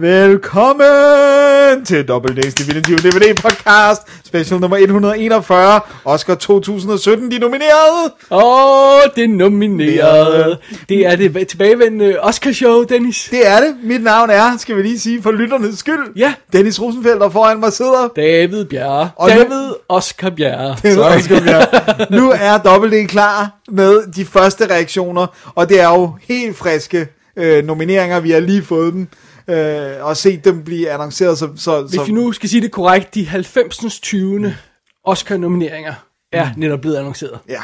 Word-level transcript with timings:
Velkommen 0.00 1.84
til 1.84 2.08
Days 2.08 2.54
Definitive 2.54 2.96
DVD 2.98 3.34
Podcast, 3.42 4.02
special 4.24 4.60
nummer 4.60 4.76
141, 4.76 5.80
Oscar 6.04 6.34
2017, 6.34 7.30
de 7.30 7.38
nominerede. 7.38 8.12
Åh, 8.30 8.40
oh, 8.44 9.00
det 9.16 9.24
er 9.24 9.28
nomineret. 9.28 10.58
Det 10.88 11.06
er 11.06 11.16
det 11.16 11.48
tilbagevendende 11.48 12.20
Oscar-show, 12.20 12.82
Dennis. 12.82 13.28
Det 13.30 13.48
er 13.48 13.60
det. 13.60 13.74
Mit 13.82 14.02
navn 14.02 14.30
er, 14.30 14.56
skal 14.58 14.76
vi 14.76 14.82
lige 14.82 14.98
sige, 15.00 15.22
for 15.22 15.30
lytternes 15.30 15.78
skyld. 15.78 16.16
Ja. 16.16 16.34
Dennis 16.52 16.80
Rosenfeldt, 16.80 17.22
og 17.22 17.32
foran 17.32 17.60
mig 17.60 17.72
sidder... 17.72 18.08
David 18.16 18.64
Bjerre. 18.64 19.10
Og 19.16 19.30
nu- 19.30 19.36
David 19.36 19.70
Oscar 19.88 20.30
Bjerre. 20.30 20.76
Det 20.82 20.90
er 20.90 20.94
Sorry. 20.94 21.16
Oscar 21.16 21.40
Bjerre. 21.40 22.06
Nu 22.10 22.30
er 22.30 22.58
Double 22.58 23.02
D 23.04 23.06
klar 23.08 23.50
med 23.68 24.12
de 24.16 24.24
første 24.24 24.66
reaktioner, 24.70 25.26
og 25.54 25.68
det 25.68 25.80
er 25.80 25.88
jo 25.88 26.14
helt 26.28 26.58
friske 26.58 27.08
øh, 27.36 27.64
nomineringer. 27.64 28.20
Vi 28.20 28.30
har 28.30 28.40
lige 28.40 28.62
fået 28.62 28.92
dem, 28.92 29.08
øh, 29.50 30.04
og 30.06 30.16
set 30.16 30.44
dem 30.44 30.64
blive 30.64 30.90
annonceret. 30.90 31.38
Så, 31.38 31.48
så, 31.56 31.82
Hvis 31.82 32.06
vi 32.06 32.12
nu 32.12 32.32
skal 32.32 32.48
sige 32.48 32.60
det 32.62 32.70
korrekt, 32.72 33.14
de 33.14 33.26
90. 33.26 34.00
20. 34.00 34.56
Oscar-nomineringer 35.04 35.94
er 36.32 36.48
netop 36.56 36.80
blevet 36.80 36.96
annonceret. 36.96 37.38
Ja. 37.48 37.60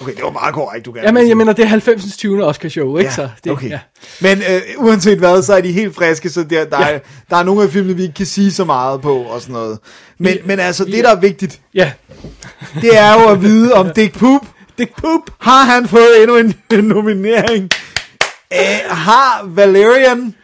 Okay, 0.00 0.14
det 0.14 0.24
var 0.24 0.30
meget 0.30 0.54
korrekt, 0.54 0.86
du 0.86 0.92
gerne 0.92 1.06
Jamen, 1.06 1.20
vil 1.20 1.28
jeg 1.28 1.36
mener, 1.36 1.52
det 1.52 1.62
er 1.62 1.66
90. 1.68 2.16
20. 2.16 2.44
Oscar-show, 2.44 2.96
ikke 2.98 3.12
så? 3.14 3.28
Det, 3.44 3.52
okay. 3.52 3.70
Ja. 3.70 3.78
Men 4.20 4.38
øh, 4.38 4.60
uanset 4.76 5.18
hvad, 5.18 5.42
så 5.42 5.54
er 5.54 5.60
de 5.60 5.72
helt 5.72 5.94
friske, 5.94 6.30
så 6.30 6.44
der, 6.44 6.64
der, 6.64 6.86
Ja. 6.86 6.94
er, 6.94 6.98
der 7.30 7.36
er 7.36 7.42
nogle 7.42 7.62
af 7.62 7.70
filmene, 7.70 7.96
vi 7.96 8.02
ikke 8.02 8.14
kan 8.14 8.26
sige 8.26 8.52
så 8.52 8.64
meget 8.64 9.00
på 9.00 9.16
og 9.16 9.40
sådan 9.40 9.52
noget. 9.52 9.78
Men, 10.18 10.32
Vi- 10.32 10.40
men 10.44 10.60
altså, 10.60 10.84
vi- 10.84 10.92
det 10.92 11.04
der 11.04 11.10
er 11.16 11.20
vigtigt, 11.20 11.60
ja. 11.74 11.92
det 12.80 12.98
er 12.98 13.12
jo 13.22 13.28
at 13.28 13.42
vide, 13.42 13.72
om 13.74 13.90
Dick 13.96 14.18
Poop, 14.18 14.40
Dick 14.78 14.96
Poop. 14.96 15.20
har 15.40 15.64
han 15.64 15.88
fået 15.88 16.20
endnu 16.22 16.36
en, 16.36 16.54
en 16.72 16.84
nominering? 16.84 17.70
Æh, 18.52 18.78
har 18.90 19.44
Valerian 19.46 20.34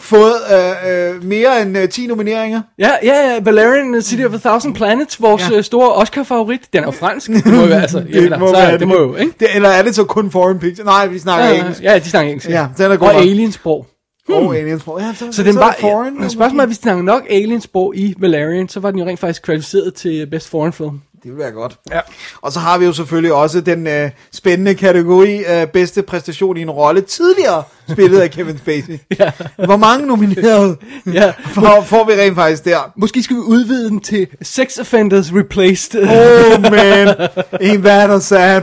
fået 0.00 0.32
øh, 0.52 1.14
øh, 1.14 1.24
mere 1.24 1.62
end 1.62 1.78
øh, 1.78 1.88
10 1.88 2.06
nomineringer? 2.06 2.62
Ja, 2.78 2.90
ja, 3.02 3.32
ja, 3.34 3.40
Valerian 3.42 4.02
City 4.02 4.22
of 4.24 4.34
a 4.34 4.38
Thousand 4.38 4.74
Planets, 4.74 5.22
vores 5.22 5.50
Ja. 5.50 5.54
ja. 5.56 5.62
store 5.62 5.92
Oscar-favorit. 5.92 6.60
Den 6.72 6.80
er 6.82 6.86
jo 6.86 6.90
fransk. 6.90 7.30
Det 7.30 7.46
må 7.46 7.60
jo 7.60 7.66
være, 7.66 7.82
altså. 7.82 7.98
Jeg 8.12 8.22
mener, 8.22 8.38
så, 8.38 8.52
være 8.52 8.78
det 8.78 8.88
må 8.88 8.94
jo, 9.00 9.16
ikke? 9.16 9.32
Det, 9.40 9.48
eller 9.54 9.68
er 9.68 9.82
det 9.82 9.94
så 9.94 10.04
kun 10.04 10.30
foreign 10.30 10.58
picture? 10.58 10.84
Nej, 10.84 11.06
vi 11.06 11.18
snakker 11.18 11.46
Ja, 11.46 11.58
engelsk. 11.60 11.82
ja, 11.82 11.98
de 11.98 12.10
snakker 12.10 12.28
engelsk. 12.30 12.48
Ja, 12.48 12.66
den 12.78 12.92
er 12.92 12.96
god 12.96 13.08
Og 13.08 13.14
nok. 13.14 13.22
aliensprog. 13.22 13.86
Og 14.28 14.56
aliensprog. 14.56 15.00
Ja, 15.00 15.14
så, 15.14 15.24
Så 15.32 15.42
den 15.42 15.56
er 15.56 15.60
var, 15.60 15.76
foreign. 15.80 16.22
ja, 16.22 16.28
spørgsmålet 16.28 16.62
er, 16.62 16.66
hvis 16.66 16.78
de 16.78 16.82
snakker 16.82 17.02
nok 17.02 17.22
aliensprog 17.30 17.96
i 17.96 18.14
Valerian, 18.18 18.68
så 18.68 18.80
var 18.80 18.90
den 18.90 19.00
jo 19.00 19.06
rent 19.06 19.20
faktisk 19.20 19.42
kvalificeret 19.42 19.94
til 19.94 20.26
Best 20.30 20.48
Foreign 20.50 20.72
Film. 20.72 21.00
Det 21.22 21.30
vil 21.30 21.38
være 21.38 21.50
godt. 21.50 21.78
Ja. 21.90 22.00
Og 22.42 22.52
så 22.52 22.58
har 22.58 22.78
vi 22.78 22.84
jo 22.84 22.92
selvfølgelig 22.92 23.32
også 23.32 23.60
den 23.60 23.86
øh, 23.86 24.10
spændende 24.32 24.74
kategori 24.74 25.36
øh, 25.38 25.66
bedste 25.66 26.02
præstation 26.02 26.56
i 26.56 26.62
en 26.62 26.70
rolle 26.70 27.00
tidligere 27.00 27.62
spillet 27.90 28.20
af 28.20 28.30
Kevin 28.30 28.58
Spacey. 28.58 28.98
Ja. 29.18 29.30
Hvor 29.64 29.76
mange 29.76 30.06
nominerede 30.06 30.76
Ja. 31.12 31.32
får, 31.54 31.82
får 31.86 32.04
vi 32.06 32.12
rent 32.12 32.34
faktisk 32.34 32.64
der? 32.64 32.92
Måske 32.96 33.22
skal 33.22 33.36
vi 33.36 33.40
udvide 33.40 33.88
den 33.88 34.00
til 34.00 34.26
Sex 34.42 34.78
Offenders 34.78 35.34
Replaced. 35.34 36.02
Oh 36.02 36.62
man, 36.72 37.08
ain't 37.54 37.82
that 37.88 38.10
a 38.10 38.18
sad 38.20 38.62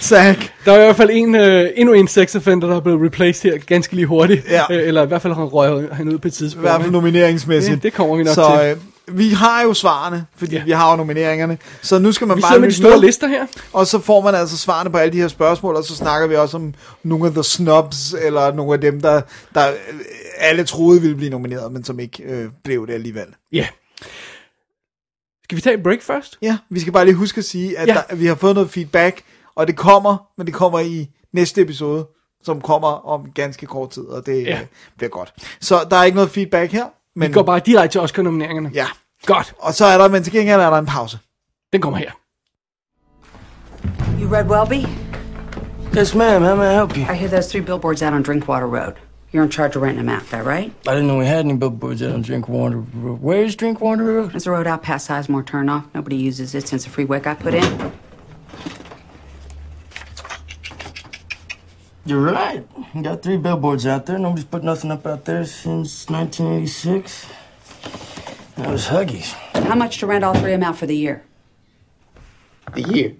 sack. 0.00 0.50
Der 0.64 0.72
er 0.72 0.76
i 0.76 0.84
hvert 0.84 0.96
fald 0.96 1.10
en, 1.12 1.34
øh, 1.34 1.70
endnu 1.76 1.94
en 1.94 2.08
sex 2.08 2.34
offender, 2.36 2.68
der 2.68 2.76
er 2.76 2.80
blevet 2.80 3.02
replaced 3.06 3.50
her 3.52 3.58
ganske 3.58 3.94
lige 3.94 4.06
hurtigt. 4.06 4.46
Ja. 4.50 4.62
Øh, 4.70 4.88
eller 4.88 5.02
i 5.02 5.06
hvert 5.06 5.22
fald 5.22 5.32
han 5.34 5.44
røg 5.44 5.88
han 5.92 6.08
ud 6.08 6.18
på 6.18 6.28
et 6.28 6.32
I 6.32 6.34
tidspunkt. 6.36 6.68
hvert 6.68 6.80
fald 6.80 6.92
nomineringsmæssigt. 6.92 7.74
Det- 7.74 7.82
det 7.82 7.92
kommer 7.92 8.16
vi 8.16 8.22
nok 8.24 8.34
så, 8.34 8.58
til. 8.60 8.70
Øh, 8.70 8.76
vi 9.08 9.28
har 9.30 9.62
jo 9.62 9.74
svarene, 9.74 10.26
fordi 10.36 10.56
Ja. 10.56 10.64
vi 10.64 10.70
har 10.70 10.90
jo 10.90 10.96
nomineringerne. 10.96 11.58
Så 11.82 11.98
nu 11.98 12.12
skal 12.12 12.26
man 12.26 12.36
vi 12.36 12.40
bare 12.42 12.58
med 12.58 12.68
de 12.68 12.74
store 12.74 12.90
med, 12.90 13.00
lister 13.00 13.26
her. 13.26 13.46
Og 13.72 13.86
så 13.86 13.98
får 13.98 14.20
man 14.20 14.34
altså 14.34 14.56
svarene 14.58 14.90
på 14.90 14.96
alle 14.98 15.12
de 15.12 15.20
her 15.20 15.28
spørgsmål, 15.28 15.76
og 15.76 15.84
så 15.84 15.96
snakker 15.96 16.28
vi 16.28 16.36
også 16.36 16.56
om 16.56 16.74
nogle 17.02 17.26
af 17.26 17.32
the 17.32 17.42
snubs, 17.42 18.12
eller 18.12 18.52
nogle 18.52 18.74
af 18.74 18.80
dem, 18.80 19.00
der, 19.00 19.20
der 19.54 19.68
øh, 19.70 20.00
alle 20.38 20.64
troede 20.64 21.00
ville 21.00 21.16
blive 21.16 21.30
nomineret, 21.30 21.72
men 21.72 21.84
som 21.84 22.00
ikke 22.00 22.22
øh, 22.22 22.48
blev 22.64 22.86
det 22.86 22.92
alligevel. 22.94 23.26
Ja. 23.52 23.66
Skal 25.44 25.56
vi 25.56 25.60
tage 25.62 25.76
et 25.76 25.82
break 25.82 26.02
først? 26.02 26.38
Ja, 26.42 26.58
vi 26.70 26.80
skal 26.80 26.92
bare 26.92 27.04
lige 27.04 27.14
huske 27.14 27.38
at 27.38 27.44
sige, 27.44 27.78
at, 27.78 27.88
Ja. 27.88 27.94
der, 28.10 28.14
vi 28.16 28.26
har 28.26 28.34
fået 28.34 28.54
noget 28.54 28.70
feedback, 28.70 29.22
og 29.56 29.66
det 29.66 29.76
kommer, 29.76 30.16
men 30.38 30.46
det 30.46 30.54
kommer 30.54 30.78
i 30.80 31.08
næste 31.32 31.60
episode, 31.60 32.06
som 32.44 32.60
kommer 32.60 32.88
om 33.08 33.30
ganske 33.34 33.66
kort 33.66 33.90
tid, 33.90 34.02
og 34.02 34.26
det 34.26 34.42
Ja. 34.42 34.50
ja. 34.50 34.60
bliver 34.96 35.10
godt. 35.10 35.34
Så 35.60 35.86
der 35.90 35.96
er 35.96 36.04
ikke 36.04 36.16
noget 36.16 36.30
feedback 36.30 36.72
her, 36.72 36.84
men 37.16 37.28
Vi 37.28 37.32
går 37.32 37.42
bare 37.42 37.60
direkte 37.66 37.92
til 37.92 38.00
Oscar-nomineringerne. 38.00 38.70
ja. 38.74 38.86
Godt. 39.26 39.54
Og 39.58 39.74
så 39.74 39.84
er 39.84 39.98
der, 39.98 40.08
men 40.08 40.22
til 40.22 40.32
gengæld 40.32 40.60
er 40.60 40.70
der 40.70 40.78
en 40.78 40.86
pause. 40.86 41.18
Den 41.72 41.80
kommer 41.80 41.98
her. 41.98 42.10
You 44.20 44.28
read 44.28 44.46
Welby? 44.46 44.86
Yes, 45.96 46.14
ma'am. 46.14 46.42
How 46.42 46.54
may 46.56 46.70
I 46.70 46.74
help 46.74 46.96
you? 46.96 47.02
I 47.02 47.14
hear 47.16 47.28
those 47.28 47.48
three 47.50 47.60
billboards 47.64 48.02
out 48.02 48.12
on 48.12 48.22
Drinkwater 48.22 48.66
Road. 48.66 48.92
You're 49.32 49.42
in 49.44 49.50
charge 49.50 49.76
of 49.76 49.82
renting 49.82 50.06
them 50.06 50.16
out, 50.16 50.22
that 50.30 50.44
right? 50.46 50.72
I 50.88 50.90
didn't 50.94 51.06
know 51.06 51.18
we 51.18 51.26
had 51.26 51.44
any 51.44 51.54
billboards 51.56 52.02
out 52.02 52.12
on 52.14 52.22
Drinkwater 52.22 52.78
Road. 52.94 53.18
Where 53.22 53.44
is 53.44 53.56
Drinkwater 53.56 54.04
Road? 54.04 54.30
There's 54.32 54.46
a 54.46 54.50
road 54.50 54.66
out 54.66 54.82
past 54.82 55.08
Sizemore 55.08 55.44
Turnoff. 55.44 55.82
Nobody 55.94 56.16
uses 56.16 56.54
it 56.54 56.68
since 56.68 56.84
the 56.84 56.90
freeway 56.90 57.20
got 57.20 57.38
put 57.40 57.54
in. 57.54 57.92
You're 62.06 62.20
right. 62.20 62.66
We 62.94 63.00
got 63.00 63.22
three 63.22 63.38
billboards 63.38 63.86
out 63.86 64.04
there. 64.04 64.18
Nobody's 64.18 64.44
put 64.44 64.62
nothing 64.62 64.90
up 64.90 65.06
out 65.06 65.24
there 65.24 65.44
since 65.46 66.10
1986. 66.10 67.26
That 68.56 68.70
was 68.70 68.86
Huggies. 68.86 69.32
How 69.64 69.74
much 69.74 69.98
to 69.98 70.06
rent 70.06 70.22
all 70.22 70.34
three 70.34 70.52
of 70.52 70.60
them 70.60 70.68
out 70.68 70.76
for 70.76 70.86
the 70.86 70.96
year? 70.96 71.24
The 72.74 72.82
year. 72.82 73.16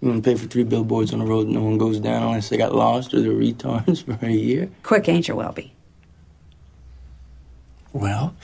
You 0.00 0.08
want 0.08 0.24
to 0.24 0.30
pay 0.30 0.36
for 0.36 0.46
three 0.46 0.64
billboards 0.64 1.12
on 1.12 1.18
the 1.18 1.26
road 1.26 1.48
that 1.48 1.52
no 1.52 1.62
one 1.62 1.76
goes 1.76 2.00
down 2.00 2.22
unless 2.22 2.48
they 2.48 2.56
got 2.56 2.74
lost 2.74 3.12
or 3.12 3.20
they're 3.20 3.32
retards 3.32 4.02
for 4.18 4.24
a 4.24 4.30
year? 4.30 4.70
Quick, 4.82 5.08
ain't 5.10 5.28
you, 5.28 5.36
Welby? 5.36 5.74
Well, 7.92 8.34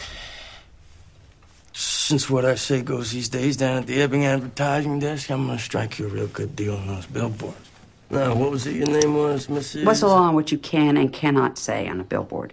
since 1.73 2.29
what 2.29 2.45
I 2.45 2.57
say 2.57 2.83
goes 2.83 3.13
these 3.13 3.31
days 3.31 3.57
down 3.57 3.79
at 3.79 3.87
the 3.87 4.03
Ebbing 4.03 4.27
advertising 4.27 4.99
desk, 4.99 5.31
I'm 5.31 5.47
going 5.47 5.57
to 5.57 5.65
strike 5.65 5.99
you 5.99 6.07
a 6.07 6.09
real 6.09 6.27
good 6.27 6.55
deal 6.55 6.77
on 6.77 6.87
those 6.89 7.07
billboards. 7.07 7.66
Now, 8.11 8.35
what 8.35 8.51
was 8.51 8.67
it 8.67 8.77
your 8.77 8.87
name 8.87 9.15
was, 9.15 9.49
Mrs.? 9.49 9.85
What's 9.85 10.03
on 10.03 10.35
what 10.35 10.53
you 10.53 10.59
can 10.59 10.97
and 10.97 11.13
cannot 11.13 11.59
say 11.59 11.89
on 11.89 12.01
a 12.01 12.05
billboard? 12.05 12.53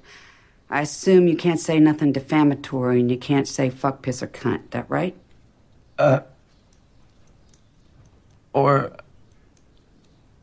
I 0.69 0.81
assume 0.81 1.27
you 1.27 1.37
can't 1.37 1.59
say 1.59 1.79
nothing 1.79 2.13
defamatory 2.13 2.99
and 2.99 3.11
you 3.11 3.17
can't 3.17 3.47
say 3.47 3.69
fuck, 3.69 4.01
piss, 4.01 4.23
or 4.23 4.27
cunt. 4.27 4.61
That 4.71 4.85
right? 4.89 5.15
Or 8.53 8.91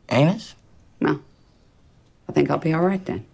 anus? 0.09 0.55
No. 0.99 1.19
I 2.29 2.31
think 2.31 2.49
I'll 2.49 2.57
be 2.57 2.73
all 2.73 2.85
right 2.87 3.05
then. 3.05 3.25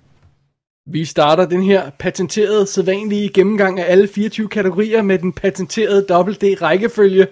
Vi 0.90 1.06
starter 1.06 1.46
den 1.46 1.64
her 1.64 1.90
patenterede, 1.90 2.68
sædvanlige 2.68 3.30
gennemgang 3.30 3.80
af 3.80 3.92
alle 3.92 4.08
24 4.08 4.48
kategorier 4.48 5.02
med 5.02 5.20
den 5.20 5.34
patenterede 5.34 6.06
dobbelt 6.10 6.42
D 6.42 6.44
rækkefølge, 6.62 7.28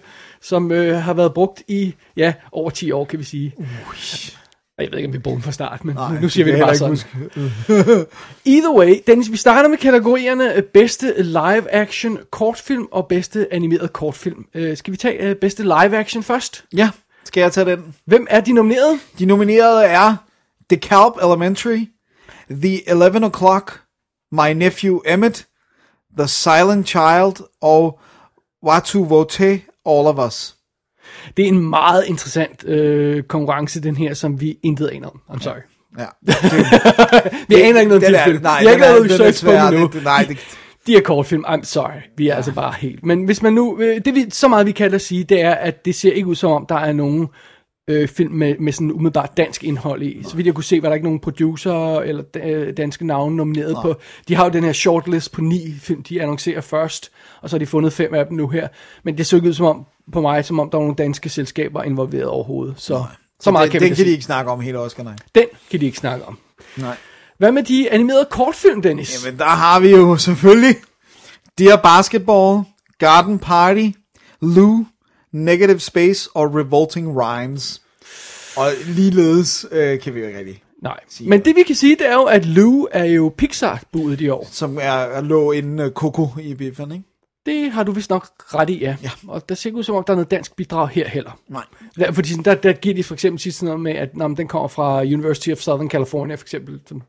som 0.48 0.72
øh, 0.72 0.98
har 0.98 1.14
været 1.14 1.34
brugt 1.34 1.64
i, 1.68 1.96
ja, 2.18 2.34
over 2.52 2.70
10 2.70 2.92
år, 2.92 3.06
kan 3.06 3.20
vi 3.20 3.24
sige. 3.24 3.56
Jeg 4.78 4.92
ved 4.92 4.98
ikke, 4.98 5.08
om 5.08 5.14
vi 5.14 5.20
bruger 5.20 5.38
den 5.38 5.44
fra 5.44 5.52
start, 5.52 5.86
men 5.86 5.96
Nej, 5.96 6.20
nu 6.22 6.30
siger 6.30 6.46
vi 6.46 6.52
det 6.52 6.60
bare 6.60 6.76
sådan. 6.76 6.98
Either 8.46 8.74
way, 8.74 8.96
Dennis, 9.08 9.32
vi 9.32 9.38
starter 9.38 9.70
med 9.70 9.78
kategorierne 9.78 10.56
øh, 10.56 10.64
bedste 10.64 11.24
live 11.24 11.74
action 11.74 12.20
kortfilm 12.32 12.88
og 12.92 13.08
bedste 13.08 13.54
animeret 13.54 13.94
kortfilm. 13.94 14.46
Øh, 14.54 14.78
skal 14.78 14.92
vi 14.92 14.98
tage 14.98 15.18
øh, 15.18 15.36
bedste 15.36 15.64
live 15.64 15.98
action 15.98 16.24
først? 16.24 16.66
Ja, 16.76 16.90
skal 17.24 17.42
jeg 17.42 17.52
tage 17.52 17.72
den? 17.72 17.96
Hvem 18.06 18.28
er 18.30 18.40
de 18.40 18.54
nominerede? 18.54 19.00
De 19.20 19.26
nominerede 19.26 19.86
er 19.86 20.16
DeKalb 20.70 21.14
Elementary, 21.24 21.86
The 22.50 22.90
11 22.90 23.26
O'Clock, 23.26 23.80
My 24.32 24.50
Nephew 24.56 25.00
Emmett, 25.06 25.48
The 26.18 26.28
Silent 26.28 26.88
Child 26.88 27.48
og 27.62 28.00
Watu 28.66 29.04
Vote, 29.04 29.62
All 29.86 30.08
of 30.08 30.28
Us. 30.28 30.56
Det 31.38 31.44
er 31.46 31.50
en 31.50 31.70
meget 31.70 32.06
interessant 32.08 32.66
øh, 32.68 33.24
konkurrence, 33.24 33.82
den 33.84 33.96
her, 33.96 34.14
som 34.14 34.42
vi 34.42 34.58
intet 34.64 34.88
aner 34.88 35.08
om. 35.08 35.22
I'm 35.30 35.42
sorry. 35.44 35.60
Ja. 36.00 36.06
Vi 37.48 37.56
aner 37.62 37.80
ikke 37.80 37.90
noget 37.90 37.92
om 37.94 38.02
Den 38.02 38.14
de 38.14 38.18
er- 38.18 38.26
film. 38.26 38.42
nej, 38.44 38.60
Vi 38.60 38.66
har 38.66 38.74
ikke 38.74 38.86
er- 38.86 38.92
lavet 38.94 39.12
research 39.12 39.46
på 39.46 39.52
nu. 39.78 39.90
Det- 39.94 40.04
nej, 40.04 40.26
det- 40.30 40.38
De 40.88 40.96
er 40.98 41.02
kortfilm, 41.02 41.46
I'm 41.48 41.64
sorry. 41.64 41.92
Vi 42.18 42.24
er 42.28 42.32
ja. 42.32 42.36
altså 42.36 42.52
bare 42.54 42.74
helt. 42.80 43.06
Men 43.06 43.24
hvis 43.24 43.42
man 43.42 43.54
nu, 43.54 43.80
øh, 43.80 44.02
det 44.06 44.16
vi, 44.16 44.26
så 44.30 44.48
meget 44.48 44.66
vi 44.66 44.72
kan 44.72 44.92
da 44.92 44.98
sige, 44.98 45.24
det 45.24 45.42
er, 45.42 45.52
at 45.54 45.86
det 45.86 45.96
ser 45.96 46.12
ikke 46.14 46.28
ud 46.28 46.36
som 46.36 46.52
om, 46.52 46.66
der 46.70 46.76
er 46.76 46.94
nogen 46.94 47.28
øh, 47.90 48.08
film 48.08 48.32
med, 48.34 48.56
med 48.60 48.74
sådan 48.74 48.92
umiddelbart 48.92 49.38
dansk 49.38 49.64
indhold 49.64 50.04
i. 50.04 50.24
Så 50.24 50.36
vidt 50.36 50.46
jeg 50.48 50.54
kunne 50.56 50.64
se, 50.64 50.82
var 50.82 50.90
der 50.90 50.94
ikke 50.96 51.06
nogen 51.08 51.20
producer 51.20 52.00
eller 52.00 52.24
øh, 52.44 52.78
danske 52.78 53.08
navne 53.08 53.36
nomineret 53.36 53.74
Nej. 53.74 53.82
på. 53.82 53.96
De 54.28 54.36
har 54.36 54.46
jo 54.46 54.52
den 54.52 54.64
her 54.64 54.74
shortlist 54.74 55.32
på 55.32 55.42
ni 55.42 55.74
film, 55.80 56.04
de 56.04 56.22
annoncerer 56.22 56.62
først, 56.62 57.12
og 57.46 57.50
så 57.50 57.56
har 57.56 57.60
de 57.60 57.66
fundet 57.66 57.94
fem 57.94 58.14
af 58.14 58.26
dem 58.26 58.38
nu 58.38 58.48
her. 58.48 58.68
Men 59.04 59.18
det 59.18 59.26
så 59.26 59.36
ikke 59.36 59.48
ud 59.48 59.54
som 59.54 59.66
om, 59.66 59.86
på 60.12 60.22
mig, 60.22 60.46
som 60.46 60.60
om 60.60 60.70
der 60.70 60.78
var 60.78 60.84
nogle 60.84 60.96
danske 60.96 61.30
selskaber 61.30 61.84
involveret 61.84 62.26
overhovedet. 62.26 62.76
Så, 62.78 62.84
så, 62.84 63.06
så 63.40 63.52
meget 63.52 63.66
den, 63.66 63.72
kan 63.72 63.82
den 63.82 63.88
kan 63.90 63.96
de 63.96 64.02
sige. 64.02 64.12
ikke 64.12 64.24
snakke 64.24 64.52
om 64.52 64.60
hele 64.60 64.80
Oscar, 64.80 65.04
nej. 65.04 65.16
Den 65.36 65.46
kan 65.72 65.80
de 65.80 65.86
ikke 65.86 65.98
snakke 65.98 66.26
om. 66.26 66.38
Nej. 66.78 66.98
Hvad 67.38 67.52
med 67.52 67.64
de 67.64 67.92
animerede 67.92 68.28
kortfilm, 68.32 68.82
Dennis? 68.82 69.26
Jamen, 69.26 69.40
der 69.40 69.46
har 69.46 69.80
vi 69.80 69.90
jo 69.90 70.18
selvfølgelig 70.18 70.76
Dear 71.58 71.78
Basketball, 71.78 72.64
Garden 73.00 73.40
Party, 73.40 73.88
Lou, 74.42 74.86
Negative 75.32 75.80
Space 75.80 76.30
og 76.34 76.56
Revolting 76.56 77.22
Rhymes. 77.22 77.82
Og 78.58 78.68
ligeledes 78.86 79.66
øh, 79.72 80.00
kan 80.00 80.16
vi 80.16 80.20
jo 80.20 80.28
ikke 80.28 80.40
rigtig, 80.40 80.64
Nej. 80.84 81.00
Men 81.20 81.46
det 81.46 81.56
vi 81.56 81.64
kan 81.64 81.76
sige, 81.76 81.96
det 81.96 82.10
er 82.10 82.14
jo, 82.14 82.24
at 82.24 82.46
Lou 82.46 82.88
er 82.92 83.06
jo 83.06 83.34
Pixar-budet 83.38 84.22
i 84.22 84.30
år. 84.30 84.48
som 84.52 84.78
er, 84.82 85.22
lå 85.22 85.52
inden 85.52 85.80
uh, 85.80 85.92
Coco 85.92 86.30
i 86.42 86.54
biffen, 86.54 86.92
ikke? 86.92 87.04
Det 87.46 87.72
har 87.72 87.84
du 87.84 87.92
vist 87.92 88.10
nok 88.10 88.28
ret 88.40 88.70
i, 88.70 88.80
ja. 88.80 88.96
Ja. 89.04 89.10
Og 89.28 89.50
der 89.50 89.56
ser 89.56 89.70
ikke 89.70 89.78
ud 89.78 89.84
som 89.84 89.96
om, 89.96 90.04
der 90.08 90.14
er 90.14 90.16
noget 90.16 90.32
dansk 90.32 90.56
bidrag 90.56 90.90
her 90.90 91.08
heller. 91.08 91.40
Nej. 91.48 91.64
Der, 92.00 92.12
fordi 92.12 92.30
sådan, 92.30 92.44
der, 92.44 92.56
der 92.56 92.74
giver 92.74 92.96
de 92.96 93.04
for 93.04 93.14
eksempel 93.14 93.40
sidst 93.40 93.60
sådan 93.60 93.66
noget 93.66 93.82
med, 93.82 93.92
at 93.92 94.18
nå, 94.18 94.28
den 94.28 94.48
kommer 94.48 94.68
fra 94.68 95.02
University 95.02 95.50
of 95.50 95.58
Southern 95.58 95.90
California, 95.90 96.36
for 96.36 96.44
eksempel. 96.44 96.80
Sådan, 96.88 97.04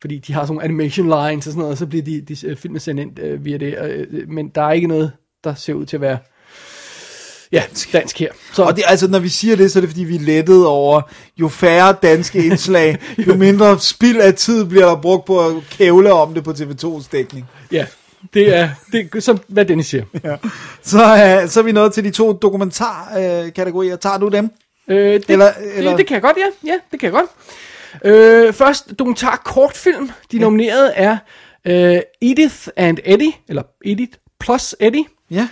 fordi 0.00 0.18
de 0.18 0.32
har 0.32 0.40
sådan 0.40 0.54
nogle 0.54 0.64
animation 0.64 1.06
lines 1.06 1.46
og 1.46 1.52
sådan 1.52 1.58
noget, 1.58 1.72
og 1.72 1.78
så 1.78 1.86
bliver 1.86 2.04
de, 2.04 2.20
de 2.20 2.46
øh, 2.46 2.56
filmene 2.56 2.80
sendt 2.80 3.00
ind 3.00 3.18
øh, 3.18 3.44
via 3.44 3.56
det. 3.56 3.78
Øh, 3.82 4.28
men 4.28 4.48
der 4.48 4.62
er 4.62 4.72
ikke 4.72 4.86
noget, 4.86 5.12
der 5.44 5.54
ser 5.54 5.74
ud 5.74 5.86
til 5.86 5.96
at 5.96 6.00
være 6.00 6.18
ja, 7.52 7.62
dansk 7.92 8.18
her. 8.18 8.32
Så, 8.52 8.62
Og 8.62 8.76
det, 8.76 8.84
altså, 8.86 9.08
når 9.08 9.18
vi 9.18 9.28
siger 9.28 9.56
det, 9.56 9.72
så 9.72 9.78
er 9.78 9.80
det 9.80 9.90
fordi, 9.90 10.04
vi 10.04 10.16
er 10.16 10.20
lettet 10.20 10.66
over, 10.66 11.02
jo 11.36 11.48
færre 11.48 11.96
danske 12.02 12.44
indslag, 12.44 12.98
jo 13.28 13.34
mindre 13.34 13.80
spild 13.80 14.20
af 14.20 14.34
tid 14.34 14.64
bliver 14.64 14.86
der 14.86 14.96
brugt 15.00 15.24
på 15.24 15.46
at 15.46 15.54
kævle 15.70 16.12
om 16.12 16.34
det 16.34 16.44
på 16.44 16.50
TV2's 16.50 17.08
dækning. 17.12 17.46
ja, 17.72 17.86
det 18.34 18.56
er, 18.56 18.68
det 18.92 19.22
som, 19.24 19.40
hvad 19.48 19.64
Dennis 19.64 19.86
siger. 19.86 20.04
Ja. 20.24 20.36
Så, 20.82 20.98
øh, 21.42 21.48
så 21.48 21.60
er 21.60 21.64
vi 21.64 21.72
nået 21.72 21.92
til 21.92 22.04
de 22.04 22.10
to 22.10 22.32
dokumentarkategorier. 22.32 23.46
Øh, 23.46 23.52
kategorier. 23.52 23.96
Tager 23.96 24.18
du 24.18 24.28
dem? 24.28 24.50
Øh, 24.88 24.96
det, 25.14 25.30
Eller- 25.30 25.52
eller. 25.74 25.90
Det, 25.90 25.98
det 25.98 26.06
kan 26.06 26.14
jeg 26.14 26.22
godt, 26.22 26.36
ja. 26.36 26.70
Ja, 26.72 26.78
det 26.92 27.00
kan 27.00 27.12
jeg 27.12 27.20
godt. 27.20 27.30
Øh, 28.04 28.52
først 28.52 28.98
dokumentar 28.98 29.36
kortfilm. 29.44 30.10
De 30.32 30.38
nominerede 30.38 30.92
er 30.94 31.16
øh, 31.64 32.00
Edith 32.22 32.68
and 32.76 32.98
Eddie, 33.04 33.32
eller 33.48 33.62
Edith 33.84 34.12
plus 34.40 34.76
Eddie. 34.80 35.04
Ja. 35.30 35.48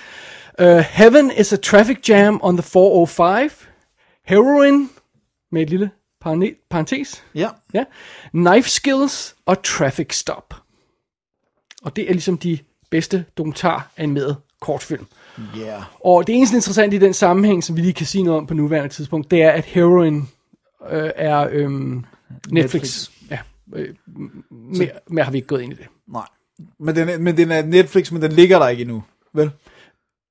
Uh, 0.63 0.67
Heaven 0.79 1.33
is 1.37 1.53
a 1.53 1.57
traffic 1.57 2.09
jam 2.09 2.39
on 2.43 2.57
the 2.57 2.63
405. 2.63 3.51
Heroin, 4.27 4.91
med 5.53 5.63
et 5.63 5.71
lille 5.71 5.91
parentes. 6.71 7.25
Ja. 7.35 7.49
Ja. 7.75 7.85
Knife 8.31 8.71
Skills 8.71 9.35
og 9.47 9.63
Traffic 9.63 10.15
Stop. 10.17 10.55
Og 11.85 11.97
det 11.97 12.09
er 12.09 12.13
ligesom 12.13 12.39
de 12.39 12.59
bedste 12.91 13.25
dokumentar 13.37 13.93
animerede 13.97 14.37
kortfilm. 14.61 15.07
Yeah. 15.59 15.83
Og 16.05 16.27
det 16.27 16.35
eneste 16.35 16.57
interessante 16.57 16.97
i 16.97 16.99
den 16.99 17.15
sammenhæng, 17.15 17.65
som 17.65 17.77
vi 17.77 17.81
lige 17.81 17.93
kan 17.93 18.07
sige 18.07 18.25
noget 18.25 18.41
om 18.41 18.47
på 18.47 18.55
nuværende 18.55 18.89
tidspunkt, 18.95 19.31
det 19.31 19.43
er, 19.43 19.51
at 19.51 19.65
Heroin 19.65 20.29
øh, 20.91 21.11
er 21.17 21.49
øhm, 21.51 22.05
Netflix. 22.51 22.51
Netflix. 22.51 23.11
Ja, 23.31 23.39
øh, 23.73 23.95
mere, 24.51 24.91
mere 25.11 25.25
har 25.25 25.33
vi 25.33 25.39
ikke 25.39 25.49
gået 25.49 25.63
ind 25.63 25.73
i 25.73 25.77
det. 25.77 25.87
Nej. 26.09 26.27
Men 26.79 26.97
den, 26.97 27.09
er, 27.09 27.19
men 27.19 27.37
den 27.37 27.51
er 27.51 27.63
Netflix, 27.63 28.13
men 28.13 28.23
den 28.23 28.33
ligger 28.33 28.59
der 28.59 28.69
ikke 28.69 28.81
endnu. 28.81 29.03
Vel? 29.33 29.51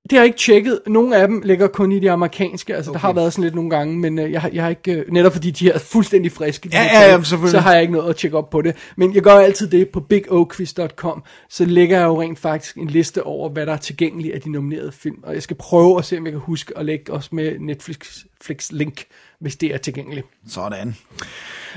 Det 0.10 0.18
har 0.18 0.24
jeg 0.24 0.26
ikke 0.26 0.38
tjekket. 0.38 0.80
Nogle 0.88 1.16
af 1.18 1.28
dem 1.28 1.42
ligger 1.46 1.68
kun 1.68 1.92
i 1.92 2.00
de 2.00 2.12
amerikanske. 2.12 2.76
Altså, 2.76 2.92
okay. 2.92 3.00
der 3.00 3.08
har 3.08 3.14
været 3.14 3.34
sådan 3.34 3.44
lidt 3.44 3.56
nogle 3.56 3.70
gange, 3.70 3.98
men 3.98 4.20
øh, 4.20 4.32
jeg, 4.32 4.42
har, 4.42 4.50
jeg 4.54 4.64
har 4.64 4.70
ikke... 4.70 4.92
Øh, 4.94 5.06
netop 5.12 5.32
fordi 5.32 5.52
de 5.52 5.70
er 5.72 5.80
fuldstændig 5.80 6.32
friske, 6.32 6.70
Ja, 6.74 6.84
ja, 6.84 7.10
jamen, 7.12 7.26
selvfølgelig. 7.26 7.52
så 7.52 7.60
har 7.60 7.74
jeg 7.74 7.82
ikke 7.82 7.94
noget 7.94 8.10
at 8.10 8.16
tjekke 8.16 8.38
op 8.38 8.50
på 8.50 8.62
det. 8.62 8.76
Men 8.98 9.16
jeg 9.16 9.24
gør 9.24 9.34
altid 9.36 9.68
det 9.68 9.90
på 9.90 10.00
bigoquiz.com. 10.00 11.24
Så 11.50 11.66
lægger 11.66 11.98
jeg 12.00 12.06
jo 12.06 12.22
rent 12.22 12.40
faktisk 12.40 12.76
en 12.78 12.88
liste 12.88 13.24
over, 13.24 13.50
hvad 13.50 13.66
der 13.66 13.74
er 13.74 13.78
tilgængeligt 13.78 14.34
af 14.36 14.42
de 14.42 14.52
nominerede 14.52 14.92
film. 14.92 15.18
Og 15.24 15.34
jeg 15.34 15.44
skal 15.44 15.56
prøve 15.56 15.98
at 16.00 16.06
se, 16.06 16.18
om 16.18 16.26
jeg 16.26 16.32
kan 16.34 16.42
huske 16.42 16.78
at 16.78 16.86
lægge 16.86 17.14
også 17.14 17.30
med 17.32 17.60
Netflix 17.60 17.98
Flix 18.42 18.72
link, 18.72 19.04
hvis 19.40 19.56
det 19.56 19.74
er 19.74 19.78
tilgængeligt. 19.78 20.28
Sådan. 20.50 20.96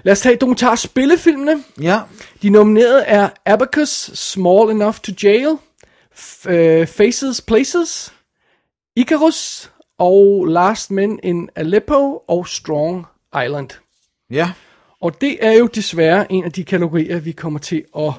Lad 0.02 0.12
os 0.12 0.20
tage 0.20 0.36
dokumentar 0.36 0.74
spillefilmene. 0.74 1.62
Ja. 1.80 1.98
De 2.42 2.50
nominerede 2.50 3.02
er 3.02 3.28
Abacus, 3.46 3.88
Small 4.14 4.70
Enough 4.70 4.96
to 4.96 5.12
Jail, 5.22 5.48
F- 6.18 6.50
øh, 6.50 6.86
Faces 6.86 7.40
Places, 7.40 8.12
Icarus 8.96 9.70
og 9.98 10.46
Last 10.46 10.90
Men 10.90 11.20
in 11.22 11.48
Aleppo 11.56 12.22
og 12.28 12.48
Strong 12.48 13.06
Island. 13.44 13.68
Ja. 14.30 14.52
Og 15.00 15.20
det 15.20 15.46
er 15.46 15.52
jo 15.52 15.66
desværre 15.66 16.32
en 16.32 16.44
af 16.44 16.52
de 16.52 16.64
kategorier, 16.64 17.20
vi 17.20 17.32
kommer 17.32 17.58
til 17.58 17.84
at 17.98 18.12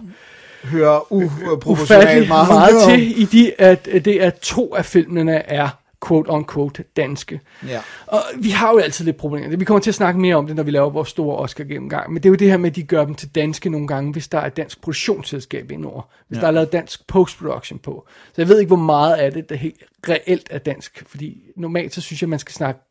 Hører 0.64 1.14
uproportionalt 1.14 2.28
meget, 2.28 2.48
meget, 2.48 2.90
til, 2.90 3.22
i 3.22 3.26
de, 3.26 3.54
at 3.58 3.88
at 3.88 4.06
det 4.06 4.24
er 4.24 4.30
to 4.30 4.76
af 4.76 4.86
filmene 4.86 5.36
er 5.36 5.70
quote-unquote 6.08 6.84
danske. 6.98 7.42
Ja. 7.68 7.82
Og 8.08 8.20
vi 8.40 8.50
har 8.50 8.72
jo 8.72 8.78
altid 8.78 9.06
lidt 9.06 9.18
problemer. 9.18 9.58
Vi 9.58 9.66
kommer 9.66 9.82
til 9.82 9.92
at 9.92 9.96
snakke 9.96 10.20
mere 10.20 10.36
om 10.36 10.48
det, 10.48 10.56
når 10.56 10.64
vi 10.64 10.72
laver 10.72 10.90
vores 10.90 11.10
store 11.10 11.38
Oscar 11.38 11.64
gennemgang. 11.64 12.14
Men 12.14 12.24
det 12.24 12.30
er 12.30 12.32
jo 12.32 12.36
det 12.36 12.50
her 12.50 12.58
med, 12.58 12.70
at 12.70 12.76
de 12.76 12.84
gør 12.84 13.06
dem 13.06 13.16
til 13.16 13.36
danske 13.36 13.70
nogle 13.70 13.88
gange, 13.88 14.12
hvis 14.12 14.28
der 14.28 14.38
er 14.40 14.46
et 14.46 14.58
dansk 14.58 14.82
produktionsselskab 14.82 15.72
indover. 15.72 16.02
Hvis 16.28 16.38
ja. 16.38 16.42
der 16.42 16.48
er 16.48 16.52
lavet 16.52 16.72
dansk 16.72 17.08
post-production 17.08 17.80
på. 17.80 18.08
Så 18.34 18.42
jeg 18.42 18.48
ved 18.48 18.60
ikke, 18.60 18.68
hvor 18.68 18.86
meget 18.86 19.16
af 19.16 19.32
det, 19.32 19.50
der 19.50 19.56
helt 19.56 19.84
reelt 20.10 20.48
er 20.52 20.58
dansk. 20.60 21.04
Fordi 21.08 21.44
normalt 21.56 21.94
så 21.94 22.02
synes 22.02 22.22
jeg, 22.22 22.30
man 22.30 22.40
skal 22.40 22.54
snakke 22.54 22.82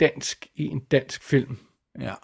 dansk 0.00 0.46
i 0.54 0.66
en 0.66 0.80
dansk 0.90 1.22
film. 1.22 1.58
ja. 2.00 2.14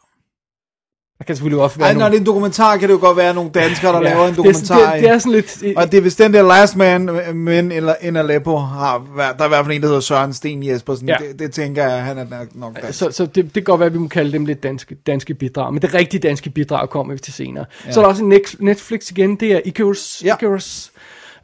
Der 1.18 1.24
kan 1.24 1.36
selvfølgelig 1.36 1.62
også 1.62 1.78
være 1.78 1.88
Ej, 1.88 1.94
når 1.94 2.08
det 2.08 2.14
er 2.16 2.20
en 2.20 2.26
dokumentar, 2.26 2.76
kan 2.76 2.88
det 2.88 2.94
jo 2.94 2.98
godt 3.00 3.16
være 3.16 3.34
nogle 3.34 3.50
danskere, 3.50 3.92
der 3.92 3.98
Ja, 3.98 4.04
laver 4.14 4.26
en 4.28 4.34
det 4.34 4.46
er 4.46 4.52
sådan- 4.52 4.76
dokumentar. 4.76 4.92
Det, 4.94 5.02
det 5.02 5.10
er 5.10 5.18
sådan 5.18 5.32
lidt... 5.32 5.76
Og 5.76 5.92
det 5.92 5.98
er 5.98 6.02
hvis 6.02 6.16
den 6.16 6.34
der 6.34 6.42
Last 6.42 6.76
Man 6.76 7.10
Men 7.34 7.72
in 8.02 8.16
Aleppo 8.16 8.56
har 8.56 9.06
der 9.16 9.22
er 9.22 9.44
i 9.44 9.48
hvert 9.48 9.64
fald 9.64 9.76
en, 9.76 9.81
der 9.82 9.86
hedder 9.88 10.00
Søren 10.00 10.32
Sten 10.32 10.62
Jespersen. 10.67 11.08
Ja. 11.08 11.17
Det, 11.20 11.38
det, 11.38 11.52
tænker 11.52 11.88
jeg, 11.88 12.05
han 12.05 12.19
er 12.19 12.24
nok, 12.31 12.48
nok 12.55 12.82
dansk. 12.82 12.98
Så, 12.98 13.10
så 13.10 13.26
det, 13.26 13.34
det 13.44 13.52
kan 13.52 13.62
godt 13.62 13.81
være, 13.81 13.86
at 13.86 13.93
vi 13.93 13.98
må 13.98 14.08
kalde 14.08 14.32
dem 14.32 14.44
lidt 14.46 14.62
danske, 14.62 14.94
danske 15.06 15.34
bidrag. 15.34 15.72
Men 15.72 15.82
det 15.82 15.94
rigtige 15.94 16.20
danske 16.20 16.50
bidrag 16.50 16.91
kommer 16.91 17.14
vi 17.14 17.20
til 17.20 17.32
senere. 17.32 17.64
Ja. 17.86 17.93
Så 17.93 18.00
er 18.00 18.05
der 18.05 18.08
også 18.08 18.24
en 18.24 18.41
Netflix 18.58 19.10
igen, 19.10 19.36
det 19.36 19.52
er 19.52 19.60
Icarus. 19.64 20.22
Ja. 20.24 20.34
Icarus. 20.36 20.93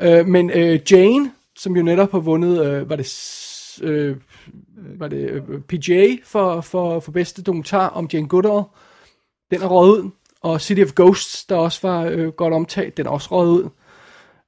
Øh, 0.03 0.27
men 0.27 0.51
øh, 0.51 0.81
Jane, 0.93 1.31
som 1.59 1.77
jo 1.77 1.83
netop 1.83 2.13
har 2.13 2.19
vundet, 2.19 2.67
øh, 2.67 2.91
var 2.91 2.97
det, 2.97 3.09
øh, 3.83 4.17
var 4.99 5.09
det 5.09 5.31
øh, 5.31 5.43
PGA 5.69 6.07
for, 6.27 6.61
for, 6.61 7.01
for 7.01 7.13
bedste 7.13 7.43
dokumentar 7.43 7.89
om 7.89 8.09
Jane 8.13 8.29
Goodall. 8.29 8.63
Den 9.53 9.63
er 9.63 9.67
røget 9.67 9.99
ud. 10.03 10.11
Og 10.41 10.61
City 10.61 10.83
of 10.83 10.93
Ghosts, 10.97 11.45
der 11.45 11.57
også 11.57 11.79
var 11.83 12.03
øh, 12.05 12.29
godt 12.29 12.55
omtalt, 12.55 12.97
den 12.97 13.07
er 13.07 13.11
også 13.11 13.29
røget 13.31 13.51
ud. 13.51 13.69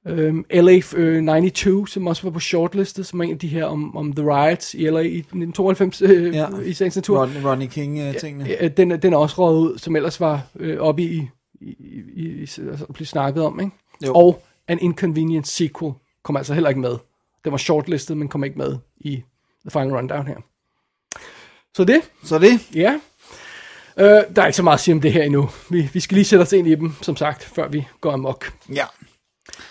Øhm, 0.07 0.45
LA 0.51 0.79
øh, 0.95 1.23
92, 1.25 1.91
som 1.91 2.07
også 2.07 2.23
var 2.23 2.29
på 2.31 2.39
shortlistet, 2.39 3.05
som 3.05 3.19
er 3.19 3.23
en 3.23 3.31
af 3.31 3.39
de 3.39 3.47
her 3.47 3.65
om, 3.65 3.97
om 3.97 4.13
The 4.13 4.25
Riots 4.25 4.73
i 4.73 4.89
LA 4.89 4.99
i 4.99 5.17
1992 5.17 6.01
øh, 6.01 6.35
Ja. 6.35 6.47
i 6.65 6.73
sagens 6.73 6.95
natur. 6.95 7.21
Ron, 7.21 7.31
Ronnie 7.45 7.67
King-tingene. 7.67 8.45
Ja, 8.61 8.67
den, 8.67 9.01
den 9.01 9.13
er 9.13 9.17
også 9.17 9.35
røget 9.37 9.59
ud, 9.59 9.77
som 9.77 9.95
ellers 9.95 10.19
var 10.19 10.41
øh, 10.59 10.77
oppe 10.79 11.01
i, 11.03 11.27
i, 11.61 11.75
i, 11.79 12.01
i 12.15 12.39
altså, 12.41 12.85
blive 12.93 13.07
snakket 13.07 13.43
om, 13.43 13.59
ikke? 13.59 13.71
Jo. 14.05 14.13
Og 14.13 14.43
An 14.67 14.79
Inconvenient 14.81 15.47
Sequel 15.47 15.93
kom 16.23 16.37
altså 16.37 16.53
heller 16.53 16.69
ikke 16.69 16.81
med. 16.81 16.95
Den 17.43 17.51
var 17.51 17.57
shortlistet, 17.57 18.17
men 18.17 18.27
kom 18.27 18.43
ikke 18.43 18.57
med 18.57 18.77
i 18.97 19.23
The 19.61 19.71
Final 19.71 19.95
Rundown 19.95 20.27
her. 20.27 20.37
Så 21.75 21.83
det, 21.83 22.01
Så 22.23 22.39
det, 22.39 22.75
ja. 22.75 22.99
Øh, 23.99 24.05
der 24.05 24.41
er 24.41 24.45
ikke 24.45 24.57
så 24.57 24.63
meget 24.63 24.77
at 24.77 24.81
sige 24.81 24.95
om 24.95 25.01
det 25.01 25.13
her 25.13 25.23
endnu. 25.23 25.49
Vi, 25.69 25.89
vi 25.93 25.99
skal 25.99 26.15
lige 26.15 26.25
sætte 26.25 26.43
os 26.43 26.53
ind 26.53 26.67
i 26.67 26.75
dem, 26.75 26.93
som 27.01 27.15
sagt, 27.15 27.49
før 27.55 27.67
vi 27.67 27.87
går 28.01 28.11
amok. 28.11 28.51
ja. 28.73 28.85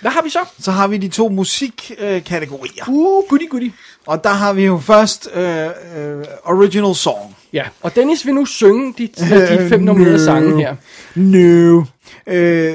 Hvad 0.00 0.10
har 0.10 0.22
vi 0.22 0.30
så? 0.30 0.38
Så 0.58 0.70
har 0.70 0.88
vi 0.88 0.96
de 0.96 1.08
to 1.08 1.28
musikkategorier. 1.28 2.84
Uh, 2.88 3.28
goody 3.28 3.48
goody. 3.50 3.72
Og 4.06 4.24
der 4.24 4.30
har 4.30 4.52
vi 4.52 4.64
jo 4.64 4.78
først 4.78 5.28
øh, 5.34 5.66
øh, 5.96 6.24
Original 6.44 6.94
Song. 6.94 7.36
Ja, 7.52 7.64
og 7.82 7.96
Dennis 7.96 8.26
vil 8.26 8.34
nu 8.34 8.46
synge 8.46 8.94
de, 8.98 9.08
de 9.18 9.68
fem 9.68 9.80
nominerede 9.80 10.16
no. 10.16 10.24
sange 10.24 10.56
her. 10.56 10.76
No. 11.14 11.82
Øh, 12.26 12.74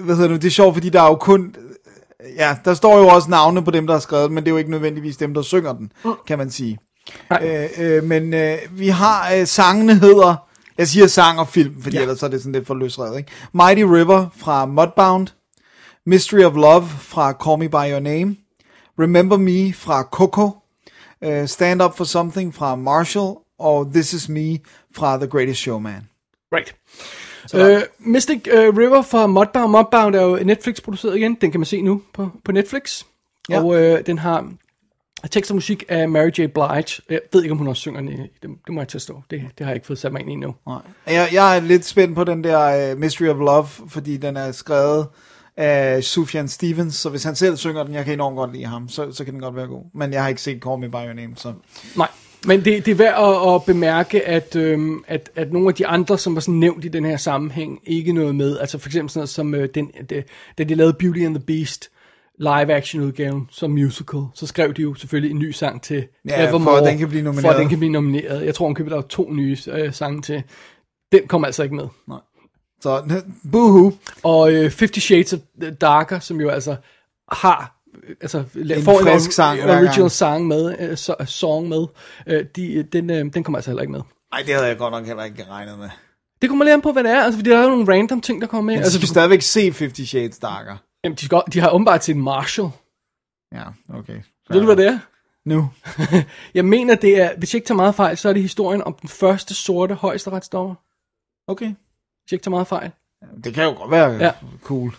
hvad 0.00 0.16
hedder 0.16 0.28
det? 0.28 0.42
Det 0.42 0.48
er 0.48 0.52
sjovt, 0.52 0.74
fordi 0.74 0.88
der 0.88 1.02
er 1.02 1.06
jo 1.06 1.14
kun... 1.14 1.54
Ja, 2.36 2.56
der 2.64 2.74
står 2.74 2.98
jo 2.98 3.08
også 3.08 3.30
navne 3.30 3.64
på 3.64 3.70
dem, 3.70 3.86
der 3.86 3.94
har 3.94 4.00
skrevet, 4.00 4.32
men 4.32 4.44
det 4.44 4.48
er 4.48 4.52
jo 4.52 4.58
ikke 4.58 4.70
nødvendigvis 4.70 5.16
dem, 5.16 5.34
der 5.34 5.42
synger 5.42 5.72
den, 5.72 5.92
kan 6.26 6.38
man 6.38 6.50
sige. 6.50 6.78
Nej. 7.30 7.68
Øh, 7.78 7.96
øh, 7.96 8.04
men 8.04 8.34
øh, 8.34 8.58
vi 8.70 8.88
har 8.88 9.32
øh, 9.34 9.46
sangene 9.46 9.94
hedder... 9.94 10.47
Jeg 10.78 10.88
siger 10.88 11.06
sang 11.06 11.40
og 11.40 11.48
film, 11.48 11.82
fordi 11.82 11.96
Ja. 11.96 12.02
ellers 12.02 12.22
er 12.22 12.28
det 12.28 12.40
sådan 12.40 12.52
lidt 12.52 12.66
for 12.66 12.74
løsredet, 12.74 13.18
ikke? 13.18 13.30
Mighty 13.52 13.82
River 13.82 14.26
fra 14.36 14.66
Mudbound. 14.66 15.26
Mystery 16.06 16.44
of 16.44 16.54
Love 16.54 16.88
fra 16.88 17.32
Call 17.32 17.58
Me 17.58 17.68
By 17.68 17.92
Your 17.92 18.00
Name. 18.00 18.36
Remember 19.00 19.36
Me 19.36 19.72
fra 19.72 20.02
Coco. 20.02 20.50
Uh, 21.26 21.46
Stand 21.46 21.82
Up 21.82 21.96
For 21.96 22.04
Something 22.04 22.54
fra 22.54 22.74
Marshall. 22.74 23.34
Og 23.58 23.90
This 23.92 24.12
Is 24.12 24.28
Me 24.28 24.58
fra 24.96 25.16
The 25.16 25.26
Greatest 25.26 25.60
Showman. 25.60 26.08
Right. 26.54 26.74
Øh, 27.54 27.82
Mystic 27.98 28.46
øh, 28.50 28.76
River 28.76 29.02
fra 29.02 29.26
Mudbound. 29.26 29.70
Mudbound 29.70 30.14
er 30.14 30.22
jo 30.22 30.36
Netflix 30.44 30.82
produceret 30.82 31.16
igen. 31.16 31.34
Den 31.40 31.50
kan 31.50 31.60
man 31.60 31.64
se 31.64 31.82
nu 31.82 32.02
på, 32.14 32.30
på 32.44 32.52
Netflix. 32.52 33.04
Ja. 33.48 33.62
Og 33.62 33.82
øh, 33.82 34.06
den 34.06 34.18
har 34.18 34.50
Tekst 35.30 35.50
og 35.50 35.54
musik 35.54 35.84
af 35.88 36.08
Mary 36.08 36.28
J. 36.28 36.46
Blige. 36.46 37.02
Jeg 37.10 37.20
ved 37.32 37.42
ikke, 37.42 37.52
om 37.52 37.58
hun 37.58 37.68
også 37.68 37.80
synger 37.80 38.00
den 38.00 38.08
det, 38.08 38.30
det 38.42 38.74
må 38.74 38.80
jeg 38.80 38.88
tilstå. 38.88 39.22
Det, 39.30 39.40
det 39.58 39.66
har 39.66 39.66
jeg 39.66 39.74
ikke 39.76 39.86
fået 39.86 39.98
sat 39.98 40.12
mig 40.12 40.20
ind 40.20 40.30
i 40.30 40.32
endnu. 40.32 40.54
Nej. 40.66 40.78
Jeg, 41.06 41.28
jeg 41.32 41.56
er 41.56 41.60
lidt 41.60 41.84
spændt 41.84 42.14
på 42.14 42.24
den 42.24 42.44
der 42.44 42.92
uh, 42.92 42.98
Mystery 42.98 43.28
of 43.28 43.36
Love, 43.36 43.66
fordi 43.88 44.16
den 44.16 44.36
er 44.36 44.52
skrevet 44.52 45.06
af 45.56 46.04
Sufjan 46.04 46.48
Stevens, 46.48 46.94
så 46.94 47.10
hvis 47.10 47.24
han 47.24 47.36
selv 47.36 47.56
synger 47.56 47.82
den, 47.82 47.94
jeg 47.94 48.04
kan 48.04 48.14
enormt 48.14 48.36
godt 48.36 48.52
lide 48.52 48.64
ham, 48.64 48.88
så, 48.88 49.12
så 49.12 49.24
kan 49.24 49.34
den 49.34 49.42
godt 49.42 49.56
være 49.56 49.66
god. 49.66 49.84
Men 49.94 50.12
jeg 50.12 50.22
har 50.22 50.28
ikke 50.28 50.42
set 50.42 50.62
Call 50.62 50.80
Me 50.80 50.88
By 50.88 50.94
Your 50.94 51.12
Name, 51.12 51.32
så... 51.36 51.52
Nej, 51.96 52.08
men 52.46 52.64
det, 52.64 52.86
det 52.86 52.90
er 52.90 52.94
værd 52.94 53.46
at, 53.48 53.54
at 53.54 53.64
bemærke, 53.64 54.28
at, 54.28 54.56
øhm, 54.56 55.04
at, 55.06 55.30
at 55.36 55.52
nogle 55.52 55.68
af 55.68 55.74
de 55.74 55.86
andre, 55.86 56.18
som 56.18 56.34
var 56.34 56.40
sådan 56.40 56.54
nævnt 56.54 56.84
i 56.84 56.88
den 56.88 57.04
her 57.04 57.16
sammenhæng, 57.16 57.80
ikke 57.86 58.12
noget 58.12 58.34
med. 58.34 58.58
Altså 58.58 58.78
for 58.78 58.88
eksempel 58.88 59.10
sådan 59.10 59.20
noget 59.20 59.28
som, 59.28 59.54
øh, 59.54 59.68
den, 59.74 59.90
det, 60.10 60.24
da 60.58 60.64
de 60.64 60.74
lavede 60.74 60.92
Beauty 60.92 61.20
and 61.20 61.34
the 61.34 61.44
Beast, 61.44 61.90
live-action 62.38 63.02
udgaven 63.02 63.48
som 63.50 63.70
musical, 63.70 64.20
så 64.34 64.46
skrev 64.46 64.74
de 64.74 64.82
jo 64.82 64.94
selvfølgelig 64.94 65.30
en 65.30 65.38
ny 65.38 65.50
sang 65.50 65.82
til 65.82 66.06
Ja, 66.28 66.50
for 66.50 66.76
at 66.76 66.86
den 66.86 66.98
kan 66.98 67.08
blive 67.08 67.22
nomineret. 67.22 67.42
For 67.42 67.50
at 67.50 67.60
den 67.60 67.68
kan 67.68 67.78
blive 67.78 67.92
nomineret. 67.92 68.46
Jeg 68.46 68.54
tror, 68.54 68.66
hun 68.66 68.74
købte 68.74 68.94
der 68.94 69.00
to 69.00 69.32
nye 69.32 69.56
øh, 69.68 69.92
sange 69.92 70.22
til. 70.22 70.42
Den 71.12 71.28
kom 71.28 71.44
altså 71.44 71.62
ikke 71.62 71.74
med. 71.74 71.88
Så, 72.80 73.22
boohoo. 73.52 73.92
Og 74.22 74.52
øh, 74.52 74.70
Fifty 74.70 74.98
Shades 74.98 75.32
of 75.32 75.38
Darker, 75.80 76.18
som 76.18 76.40
jo 76.40 76.48
altså 76.48 76.76
har 77.32 77.80
øh, 78.08 78.16
altså 78.20 78.44
En 78.54 78.82
får 78.82 79.00
frisk 79.02 79.26
en 79.26 79.32
sang 79.32 79.62
original 79.62 80.10
sang 80.10 80.46
med, 80.46 80.76
øh, 80.78 80.96
so, 80.96 81.12
song 81.26 81.68
med, 81.68 81.86
øh, 82.26 82.44
de, 82.56 82.82
den, 82.82 83.10
øh, 83.10 83.34
den 83.34 83.42
kommer 83.42 83.58
altså 83.58 83.70
heller 83.70 83.82
ikke 83.82 83.92
med. 83.92 84.00
Nej, 84.32 84.42
det 84.46 84.54
havde 84.54 84.66
jeg 84.66 84.78
godt 84.78 84.92
nok 84.92 85.06
heller 85.06 85.24
ikke 85.24 85.44
regnet 85.50 85.78
med. 85.78 85.88
Det 86.42 86.48
kommer 86.48 86.64
lidt 86.64 86.74
an 86.74 86.80
på, 86.80 86.92
hvad 86.92 87.04
det 87.04 87.10
er, 87.12 87.22
altså 87.22 87.38
fordi 87.38 87.50
der 87.50 87.58
er 87.58 87.62
jo 87.62 87.70
nogle 87.70 87.92
random 87.94 88.20
ting, 88.20 88.40
der 88.40 88.46
kommer 88.46 88.66
med. 88.66 88.74
Men 88.74 88.84
Altså, 88.84 88.98
du 88.98 89.02
du, 89.02 89.06
stadigvæk 89.06 89.42
se 89.42 89.72
Fifty 89.72 90.02
Shades 90.02 90.38
Darker. 90.38 90.76
Jamen, 91.04 91.16
de, 91.16 91.24
skal, 91.24 91.42
de 91.52 91.60
har 91.60 91.70
åbenbart 91.70 92.00
til 92.00 92.14
en 92.14 92.22
Marshall. 92.22 92.70
Ja, 93.52 93.64
okay. 93.98 94.22
Ved 94.50 94.60
du, 94.60 94.66
hvad 94.66 94.76
det 94.76 94.86
er? 94.86 94.98
Nu. 95.44 95.70
Jeg 96.54 96.64
mener, 96.64 96.94
det 96.94 97.20
er, 97.20 97.36
hvis 97.36 97.54
jeg 97.54 97.58
ikke 97.58 97.66
tager 97.66 97.76
meget 97.76 97.94
fejl, 97.94 98.16
så 98.16 98.28
er 98.28 98.32
det 98.32 98.42
historien 98.42 98.82
om 98.82 98.92
den 98.94 99.08
første 99.08 99.54
sorte 99.54 99.94
højesteretsdommer. 99.94 100.74
Okay. 101.46 101.66
Hvis 101.66 102.32
jeg 102.32 102.36
ikke 102.36 102.44
tager 102.44 102.50
meget 102.50 102.66
fejl. 102.66 102.90
Det 103.44 103.54
kan 103.54 103.64
jo 103.64 103.70
godt 103.70 103.90
være 103.90 104.12
ja. 104.12 104.32
cool. 104.62 104.94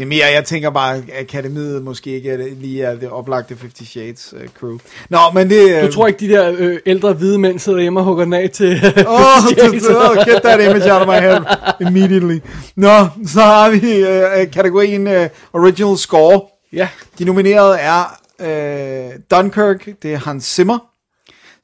Det 0.00 0.06
er 0.06 0.08
mere, 0.08 0.26
jeg 0.26 0.44
tænker 0.44 0.70
bare, 0.70 0.96
at 0.96 1.04
akademiet 1.20 1.82
måske 1.82 2.10
ikke 2.10 2.30
er 2.30 2.36
det, 2.36 2.52
lige 2.56 2.82
er 2.82 2.94
det 2.94 3.10
oplagte 3.10 3.56
Fifty 3.56 3.82
Shades 3.82 4.34
uh, 4.34 4.48
crew. 4.58 4.78
Nå, 5.08 5.18
men 5.34 5.50
det... 5.50 5.82
Du 5.84 5.92
tror 5.92 6.06
ikke, 6.06 6.20
de 6.20 6.28
der 6.28 6.54
øh, 6.58 6.78
ældre 6.86 7.12
hvide 7.12 7.38
mænd 7.38 7.58
sidder 7.58 7.80
hjemme 7.80 8.00
og 8.00 8.04
hugger 8.04 8.24
den 8.24 8.32
af 8.32 8.50
til... 8.50 8.70
Oh, 9.06 9.20
oh, 9.20 10.26
get 10.26 10.42
that 10.42 10.60
image 10.60 10.92
out 10.92 11.02
of 11.02 11.06
my 11.06 11.20
head 11.20 11.40
immediately. 11.80 12.38
Nå, 12.76 13.08
så 13.26 13.40
har 13.40 13.70
vi 13.70 14.02
uh, 14.02 14.50
kategorien 14.52 15.06
uh, 15.06 15.26
Original 15.52 15.98
Score. 15.98 16.40
ja, 16.72 16.88
De 17.18 17.24
nominerede 17.24 17.78
er 17.78 18.20
uh, 18.38 19.20
Dunkirk, 19.30 19.88
det 20.02 20.12
er 20.12 20.18
Hans 20.18 20.44
Zimmer. 20.44 20.78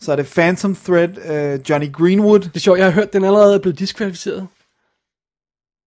Så 0.00 0.12
er 0.12 0.16
det 0.16 0.26
Phantom 0.26 0.76
Thread, 0.84 1.08
uh, 1.08 1.70
Johnny 1.70 1.92
Greenwood. 1.92 2.40
det 2.40 2.56
er 2.56 2.60
sjovt, 2.60 2.78
jeg 2.78 2.86
har 2.86 2.92
hørt, 2.92 3.12
den 3.12 3.24
allerede 3.24 3.54
er 3.54 3.58
blevet 3.58 3.78
diskvalificeret. 3.78 4.46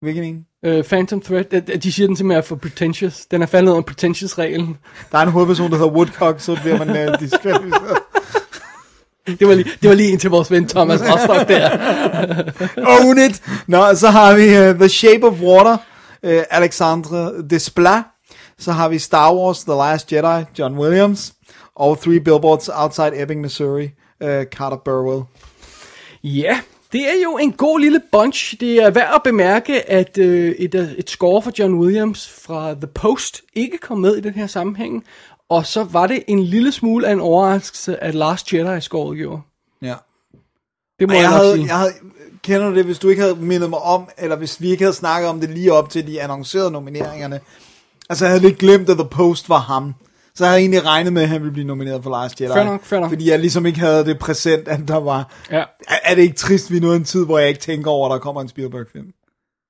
Hvilken 0.01 0.23
en? 0.23 0.48
Uh, 0.67 0.83
Phantom 0.83 1.21
Thread, 1.21 1.61
de, 1.61 1.91
siger 1.91 2.07
den 2.07 2.15
simpelthen 2.15 2.37
er 2.37 2.41
for 2.41 2.55
pretentious. 2.55 3.25
Den 3.25 3.41
er 3.41 3.45
faldet 3.45 3.71
under 3.71 3.81
pretentious-reglen. 3.81 4.77
Der 5.11 5.17
er 5.17 5.21
en 5.21 5.29
hovedperson, 5.29 5.71
der 5.71 5.77
hedder 5.77 5.91
Woodcock, 5.91 6.39
så 6.39 6.59
bliver 6.63 6.85
man 6.85 6.89
uh, 6.89 7.19
diskvalificeret. 7.19 7.97
Det 9.27 9.47
var 9.47 9.53
lige, 9.53 9.71
det 9.81 9.89
var 9.89 9.95
lige 9.95 10.11
en 10.11 10.19
til 10.19 10.29
vores 10.29 10.51
ven 10.51 10.67
Thomas 10.67 11.01
Rostock 11.01 11.47
der. 11.47 11.69
Own 12.99 13.17
it! 13.17 13.41
Nå, 13.67 13.95
så 13.95 14.09
har 14.09 14.35
vi 14.35 14.69
uh, 14.69 14.75
The 14.75 14.89
Shape 14.89 15.27
of 15.27 15.33
Water, 15.41 15.77
uh, 16.23 16.43
Alexandre 16.49 17.31
Desplat. 17.49 18.03
Så 18.59 18.71
har 18.71 18.89
vi 18.89 18.99
Star 18.99 19.35
Wars, 19.35 19.63
The 19.63 19.73
Last 19.73 20.13
Jedi, 20.13 20.45
John 20.59 20.77
Williams. 20.77 21.33
Og 21.75 21.99
Three 21.99 22.19
Billboards 22.19 22.69
Outside 22.73 23.21
Ebbing, 23.21 23.41
Missouri, 23.41 23.89
uh, 24.23 24.43
Carter 24.43 24.77
Burwell. 24.85 25.23
Ja, 26.23 26.59
det 26.91 27.01
er 27.01 27.23
jo 27.23 27.37
en 27.37 27.51
god 27.51 27.79
lille 27.79 28.01
bunch. 28.11 28.59
Det 28.59 28.75
er 28.75 28.89
værd 28.89 29.11
at 29.15 29.21
bemærke, 29.23 29.89
at 29.91 30.17
øh, 30.17 30.51
et, 30.51 30.75
øh, 30.75 30.91
et 30.91 31.09
score 31.09 31.41
for 31.41 31.51
John 31.59 31.73
Williams 31.73 32.29
fra 32.29 32.73
The 32.73 32.87
Post 32.87 33.41
ikke 33.53 33.77
kom 33.77 33.97
med 33.97 34.15
i 34.15 34.21
den 34.21 34.33
her 34.33 34.47
sammenhæng. 34.47 35.03
Og 35.49 35.65
så 35.65 35.83
var 35.83 36.07
det 36.07 36.23
en 36.27 36.43
lille 36.43 36.71
smule 36.71 37.07
af 37.07 37.13
en 37.13 37.19
overraskelse, 37.19 38.03
at 38.03 38.15
Last 38.15 38.53
Jedi 38.53 38.81
scoret 38.81 39.17
gjorde. 39.17 39.41
Ja. 39.81 39.95
Det 40.99 41.07
må 41.07 41.13
jeg, 41.13 41.21
jeg 41.21 41.29
havde, 41.29 41.55
sige. 41.55 41.67
jeg 41.67 41.77
havde, 41.77 41.93
kender 42.43 42.69
det, 42.69 42.85
hvis 42.85 42.99
du 42.99 43.09
ikke 43.09 43.21
havde 43.21 43.35
mindet 43.35 43.69
mig 43.69 43.79
om, 43.79 44.09
eller 44.17 44.35
hvis 44.35 44.61
vi 44.61 44.69
ikke 44.69 44.83
havde 44.83 44.95
snakket 44.95 45.29
om 45.29 45.39
det 45.39 45.49
lige 45.49 45.73
op 45.73 45.89
til 45.89 46.07
de 46.07 46.21
annoncerede 46.21 46.71
nomineringerne. 46.71 47.39
Altså, 48.09 48.25
jeg 48.25 48.31
havde 48.31 48.43
lidt 48.43 48.57
glemt, 48.57 48.89
at 48.89 48.97
The 48.97 49.07
Post 49.07 49.49
var 49.49 49.57
ham. 49.57 49.93
Så 50.39 50.45
jeg 50.45 50.51
havde 50.51 50.61
egentlig 50.61 50.85
regnet 50.85 51.13
med, 51.13 51.21
at 51.21 51.27
han 51.29 51.41
ville 51.41 51.53
blive 51.53 51.67
nomineret 51.67 52.03
for 52.03 52.21
Last 52.21 52.41
Jedi. 52.41 52.53
Fair 52.53 52.63
nok, 52.63 52.83
fair 52.83 52.99
nok. 52.99 53.09
Fordi 53.09 53.29
jeg 53.29 53.39
ligesom 53.39 53.65
ikke 53.65 53.79
havde 53.79 54.05
det 54.05 54.19
præsent, 54.19 54.67
at 54.67 54.79
der 54.87 54.97
var... 54.99 55.33
Ja. 55.51 55.63
Er, 55.87 55.95
er 56.03 56.15
det 56.15 56.21
ikke 56.21 56.35
trist, 56.35 56.71
vi 56.71 56.77
er 56.77 56.81
nået 56.81 56.95
en 56.95 57.03
tid, 57.03 57.25
hvor 57.25 57.39
jeg 57.39 57.47
ikke 57.47 57.59
tænker 57.59 57.91
over, 57.91 58.09
at 58.09 58.13
der 58.13 58.19
kommer 58.19 58.41
en 58.41 58.47
Spielberg-film? 58.47 59.07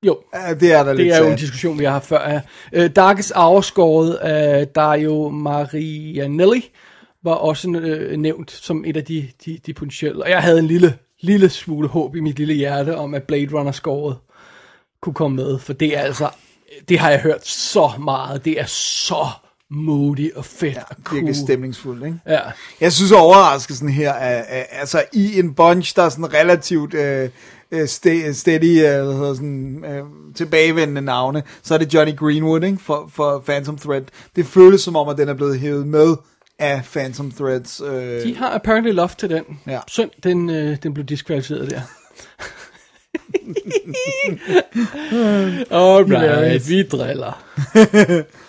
Jo, 0.06 0.18
Ja, 0.34 0.54
det 0.54 0.74
er 0.74 0.84
der 0.84 0.94
lidt 0.94 1.06
det 1.06 1.14
er 1.16 1.18
jo 1.20 1.26
en 1.26 1.30
sad. 1.32 1.38
diskussion, 1.38 1.80
vi 1.80 1.84
har 1.84 1.92
haft 1.92 2.06
før. 2.06 2.40
Uh, 2.78 2.86
Darkest 2.86 3.32
Hour 3.36 3.62
scoret 3.62 4.14
af 4.14 4.68
Dario 4.68 5.30
Marianelli 5.30 6.70
var 7.24 7.34
også 7.34 7.68
uh, 7.68 8.18
nævnt 8.20 8.52
som 8.52 8.84
et 8.86 8.98
af 8.98 9.06
de, 9.06 9.30
de, 9.46 9.60
de 9.66 9.74
potentielle. 9.74 10.24
Og 10.24 10.30
jeg 10.30 10.42
havde 10.42 10.60
en 10.60 10.68
lille, 10.68 10.96
lille 11.22 11.50
smule 11.50 11.88
håb 11.88 12.16
i 12.16 12.20
mit 12.20 12.38
lille 12.38 12.54
hjerte 12.54 12.98
om, 12.98 13.14
at 13.14 13.24
Blade 13.24 13.50
Runner 13.54 13.72
scoret 13.72 14.18
kunne 15.02 15.14
komme 15.14 15.36
med. 15.36 15.60
For 15.60 15.74
det 15.74 15.98
er 15.98 16.02
altså, 16.02 16.30
det 16.90 17.00
har 17.00 17.10
jeg 17.10 17.20
hørt 17.20 17.48
så 17.48 17.92
meget. 18.00 18.46
Det 18.46 18.60
er 18.60 18.66
så 18.66 19.28
moody 19.72 20.32
og 20.36 20.46
fedt 20.46 20.76
ja, 20.76 20.82
og 20.90 20.96
cool. 21.04 21.16
Virkelig 21.16 21.36
stemningsfuldt, 21.36 22.06
ikke? 22.06 22.20
Ja. 22.28 22.40
Jeg 22.82 22.94
synes 22.94 23.12
overraskelsen 23.12 23.90
her 23.90 24.12
er, 24.14 24.44
er 24.48 24.64
altså 24.72 25.04
i 25.14 25.40
en 25.40 25.54
bunch, 25.54 25.96
der 25.96 26.04
er 26.04 26.10
sådan 26.10 26.34
relativt 26.34 26.94
øh, 26.94 27.30
øh, 27.72 27.84
ste- 27.84 28.34
steady, 28.34 28.78
øh, 28.86 29.06
hvad 29.06 29.14
hedder 29.14 29.34
sådan, 29.34 29.86
øh, 29.86 30.04
tilbagevendende 30.36 31.02
navne, 31.02 31.44
så 31.64 31.74
er 31.74 31.78
det 31.78 31.94
Johnny 31.94 32.16
Greenwood 32.16 32.64
ikke, 32.64 32.78
for, 32.82 33.10
for 33.14 33.40
Phantom 33.46 33.78
Thread. 33.78 34.02
Det 34.36 34.46
føles 34.46 34.82
som 34.82 34.96
om, 34.96 35.10
at 35.10 35.18
den 35.18 35.30
er 35.30 35.34
blevet 35.34 35.60
hævet 35.60 35.88
med 35.88 36.16
af 36.60 36.82
Phantom 36.94 37.32
Threads. 37.32 37.82
Øh, 37.86 38.24
De 38.24 38.36
har 38.38 38.50
apparently 38.56 38.92
love 38.92 39.10
til 39.18 39.30
den. 39.30 39.44
Ja. 39.68 39.80
Synd, 39.88 40.10
den, 40.24 40.50
øh, 40.50 40.78
den 40.84 40.94
blev 40.94 41.06
diskvalificeret 41.06 41.70
der. 41.70 41.82
Alright, 45.72 46.70
vi 46.70 46.84
driller. 46.84 47.44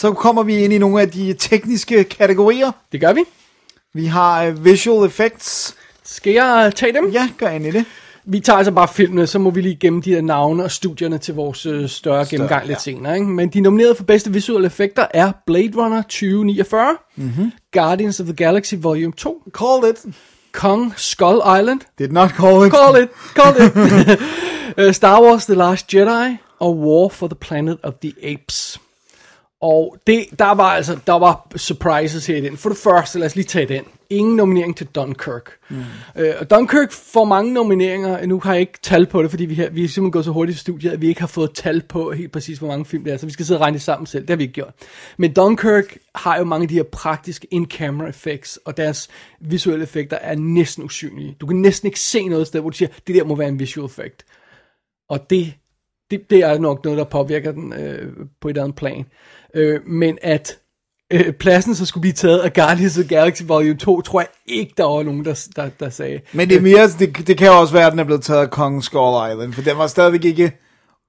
så 0.00 0.12
kommer 0.12 0.42
vi 0.42 0.64
ind 0.64 0.72
i 0.72 0.78
nogle 0.78 1.00
af 1.00 1.10
de 1.10 1.34
tekniske 1.38 2.04
kategorier. 2.04 2.72
Det 2.92 3.00
gør 3.00 3.12
vi. 3.12 3.20
Vi 3.94 4.06
har 4.06 4.44
øh, 4.44 4.64
visual 4.64 5.06
effects. 5.06 5.74
Skal 6.04 6.32
jeg 6.32 6.72
tage 6.76 6.92
dem? 6.92 7.10
Ja, 7.10 7.28
gør 7.38 7.48
ind 7.48 7.66
i 7.66 7.70
det. 7.70 7.84
Vi 8.24 8.40
tager 8.40 8.56
altså 8.56 8.72
bare 8.72 8.88
filmene, 8.88 9.26
så 9.26 9.38
må 9.38 9.50
vi 9.50 9.60
lige 9.60 9.76
gemme 9.76 10.02
de 10.02 10.10
der 10.10 10.22
navne 10.22 10.64
og 10.64 10.70
studierne 10.70 11.18
til 11.18 11.34
vores 11.34 11.66
øh, 11.66 11.88
større 11.88 12.26
gennemgang 12.30 12.66
lidt 12.66 12.76
ja. 12.76 12.80
senere. 12.80 13.14
Ikke? 13.14 13.26
Men 13.26 13.48
de 13.48 13.60
nominerede 13.60 13.94
for 13.94 14.04
bedste 14.04 14.32
visuelle 14.32 14.66
effekter 14.66 15.06
er 15.14 15.32
Blade 15.46 15.72
Runner 15.76 16.02
2049, 16.02 16.96
mm-hmm. 17.16 17.52
Guardians 17.72 18.20
of 18.20 18.24
the 18.24 18.34
Galaxy 18.34 18.74
Volume 18.78 19.12
2, 19.16 19.42
Call 19.54 19.90
it. 19.90 20.14
Kong 20.52 20.94
Skull 20.96 21.40
Island, 21.60 21.80
Did 21.98 22.08
not 22.08 22.30
call 22.30 22.66
it. 22.66 22.72
call 22.72 23.02
it, 23.02 23.08
call 23.34 23.54
it, 24.88 24.94
Star 25.00 25.22
Wars 25.22 25.46
The 25.46 25.54
Last 25.54 25.94
Jedi 25.94 26.36
og 26.58 26.78
War 26.78 27.08
for 27.08 27.26
the 27.26 27.36
Planet 27.40 27.78
of 27.82 27.92
the 28.02 28.12
Apes. 28.22 28.80
Og 29.60 29.96
det, 30.06 30.26
der 30.38 30.54
var 30.54 30.64
altså, 30.64 30.98
der 31.06 31.18
var 31.18 31.46
surprises 31.56 32.26
her 32.26 32.36
i 32.36 32.40
den. 32.40 32.56
For 32.56 32.68
det 32.68 32.78
første, 32.78 33.18
lad 33.18 33.26
os 33.26 33.36
lige 33.36 33.44
tage 33.44 33.66
den. 33.66 33.84
Ingen 34.10 34.36
nominering 34.36 34.76
til 34.76 34.86
Dunkirk. 34.86 35.50
Mm. 35.68 35.76
Øh, 36.16 36.34
og 36.40 36.50
Dunkirk 36.50 36.92
får 36.92 37.24
mange 37.24 37.52
nomineringer. 37.52 38.26
Nu 38.26 38.40
har 38.40 38.52
jeg 38.52 38.60
ikke 38.60 38.78
tal 38.82 39.06
på 39.06 39.22
det, 39.22 39.30
fordi 39.30 39.44
vi, 39.44 39.54
har, 39.54 39.68
vi 39.68 39.84
er 39.84 39.88
simpelthen 39.88 40.12
gået 40.12 40.24
så 40.24 40.30
hurtigt 40.30 40.56
i 40.56 40.60
studiet, 40.60 40.90
at 40.90 41.00
vi 41.00 41.08
ikke 41.08 41.20
har 41.20 41.26
fået 41.26 41.50
tal 41.54 41.82
på 41.82 42.12
helt 42.12 42.32
præcis, 42.32 42.58
hvor 42.58 42.68
mange 42.68 42.84
film 42.84 43.04
det 43.04 43.12
er. 43.12 43.16
Så 43.16 43.26
vi 43.26 43.32
skal 43.32 43.46
sidde 43.46 43.58
og 43.58 43.60
regne 43.60 43.74
det 43.74 43.82
sammen 43.82 44.06
selv. 44.06 44.22
Det 44.22 44.30
har 44.30 44.36
vi 44.36 44.42
ikke 44.42 44.54
gjort. 44.54 44.74
Men 45.16 45.32
Dunkirk 45.32 45.96
har 46.14 46.38
jo 46.38 46.44
mange 46.44 46.64
af 46.64 46.68
de 46.68 46.74
her 46.74 46.82
praktiske 46.82 47.46
in-camera 47.50 48.08
effects, 48.08 48.56
og 48.64 48.76
deres 48.76 49.08
visuelle 49.40 49.82
effekter 49.82 50.16
er 50.16 50.34
næsten 50.34 50.84
usynlige. 50.84 51.36
Du 51.40 51.46
kan 51.46 51.56
næsten 51.56 51.86
ikke 51.86 52.00
se 52.00 52.28
noget 52.28 52.46
sted, 52.46 52.60
hvor 52.60 52.70
du 52.70 52.76
siger, 52.76 52.88
det 53.06 53.14
der 53.14 53.24
må 53.24 53.34
være 53.34 53.48
en 53.48 53.58
visual 53.58 53.86
effect. 53.86 54.24
Og 55.08 55.30
det, 55.30 55.52
det, 56.10 56.30
det 56.30 56.38
er 56.38 56.58
nok 56.58 56.84
noget, 56.84 56.98
der 56.98 57.04
påvirker 57.04 57.52
den 57.52 57.72
øh, 57.72 58.12
på 58.40 58.48
et 58.48 58.58
andet 58.58 58.76
plan. 58.76 58.98
Øh, 59.00 59.04
men 59.86 60.18
at 60.22 60.58
øh, 61.10 61.32
pladsen 61.32 61.74
så 61.74 61.86
skulle 61.86 62.02
blive 62.02 62.12
taget 62.12 62.38
af 62.38 62.52
Guardians 62.52 62.98
of 62.98 63.04
the 63.04 63.16
Galaxy 63.16 63.42
Volume 63.46 63.76
2, 63.76 64.00
tror 64.00 64.20
jeg 64.20 64.28
ikke, 64.46 64.74
der 64.76 64.84
var 64.84 65.02
nogen, 65.02 65.24
der, 65.24 65.48
der, 65.56 65.68
der 65.80 65.90
sagde. 65.90 66.20
Men 66.32 66.48
det, 66.48 66.56
er 66.56 66.60
mere, 66.60 66.88
det, 66.98 67.26
det 67.26 67.38
kan 67.38 67.46
jo 67.46 67.60
også 67.60 67.72
være, 67.72 67.86
at 67.86 67.92
den 67.92 68.00
er 68.00 68.04
blevet 68.04 68.22
taget 68.22 68.40
af 68.40 68.50
Kong 68.50 68.84
Skull 68.84 69.32
Island, 69.32 69.52
for 69.52 69.62
den 69.62 69.78
var 69.78 69.86
stadigvæk 69.86 70.24
ikke 70.24 70.52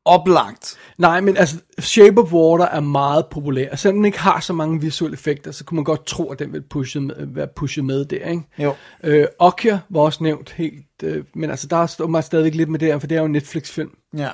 oplagt. 0.06 0.78
Nej, 0.98 1.22
men 1.22 1.38
altså, 1.38 1.56
Shape 1.80 2.22
of 2.22 2.34
Water 2.34 2.66
er 2.66 2.80
meget 2.80 3.26
populær. 3.32 3.70
Og 3.72 3.80
selvom 3.80 3.98
den 3.98 4.06
ikke 4.06 4.20
har 4.20 4.40
så 4.40 4.54
mange 4.54 4.82
visuelle 4.82 5.14
effekter, 5.14 5.52
så 5.52 5.64
kunne 5.64 5.76
man 5.76 5.84
godt 5.84 6.06
tro, 6.06 6.32
at 6.32 6.40
den 6.40 6.54
ville 6.54 6.68
pushe 6.70 7.00
med, 7.00 7.16
være 7.20 7.48
pushet 7.56 7.86
med 7.86 8.06
der, 8.06 8.30
ikke? 8.30 8.44
Jo. 8.60 8.76
Øh, 9.04 9.28
Okja 9.40 9.80
var 9.90 10.02
også 10.02 10.24
nævnt 10.24 10.52
helt, 10.52 10.86
øh, 11.04 11.24
men 11.36 11.50
altså, 11.50 11.68
der 11.68 11.86
står 11.86 12.08
mig 12.08 12.24
stadigvæk 12.24 12.56
lidt 12.56 12.70
med 12.70 12.80
det 12.80 12.88
her, 12.88 13.00
for 13.00 13.08
det 13.08 13.16
er 13.16 13.20
jo 13.20 13.26
en 13.26 13.32
Netflix-film. 13.32 13.92
Ja. 14.18 14.30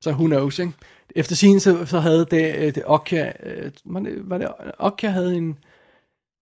Så 0.00 0.10
who 0.10 0.26
knows, 0.26 0.58
ikke? 0.58 0.72
Efter 1.16 1.34
sin 1.34 1.60
så, 1.60 1.86
så 1.86 2.00
havde 2.00 2.26
det, 2.30 2.54
øh, 2.56 2.74
det 2.74 2.82
Okja, 2.86 3.32
øh, 3.42 3.70
var 3.84 4.38
det, 4.38 4.48
Okja 4.78 5.08
havde 5.08 5.36
en, 5.36 5.56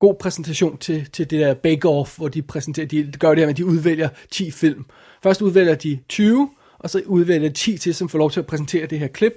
god 0.00 0.14
præsentation 0.14 0.78
til, 0.78 1.10
til 1.12 1.30
det 1.30 1.40
der 1.40 1.54
bake-off, 1.54 2.16
hvor 2.16 2.28
de 2.28 2.42
præsenterer, 2.42 2.86
de 2.86 3.12
gør 3.18 3.30
det 3.30 3.38
her 3.38 3.48
at 3.48 3.56
de 3.56 3.66
udvælger 3.66 4.08
10 4.30 4.50
film. 4.50 4.84
Først 5.22 5.42
udvælger 5.42 5.74
de 5.74 5.98
20, 6.08 6.50
og 6.78 6.90
så 6.90 7.02
udvælger 7.06 7.48
de 7.48 7.54
10 7.54 7.78
til, 7.78 7.94
som 7.94 8.08
får 8.08 8.18
lov 8.18 8.30
til 8.30 8.40
at 8.40 8.46
præsentere 8.46 8.86
det 8.86 8.98
her 8.98 9.06
klip, 9.06 9.32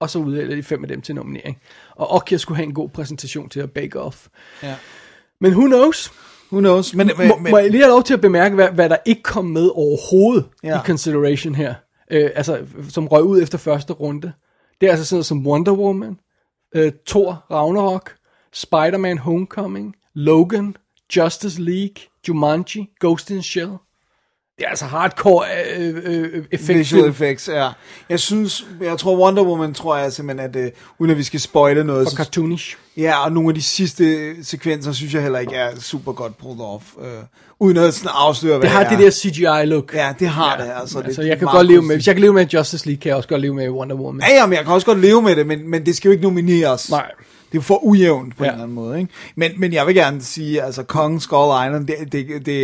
og 0.00 0.10
så 0.10 0.18
udvælger 0.18 0.56
de 0.56 0.62
fem 0.62 0.84
af 0.84 0.88
dem 0.88 1.00
til 1.00 1.14
nominering. 1.14 1.58
Og 1.96 2.10
Okja 2.10 2.36
skulle 2.36 2.56
have 2.56 2.66
en 2.66 2.74
god 2.74 2.88
præsentation 2.88 3.48
til 3.48 3.60
at 3.60 3.70
bake-off. 3.78 4.26
Ja. 4.62 4.74
Men 5.40 5.52
who 5.52 5.66
knows? 5.66 6.12
Who 6.52 6.60
knows? 6.60 6.94
Men, 6.94 7.10
men, 7.18 7.28
Må, 7.28 7.36
men, 7.36 7.50
må 7.50 7.58
jeg 7.58 7.70
lige 7.70 7.82
have 7.82 7.90
lov 7.90 8.02
til 8.02 8.14
at 8.14 8.20
bemærke, 8.20 8.54
hvad, 8.54 8.68
hvad 8.68 8.88
der 8.88 8.96
ikke 9.06 9.22
kom 9.22 9.44
med 9.44 9.70
overhovedet. 9.74 10.44
Ja. 10.64 10.80
i 10.80 10.84
consideration 10.86 11.54
her? 11.54 11.74
Øh, 12.10 12.30
altså, 12.34 12.58
som 12.88 13.08
røg 13.08 13.22
ud 13.22 13.42
efter 13.42 13.58
første 13.58 13.92
runde. 13.92 14.32
Det 14.80 14.86
er 14.86 14.90
altså 14.90 15.04
sådan 15.04 15.16
noget 15.16 15.26
som 15.26 15.46
Wonder 15.46 15.72
Woman, 15.72 16.20
øh, 16.74 16.92
Thor 17.06 17.46
Ragnarok, 17.50 18.16
Spider-Man 18.56 19.18
Homecoming, 19.18 19.96
Logan, 20.14 20.76
Justice 21.16 21.62
League, 21.62 21.96
Jumanji, 22.28 22.88
Ghost 23.00 23.30
in 23.30 23.36
the 23.36 23.42
Shell. 23.42 23.76
Det 24.58 24.64
er 24.64 24.68
altså 24.70 24.84
hardcore 24.84 25.44
øh, 25.78 25.94
øh, 26.04 26.44
effekt. 26.50 26.78
Visual 26.78 27.08
effects, 27.10 27.48
ja. 27.48 27.68
Jeg 28.08 28.20
synes, 28.20 28.66
jeg 28.80 28.98
tror 28.98 29.16
Wonder 29.16 29.42
Woman, 29.42 29.74
tror 29.74 29.96
jeg 29.96 30.12
simpelthen, 30.12 30.50
at 30.50 30.66
uh, 30.66 30.72
uden 30.98 31.10
at 31.10 31.18
vi 31.18 31.22
skal 31.22 31.40
spoile 31.40 31.84
noget, 31.84 32.06
For 32.06 32.10
så, 32.10 32.16
cartoonish. 32.16 32.76
ja, 32.96 33.24
og 33.24 33.32
nogle 33.32 33.48
af 33.48 33.54
de 33.54 33.62
sidste 33.62 34.34
sekvenser, 34.44 34.92
synes 34.92 35.14
jeg 35.14 35.22
heller 35.22 35.38
ikke 35.38 35.54
er 35.54 35.80
super 35.80 36.12
godt 36.12 36.38
pulled 36.38 36.60
off, 36.60 36.84
uh, 36.96 37.04
uden 37.60 37.76
at 37.76 37.94
sådan 37.94 38.10
afsløre, 38.14 38.58
hvad 38.58 38.68
Det 38.68 38.76
har 38.76 38.88
det 38.88 38.98
der 38.98 39.10
CGI-look. 39.10 39.94
Ja, 39.94 40.14
det 40.18 40.28
har 40.28 40.56
det, 40.56 40.70
altså. 40.80 40.98
Altså, 40.98 41.22
det, 41.22 41.28
jeg 41.28 41.38
kan 41.38 41.48
godt 41.48 41.66
leve 41.66 41.82
med, 41.82 41.96
hvis 41.96 42.06
jeg 42.06 42.14
kan 42.14 42.22
leve 42.22 42.32
med 42.32 42.46
Justice 42.46 42.86
League, 42.86 43.00
kan 43.00 43.08
jeg 43.08 43.16
også 43.16 43.28
godt 43.28 43.40
leve 43.40 43.54
med 43.54 43.68
Wonder 43.68 43.96
Woman. 43.96 44.22
Ja, 44.28 44.34
ja, 44.34 44.46
men 44.46 44.56
jeg 44.56 44.64
kan 44.64 44.74
også 44.74 44.86
godt 44.86 45.00
leve 45.00 45.22
med 45.22 45.36
det, 45.36 45.46
men, 45.46 45.70
men 45.70 45.86
det 45.86 45.96
skal 45.96 46.08
jo 46.08 46.12
ikke 46.12 46.24
nomineres. 46.24 46.90
Nej. 46.90 47.10
Det 47.52 47.58
er 47.58 47.62
for 47.62 47.84
ujævnt 47.84 48.36
på 48.36 48.44
Ja. 48.44 48.48
ja. 48.50 48.54
en 48.54 48.54
eller 48.54 48.62
anden 48.64 48.74
måde, 48.74 48.98
ikke? 49.00 49.12
Men, 49.36 49.50
men 49.56 49.72
jeg 49.72 49.86
vil 49.86 49.94
gerne 49.94 50.22
sige, 50.22 50.62
altså 50.62 50.82
Kong 50.82 51.22
Skull 51.22 51.66
Island, 51.66 51.86
det, 51.86 52.12
det, 52.12 52.46
det, 52.46 52.62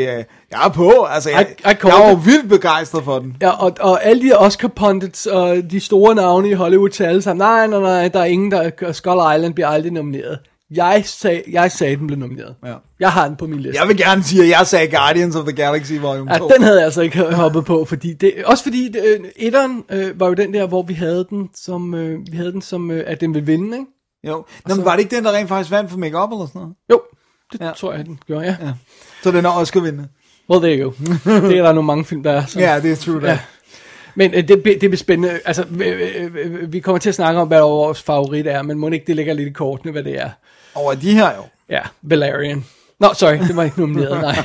jeg 0.50 0.64
er 0.64 0.68
på. 0.68 0.92
Altså, 1.10 1.30
jeg, 1.30 1.46
I- 1.50 1.62
I 1.62 1.66
jeg 1.84 2.10
jo 2.12 2.18
it. 2.18 2.26
vildt 2.26 2.48
begejstret 2.48 3.04
for 3.04 3.18
den. 3.18 3.36
Ja, 3.42 3.50
og, 3.50 3.72
og 3.80 4.04
alle 4.04 4.28
de 4.28 4.38
Oscar 4.38 4.68
pundits 4.68 5.26
og 5.26 5.56
de 5.70 5.80
store 5.80 6.14
navne 6.14 6.48
i 6.48 6.52
Hollywood 6.52 6.88
til 6.88 7.04
alle 7.04 7.22
sammen, 7.22 7.38
nej, 7.40 7.66
nej, 7.66 7.80
nej, 7.80 8.08
der 8.08 8.20
er 8.20 8.24
ingen, 8.24 8.50
der 8.50 8.92
Skull 8.92 9.36
Island 9.36 9.54
bliver 9.54 9.68
aldrig 9.68 9.92
nomineret. 9.92 10.38
Jeg 10.70 11.02
sagde, 11.06 11.42
jeg 11.50 11.72
sagde, 11.72 11.96
den 11.96 12.06
blev 12.06 12.18
nomineret. 12.18 12.54
Ja. 12.66 12.74
Jeg 13.00 13.12
har 13.12 13.26
den 13.28 13.36
på 13.36 13.46
min 13.46 13.60
liste. 13.60 13.80
Jeg 13.80 13.88
vil 13.88 13.96
gerne 13.96 14.22
sige, 14.22 14.42
at 14.42 14.48
jeg 14.48 14.66
sagde 14.66 14.88
Guardians 14.96 15.36
of 15.36 15.44
the 15.44 15.56
Galaxy 15.56 15.92
Volume 15.92 16.32
Ja, 16.32 16.38
2. 16.38 16.48
den 16.54 16.62
havde 16.62 16.76
jeg 16.76 16.84
altså 16.84 17.00
ikke 17.02 17.22
hoppet 17.22 17.64
på, 17.64 17.84
fordi 17.84 18.12
det, 18.12 18.32
også 18.44 18.62
fordi 18.64 18.88
det, 18.88 19.02
øh, 19.20 19.20
etteren 19.36 19.84
øh, 19.90 20.20
var 20.20 20.26
jo 20.26 20.34
den 20.34 20.54
der, 20.54 20.66
hvor 20.66 20.82
vi 20.82 20.94
havde 20.94 21.26
den 21.30 21.48
som, 21.54 21.94
øh, 21.94 22.18
vi 22.30 22.36
havde 22.36 22.52
den 22.52 22.62
som, 22.62 22.90
øh, 22.90 23.04
at 23.06 23.20
den 23.20 23.34
ville 23.34 23.46
vinde, 23.46 23.76
ikke? 23.78 23.90
Jo. 24.26 24.44
Nå, 24.66 24.74
men 24.74 24.84
var 24.84 24.92
det 24.92 25.02
ikke 25.02 25.16
den, 25.16 25.24
der 25.24 25.32
rent 25.32 25.48
faktisk 25.48 25.70
vandt 25.70 25.90
for 25.90 25.98
make-up 25.98 26.30
eller 26.32 26.46
sådan 26.46 26.60
noget? 26.60 26.74
Jo, 26.90 27.02
det 27.52 27.60
ja. 27.60 27.72
Tror 27.76 27.92
jeg, 27.92 28.06
den 28.06 28.18
gjorde, 28.26 28.44
ja. 28.44 28.56
ja. 28.66 28.72
Så 29.22 29.30
den 29.30 29.44
er 29.44 29.48
også 29.48 29.80
vinde. 29.80 30.08
Well, 30.50 30.62
there 30.62 30.80
you 30.80 30.90
go. 30.90 30.94
det 31.48 31.58
er 31.58 31.62
der 31.62 31.72
nogle 31.72 31.86
mange 31.86 32.04
film, 32.04 32.22
der 32.22 32.32
er. 32.32 32.46
Så. 32.46 32.60
Ja, 32.60 32.80
det 32.80 32.92
er 32.92 32.96
true 32.96 33.20
that. 33.20 33.28
Ja. 33.28 33.38
Men 34.14 34.34
øh, 34.34 34.48
det, 34.48 34.64
det 34.64 34.80
bliver 34.80 34.96
spændende. 34.96 35.40
Altså, 35.44 35.64
vi, 35.70 35.90
vi, 35.94 36.66
vi 36.66 36.80
kommer 36.80 36.98
til 36.98 37.08
at 37.08 37.14
snakke 37.14 37.40
om, 37.40 37.48
hvad 37.48 37.60
vores 37.60 38.02
favorit 38.02 38.46
er, 38.46 38.62
men 38.62 38.78
må 38.78 38.88
ikke 38.88 39.06
det 39.06 39.16
ligger 39.16 39.34
lidt 39.34 39.48
i 39.48 39.52
kortene, 39.52 39.92
hvad 39.92 40.02
det 40.02 40.20
er. 40.20 40.30
Over 40.74 40.94
de 40.94 41.12
her 41.12 41.36
jo. 41.36 41.42
Ja, 41.68 41.80
Valerian. 42.02 42.64
Nå, 43.00 43.08
sorry, 43.14 43.38
det 43.38 43.56
var 43.56 43.62
ikke 43.62 43.80
nomineret, 43.80 44.20
nej. 44.20 44.44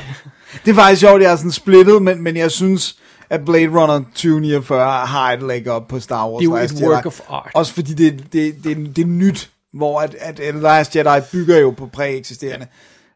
Det 0.64 0.70
er 0.70 0.74
faktisk 0.74 1.00
sjovt, 1.00 1.22
jeg 1.22 1.32
er 1.32 1.36
sådan 1.36 1.50
splittet, 1.50 2.02
men, 2.02 2.22
men 2.22 2.36
jeg 2.36 2.50
synes, 2.50 2.96
at 3.30 3.44
Blade 3.44 3.68
Runner 3.68 3.98
2049 3.98 5.06
har 5.06 5.32
et 5.32 5.42
leg 5.42 5.76
up 5.76 5.82
på 5.88 6.00
Star 6.00 6.28
Wars 6.28 6.40
Det 6.40 6.46
er 6.46 6.50
jo 6.50 6.86
et 6.86 6.94
work 6.94 7.06
of 7.06 7.20
art. 7.28 7.50
Også 7.54 7.74
fordi 7.74 7.94
det, 7.94 8.32
det, 8.32 8.64
det, 8.64 8.96
det 8.96 9.02
er 9.02 9.06
nyt, 9.06 9.50
hvor 9.72 10.00
at, 10.00 10.16
at, 10.20 10.40
at 10.40 10.54
Last 10.54 10.96
Jedi 10.96 11.20
bygger 11.32 11.58
jo 11.58 11.70
på 11.70 11.86
præeksisterende 11.86 12.66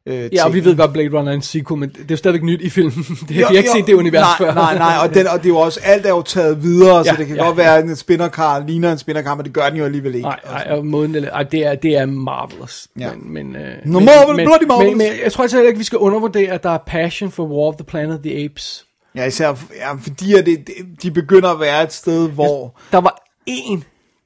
øh, 0.07 0.35
Ja, 0.35 0.45
og 0.45 0.55
vi 0.55 0.65
ved 0.65 0.77
godt, 0.77 0.93
Blade 0.93 1.19
Runner 1.19 1.31
er 1.33 1.37
en 1.37 1.43
sequel, 1.43 1.81
men 1.81 1.89
det 1.89 2.01
er 2.01 2.05
jo 2.11 2.17
stadigvæk 2.17 2.43
nyt 2.43 2.61
i 2.61 2.71
filmen. 2.71 2.93
Det, 3.21 3.29
vi 3.29 3.41
Jo, 3.41 3.47
har 3.47 3.55
ikke 3.55 3.69
jo, 3.69 3.73
set 3.77 3.87
det 3.87 3.95
univers 3.95 4.21
nej, 4.21 4.37
før. 4.39 4.55
Nej, 4.55 4.79
nej, 4.79 4.97
og, 5.03 5.15
den, 5.15 5.27
og 5.27 5.39
det 5.39 5.45
er 5.45 5.49
jo 5.49 5.57
også, 5.57 5.81
alt 5.85 6.07
er 6.07 6.11
jo 6.11 6.23
taget 6.23 6.63
videre, 6.63 6.97
ja, 6.97 7.05
så 7.05 7.15
det 7.19 7.27
kan 7.27 7.37
ja, 7.37 7.45
godt 7.45 7.59
ja. 7.59 7.63
være, 7.63 7.79
at 7.79 7.85
en 7.85 7.97
spinnerkar 7.97 8.65
ligner 8.67 8.93
en 8.93 8.99
spinnerkar, 8.99 9.35
men 9.35 9.45
det 9.45 9.53
gør 9.53 9.69
den 9.69 9.79
jo 9.79 9.85
alligevel 9.85 10.15
ikke. 10.15 10.29
Nej, 10.29 10.41
nej, 10.45 10.67
og 10.71 10.87
måden, 10.87 11.15
eller, 11.15 11.31
ej, 11.31 11.43
det 11.43 11.67
er, 11.67 11.75
det 11.75 11.97
er 11.97 12.07
marvelous. 12.07 12.89
Ja. 12.99 13.11
Men, 13.15 13.33
men, 13.33 13.57
øh, 13.57 13.75
Nå, 13.85 13.99
men, 13.99 14.07
Marvel, 14.07 14.37
men, 14.37 14.47
bloody 14.47 14.65
marvelous. 14.69 14.97
Men, 14.97 14.99
men, 14.99 15.23
jeg 15.25 15.33
tror 15.33 15.43
altså 15.43 15.63
ikke, 15.63 15.79
vi 15.79 15.85
skal 15.85 15.99
undervurdere, 15.99 16.53
at 16.53 16.63
der 16.63 16.71
er 16.71 16.79
passion 16.87 17.31
for 17.31 17.47
War 17.47 17.69
of 17.69 17.75
the 17.75 17.85
Planet 17.85 18.15
of 18.15 18.21
the 18.23 18.45
Apes. 18.45 18.87
Ja, 19.17 19.25
især 19.25 19.55
ja, 19.77 19.93
fordi 19.93 20.35
at 20.35 20.47
det, 20.47 20.69
de 21.03 21.11
begynder 21.11 21.49
at 21.49 21.61
være 21.61 21.83
et 21.83 21.93
sted, 21.93 22.29
hvor... 22.29 22.81
Der 22.93 22.99
var 22.99 23.23
én 23.51 23.81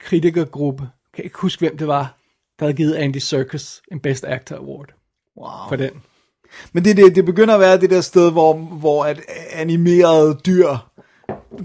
kritikergruppe, 0.04 0.88
kan 1.14 1.24
ikke 1.24 1.38
huske, 1.38 1.60
hvem 1.60 1.76
det 1.76 1.86
var, 1.86 2.17
der 2.58 2.64
havde 2.64 2.76
givet 2.76 2.94
Andy 2.94 3.16
Serkis 3.16 3.82
en 3.92 4.00
Best 4.00 4.24
Actor 4.24 4.56
Award 4.56 4.86
Wow. 5.40 5.68
for 5.68 5.76
den. 5.76 5.90
Men 6.72 6.84
det, 6.84 6.96
det, 6.96 7.14
det 7.16 7.24
begynder 7.24 7.54
at 7.54 7.60
være 7.60 7.80
det 7.80 7.90
der 7.90 8.00
sted, 8.00 8.32
hvor, 8.32 8.54
hvor 8.54 9.04
at 9.04 9.20
animerede 9.52 10.38
dyr 10.46 10.76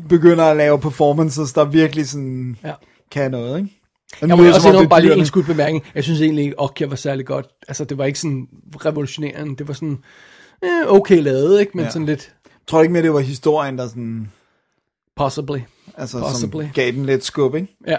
begynder 0.09 0.43
at 0.43 0.57
lave 0.57 0.79
performances, 0.79 1.53
der 1.53 1.65
virkelig 1.65 2.09
sådan 2.09 2.57
Ja. 2.63 2.73
kan 3.11 3.31
noget, 3.31 3.57
ikke? 3.59 3.79
Og 4.21 4.27
Jeg 4.27 4.37
må 4.37 4.47
også 4.47 4.69
endnu 4.69 4.87
bare 4.87 5.01
lige 5.01 5.15
en 5.15 5.25
skud 5.25 5.43
bemærkning. 5.43 5.85
Jeg 5.95 6.03
synes 6.03 6.21
egentlig 6.21 6.43
ikke, 6.43 6.59
Okja 6.59 6.87
var 6.87 6.95
særlig 6.95 7.25
godt. 7.25 7.47
Altså, 7.67 7.85
det 7.85 7.97
var 7.97 8.05
ikke 8.05 8.19
sådan 8.19 8.47
revolutionerende. 8.85 9.55
Det 9.55 9.67
var 9.67 9.73
sådan 9.73 9.97
eh, 10.63 10.87
okay 10.87 11.21
lavet, 11.21 11.59
ikke? 11.59 11.71
Men. 11.75 11.85
Ja. 11.85 11.91
sådan 11.91 12.05
lidt 12.05 12.33
Jeg 12.45 12.51
tror 12.67 12.81
ikke 12.81 12.93
mere, 12.93 13.03
det 13.03 13.13
var 13.13 13.19
historien, 13.19 13.77
der 13.77 13.87
sådan, 13.87 14.31
possibly. 15.15 15.57
altså, 15.97 16.19
Possibly. 16.19 16.61
som 16.61 16.69
gav 16.73 16.91
den 16.91 17.05
lidt 17.05 17.23
skub, 17.25 17.55
ikke? 17.55 17.75
Ja. 17.87 17.97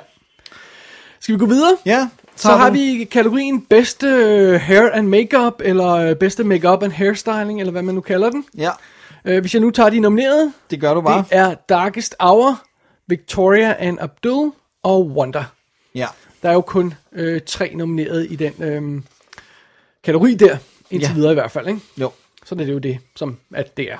Skal 1.20 1.35
vi 1.35 1.38
gå 1.38 1.46
videre? 1.46 1.76
Ja, 1.87 2.09
Så 2.37 2.49
har 2.53 2.70
vi 2.70 3.05
kategorien 3.05 3.61
bedste 3.61 4.07
øh, 4.07 4.61
hair 4.61 4.90
and 4.92 5.09
makeup, 5.09 5.61
eller 5.64 5.90
øh, 5.92 6.16
bedste 6.16 6.44
makeup 6.44 6.83
and 6.83 6.92
hairstyling, 6.92 7.61
eller 7.61 7.73
hvad 7.73 7.83
man 7.83 7.94
nu 7.94 8.01
kalder 8.01 8.31
den. 8.31 8.44
Ja, 8.59 8.70
Øh, 9.27 9.40
hvis 9.40 9.55
jeg 9.55 9.61
nu 9.61 9.70
tager 9.70 9.90
de 9.90 10.01
nominerede, 10.01 10.53
det 10.70 10.81
gør 10.81 10.94
du 10.94 11.01
bare. 11.01 11.18
det 11.31 11.38
er 11.38 11.55
Darkest 11.55 12.14
Hour, 12.20 12.62
Victoria 13.09 13.77
and 13.79 13.99
Abdul 14.01 14.53
og 14.83 15.07
Wonder. 15.07 15.44
Ja. 15.94 16.07
Der 16.42 16.49
er 16.49 16.53
jo 16.53 16.61
kun 16.61 16.94
øh, 17.12 17.40
tre 17.47 17.73
nomineret 17.75 18.27
i 18.31 18.37
den 18.37 18.53
øh, 18.62 19.03
kategori 20.05 20.35
der, 20.35 20.57
indtil 20.90 21.09
Ja. 21.09 21.14
videre 21.14 21.31
i 21.31 21.35
hvert 21.35 21.51
fald, 21.51 21.68
ikke? 21.68 21.81
Jo. 21.99 22.11
Så 22.47 22.55
er 22.55 22.59
det 22.59 22.73
jo 22.73 22.79
det, 22.79 22.99
som 23.16 23.37
at 23.55 23.77
det 23.77 23.92
er. 23.92 23.99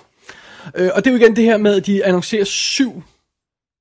Øh, 0.75 0.91
og 0.95 1.05
det 1.05 1.11
er 1.11 1.15
jo 1.15 1.21
igen 1.21 1.37
det 1.37 1.45
her 1.45 1.57
med, 1.57 1.77
at 1.77 1.87
de 1.87 2.05
annoncerer 2.05 2.45
syv 2.45 3.03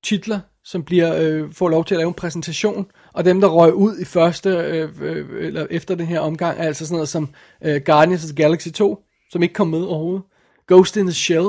titler, 0.03 0.39
som 0.63 0.83
bliver 0.83 1.15
øh, 1.19 1.53
får 1.53 1.69
lov 1.69 1.85
til 1.85 1.95
at 1.95 1.99
lave 1.99 2.07
en 2.07 2.13
præsentation, 2.13 2.85
og 3.13 3.25
dem, 3.25 3.41
der 3.41 3.47
røg 3.47 3.73
ud 3.73 3.97
i 3.99 4.05
første, 4.05 4.49
øh, 4.49 4.89
øh, 5.01 5.45
eller 5.45 5.67
efter 5.69 5.95
den 5.95 6.05
her 6.05 6.19
omgang, 6.19 6.59
er 6.59 6.63
altså 6.63 6.85
sådan 6.85 6.95
noget 6.95 7.09
som 7.09 7.29
øh, 7.61 7.81
Guardians 7.85 8.23
of 8.23 8.27
the 8.27 8.43
Galaxy 8.43 8.67
2, 8.69 9.03
som 9.31 9.43
ikke 9.43 9.53
kom 9.53 9.67
med 9.67 9.81
overhovedet, 9.83 10.23
Ghost 10.67 10.97
in 10.97 11.05
the 11.05 11.13
Shell, 11.13 11.47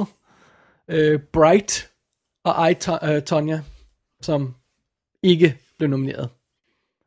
øh, 0.88 1.20
Bright 1.32 1.90
og 2.44 2.70
I, 2.70 2.74
To- 2.74 3.06
øh, 3.10 3.22
Tonya, 3.22 3.60
som 4.22 4.54
ikke 5.22 5.58
blev 5.78 5.90
nomineret, 5.90 6.28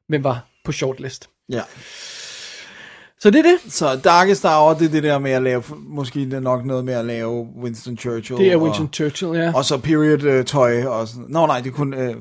men 0.09 0.23
var 0.23 0.47
på 0.65 0.71
shortlist. 0.71 1.29
Ja. 1.49 1.61
Så 3.19 3.29
det 3.29 3.39
er 3.39 3.43
det. 3.43 3.73
Så 3.73 3.99
Darkest 4.03 4.43
Hour, 4.45 4.73
det 4.73 4.85
er 4.87 4.91
det 4.91 5.03
der 5.03 5.19
med 5.19 5.31
at 5.31 5.41
lave, 5.43 5.63
måske 5.87 6.19
det 6.19 6.33
er 6.33 6.39
nok 6.39 6.65
noget 6.65 6.85
med 6.85 6.93
at 6.93 7.05
lave 7.05 7.47
Winston 7.63 7.97
Churchill. 7.97 8.39
Det 8.39 8.51
er 8.51 8.55
og- 8.55 8.61
Winston 8.63 8.89
Churchill, 8.93 9.35
ja. 9.35 9.51
Og 9.55 9.65
så 9.65 9.77
period 9.77 10.39
uh, 10.39 10.45
tøj 10.45 10.83
og 10.85 11.07
sådan. 11.07 11.25
Nå 11.29 11.45
nej, 11.45 11.59
det 11.59 11.67
er 11.69 11.73
kun... 11.73 11.93
Uh, 11.93 11.99
Øh, 11.99 12.15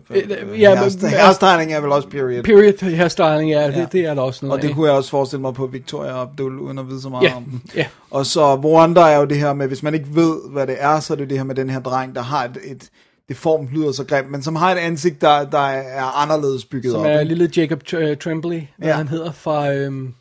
uh, 0.53 0.61
ja, 0.61 0.75
hairstyling 0.75 1.73
er 1.73 1.81
vel 1.81 1.93
også 1.93 2.09
period. 2.09 2.43
Period 2.43 2.95
hairstyling, 2.97 3.51
ja, 3.51 3.67
det, 3.67 3.75
Ja. 3.77 3.87
det 3.93 4.01
er 4.07 4.15
der 4.15 4.23
også 4.23 4.47
noget 4.47 4.57
og 4.59 4.63
det 4.63 4.69
af. 4.69 4.75
kunne 4.75 4.87
jeg 4.89 4.97
også 4.97 5.11
forestille 5.11 5.41
mig 5.41 5.55
på 5.55 5.67
Victoria 5.67 6.23
Abdul, 6.23 6.59
uden 6.59 6.79
at 6.79 6.89
vide 6.89 7.01
så 7.03 7.09
meget 7.09 7.25
Ja, 7.29 7.37
om 7.37 7.45
den. 7.45 7.63
ja. 7.77 7.87
Og 8.11 8.27
så 8.27 8.55
Wonder 8.55 9.03
er 9.03 9.19
jo 9.19 9.25
det 9.25 9.37
her 9.37 9.53
med, 9.53 9.67
hvis 9.69 9.83
man 9.83 9.95
ikke 9.95 10.07
ved, 10.15 10.37
hvad 10.53 10.67
det 10.67 10.77
er, 10.79 11.01
så 11.01 11.13
er 11.13 11.17
det 11.17 11.31
det 11.31 11.39
her 11.39 11.45
med 11.45 11.55
den 11.55 11.71
her 11.71 11.81
dreng, 11.81 12.15
der 12.15 12.23
har 12.23 12.45
et, 12.45 12.57
et 12.65 12.89
det 13.29 13.37
form 13.37 13.69
lyder 13.73 13.93
så 13.93 14.05
grimt, 14.05 14.31
men 14.31 14.43
som 14.43 14.57
har 14.57 14.73
et 14.73 14.79
ansigt, 14.79 15.21
der, 15.21 15.45
der 15.45 15.59
er 15.69 16.23
anderledes 16.23 16.65
bygget 16.65 16.91
Som 16.93 17.01
op. 17.01 17.07
er 17.07 17.21
ikke? 17.21 17.35
lille 17.35 17.51
Jacob 17.57 17.81
uh, 17.95 18.17
Tremblay, 18.21 18.61
hvad 18.79 18.89
Ja. 18.89 18.95
han 18.95 19.09
hedder 19.09 19.33
fra... 19.33 19.73
Øhm... 19.73 20.15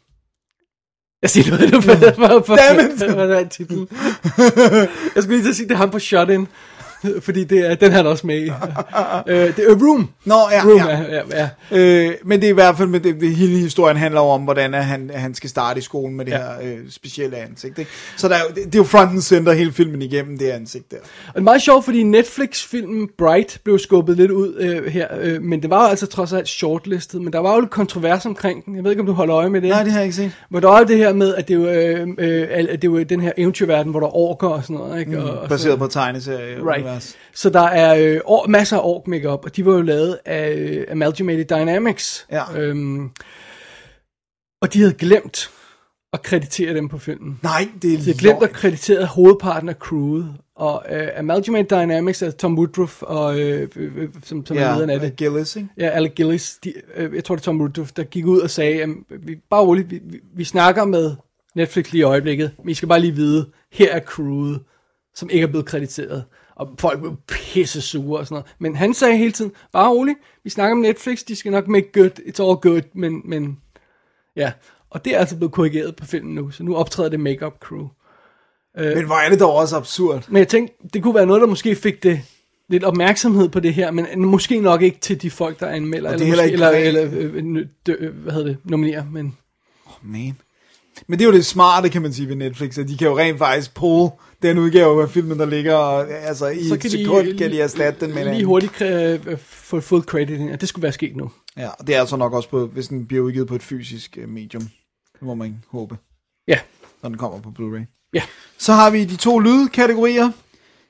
Jeg 1.25 1.29
siger 1.29 1.49
noget, 1.49 1.73
du 1.73 1.81
for, 1.81 1.95
for, 1.95 2.43
for, 2.45 2.55
Damn 2.55 2.79
it! 2.79 3.13
Hvad 3.13 3.29
er 3.29 3.47
titlen? 3.47 3.88
jeg 5.15 5.23
skulle 5.23 5.35
lige 5.35 5.43
til 5.43 5.49
at 5.49 5.55
sige, 5.55 5.67
det 5.67 5.73
er 5.73 5.77
ham 5.77 5.91
på 5.91 5.99
Shut 5.99 6.29
In. 6.29 6.47
Fordi 7.22 7.44
det 7.44 7.72
er, 7.72 7.76
den 7.76 7.91
har 7.91 7.98
han 7.98 8.08
også 8.08 8.28
med 8.28 8.38
i. 8.38 8.46
øh, 9.28 9.56
det 9.56 9.60
er 9.60 9.76
Room. 9.88 10.10
Nå, 10.26 10.36
ja, 10.52 10.62
Room 10.63 10.78
ja. 10.78 10.91
er, 10.91 11.22
ja, 11.32 11.50
ja. 11.72 11.78
Øh, 12.08 12.13
men 12.26 12.39
det 12.41 12.48
er 12.48 12.52
i 12.52 12.54
hvert 12.54 12.78
fald, 12.78 12.88
med 12.88 13.00
det, 13.00 13.22
det, 13.22 13.36
hele 13.36 13.58
historien 13.58 13.98
handler 13.98 14.22
om, 14.22 14.41
hvordan 14.41 14.74
han, 14.74 15.12
han 15.13 15.36
skal 15.36 15.50
starte 15.50 15.78
i 15.80 15.82
skolen 15.82 16.15
med 16.18 16.26
det 16.26 16.32
Ja. 16.32 16.38
her 16.38 16.46
øh, 16.63 16.78
specielle 16.89 17.38
ansigt. 17.38 17.80
Ikke? 17.80 17.91
Så 18.18 18.28
der 18.28 18.36
er, 18.36 18.39
det, 18.56 18.63
det 18.65 18.76
er 18.76 18.80
jo 18.80 18.84
front 18.84 19.12
and 19.12 19.22
center 19.22 19.54
hele 19.54 19.72
filmen 19.72 20.02
igennem, 20.02 20.38
det 20.38 20.50
ansigt 20.50 20.91
der. 20.91 20.98
Og 21.28 21.34
det 21.34 21.39
er 21.39 21.44
meget 21.44 21.62
sjovt, 21.62 21.86
fordi 21.86 22.04
Netflix-filmen 22.04 23.10
Bright 23.18 23.60
blev 23.63 23.80
skubbet 23.80 24.18
lidt 24.18 24.32
ud 24.32 24.56
øh, 24.60 24.86
her, 24.86 25.08
øh, 25.22 25.41
men 25.41 25.62
det 25.62 25.70
var 25.70 25.84
jo 25.84 25.89
altså 25.89 26.06
trods 26.08 26.34
alt 26.34 26.48
shortlistet, 26.48 27.22
men 27.22 27.34
der 27.34 27.39
var 27.39 27.54
jo 27.54 27.60
lidt 27.60 27.72
kontrovers 27.72 28.26
omkring 28.26 28.65
den. 28.65 28.76
Jeg 28.76 28.84
ved 28.84 28.91
ikke, 28.91 29.00
om 29.02 29.06
du 29.06 29.13
holder 29.13 29.36
øje 29.36 29.50
med 29.50 29.62
det. 29.62 29.70
Nej, 29.70 29.84
det 29.84 29.91
har 29.91 30.00
jeg 30.00 30.06
ikke 30.06 30.15
set. 30.15 30.32
Hvor 30.50 30.60
der 30.60 30.72
er 30.72 30.84
det 30.84 30.98
her 30.98 31.13
med, 31.13 31.36
at 31.36 31.48
det 31.48 31.54
er 31.54 31.60
jo, 31.60 31.68
øh, 31.68 32.08
øh, 32.18 32.68
det 32.72 32.84
er 32.84 32.88
jo 32.88 33.04
den 33.04 33.22
her 33.22 33.32
eventyrverden, 33.38 33.91
hvor 33.91 34.00
der 34.00 34.15
orker 34.15 34.48
og 34.48 34.63
sådan 34.63 34.76
noget. 34.76 35.00
Ikke? 35.00 35.24
Og, 35.24 35.39
og 35.39 35.50
Baseret 35.50 35.80
på 35.80 35.88
tegneserie. 35.88 36.56
Right. 36.72 36.94
Så 37.34 37.49
der 37.49 37.62
er 37.62 37.95
øh, 37.95 38.21
or, 38.25 38.47
masser 38.47 38.77
af 38.77 38.81
ork 38.84 39.08
makeup, 39.08 39.45
og 39.45 39.55
de 39.55 39.65
var 39.65 39.73
jo 39.73 39.81
lavet 39.81 40.19
af 40.25 40.53
øh, 40.53 40.86
Amalgamated 40.89 41.45
Dynamics. 41.45 42.27
Ja. 42.31 42.60
Øhm, 42.60 43.10
og 44.62 44.73
de 44.73 44.79
havde 44.79 44.93
glemt 44.93 45.49
at 46.13 46.21
kreditere 46.21 46.73
dem 46.73 46.89
på 46.89 46.97
filmen. 46.97 47.39
Nej, 47.43 47.69
det 47.81 47.93
er 47.93 47.97
De 47.97 48.03
har 48.03 48.13
glemt 48.13 48.43
at 48.43 48.51
kreditere 48.51 49.05
hovedparten 49.05 49.69
af 49.69 49.75
crewet. 49.75 50.36
Og 50.55 50.84
uh, 50.91 51.19
Amalgamate 51.19 51.75
Dynamics 51.75 52.21
er 52.21 52.31
Tom 52.31 52.58
Woodruff, 52.58 53.01
og, 53.01 53.39
øh, 53.39 53.69
øh, 53.75 53.97
øh, 53.97 54.10
som, 54.23 54.45
som 54.45 54.58
er 54.58 54.73
lederen 54.73 54.89
af 54.89 54.99
det. 54.99 55.15
Gillis, 55.15 55.55
ikke? 55.55 55.69
Ja, 55.77 55.89
Alec 55.89 56.12
Gillis, 56.15 56.60
de, 56.63 56.73
øh, 56.95 57.15
jeg 57.15 57.23
tror 57.23 57.36
det 57.36 57.41
er 57.41 57.45
Tom 57.45 57.60
Woodruff, 57.60 57.91
der 57.91 58.03
gik 58.03 58.25
ud 58.25 58.39
og 58.39 58.49
sagde, 58.49 58.84
at 58.84 58.89
vi, 59.10 59.36
bare 59.49 59.62
roligt, 59.62 59.91
vi, 59.91 59.99
vi, 60.03 60.19
vi 60.36 60.43
snakker 60.43 60.86
med 60.86 61.15
Netflix 61.55 61.91
lige 61.91 61.99
i 61.99 62.03
øjeblikket, 62.03 62.51
men 62.58 62.69
I 62.69 62.73
skal 62.73 62.89
bare 62.89 62.99
lige 62.99 63.15
vide, 63.15 63.49
her 63.71 63.91
er 63.91 63.99
crewet, 63.99 64.60
som 65.15 65.29
ikke 65.29 65.43
er 65.43 65.47
blevet 65.47 65.65
krediteret. 65.65 66.23
Og 66.56 66.76
folk 66.80 67.00
blev 67.00 67.15
pisse 67.28 67.82
sure 67.82 68.20
og 68.20 68.26
sådan 68.26 68.36
noget. 68.36 68.56
Men 68.60 68.76
han 68.76 68.94
sagde 68.94 69.18
hele 69.18 69.32
tiden, 69.32 69.52
bare 69.72 69.89
roligt, 69.89 70.18
vi 70.44 70.50
snakker 70.50 70.76
med 70.76 70.89
Netflix, 70.89 71.24
de 71.24 71.36
skal 71.36 71.52
nok 71.52 71.68
make 71.68 71.91
good, 71.94 72.20
it's 72.20 72.44
all 72.44 72.56
good, 72.56 72.82
men, 72.94 73.22
men 73.26 73.60
ja. 74.36 74.52
Og 74.89 75.06
det 75.06 75.15
er 75.15 75.20
altså 75.20 75.38
blevet 75.38 75.54
korrigeret 75.54 75.96
på 75.96 76.06
filmen 76.06 76.36
nu, 76.36 76.52
så 76.52 76.63
nu 76.63 76.76
optræder 76.76 77.10
det 77.10 77.20
makeup 77.20 77.60
crew. 77.60 77.88
Men 78.78 79.06
hvor 79.06 79.15
er 79.15 79.30
det 79.30 79.39
dog 79.39 79.54
også 79.54 79.78
absurd. 79.78 80.26
Men 80.28 80.38
jeg 80.38 80.48
tænkte, 80.48 80.76
det 80.94 81.04
kunne 81.04 81.15
være 81.15 81.26
noget, 81.26 81.41
der 81.41 81.48
måske 81.48 81.76
fik 81.76 82.04
det 82.04 82.22
lidt 82.70 82.84
opmærksomhed 82.84 83.50
på 83.50 83.60
det 83.60 83.74
her, 83.74 83.91
men 83.91 84.26
måske 84.26 84.60
nok 84.60 84.82
ikke 84.82 85.00
til 85.00 85.22
de 85.22 85.32
folk, 85.32 85.60
der 85.60 85.68
anmelder, 85.68 86.10
er 86.10 86.13
eller, 86.13 86.28
måske, 86.28 86.52
eller, 86.52 86.72
rent- 86.72 86.76
eller 86.76 87.60
øh, 87.60 87.65
dø, 87.88 87.96
øh, 88.00 88.15
hvad 88.15 88.34
hedder 88.34 88.48
det, 88.48 88.58
nominerer, 88.63 89.06
men 89.12 89.38
Man. 90.02 90.38
Men 91.08 91.19
det 91.19 91.25
er 91.25 91.29
jo 91.29 91.36
det 91.36 91.45
smarte, 91.45 91.89
kan 91.89 92.01
man 92.01 92.13
sige, 92.13 92.27
ved 92.29 92.36
Netflix, 92.36 92.77
at 92.77 92.88
de 92.88 92.97
kan 92.97 93.08
jo 93.08 93.17
rent 93.17 93.38
faktisk 93.38 93.73
pull 93.75 94.10
den 94.41 94.58
udgave 94.58 95.01
af 95.01 95.10
filmen, 95.10 95.39
der 95.39 95.45
ligger, 95.45 95.75
og, 95.75 96.10
altså 96.12 96.47
i 96.47 96.67
så 96.67 96.73
et 96.73 96.91
sekund 96.91 97.27
de, 97.27 97.38
kan 97.38 97.51
de 97.51 97.62
erstatte 97.62 98.05
den 98.05 98.15
med 98.15 98.34
lige 98.34 98.45
hurtigt 98.45 98.81
øh, 98.81 99.38
få 99.39 99.79
full 99.79 100.01
credit 100.03 100.51
og 100.53 100.62
det 100.62 100.69
skulle 100.69 100.84
være 100.84 100.91
sket 100.91 101.15
nu. 101.15 101.31
Ja, 101.58 101.67
og 101.79 101.88
det 101.88 101.95
er 101.95 101.99
altså 101.99 102.15
nok 102.17 102.34
også 102.34 102.49
på, 102.49 102.65
hvis 102.65 102.88
den 102.88 103.05
bliver 103.08 103.23
udgivet 103.23 103.47
på 103.47 103.55
et 103.55 103.63
fysisk 103.63 104.17
øh, 104.21 104.29
medium. 104.29 104.67
Må 105.21 105.34
man 105.36 105.63
håbe, 105.71 105.97
Ja, 106.47 106.60
når 107.03 107.10
den 107.10 107.17
kommer 107.17 107.39
på 107.41 107.49
Blu-ray. 107.60 108.10
ja. 108.13 108.21
Så 108.58 108.73
har 108.73 108.89
vi 108.89 109.03
de 109.05 109.15
to 109.15 109.39
lydkategorier. 109.39 110.31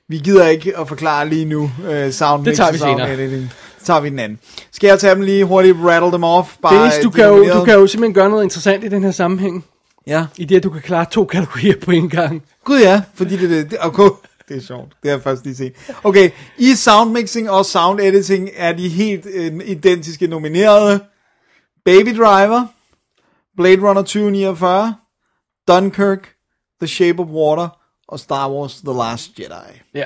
Vi 0.09 0.17
gider 0.17 0.47
ikke 0.47 0.77
at 0.77 0.87
forklare 0.87 1.29
lige 1.29 1.45
nu 1.45 1.63
uh, 1.63 2.11
sound 2.11 2.45
Det 2.45 2.55
tager 2.57 2.71
vi 2.71 2.77
senere. 2.77 3.13
editing. 3.13 3.51
Så 3.79 3.85
tager 3.85 3.99
vi 4.01 4.09
den 4.09 4.19
anden. 4.19 4.39
Skal 4.71 4.87
jeg 4.87 4.99
tage 4.99 5.15
dem 5.15 5.21
lige 5.23 5.45
hurtigt, 5.45 5.77
rattle 5.79 6.11
dem 6.11 6.23
off? 6.23 6.55
Bare 6.61 6.75
Dennis, 6.77 6.93
du 7.03 7.09
kan, 7.09 7.25
jo, 7.25 7.53
du 7.59 7.65
kan 7.65 7.73
jo 7.73 7.87
simpelthen 7.87 8.13
gøre 8.13 8.29
noget 8.29 8.43
interessant 8.43 8.83
i 8.83 8.87
den 8.87 9.03
her 9.03 9.11
sammenhæng, 9.11 9.65
Ja. 10.07 10.25
i 10.37 10.45
det, 10.45 10.55
at 10.55 10.63
du 10.63 10.69
kan 10.69 10.81
klare 10.81 11.05
to 11.11 11.25
kategorier 11.25 11.79
på 11.81 11.91
en 11.91 12.09
gang. 12.09 12.43
Gud 12.63 12.79
ja, 12.79 13.01
fordi 13.13 13.37
det, 13.37 13.49
det, 13.49 13.71
det, 13.71 13.77
okay. 13.81 14.09
det 14.49 14.57
er 14.57 14.61
sjovt. 14.61 14.89
Det 15.03 15.11
har 15.11 15.17
jeg 15.17 15.23
først 15.23 15.43
lige 15.43 15.55
set. 15.55 15.73
Okay, 16.03 16.29
i 16.57 16.75
soundmixing 16.75 17.49
og 17.49 17.65
sound 17.65 17.99
editing 17.99 18.49
er 18.55 18.73
de 18.73 18.89
helt 18.89 19.25
øh, 19.33 19.53
identiske 19.65 20.27
nominerede. 20.27 20.99
Baby 21.85 22.09
Driver, 22.09 22.65
Blade 23.57 23.81
Runner 23.81 24.01
2049, 24.01 24.95
Dunkirk, 25.67 26.35
The 26.81 26.87
Shape 26.87 27.19
of 27.19 27.27
Water 27.27 27.67
og 28.07 28.19
Star 28.19 28.51
Wars 28.51 28.75
The 28.75 28.93
Last 28.93 29.39
Jedi. 29.39 29.81
Ja. 29.93 30.05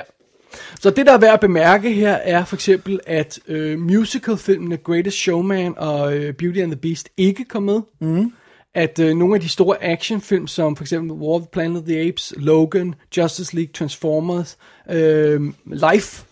Så 0.80 0.90
det, 0.90 1.06
der 1.06 1.12
er 1.12 1.18
værd 1.18 1.34
at 1.34 1.40
bemærke 1.40 1.92
her, 1.92 2.12
er 2.12 2.44
for 2.44 2.56
eksempel, 2.56 3.00
at 3.06 3.38
øh, 3.48 3.78
musicalfilmene 3.78 4.76
Greatest 4.76 5.16
Showman 5.16 5.74
og 5.78 6.16
øh, 6.16 6.34
Beauty 6.34 6.58
and 6.58 6.70
the 6.70 6.80
Beast 6.80 7.08
ikke 7.16 7.44
kom 7.44 7.62
med. 7.62 7.80
Mm. 8.00 8.32
At 8.74 8.98
øh, 8.98 9.14
nogle 9.16 9.34
af 9.34 9.40
de 9.40 9.48
store 9.48 9.84
actionfilm, 9.84 10.46
som 10.46 10.76
for 10.76 10.84
eksempel 10.84 11.12
War 11.12 11.34
of 11.34 11.40
the 11.40 11.48
Planet 11.52 11.76
of 11.76 11.84
the 11.84 12.00
Apes, 12.08 12.34
Logan, 12.36 12.94
Justice 13.16 13.54
League, 13.56 13.72
Transformers, 13.72 14.58
øh, 14.90 15.42
Life, 15.66 16.24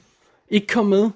ikke 0.50 0.66
kom 0.66 0.86
med. 0.86 1.10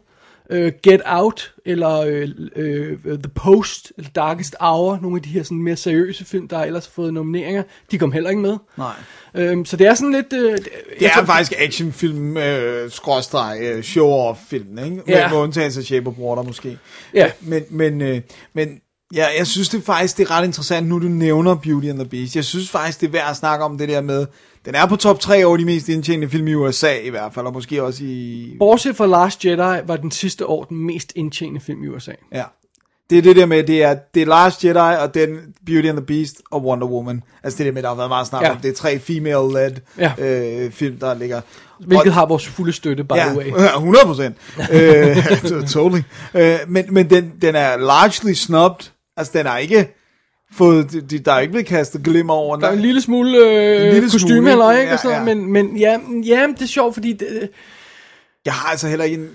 Øh, 0.50 0.72
Get 0.82 1.00
Out, 1.06 1.54
eller 1.64 2.00
øh, 2.00 2.28
øh, 2.56 2.98
The 3.04 3.28
Post, 3.34 3.92
eller 3.96 4.10
Darkest 4.10 4.56
Hour, 4.60 4.98
nogle 5.02 5.16
af 5.16 5.22
de 5.22 5.28
her 5.28 5.42
sådan 5.42 5.58
mere 5.62 5.76
seriøse 5.76 6.24
film, 6.24 6.48
der 6.48 6.58
ellers 6.58 6.86
har 6.86 6.90
fået 6.90 7.14
nomineringer, 7.14 7.62
de 7.90 7.98
kom 7.98 8.12
heller 8.12 8.30
ikke 8.30 8.42
med. 8.42 8.56
Nej. 8.78 8.92
Øhm, 9.34 9.64
så 9.64 9.76
det 9.76 9.86
er 9.86 9.94
sådan 9.94 10.12
lidt... 10.12 10.32
Øh, 10.32 10.58
Det 10.98 11.06
er 11.06 11.24
faktisk 11.24 11.52
actionfilm, 11.58 12.36
øh, 12.36 12.90
skråstreg, 12.90 13.58
øh, 13.62 13.82
show-off-film, 13.82 14.78
ikke? 14.78 14.96
Med, 14.96 15.02
Ja. 15.08 15.28
med 15.28 15.38
undtagelse 15.38 15.80
af 15.80 15.84
Shape 15.86 16.08
of 16.08 16.14
Water 16.18 16.42
måske. 16.42 16.78
Ja. 17.14 17.30
Men, 17.40 17.62
men, 17.70 18.00
øh, 18.00 18.20
men 18.52 18.80
ja, 19.14 19.26
jeg 19.38 19.46
synes 19.46 19.68
det 19.68 19.84
faktisk, 19.84 20.16
det 20.16 20.26
er 20.26 20.30
ret 20.30 20.44
interessant, 20.44 20.88
nu 20.88 20.98
du 20.98 21.08
nævner 21.08 21.54
Beauty 21.54 21.86
and 21.86 21.98
the 21.98 22.08
Beast. 22.08 22.36
Jeg 22.36 22.44
synes 22.44 22.70
faktisk, 22.70 23.00
det 23.00 23.06
er 23.06 23.10
værd 23.10 23.30
at 23.30 23.36
snakke 23.36 23.64
om 23.64 23.78
det 23.78 23.88
der 23.88 24.00
med, 24.00 24.26
den 24.64 24.74
er 24.74 24.86
på 24.86 24.96
top 24.96 25.20
3 25.20 25.44
over 25.44 25.56
de 25.56 25.64
mest 25.64 25.88
indtjenende 25.88 26.28
film 26.28 26.48
i 26.48 26.54
USA 26.54 26.94
i 26.98 27.08
hvert 27.08 27.34
fald, 27.34 27.46
og 27.46 27.52
måske 27.52 27.82
også 27.82 28.04
i... 28.04 28.56
Bortset 28.58 28.96
fra 28.96 29.06
Last 29.06 29.44
Jedi 29.44 29.80
var 29.86 29.96
den 29.96 30.10
sidste 30.10 30.46
år 30.46 30.64
den 30.64 30.86
mest 30.86 31.12
indtjenende 31.16 31.60
film 31.60 31.84
i 31.84 31.88
USA. 31.88 32.12
Ja. 32.34 32.42
Det 33.10 33.18
er 33.18 33.22
det 33.22 33.36
der 33.36 33.46
med, 33.46 33.62
det 33.64 33.82
er, 33.82 33.96
det 34.14 34.22
er 34.22 34.26
Last 34.26 34.64
Jedi, 34.64 34.76
og 35.02 35.14
den 35.14 35.28
Beauty 35.66 35.88
and 35.88 35.96
the 35.96 36.06
Beast 36.06 36.42
og 36.50 36.64
Wonder 36.64 36.86
Woman. 36.86 37.22
Altså 37.42 37.58
det 37.58 37.66
der 37.66 37.72
med, 37.72 37.82
der 37.82 37.88
har 37.88 37.96
været 37.96 38.08
meget 38.08 38.26
snak 38.26 38.42
Ja. 38.42 38.50
om, 38.50 38.56
det 38.56 38.68
er 38.70 38.74
tre 38.74 38.98
female-led 38.98 39.76
Ja. 39.98 40.12
øh, 40.18 40.70
film, 40.72 40.96
der 40.98 41.14
ligger. 41.14 41.40
Hvilket 41.86 42.06
Og- 42.06 42.14
har 42.14 42.26
vores 42.26 42.46
fulde 42.46 42.72
støtte, 42.72 43.04
by 43.04 43.12
Ja, 43.14 43.24
the 43.28 43.38
way. 43.38 43.46
ja, 43.62 43.74
100 43.76 44.04
procent. 44.06 44.36
øh, 44.72 45.16
totally. 45.74 46.02
Øh, 46.34 46.58
men 46.68 46.84
men 46.90 47.10
den, 47.10 47.32
den 47.42 47.54
er 47.54 47.76
largely 47.76 48.32
snubbed. 48.32 48.90
Altså, 49.16 49.32
den 49.38 49.46
er 49.46 49.56
ikke 49.56 49.94
fået, 50.52 50.92
de- 50.92 51.00
de, 51.00 51.18
der 51.18 51.32
er 51.32 51.40
ikke 51.40 51.50
blevet 51.50 51.66
kastet 51.66 52.02
glimmer 52.02 52.34
over. 52.34 52.56
Der 52.56 52.68
er 52.68 52.72
en 52.72 52.78
lille 52.80 53.00
smule 53.00 53.38
øh, 53.38 53.86
En 53.86 53.92
lille 53.94 54.10
kostyme, 54.10 54.18
smule, 54.28 54.50
eller 54.50 54.70
ikke? 54.72 54.86
Ja, 54.86 54.92
og 54.92 54.98
sådan, 54.98 55.28
ja. 55.28 55.34
Men, 55.34 55.52
men 55.52 55.76
ja, 55.76 55.98
ja, 56.26 56.46
det 56.54 56.62
er 56.62 56.66
sjovt, 56.66 56.94
fordi 56.94 57.12
det, 57.12 57.50
Jeg 58.44 58.52
har 58.52 58.70
altså 58.70 58.88
heller 58.88 59.04
ikke 59.04 59.16
en... 59.16 59.28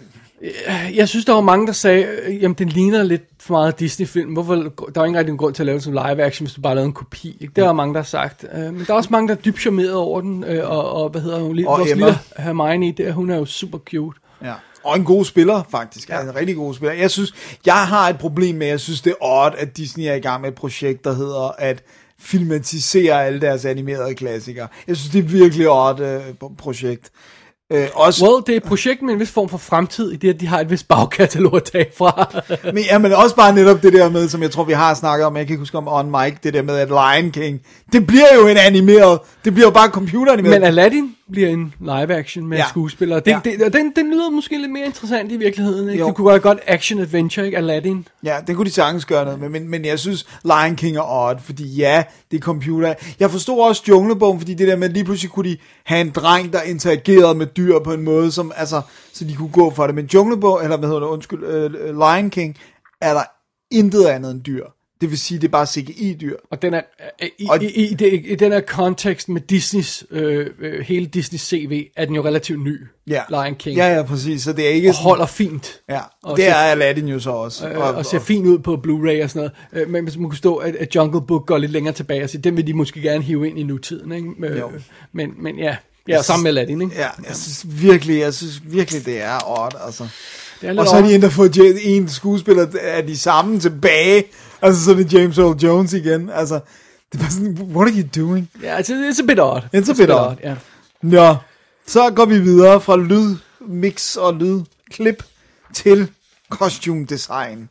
jeg 0.96 1.10
synes, 1.10 1.26
der 1.26 1.34
var 1.34 1.42
mange, 1.42 1.68
der 1.68 1.74
sagde, 1.74 2.08
øh, 2.28 2.42
jamen 2.44 2.56
den 2.56 2.70
ligner 2.70 3.04
lidt 3.04 3.24
for 3.40 3.54
meget 3.54 3.80
Disney-film. 3.80 4.34
Hvorfor, 4.34 4.56
der 4.56 5.02
er 5.02 5.06
ikke 5.06 5.20
rigtig 5.20 5.32
en 5.32 5.38
grund 5.38 5.54
til 5.54 5.64
at 5.64 5.66
lave 5.66 5.76
det 5.76 5.84
som 5.84 5.94
live 5.94 6.24
action, 6.24 6.46
hvis 6.46 6.54
du 6.54 6.62
bare 6.62 6.76
lavede 6.76 6.88
en 6.88 6.94
kopi. 6.94 7.38
Ikke? 7.42 7.54
Det 7.56 7.62
er 7.62 7.66
der 7.66 7.74
mange, 7.74 7.94
der 7.94 8.00
har 8.00 8.06
sagt. 8.06 8.46
Øh, 8.54 8.60
men 8.74 8.80
der 8.88 8.94
er 8.94 8.98
også 8.98 9.10
mange, 9.12 9.28
der 9.28 9.34
er 9.36 9.40
dybt 9.40 9.60
charmeret 9.62 9.94
over 9.94 10.22
den. 10.22 10.44
Øh, 10.44 10.70
og, 10.72 10.92
og, 10.92 11.10
hvad 11.10 11.22
hedder 11.22 11.40
hun? 11.40 11.66
Og 11.68 11.80
vores 11.80 11.92
Emma. 11.92 12.06
lille 12.06 12.20
Hermione, 12.38 12.92
der, 12.92 13.12
hun 13.12 13.30
er 13.30 13.36
jo 13.38 13.46
super 13.46 13.78
cute. 13.78 14.20
Ja. 14.44 14.54
Og 14.88 14.96
en 14.96 15.04
god 15.04 15.26
spiller, 15.26 15.64
faktisk. 15.70 16.10
Ja. 16.10 16.22
En 16.22 16.36
rigtig 16.36 16.56
god 16.56 16.74
spiller. 16.74 16.96
Jeg 16.96 17.12
synes, 17.12 17.34
jeg 17.66 17.88
har 17.88 18.10
et 18.10 18.18
problem 18.18 18.56
med, 18.56 18.68
jeg 18.68 18.80
synes, 18.80 19.02
det 19.02 19.10
er 19.10 19.26
odd, 19.26 19.56
at 19.58 19.78
Disney 19.78 20.04
er 20.04 20.14
i 20.14 20.20
gang 20.20 20.42
med 20.42 20.50
et 20.50 20.56
projekt, 20.56 21.04
der 21.04 21.14
hedder 21.14 21.56
at 21.58 21.84
filmatisere 22.20 23.26
alle 23.26 23.42
deres 23.42 23.66
animerede 23.66 24.16
klassikere. 24.16 24.68
Jeg 24.88 24.98
synes, 24.98 25.12
det 25.12 25.20
er 25.20 25.24
virkelig 25.24 25.70
odd 25.70 26.00
øh, 26.00 26.22
projekt. 26.58 27.12
Øh, 27.72 27.88
også, 27.94 28.26
Well, 28.26 28.44
det 28.48 28.54
er 28.54 28.58
et 28.58 28.64
projekt 28.64 29.02
med 29.02 29.14
en 29.14 29.20
vis 29.20 29.32
form 29.32 29.50
for 29.50 29.58
fremtid, 29.58 30.12
i 30.12 30.16
det, 30.16 30.34
at 30.34 30.40
de 30.40 30.48
har 30.48 30.60
et 30.60 30.70
vis 30.70 30.84
bagkatalog 30.84 31.56
at 31.56 31.64
tage 31.64 31.86
fra. 31.98 32.42
Men, 32.74 32.84
ja, 32.84 32.98
men 32.98 33.14
også 33.14 33.36
bare 33.36 33.56
netop 33.56 33.84
det 33.84 33.94
der 33.94 34.10
med, 34.10 34.30
som 34.30 34.42
jeg 34.42 34.52
tror, 34.52 34.64
vi 34.64 34.74
har 34.74 34.94
snakket 34.94 35.26
om, 35.26 35.38
jeg 35.38 35.46
kan 35.46 35.54
ikke 35.54 35.62
huske 35.62 35.78
om 35.78 35.88
on 35.88 36.12
mic, 36.12 36.40
det 36.44 36.54
der 36.54 36.62
med, 36.62 36.78
at 36.78 36.88
Lion 36.88 37.32
King, 37.32 37.62
det 37.92 38.08
bliver 38.08 38.36
jo 38.36 38.48
en 38.48 38.58
animeret, 38.58 39.20
det 39.46 39.54
bliver 39.54 39.68
jo 39.68 39.72
bare 39.72 39.90
computeranimeret. 39.90 40.62
Men 40.62 40.68
Aladdin 40.68 41.17
bliver 41.32 41.50
en 41.50 41.74
live 41.80 42.16
action 42.16 42.48
med 42.48 42.58
Ja. 42.58 42.66
skuespillere. 42.70 43.20
Det, 43.20 43.32
Ja. 43.32 43.40
det, 43.44 43.62
og 43.62 43.74
den, 43.74 43.92
den 43.96 44.12
lyder 44.12 44.30
måske 44.30 44.58
lidt 44.62 44.72
mere 44.72 44.86
interessant 44.86 45.32
i 45.32 45.38
virkeligheden. 45.38 45.90
Ikke? 45.90 46.02
Jo. 46.02 46.08
Det 46.08 46.16
kunne 46.16 46.28
være 46.28 46.40
godt 46.40 46.60
action 46.68 47.00
adventure, 47.00 47.46
ikke? 47.46 47.58
Aladdin. 47.58 48.08
Ja, 48.24 48.38
det 48.48 48.56
kunne 48.56 48.66
de 48.66 48.72
sagtens 48.72 49.06
gøre 49.06 49.26
noget 49.26 49.40
med, 49.40 49.50
men, 49.50 49.70
men 49.70 49.86
jeg 49.86 50.00
synes, 50.00 50.26
Lion 50.44 50.76
King 50.76 50.98
er 50.98 51.12
odd, 51.28 51.40
fordi 51.40 51.76
ja, 51.76 52.04
det 52.32 52.38
er 52.38 52.42
computer. 52.42 52.94
Jeg 53.20 53.32
forstod 53.32 53.60
også 53.60 53.84
Junglebogen, 53.88 54.40
fordi 54.40 54.54
det 54.54 54.68
der 54.68 54.76
med, 54.76 54.88
at 54.88 54.94
lige 54.94 55.04
pludselig 55.06 55.32
kunne 55.32 55.50
de 55.50 55.58
have 55.86 56.02
en 56.02 56.10
dreng, 56.10 56.54
der 56.54 56.62
interagerede 56.62 57.36
med 57.36 57.46
dyr 57.46 57.80
på 57.80 57.94
en 57.94 58.04
måde, 58.04 58.32
som, 58.32 58.52
altså, 58.56 58.82
så 59.14 59.26
de 59.26 59.36
kunne 59.36 59.52
gå 59.52 59.72
for 59.74 59.86
det. 59.86 59.96
Men 59.96 60.10
Junglebogen, 60.14 60.64
eller 60.64 60.78
hvad 60.78 60.90
hedder 60.90 61.02
det, 61.02 61.08
undskyld, 61.08 61.44
uh, 61.44 61.96
Lion 61.98 62.30
King, 62.30 62.58
er 63.02 63.14
der 63.14 63.24
intet 63.72 64.06
andet 64.06 64.32
end 64.32 64.44
dyr. 64.44 64.66
Det 65.02 65.10
vil 65.10 65.18
sige, 65.20 65.38
det 65.40 65.48
er 65.48 65.52
bare 65.52 65.66
CGI-dyr. 65.66 66.36
Og 66.52 66.62
den 66.62 66.74
er, 66.74 66.82
øh, 67.24 67.30
i, 67.40 67.48
Og- 67.50 67.64
i, 67.64 67.86
i, 67.86 67.94
det, 67.94 68.22
i 68.26 68.36
den 68.36 68.52
her 68.52 68.60
kontekst 68.62 69.30
med 69.30 69.42
Disneys, 69.42 70.04
øh, 70.12 70.48
øh, 70.62 70.80
hele 70.86 71.06
Disneys 71.06 71.42
CV, 71.42 71.84
er 71.96 72.06
den 72.06 72.16
jo 72.16 72.26
relativt 72.26 72.64
ny. 72.64 72.80
Ja. 73.08 73.22
Lion 73.30 73.56
King. 73.56 73.78
Ja, 73.78 73.96
ja, 73.96 74.04
præcis. 74.04 74.42
Så 74.44 74.54
det 74.54 74.66
er 74.66 74.70
ikke 74.70 74.90
Og 74.90 74.96
holder 74.96 75.26
fint. 75.26 75.80
Ja, 75.90 75.98
og 76.00 76.06
Og 76.24 76.38
det 76.38 76.46
ser- 76.46 76.52
er 76.52 76.56
Aladdin 76.72 77.08
jo 77.08 77.20
så 77.20 77.30
også. 77.32 77.70
Øh, 77.70 77.80
og 77.98 78.06
ser 78.06 78.20
fint 78.20 78.48
ud 78.48 78.60
på 78.60 78.76
Blu-ray 78.88 79.24
og 79.24 79.30
sådan 79.30 79.50
noget. 79.74 79.84
Øh, 79.86 79.90
men 79.92 80.04
hvis 80.04 80.18
man 80.18 80.30
kunne 80.30 80.38
stå, 80.38 80.56
at, 80.56 80.76
at 80.76 80.96
Jungle 80.96 81.22
Book 81.28 81.46
går 81.46 81.58
lidt 81.58 81.72
længere 81.72 81.94
tilbage 81.94 82.24
og 82.24 82.30
sige, 82.30 82.42
den 82.42 82.58
vil 82.58 82.68
de 82.68 82.74
måske 82.74 83.02
gerne 83.02 83.24
hive 83.24 83.50
ind 83.50 83.60
i 83.60 83.64
nutiden. 83.64 84.12
Ikke? 84.12 84.28
Øh, 84.54 84.60
Jo. 84.60 84.72
Men, 85.14 85.32
men 85.38 85.60
ja, 85.60 85.76
ja 86.08 86.22
sammen 86.22 86.44
med 86.44 86.50
Aladdin. 86.52 86.82
Ikke? 86.82 86.96
Ja, 86.96 87.08
jeg 87.28 87.36
synes 87.36 87.66
virkelig, 87.82 88.20
jeg 88.20 88.34
synes 88.34 88.62
virkelig, 88.66 89.06
det 89.06 89.22
er 89.22 89.38
odd, 89.60 89.74
altså. 89.86 90.08
Det 90.62 90.70
er 90.70 90.80
Og 90.80 90.88
så 90.88 90.96
har 90.96 91.02
de 91.08 91.14
endda 91.14 91.28
fået 91.28 91.58
en 91.84 92.10
skuespiller 92.10 92.68
af 92.82 93.08
de 93.08 93.18
samme 93.18 93.60
tilbage. 93.60 94.24
Altså, 94.62 94.84
så 94.84 94.92
er 94.92 94.96
det 94.96 95.14
James 95.14 95.38
Earl 95.38 95.58
Jones 95.64 95.94
igen. 95.94 96.30
Altså, 96.30 96.60
det 97.12 97.20
bare 97.20 97.32
sådan, 97.32 97.58
what 97.76 97.88
are 97.88 97.98
you 97.98 98.08
doing? 98.26 98.50
Ja, 98.64 98.76
altså, 98.76 98.94
it's 98.94 99.24
a 99.24 99.26
bit 99.26 99.40
odd. 99.40 99.62
It's 99.76 99.92
a 99.92 100.06
bit 100.06 100.12
odd. 100.12 100.36
Ja. 100.44 100.56
Nå, 101.02 101.36
så 101.88 102.10
går 102.10 102.26
vi 102.26 102.40
videre 102.40 102.82
fra 102.82 102.98
lydmix 102.98 104.16
og 104.16 104.34
lydklip 104.34 105.24
til 105.74 106.12
costume 106.50 107.06
design. 107.06 107.70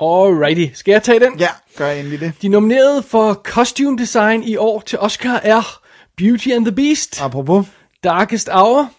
Alrighty, 0.00 0.74
skal 0.74 0.92
jeg 0.92 1.02
tage 1.02 1.20
den? 1.20 1.38
Ja, 1.38 1.48
gør 1.76 1.90
endelig 1.90 2.20
det. 2.20 2.32
De 2.42 2.48
nominerede 2.48 3.02
for 3.02 3.34
costume 3.34 3.98
design 3.98 4.42
i 4.42 4.56
år 4.56 4.82
til 4.86 4.98
Oscar 4.98 5.40
er 5.42 5.80
Beauty 6.16 6.48
and 6.48 6.64
the 6.64 6.72
Beast, 6.74 7.22
Apropos. 7.22 7.66
Darkest 8.04 8.48
Hour, 8.52 8.90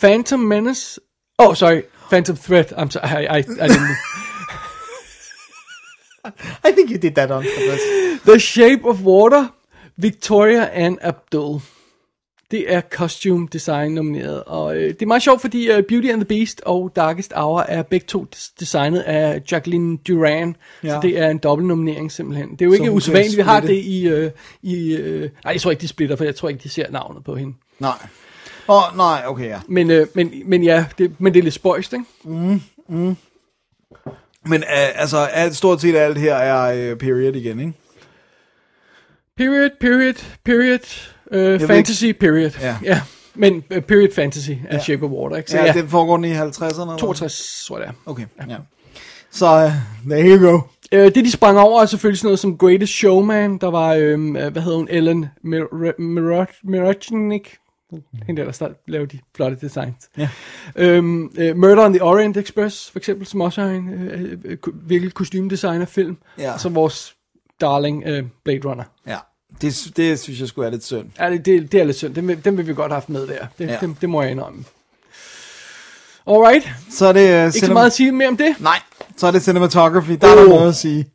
Phantom 0.00 0.40
Menace, 0.40 1.00
oh 1.38 1.54
sorry, 1.54 1.80
Phantom 2.10 2.36
Threat, 2.36 2.72
I'm 2.72 2.90
sorry, 2.90 3.08
I, 3.08 3.38
I, 3.38 3.38
I 3.38 3.68
didn't. 3.68 3.96
I 6.68 6.72
think 6.72 6.90
you 6.90 6.98
did 6.98 7.12
that 7.12 7.30
on 7.30 7.42
purpose. 7.42 7.82
The 8.26 8.40
Shape 8.40 8.84
of 8.84 9.02
Water, 9.02 9.44
Victoria 9.96 10.68
Ann 10.72 10.98
Abdul. 11.00 11.60
Det 12.50 12.72
er 12.74 12.80
costume 12.80 13.48
design 13.52 13.92
nomineret, 13.92 14.42
og 14.44 14.76
øh, 14.76 14.88
det 14.88 15.02
er 15.02 15.06
meget 15.06 15.22
sjovt, 15.22 15.40
fordi 15.40 15.70
øh, 15.70 15.82
Beauty 15.82 16.08
and 16.08 16.20
the 16.20 16.24
Beast 16.24 16.62
og 16.66 16.92
Darkest 16.96 17.32
Hour 17.36 17.60
er 17.60 17.82
begge 17.82 18.06
to 18.06 18.26
des- 18.34 18.54
designet 18.60 19.00
af 19.00 19.42
Jacqueline 19.52 19.96
Duran, 20.08 20.56
ja. 20.84 20.88
Så 20.94 20.98
det 21.02 21.18
er 21.18 21.28
en 21.28 21.38
dobbelt 21.38 21.68
nominering 21.68 22.12
simpelthen. 22.12 22.50
Det 22.50 22.62
er 22.62 22.66
jo 22.66 22.72
ikke 22.72 22.90
usædvanligt, 22.90 23.36
vi 23.36 23.42
har 23.42 23.60
det 23.60 23.74
i, 23.84 24.08
øh, 24.08 24.30
i 24.62 24.96
øh, 24.96 25.30
nej, 25.44 25.52
jeg 25.52 25.60
tror 25.60 25.70
ikke, 25.70 25.80
de 25.80 25.88
splitter, 25.88 26.16
for 26.16 26.24
jeg 26.24 26.36
tror 26.36 26.48
ikke, 26.48 26.62
de 26.62 26.68
ser 26.68 26.90
navnet 26.90 27.24
på 27.24 27.36
hende. 27.36 27.54
Nej. 27.78 28.06
Åh, 28.68 28.76
oh, 28.92 28.96
nej, 28.96 29.22
okay, 29.26 29.44
ja. 29.48 29.60
Men, 29.68 29.90
øh, 29.90 30.06
men, 30.14 30.32
men 30.44 30.62
ja, 30.64 30.84
det, 30.98 31.20
men 31.20 31.34
det 31.34 31.38
er 31.38 31.44
lidt 31.44 31.54
spøjst, 31.54 31.92
ikke? 31.92 32.04
Men 34.46 34.62
uh, 34.62 35.00
altså, 35.00 35.18
alt, 35.18 35.56
stort 35.56 35.80
set 35.80 35.96
alt 35.96 36.18
her 36.18 36.34
er 36.34 36.92
uh, 36.92 36.98
period 36.98 37.34
igen, 37.34 37.60
ikke? 37.60 37.72
Period, 39.36 39.70
period, 39.80 40.14
period, 40.44 41.10
øh, 41.32 41.60
fantasy, 41.60 42.12
period. 42.20 42.50
Ja. 42.60 42.76
ja. 42.82 43.00
Men 43.34 43.64
uh, 43.76 43.82
period 43.82 44.14
fantasy 44.14 44.50
er 44.50 44.56
ja. 44.72 44.78
Shape 44.78 45.04
of 45.04 45.10
Water, 45.10 45.36
ikke? 45.36 45.50
Så 45.50 45.56
Ja, 45.56 45.62
ja, 45.64 45.72
ja. 45.74 45.80
det 45.82 45.90
foregår 45.90 46.16
den 46.16 46.24
i 46.24 46.34
50'erne? 46.34 46.64
eller 46.64 46.84
hvad? 46.84 46.98
62, 46.98 47.64
tror 47.68 47.78
jeg 47.78 47.86
det 47.86 47.94
er. 48.06 48.10
Okay, 48.10 48.24
ja. 48.48 48.56
Så, 49.30 49.64
uh, 49.64 49.70
there 50.10 50.28
you 50.28 50.50
go. 50.50 50.60
Øh, 50.92 51.14
det 51.14 51.24
de 51.24 51.30
sprang 51.30 51.58
over 51.58 51.82
er 51.82 51.86
selvfølgelig 51.86 52.18
sådan 52.18 52.26
noget 52.26 52.38
som 52.38 52.58
Greatest 52.58 52.92
Showman. 52.92 53.58
Der 53.58 53.70
var, 53.70 53.94
øhm, 53.94 54.36
øh, 54.36 54.52
hvad 54.52 54.62
hedder 54.62 54.78
hun, 54.78 54.88
Ellen 54.90 55.26
Mirochnik. 56.64 57.56
Hende 58.26 58.42
der, 58.42 58.52
der 58.52 58.68
laver 58.88 59.06
de 59.06 59.18
flotte 59.36 59.56
designs. 59.60 59.94
Ja. 60.18 60.28
Øhm, 60.76 61.30
øh, 61.38 61.56
Murder 61.56 61.84
on 61.84 61.92
the 61.92 62.02
Orient 62.02 62.36
Express, 62.36 62.90
for 62.90 62.98
eksempel, 62.98 63.26
som 63.26 63.40
også 63.40 63.60
er 63.62 63.66
en 63.70 63.88
øh, 63.92 64.38
øh, 64.44 64.56
ku- 64.56 64.72
virkelig 64.86 65.14
kostymdesigner-film. 65.14 66.16
Ja. 66.38 66.52
Og 66.52 66.60
så 66.60 66.68
vores 66.68 67.14
darling 67.60 68.02
øh, 68.06 68.24
Blade 68.44 68.60
Runner. 68.68 68.84
Ja, 69.06 69.16
det, 69.60 69.92
det 69.96 70.18
synes 70.20 70.40
jeg 70.40 70.48
skulle 70.48 70.66
er 70.66 70.70
lidt 70.70 70.84
synd. 70.84 71.06
Ja, 71.20 71.30
det, 71.30 71.46
det, 71.46 71.72
det 71.72 71.80
er 71.80 71.84
lidt 71.84 71.96
synd. 71.96 72.14
Dem, 72.14 72.28
vil- 72.28 72.44
dem 72.44 72.56
vil 72.56 72.66
vi 72.66 72.74
godt 72.74 72.92
have 72.92 72.96
haft 72.96 73.08
med 73.08 73.26
der. 73.26 73.46
Det, 73.58 73.66
Ja. 73.68 73.76
dem, 73.80 73.94
det 73.94 74.08
må 74.10 74.22
jeg 74.22 74.30
indrømme. 74.30 74.64
Alright. 76.26 76.68
Så 76.90 77.06
er 77.06 77.12
det... 77.12 77.40
Uh, 77.48 77.54
Ikke 77.54 77.66
så 77.66 77.72
meget 77.72 77.86
at 77.86 77.92
sige 77.92 78.12
mere 78.12 78.28
om 78.28 78.36
det. 78.36 78.54
Nej, 78.60 78.80
så 79.16 79.26
er 79.26 79.30
det 79.30 79.42
cinematography. 79.42 80.10
Der 80.20 80.26
er 80.28 80.32
Oh. 80.32 80.38
der 80.38 80.48
noget 80.48 80.68
at 80.68 80.74
sige. 80.76 81.06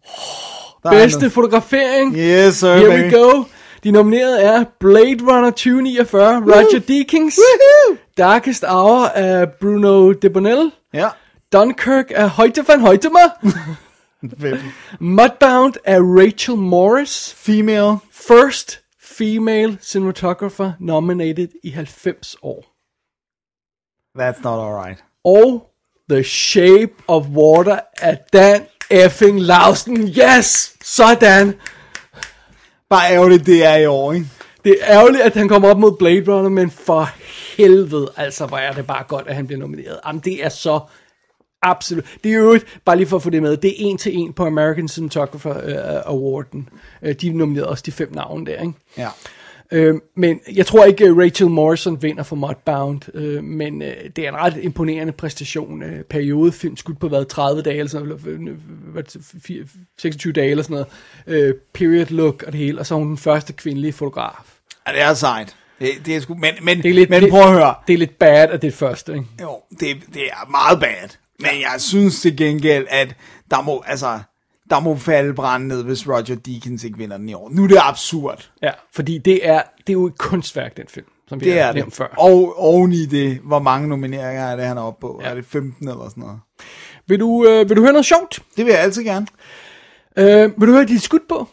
Der 0.84 0.90
er 0.90 0.94
Bedste 0.94 1.20
noget. 1.20 1.32
fotografering. 1.32 2.16
Yes, 2.18 2.56
sir, 2.56 2.74
Here 2.76 2.88
baby. 2.90 3.14
we 3.16 3.20
go. 3.20 3.44
De 3.84 3.91
nominerede 3.91 4.41
er 4.41 4.63
Blade 4.80 5.17
Runner 5.22 5.50
2049, 5.50 6.38
Roger 6.41 6.80
Deakins, 6.88 7.39
Darkest 8.17 8.63
Hour 8.67 9.06
af 9.08 9.52
Bruno 9.62 10.12
de 10.13 10.72
Ja. 10.94 11.10
Dunkirk 11.54 12.06
af 12.15 12.30
Højte 12.30 12.67
van 12.67 12.82
Højtemer, 12.82 13.20
Fedt. 14.41 14.62
Mudbound 15.00 15.74
af 15.86 15.98
Rachel 16.00 16.58
Morris, 16.58 17.34
Female. 17.38 17.98
First 18.12 18.82
Female 19.04 19.78
Cinematographer 19.82 20.72
nominated 20.80 21.48
i 21.63 21.70
90 21.70 22.36
år, 22.41 22.65
That's 24.20 24.41
not 24.44 24.60
alright. 24.60 25.04
og 25.24 25.67
The 26.10 26.24
Shape 26.24 26.94
of 27.08 27.26
Water 27.28 27.80
af 28.02 28.17
Dan 28.34 28.65
effing 28.89 29.41
Lausten. 29.41 30.08
Yes! 30.08 30.76
Sådan! 30.84 31.54
Bare 32.91 33.13
ærgerligt, 33.13 33.45
det 33.45 33.65
er 33.65 33.75
i 33.75 33.86
år, 33.86 34.13
ikke? 34.13 34.27
Det 34.63 34.77
er 34.82 34.97
ærgerligt, 34.99 35.23
at 35.23 35.34
han 35.34 35.47
kommer 35.47 35.69
op 35.69 35.80
mod 35.80 35.97
Blade 35.99 36.34
Runner, 36.34 36.49
men 36.49 36.71
for 36.71 37.10
helvede, 37.58 38.12
altså, 38.17 38.45
hvor 38.45 38.58
er 38.58 38.71
det 38.73 38.88
bare 38.88 39.04
godt, 39.08 39.27
at 39.27 39.36
han 39.36 39.47
bliver 39.47 39.60
nomineret. 39.60 39.99
Jamen, 40.08 40.21
det 40.25 40.45
er 40.45 40.49
så 40.49 40.80
absolut. 41.62 42.06
Det 42.23 42.32
er 42.32 42.36
jo 42.36 42.41
øvrigt, 42.41 42.80
bare 42.86 42.97
lige 42.97 43.08
for 43.08 43.17
at 43.17 43.23
få 43.23 43.30
det 43.30 43.41
med, 43.41 43.58
det 43.58 43.69
er 43.69 43.75
en 43.77 43.97
til 43.97 44.17
en 44.17 44.34
på 44.34 44.45
American 44.45 44.88
Cinematographer 44.88 45.54
uh, 45.54 46.13
Awarden. 46.13 46.69
Uh, 47.01 47.12
de 47.12 47.30
nominerede 47.30 47.69
også 47.69 47.84
de 47.86 47.91
fem 47.91 48.10
navne 48.12 48.45
der, 48.45 48.62
ikke? 48.62 48.73
Ja. 48.97 49.08
Øh, 49.72 49.96
men 50.16 50.40
jeg 50.56 50.66
tror 50.66 50.86
ikke, 50.86 51.06
at 51.06 51.18
Rachel 51.18 51.50
Morrison 51.50 52.02
vinder 52.02 52.24
for 52.24 52.36
Mudbound, 52.36 53.02
øh, 53.16 53.44
men 53.44 53.82
øh, 53.82 53.94
det 54.16 54.26
er 54.26 54.30
en 54.30 54.36
ret 54.36 54.58
imponerende 54.62 55.14
præstation. 55.14 55.84
Øh, 55.84 56.04
periodefilm 56.04 56.78
skudt 56.78 57.00
på 57.00 57.08
hvad, 57.08 57.26
30 57.26 57.62
dage, 57.62 57.78
eller 57.78 57.90
sådan 57.90 58.08
noget, 58.08 58.26
eller, 58.26 58.54
hvad, 58.92 59.04
fire- 59.44 59.64
26 59.98 60.34
dage 60.34 60.50
eller 60.52 60.64
sådan 60.64 60.86
noget. 61.28 61.48
Øh, 61.50 61.54
period 61.74 62.06
look 62.06 62.44
og 62.48 62.52
det 62.52 62.60
hele, 62.60 62.80
og 62.80 62.86
så 62.86 62.96
er 62.96 63.00
hun 63.00 63.08
den 63.08 63.18
første 63.18 63.54
kvindelige 63.54 63.94
fotograf. 63.94 64.54
ja, 64.88 64.92
det 64.94 65.02
er 65.02 65.14
sejt. 65.14 65.56
Det, 65.80 65.90
det 66.06 66.16
er 66.16 66.20
sgu, 66.20 66.34
men, 66.36 66.54
men, 66.62 66.78
Det 66.84 66.90
er 66.90 66.94
lidt, 66.94 67.10
men 67.10 67.30
prøv 67.30 67.42
at 67.42 67.52
høre. 67.54 67.74
Det 67.88 67.94
er 67.94 67.98
lidt 67.98 68.20
bad, 68.20 68.50
at 68.50 68.62
det 68.62 68.68
er 68.68 68.72
første, 68.72 69.14
ikke? 69.14 69.26
Jo, 69.42 69.62
det, 69.80 69.98
det 70.14 70.24
er 70.26 70.50
meget 70.52 70.80
bad. 70.80 71.10
Men 71.40 71.50
jeg 71.62 71.76
synes 71.82 72.22
til 72.22 72.38
gengæld, 72.38 72.86
at 72.90 73.16
der 73.52 73.62
må, 73.62 73.84
altså, 73.88 74.20
der 74.72 74.80
må 74.80 74.96
falde 74.96 75.34
brand 75.34 75.66
ned, 75.66 75.84
hvis 75.84 76.08
Roger 76.08 76.36
Deakins 76.36 76.84
ikke 76.84 76.98
vinder 76.98 77.18
den 77.18 77.30
i 77.30 77.34
år. 77.34 77.50
Nu 77.50 77.64
er 77.64 77.68
det 77.68 77.78
absurd. 77.82 78.52
Ja, 78.64 78.72
fordi 78.94 79.18
det 79.18 79.48
er, 79.48 79.62
det 79.78 79.90
er 79.90 79.94
jo 79.94 80.06
et 80.06 80.18
kunstværk, 80.18 80.78
den 80.78 80.86
film, 80.90 81.06
som 81.28 81.40
vi 81.42 81.46
Det 81.46 81.54
har 81.62 81.70
er 81.70 81.74
nævnt 81.74 81.86
det. 81.90 81.94
før. 81.98 82.08
Og 82.18 82.54
oven 82.60 82.92
i 82.94 83.06
det, 83.06 83.40
hvor 83.44 83.60
mange 83.60 83.88
nomineringer 83.88 84.44
er 84.44 84.56
det, 84.56 84.66
han 84.66 84.78
er 84.78 84.82
oppe 84.82 85.02
på? 85.02 85.20
Ja. 85.24 85.30
Er 85.30 85.36
det 85.36 85.46
15 85.46 85.88
eller 85.90 86.10
sådan 86.10 86.22
noget? 86.24 86.40
Vil, 87.08 87.20
du, 87.20 87.46
øh, 87.48 87.70
vil 87.70 87.78
du 87.78 87.82
høre 87.82 87.92
noget 87.94 88.06
sjovt? 88.06 88.42
Det 88.58 88.66
vil 88.66 88.72
jeg 88.72 88.82
altid 88.82 89.04
gerne. 89.04 89.28
Øh, 90.18 90.52
vil 90.60 90.68
du 90.68 90.74
høre 90.74 90.86
dit 90.86 91.02
skud 91.02 91.20
på? 91.30 91.48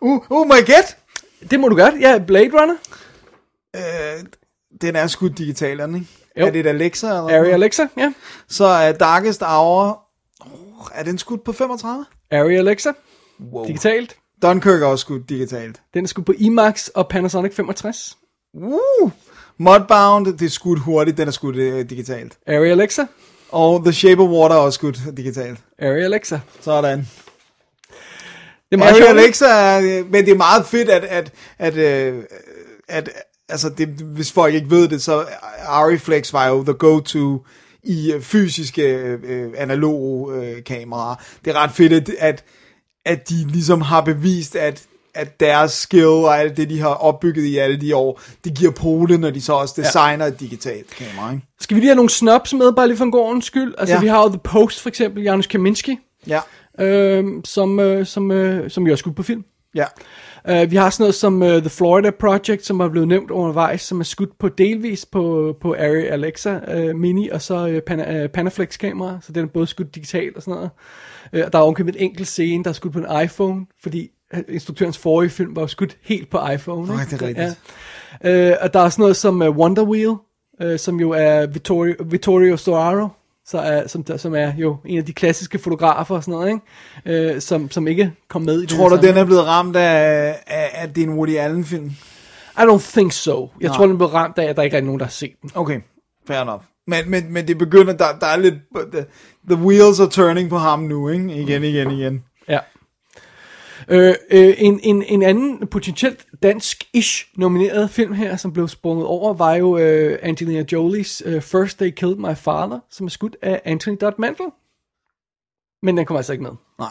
Uh, 0.00 0.30
uh, 0.30 0.46
my 0.46 0.66
get! 0.66 0.96
Det 1.50 1.60
må 1.60 1.68
du 1.68 1.76
godt. 1.76 1.94
Ja, 2.00 2.18
Blade 2.18 2.50
Runner. 2.60 2.74
Øh, 3.76 4.24
den 4.80 4.96
er 4.96 5.06
skudt 5.06 5.38
digitalt, 5.38 5.80
er 5.80 5.86
ikke? 5.86 6.06
Jo. 6.40 6.46
Er 6.46 6.50
det 6.50 6.60
et 6.60 6.66
Alexa? 6.66 7.06
Eller 7.06 7.22
Ari 7.22 7.28
noget? 7.30 7.52
Alexa, 7.52 7.86
ja. 7.96 8.12
Så 8.48 8.64
er 8.64 8.92
Darkest 8.92 9.42
Hour... 9.42 10.02
Oh, 10.52 10.86
er 10.94 11.02
den 11.02 11.18
skudt 11.18 11.44
på 11.44 11.52
35? 11.52 12.04
Ari 12.30 12.56
Alexa, 12.56 12.92
Wow. 13.52 13.66
digitalt. 13.66 14.16
Dunkirk 14.42 14.82
er 14.82 14.86
også 14.86 15.02
skudt 15.02 15.28
digitalt. 15.28 15.80
Den 15.94 16.04
er 16.04 16.08
skudt 16.08 16.26
på 16.26 16.32
IMAX 16.38 16.88
og 16.88 17.08
Panasonic 17.08 17.54
65. 17.54 18.16
Uh! 18.54 19.10
Mudbound, 19.58 20.26
det 20.38 20.42
er 20.46 20.50
skudt 20.50 20.78
hurtigt, 20.78 21.16
den 21.16 21.28
er 21.28 21.32
skudt 21.32 21.56
øh, 21.56 21.90
digitalt. 21.90 22.38
Ari 22.46 22.70
Alexa, 22.70 23.04
Og 23.50 23.82
The 23.84 23.92
Shape 23.92 24.22
of 24.22 24.28
Water 24.28 24.54
er 24.54 24.60
også 24.60 24.76
skudt 24.76 24.98
digitalt. 25.16 25.58
Ari 25.78 26.02
Alexa. 26.02 26.40
Sådan. 26.60 26.98
Det 26.98 27.06
er 28.72 28.76
meget 28.76 28.92
Harry 28.94 29.02
sjovt. 29.06 29.18
Alexa, 29.20 29.46
er, 29.46 29.98
øh, 30.00 30.10
men 30.12 30.24
det 30.24 30.32
er 30.32 30.36
meget 30.36 30.66
fedt, 30.66 30.88
at, 30.88 31.04
at, 31.04 31.32
at, 31.58 31.76
øh, 31.76 32.22
at 32.88 33.10
altså 33.48 33.68
det, 33.68 33.88
hvis 33.88 34.32
folk 34.32 34.54
ikke 34.54 34.70
ved 34.70 34.88
det, 34.88 35.02
så 35.02 35.26
Ariflex 35.66 36.32
var 36.32 36.46
jo 36.46 36.64
the 36.64 36.72
go-to 36.74 37.44
i 37.86 38.12
øh, 38.12 38.20
fysiske 38.20 38.82
øh, 39.22 39.52
analoge 39.56 40.34
øh, 40.34 40.64
kameraer. 40.64 41.14
Det 41.44 41.50
er 41.50 41.62
ret 41.62 41.70
fedt, 41.70 41.92
at, 41.92 42.44
at, 43.04 43.28
de 43.28 43.34
ligesom 43.34 43.80
har 43.80 44.00
bevist, 44.00 44.56
at 44.56 44.86
at 45.14 45.40
deres 45.40 45.72
skill 45.72 46.06
og 46.06 46.38
alt 46.38 46.56
det, 46.56 46.70
de 46.70 46.80
har 46.80 46.88
opbygget 46.88 47.44
i 47.44 47.56
alle 47.56 47.80
de 47.80 47.96
år, 47.96 48.20
det 48.44 48.54
giver 48.54 48.70
pote, 48.70 49.18
når 49.18 49.30
de 49.30 49.40
så 49.40 49.52
også 49.52 49.74
designer 49.82 50.24
ja. 50.24 50.30
et 50.30 50.40
digitalt 50.40 50.90
kamera, 50.90 51.32
ikke? 51.32 51.46
Skal 51.60 51.74
vi 51.74 51.80
lige 51.80 51.88
have 51.88 51.96
nogle 51.96 52.10
snobs 52.10 52.54
med, 52.54 52.72
bare 52.72 52.86
lige 52.88 52.96
for 52.96 53.04
en 53.04 53.10
god 53.10 53.20
ordens 53.20 53.44
skyld? 53.44 53.74
Altså, 53.78 53.94
ja. 53.94 54.00
vi 54.00 54.06
har 54.06 54.22
jo 54.22 54.28
The 54.28 54.38
Post, 54.38 54.80
for 54.80 54.88
eksempel, 54.88 55.22
Janusz 55.22 55.46
Kaminski, 55.46 55.98
Ja, 56.26 56.40
øh, 56.80 57.24
som, 57.44 57.80
øh, 57.80 58.06
som, 58.06 58.30
øh, 58.30 58.70
som 58.70 58.86
jo 58.86 58.92
er 58.92 58.96
skudt 58.96 59.16
på 59.16 59.22
film. 59.22 59.44
ja. 59.74 59.84
Uh, 60.50 60.70
vi 60.70 60.76
har 60.76 60.90
sådan 60.90 61.02
noget 61.02 61.14
som 61.14 61.42
uh, 61.42 61.48
The 61.48 61.70
Florida 61.70 62.10
Project, 62.10 62.66
som 62.66 62.80
er 62.80 62.88
blevet 62.88 63.08
nævnt 63.08 63.30
undervejs, 63.30 63.80
som 63.80 64.00
er 64.00 64.04
skudt 64.04 64.38
på 64.38 64.48
delvis 64.48 65.06
på, 65.06 65.56
på 65.60 65.74
Arri 65.74 66.06
Alexa 66.06 66.58
uh, 66.76 66.96
Mini, 66.96 67.28
og 67.28 67.42
så 67.42 67.66
uh, 67.66 67.78
Pana, 67.86 68.24
uh, 68.24 68.30
Panaflex 68.30 68.78
kamera, 68.78 69.18
så 69.22 69.32
den 69.32 69.44
er 69.44 69.48
både 69.48 69.66
skudt 69.66 69.94
digitalt 69.94 70.36
og 70.36 70.42
sådan 70.42 70.54
noget. 70.54 70.70
Uh, 71.32 71.52
der 71.52 71.58
er 71.58 71.62
omkring 71.62 71.88
en 71.88 71.94
enkelt 71.98 72.28
scene, 72.28 72.64
der 72.64 72.70
er 72.70 72.74
skudt 72.74 72.92
på 72.92 72.98
en 72.98 73.22
iPhone, 73.24 73.66
fordi 73.82 74.10
instruktørens 74.48 74.98
forrige 74.98 75.30
film 75.30 75.56
var 75.56 75.62
jo 75.62 75.68
skudt 75.68 75.96
helt 76.02 76.30
på 76.30 76.38
iPhone. 76.54 76.86
Nej, 76.86 77.04
det 77.10 77.22
er 77.22 77.26
rigtigt. 77.26 77.58
Ja. 78.24 78.52
Uh, 78.52 78.56
og 78.62 78.74
der 78.74 78.80
er 78.80 78.88
sådan 78.88 79.02
noget 79.02 79.16
som 79.16 79.40
uh, 79.40 79.48
Wonder 79.48 79.84
Wheel, 79.84 80.14
uh, 80.64 80.76
som 80.76 81.00
jo 81.00 81.10
er 81.10 81.46
Vittorio, 81.46 81.94
Vittorio 82.04 82.56
Storaro, 82.56 83.08
så 83.46 83.58
er, 83.58 83.86
som, 83.86 84.04
som 84.16 84.34
er 84.34 84.52
jo 84.56 84.76
en 84.84 84.98
af 84.98 85.04
de 85.04 85.12
klassiske 85.12 85.58
fotografer 85.58 86.14
og 86.16 86.24
sådan 86.24 86.32
noget, 86.32 86.60
ikke? 87.04 87.34
Uh, 87.34 87.40
som, 87.40 87.70
som 87.70 87.88
ikke 87.88 88.12
kom 88.28 88.42
med 88.42 88.62
i 88.62 88.66
Tror 88.66 88.88
du, 88.88 88.96
den 88.96 89.16
er 89.16 89.24
blevet 89.24 89.46
ramt 89.46 89.76
af, 89.76 90.36
af, 90.46 90.70
at 90.72 90.96
det 90.96 91.04
er 91.04 91.06
en 91.06 91.14
Woody 91.14 91.36
Allen-film? 91.36 91.92
I 92.58 92.60
don't 92.60 92.92
think 92.92 93.12
so. 93.12 93.50
Jeg 93.60 93.68
Nej. 93.68 93.76
tror, 93.76 93.86
den 93.86 93.96
blev 93.96 94.08
ramt 94.08 94.38
af, 94.38 94.44
at 94.44 94.56
der 94.56 94.62
ikke 94.62 94.76
er 94.76 94.80
nogen, 94.80 95.00
der 95.00 95.06
har 95.06 95.10
set 95.10 95.32
den. 95.42 95.50
Okay, 95.54 95.80
fair 96.26 96.40
enough. 96.40 96.62
Men, 96.86 97.10
men, 97.10 97.32
men 97.32 97.48
det 97.48 97.58
begynder, 97.58 97.92
der, 97.92 98.18
der 98.20 98.26
er 98.26 98.36
lidt, 98.36 98.54
the, 98.92 99.04
the 99.50 99.64
wheels 99.64 100.00
are 100.00 100.08
turning 100.08 100.50
på 100.50 100.58
ham 100.58 100.80
nu, 100.80 101.08
ikke? 101.08 101.34
Igen, 101.34 101.64
igen, 101.64 101.90
igen. 101.90 102.24
Ja. 102.48 102.58
Øh, 103.88 104.14
øh, 104.30 104.54
en, 104.58 104.80
en, 104.82 105.02
en 105.02 105.22
anden 105.22 105.66
potentielt 105.66 106.26
dansk-ish 106.42 107.32
nomineret 107.36 107.90
film 107.90 108.12
her, 108.12 108.36
som 108.36 108.52
blev 108.52 108.68
sprunget 108.68 109.06
over, 109.06 109.34
var 109.34 109.54
jo 109.54 109.78
øh, 109.78 110.18
Angelina 110.22 110.64
Jolies 110.72 111.22
øh, 111.26 111.42
First 111.42 111.78
They 111.78 111.90
Killed 111.90 112.16
My 112.16 112.34
Father, 112.36 112.78
som 112.90 113.06
er 113.06 113.10
skudt 113.10 113.36
af 113.42 113.60
Anthony 113.64 113.96
Dodd 114.00 114.14
Mantle. 114.18 114.46
Men 115.82 115.96
den 115.96 116.06
kommer 116.06 116.18
altså 116.18 116.32
ikke 116.32 116.42
med. 116.42 116.52
Nej. 116.78 116.88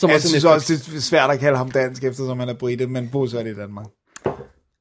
Som 0.00 0.10
Jeg 0.10 0.14
også 0.16 0.28
synes 0.28 0.44
også, 0.44 0.72
det 0.72 0.96
er 0.96 1.00
svært 1.00 1.30
at 1.30 1.38
kalde 1.40 1.58
ham 1.58 1.70
dansk, 1.70 2.04
eftersom 2.04 2.38
han 2.40 2.48
er 2.48 2.54
brite, 2.54 2.86
men 2.86 3.08
bosat 3.12 3.46
i 3.46 3.54
Danmark. 3.54 3.86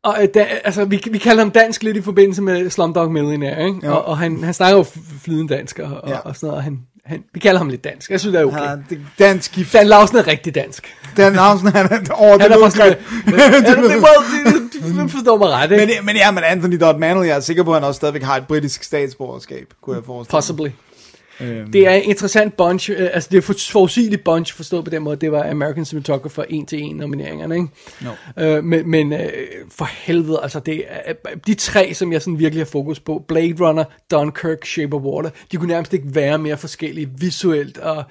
Og 0.03 0.15
øh, 0.21 0.27
da, 0.34 0.43
altså, 0.43 0.86
vi, 0.86 1.01
vi 1.12 1.17
kalder 1.17 1.43
ham 1.43 1.51
dansk 1.51 1.84
lidt 1.84 1.97
i 1.97 2.01
forbindelse 2.01 2.41
med 2.41 2.69
Slumdog 2.69 3.12
Millionaire, 3.12 3.67
ikke? 3.67 3.88
Jo. 3.88 3.93
Og, 3.95 4.05
og 4.05 4.17
han, 4.17 4.43
han 4.43 4.53
snakker 4.53 4.77
jo 4.77 4.84
flydende 5.23 5.53
dansk 5.53 5.79
og, 5.79 6.01
og, 6.03 6.10
Ja. 6.10 6.17
og 6.19 6.36
sådan 6.36 6.47
noget, 6.47 6.58
og 6.58 6.63
han 6.63 6.88
han, 7.05 7.23
vi 7.33 7.39
kalder 7.39 7.57
ham 7.57 7.69
lidt 7.69 7.83
dansk. 7.83 8.11
Jeg 8.11 8.19
synes, 8.19 8.33
det 8.33 8.41
er 8.41 8.45
okay. 8.45 8.59
Er 8.59 8.77
det- 8.89 8.99
dansk 9.19 9.51
gift. 9.51 9.73
Dan 9.73 9.87
Lausen 9.87 10.17
er 10.17 10.27
rigtig 10.27 10.55
dansk. 10.55 10.95
Dan 11.17 11.33
Lausen, 11.33 11.67
han 11.67 11.85
er 11.85 12.13
over 12.13 12.37
det 12.37 12.45
er. 12.45 12.49
Ja, 12.81 12.89
det, 12.89 13.93
det, 15.03 15.11
forstår 15.11 15.37
mig 15.37 15.49
ret, 15.49 15.71
ikke? 15.71 15.85
Men, 15.85 16.05
men 16.05 16.15
ja, 16.15 16.31
men 16.31 16.43
Anthony 16.43 16.79
Dodd 16.79 16.97
Manley, 16.99 17.27
jeg 17.27 17.35
er 17.35 17.39
sikker 17.39 17.63
på, 17.63 17.71
at 17.71 17.75
han 17.81 17.87
også 17.87 17.97
stadigvæk 17.97 18.23
har 18.23 18.37
et 18.37 18.47
britisk 18.47 18.83
statsborgerskab, 18.83 19.67
kunne 19.81 19.95
jeg 19.95 20.03
forestille 20.05 20.35
mig. 20.35 20.37
Possibly. 20.37 20.84
Det 21.39 21.87
er 21.87 21.91
en 21.91 22.03
interessant 22.03 22.57
bunch, 22.57 22.91
øh, 22.91 23.09
altså 23.13 23.29
det 23.31 23.37
er 23.37 23.41
for, 23.41 23.53
forudsigeligt 23.71 24.23
bunch 24.23 24.53
forstået 24.53 24.83
på 24.83 24.89
den 24.89 25.03
måde, 25.03 25.15
det 25.15 25.31
var 25.31 25.49
American 25.49 25.85
Cinematographer 25.85 26.43
1 26.49 26.67
til 26.67 26.89
1 26.89 26.95
nomineringerne, 26.95 27.55
ikke? 27.55 27.67
No. 28.01 28.43
Øh, 28.43 28.63
men 28.63 28.89
men 28.89 29.13
øh, 29.13 29.29
for 29.71 29.85
helvede, 29.85 30.39
altså 30.43 30.59
det 30.59 30.83
er, 30.87 31.13
de 31.47 31.53
tre, 31.53 31.93
som 31.93 32.13
jeg 32.13 32.21
sådan 32.21 32.39
virkelig 32.39 32.65
har 32.65 32.69
fokus 32.69 32.99
på, 32.99 33.25
Blade 33.27 33.55
Runner, 33.59 33.83
Dunkirk, 34.11 34.65
Shape 34.65 34.95
of 34.95 35.01
Water, 35.01 35.29
de 35.51 35.57
kunne 35.57 35.67
nærmest 35.67 35.93
ikke 35.93 36.15
være 36.15 36.37
mere 36.37 36.57
forskellige 36.57 37.09
visuelt 37.17 37.77
og 37.77 38.03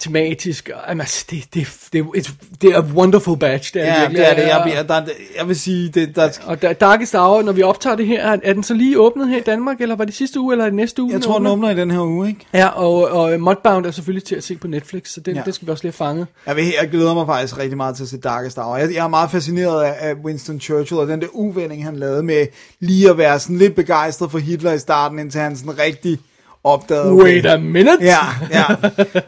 tematisk. 0.00 0.70
Jamen, 0.88 1.00
altså, 1.00 1.26
det, 1.30 1.44
det, 1.54 1.68
det, 1.92 2.06
det, 2.14 2.30
det 2.62 2.70
er 2.70 2.76
a 2.78 2.84
wonderful 2.94 3.38
batch, 3.38 3.74
det 3.74 3.82
er 3.82 3.86
Ja, 3.86 4.00
virkelig. 4.00 4.18
det 4.18 4.30
er 4.30 4.34
det. 4.34 4.42
Jeg, 4.42 4.72
jeg, 4.74 4.88
der, 4.88 5.12
jeg 5.38 5.48
vil 5.48 5.56
sige, 5.56 5.88
det, 5.88 6.16
der, 6.16 6.28
og 6.46 6.62
der, 6.62 6.72
Darkest 6.72 7.14
Hour, 7.14 7.42
når 7.42 7.52
vi 7.52 7.62
optager 7.62 7.96
det 7.96 8.06
her, 8.06 8.26
er, 8.42 8.52
den 8.52 8.62
så 8.62 8.74
lige 8.74 9.00
åbnet 9.00 9.28
her 9.28 9.36
i 9.36 9.40
Danmark, 9.40 9.80
eller 9.80 9.96
var 9.96 10.04
det 10.04 10.14
sidste 10.14 10.40
uge, 10.40 10.54
eller 10.54 10.64
er 10.64 10.68
det 10.68 10.76
næste 10.76 11.02
uge? 11.02 11.12
jeg 11.12 11.22
tror, 11.22 11.38
den 11.38 11.46
åbner? 11.46 11.70
i 11.70 11.74
den 11.74 11.90
her 11.90 12.00
uge, 12.00 12.28
ikke? 12.28 12.46
Ja, 12.54 12.66
og, 12.68 13.08
og 13.08 13.40
Mudbound 13.40 13.86
er 13.86 13.90
selvfølgelig 13.90 14.24
til 14.24 14.34
at 14.34 14.44
se 14.44 14.56
på 14.56 14.68
Netflix, 14.68 15.08
så 15.08 15.20
den, 15.20 15.36
ja. 15.36 15.42
Den 15.42 15.52
skal 15.52 15.66
vi 15.66 15.72
også 15.72 15.84
lige 15.84 15.94
have 15.98 16.06
fanget. 16.08 16.26
Jeg, 16.46 16.56
vil, 16.56 16.64
jeg 16.80 16.90
glæder 16.90 17.14
mig 17.14 17.26
faktisk 17.26 17.58
rigtig 17.58 17.76
meget 17.76 17.96
til 17.96 18.02
at 18.02 18.08
se 18.08 18.18
Darkest 18.18 18.58
Hour. 18.58 18.76
Jeg, 18.76 18.94
jeg 18.94 19.04
er 19.04 19.08
meget 19.08 19.30
fascineret 19.30 19.84
af, 19.84 20.08
af 20.08 20.14
Winston 20.24 20.60
Churchill, 20.60 21.00
og 21.00 21.08
den 21.08 21.20
der 21.20 21.26
uvending, 21.32 21.84
han 21.84 21.96
lavede 21.96 22.22
med 22.22 22.46
lige 22.80 23.10
at 23.10 23.18
være 23.18 23.38
sådan 23.38 23.58
lidt 23.58 23.74
begejstret 23.74 24.30
for 24.30 24.38
Hitler 24.38 24.72
i 24.72 24.78
starten, 24.78 25.18
indtil 25.18 25.40
han 25.40 25.56
sådan 25.56 25.78
rigtig 25.78 26.18
opdagede... 26.66 27.14
Wait 27.14 27.46
a 27.46 27.56
minute! 27.56 27.98
Ja, 28.00 28.18
ja. 28.50 28.64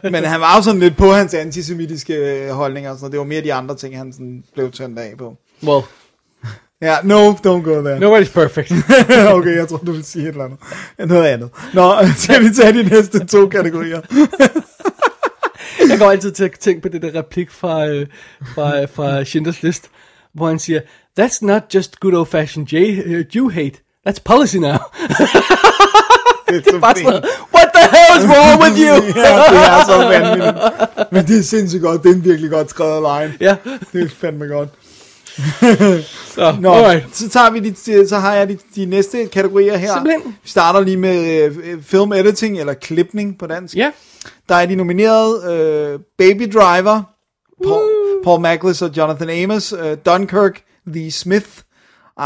Men 0.09 0.23
han 0.23 0.41
var 0.41 0.55
jo 0.55 0.61
sådan 0.61 0.79
lidt 0.79 0.97
på 0.97 1.11
hans 1.11 1.33
antisemitiske 1.33 2.13
øh, 2.13 2.49
holdninger, 2.49 2.97
så 2.97 3.07
det 3.07 3.19
var 3.19 3.25
mere 3.25 3.41
de 3.41 3.53
andre 3.53 3.75
ting, 3.75 3.97
han 3.97 4.13
sådan 4.13 4.43
blev 4.53 4.71
tændt 4.71 4.99
af 4.99 5.13
på. 5.17 5.35
Well, 5.63 5.83
Ja, 6.81 6.95
no, 7.03 7.31
don't 7.31 7.61
go 7.61 7.81
there. 7.81 7.97
nobody's 7.97 8.33
perfect. 8.33 8.71
okay, 9.37 9.55
jeg 9.55 9.67
tror 9.67 9.77
du 9.77 9.91
vil 9.91 10.03
sige 10.03 10.23
et 10.23 10.29
eller 10.29 10.43
andet. 10.43 10.59
Noget 11.09 11.25
andet. 11.25 11.49
Nå, 11.73 11.93
skal 12.17 12.43
vi 12.43 12.49
tage 12.49 12.73
de 12.73 12.89
næste 12.89 13.25
to 13.25 13.47
kategorier? 13.47 14.01
jeg 15.89 15.99
går 15.99 16.11
altid 16.11 16.31
til 16.31 16.43
at 16.43 16.51
tænke 16.59 16.81
på 16.81 16.87
det 16.87 17.01
der 17.01 17.15
replik 17.15 17.51
fra, 17.51 17.87
øh, 17.87 18.07
fra, 18.55 18.85
fra 18.85 19.23
Schindlers 19.23 19.63
List, 19.63 19.89
hvor 20.33 20.47
han 20.47 20.59
siger, 20.59 20.81
That's 21.19 21.39
not 21.41 21.63
just 21.75 21.99
good 21.99 22.13
old-fashioned 22.13 22.73
uh, 22.73 23.35
Jew 23.35 23.49
hate, 23.49 23.79
that's 24.07 24.21
policy 24.25 24.57
now. 24.57 24.77
Det 26.49 26.67
er 26.67 26.79
Bare 26.79 26.95
sådan 26.95 27.23
What 27.55 27.67
the 27.75 27.89
hell 27.95 28.19
is 28.19 28.29
wrong 28.29 28.61
with 28.63 28.79
you? 28.85 28.95
Ja, 29.21 29.35
det 29.51 29.59
er 29.67 29.85
så 29.85 29.97
vanvittigt. 29.97 31.11
Men 31.11 31.25
det 31.27 31.39
er 31.39 31.43
sindssygt 31.43 31.83
godt. 31.83 32.03
Det 32.03 32.09
er 32.11 32.13
en 32.15 32.23
virkelig 32.25 32.51
godt 32.51 32.69
skrevet 32.69 33.01
line. 33.01 33.33
ja, 33.39 33.55
Det 33.93 34.03
er 34.03 34.09
fandme 34.21 34.45
godt. 34.45 34.69
så, 36.35 36.55
Nå, 36.61 36.73
alright. 36.73 37.15
så, 37.17 37.29
tager 37.29 37.49
vi 37.49 37.59
de, 37.59 38.07
så 38.07 38.17
har 38.17 38.33
jeg 38.35 38.49
de, 38.49 38.57
de 38.75 38.85
næste 38.85 39.25
kategorier 39.25 39.77
her. 39.77 39.93
Simpelthen. 39.93 40.35
Vi 40.43 40.49
starter 40.49 40.79
lige 40.79 40.97
med 40.97 41.43
øh, 41.63 41.83
film 41.83 42.13
editing, 42.13 42.59
eller 42.59 42.73
klipning 42.73 43.37
på 43.39 43.47
dansk. 43.47 43.75
Ja, 43.75 43.91
Der 44.49 44.55
er 44.55 44.65
de 44.65 44.75
nomineret 44.75 45.51
øh, 45.51 45.99
Baby 46.17 46.51
Driver, 46.53 47.01
Paul, 47.67 47.81
Paul 48.23 48.41
Maglis 48.41 48.81
og 48.81 48.91
Jonathan 48.97 49.29
Amos, 49.29 49.73
øh, 49.83 49.97
Dunkirk, 50.05 50.61
The 50.87 51.11
Smith, 51.11 51.47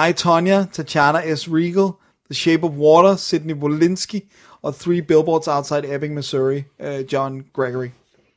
I, 0.09 0.13
Tonya, 0.13 0.65
Tatjana 0.73 1.35
S. 1.35 1.47
Regal, 1.51 1.89
The 2.31 2.35
Shape 2.35 2.63
of 2.63 2.71
Water, 2.71 3.15
Sidney 3.15 3.53
Wolinski, 3.53 4.23
og 4.61 4.75
Three 4.75 5.01
Billboards 5.01 5.47
Outside 5.47 5.95
Ebbing, 5.95 6.13
Missouri, 6.13 6.63
øh, 6.81 7.13
John 7.13 7.43
Gregory. 7.55 7.87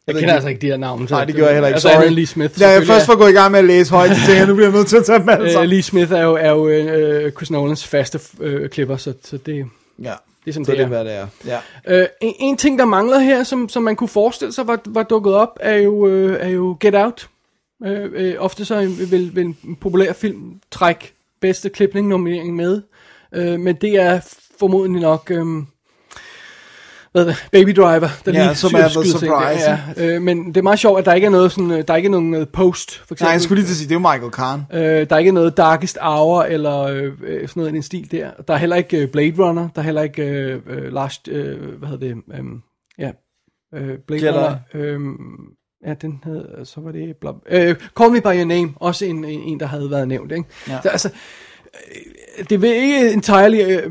jeg 0.07 0.14
kender 0.14 0.35
altså 0.35 0.49
ikke 0.49 0.61
de 0.61 0.66
her 0.66 0.77
navne. 0.77 1.07
Nej, 1.11 1.25
det 1.25 1.35
gjorde 1.35 1.46
jeg 1.49 1.55
heller 1.55 1.68
ikke. 1.68 1.75
Altså, 1.75 1.88
Sorry. 1.92 2.11
Lee 2.11 2.27
Smith. 2.27 2.59
Da 2.61 2.68
jeg 2.70 2.87
først 2.87 3.09
var 3.09 3.16
gået 3.16 3.31
i 3.31 3.33
gang 3.33 3.51
med 3.51 3.59
at 3.59 3.64
læse 3.64 3.90
højt, 3.90 4.11
så 4.11 4.16
tænkte 4.16 4.33
jeg, 4.35 4.46
nu 4.46 4.55
bliver 4.55 4.68
jeg 4.68 4.77
nødt 4.77 4.87
til 4.88 4.96
at 4.96 5.05
tage 5.05 5.18
dem 5.18 5.29
alle 5.29 5.53
sammen. 5.53 5.68
Lee 5.70 5.83
Smith 5.83 6.12
er 6.12 6.22
jo, 6.22 6.35
er 6.35 6.51
jo 6.51 6.68
øh, 6.68 7.33
Chris 7.33 7.51
Nolans 7.51 7.87
faste 7.87 8.20
øh, 8.40 8.68
klipper, 8.70 8.96
så, 8.96 9.12
så 9.25 9.37
det, 9.37 9.66
Ja, 10.03 10.12
det 10.44 10.51
er 10.51 10.53
sådan, 10.53 10.64
så 10.64 10.70
det 10.72 10.79
det 10.79 10.83
er. 10.83 10.85
er, 10.85 10.88
hvad 10.88 11.05
det 11.05 11.14
er. 11.14 11.27
Ja. 11.87 12.01
Øh, 12.01 12.07
en, 12.20 12.35
en 12.40 12.57
ting, 12.57 12.79
der 12.79 12.85
mangler 12.85 13.18
her, 13.18 13.44
som, 13.44 13.68
som 13.68 13.83
man 13.83 13.96
kunne 13.96 14.09
forestille 14.09 14.53
sig 14.53 14.66
var, 14.66 14.81
var 14.87 15.03
dukket 15.03 15.35
op, 15.35 15.59
er 15.61 15.77
jo, 15.77 16.07
øh, 16.07 16.38
er 16.40 16.49
jo 16.49 16.77
Get 16.81 16.94
Out. 16.94 17.29
Øh, 17.87 18.11
øh, 18.14 18.35
ofte 18.38 18.64
så 18.64 18.81
vil, 19.11 19.31
vil 19.35 19.44
en 19.44 19.77
populær 19.81 20.12
film 20.12 20.61
trække 20.70 21.12
bedste 21.40 21.68
klipning 21.68 22.09
nominering 22.09 22.57
med. 22.57 22.83
Øh, 23.35 23.61
men 23.61 23.77
det 23.77 24.01
er 24.01 24.21
formodentlig 24.59 25.03
nok... 25.03 25.31
Øh, 25.31 25.47
hvad 27.17 27.27
det? 27.27 27.49
Baby 27.53 27.71
Driver, 27.71 28.09
der 28.25 28.33
Ja, 28.33 28.47
lige 28.47 28.55
som 28.55 28.75
er 28.75 28.89
the 28.89 29.05
surprise, 29.05 29.71
Ja, 29.97 30.15
øh, 30.15 30.23
men 30.23 30.47
det 30.47 30.57
er 30.57 30.62
meget 30.62 30.79
sjovt, 30.79 30.99
at 30.99 31.05
der 31.05 31.12
ikke 31.12 31.27
er 31.27 31.31
noget 31.31 31.53
sådan, 31.53 31.71
øh, 31.71 31.85
der 31.89 31.93
er 31.93 31.97
ikke 31.97 32.09
nogen 32.09 32.35
øh, 32.35 32.47
post, 32.53 32.99
for 32.99 33.03
eksempel. 33.05 33.25
Nej, 33.25 33.33
jeg 33.33 33.41
skulle 33.41 33.61
lige 33.61 33.67
til 33.67 33.73
at 33.73 33.77
sige, 33.77 33.89
det 33.89 33.95
er 33.95 33.99
Michael 33.99 34.31
Kahn. 34.31 34.62
Øh, 34.73 34.81
der 34.81 35.15
er 35.15 35.19
ikke 35.19 35.33
noget 35.33 35.57
Darkest 35.57 35.99
Hour 36.01 36.43
eller 36.43 36.81
øh, 36.81 37.12
øh, 37.23 37.49
sådan 37.49 37.61
noget 37.61 37.71
i 37.71 37.75
den 37.75 37.83
stil 37.83 38.11
der. 38.11 38.31
Der 38.49 38.55
er 38.55 38.59
heller 38.59 38.77
ikke 38.77 39.07
Blade 39.07 39.35
Runner. 39.39 39.69
Der 39.75 39.81
er 39.81 39.85
heller 39.85 40.03
ikke 40.03 40.23
øh, 40.23 40.93
Last, 40.93 41.29
øh, 41.29 41.79
hvad 41.79 41.89
hedder 41.89 42.07
det? 42.07 42.17
Øh, 42.39 42.45
ja, 42.99 43.11
øh, 43.75 43.99
Blade 44.07 44.27
Jedi. 44.27 44.39
Runner. 44.39 44.57
Øh, 44.75 45.01
ja, 45.87 45.95
den 45.95 46.21
hed, 46.25 46.65
så 46.65 46.81
var 46.81 46.93
det 46.93 47.17
blab, 47.21 47.35
øh, 47.51 47.75
Call 47.99 48.12
Me 48.12 48.21
By 48.21 48.27
Your 48.27 48.45
Name. 48.45 48.73
Også 48.77 49.05
en, 49.05 49.25
en, 49.25 49.41
en 49.41 49.61
der 49.61 49.67
havde 49.67 49.91
været 49.91 50.09
nævnt. 50.09 50.33
Ikke? 50.33 50.45
Ja. 50.69 50.79
Så, 50.83 50.89
altså, 50.89 51.11
det 52.51 52.64
er 52.64 52.75
ikke 52.75 53.12
entirely 53.12 53.62
øh, 53.62 53.90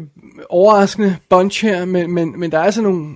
overraskende 0.50 1.18
bunch 1.30 1.66
her, 1.66 1.86
men, 1.86 2.12
men, 2.12 2.40
men 2.40 2.52
der 2.52 2.60
er 2.60 2.64
altså 2.64 2.82
nogle... 2.82 3.16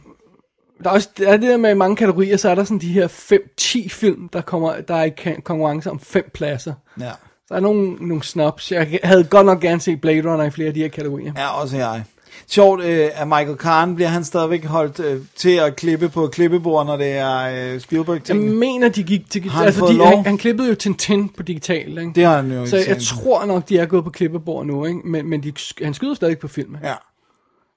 Der 0.83 0.89
er, 0.89 0.93
også, 0.93 1.09
der 1.17 1.27
er 1.27 1.37
det 1.37 1.49
der 1.49 1.57
med 1.57 1.75
mange 1.75 1.95
kategorier, 1.95 2.37
så 2.37 2.49
er 2.49 2.55
der 2.55 2.63
sådan 2.63 2.79
de 2.79 2.93
her 2.93 3.07
5-10 3.07 3.89
film, 3.89 4.29
der, 4.29 4.41
kommer, 4.41 4.81
der 4.81 4.95
er 4.95 5.03
i 5.03 5.39
konkurrence 5.43 5.91
om 5.91 5.99
fem 5.99 6.31
pladser. 6.33 6.73
Ja. 6.99 7.11
Der 7.49 7.55
er 7.55 7.59
nogle, 7.59 7.91
nogle 7.93 8.23
snaps. 8.23 8.71
Jeg 8.71 8.99
havde 9.03 9.23
godt 9.23 9.45
nok 9.45 9.61
gerne 9.61 9.81
set 9.81 10.01
Blade 10.01 10.31
Runner 10.31 10.43
i 10.43 10.49
flere 10.49 10.67
af 10.67 10.73
de 10.73 10.79
her 10.79 10.87
kategorier. 10.87 11.33
Ja, 11.37 11.61
også 11.61 11.77
jeg. 11.77 12.03
Sjovt, 12.47 12.81
øh, 12.83 13.09
at 13.15 13.27
Michael 13.27 13.55
Kahn 13.57 13.95
bliver 13.95 14.09
han 14.09 14.23
stadigvæk 14.23 14.65
holdt 14.65 14.99
øh, 14.99 15.21
til 15.35 15.49
at 15.49 15.75
klippe 15.75 16.09
på 16.09 16.27
klippebord, 16.27 16.85
når 16.85 16.97
det 16.97 17.11
er 17.11 17.73
øh, 17.73 17.79
spielberg 17.79 18.15
Jeg 18.15 18.23
ting. 18.23 18.55
mener, 18.57 18.89
de 18.89 19.03
gik 19.03 19.29
til... 19.31 19.49
Han 19.49 19.65
altså, 19.65 19.79
fået 19.79 19.91
de, 19.91 19.97
lov? 19.97 20.07
han, 20.07 20.25
han 20.25 20.37
klippede 20.37 20.69
jo 20.69 20.75
Tintin 20.75 21.29
på 21.29 21.43
digital, 21.43 21.97
ikke? 21.97 22.11
Det 22.15 22.25
har 22.25 22.35
han 22.35 22.51
jo 22.51 22.65
Så 22.65 22.77
jeg 22.77 22.85
sagt. 22.85 23.01
tror 23.23 23.45
nok, 23.45 23.69
de 23.69 23.77
er 23.77 23.85
gået 23.85 24.03
på 24.03 24.09
klippebord 24.09 24.65
nu, 24.65 24.85
ikke? 24.85 24.99
Men, 25.05 25.29
men 25.29 25.43
de, 25.43 25.53
han 25.83 25.93
skyder 25.93 26.13
stadig 26.13 26.37
på 26.39 26.47
film. 26.47 26.77
Ja. 26.83 26.93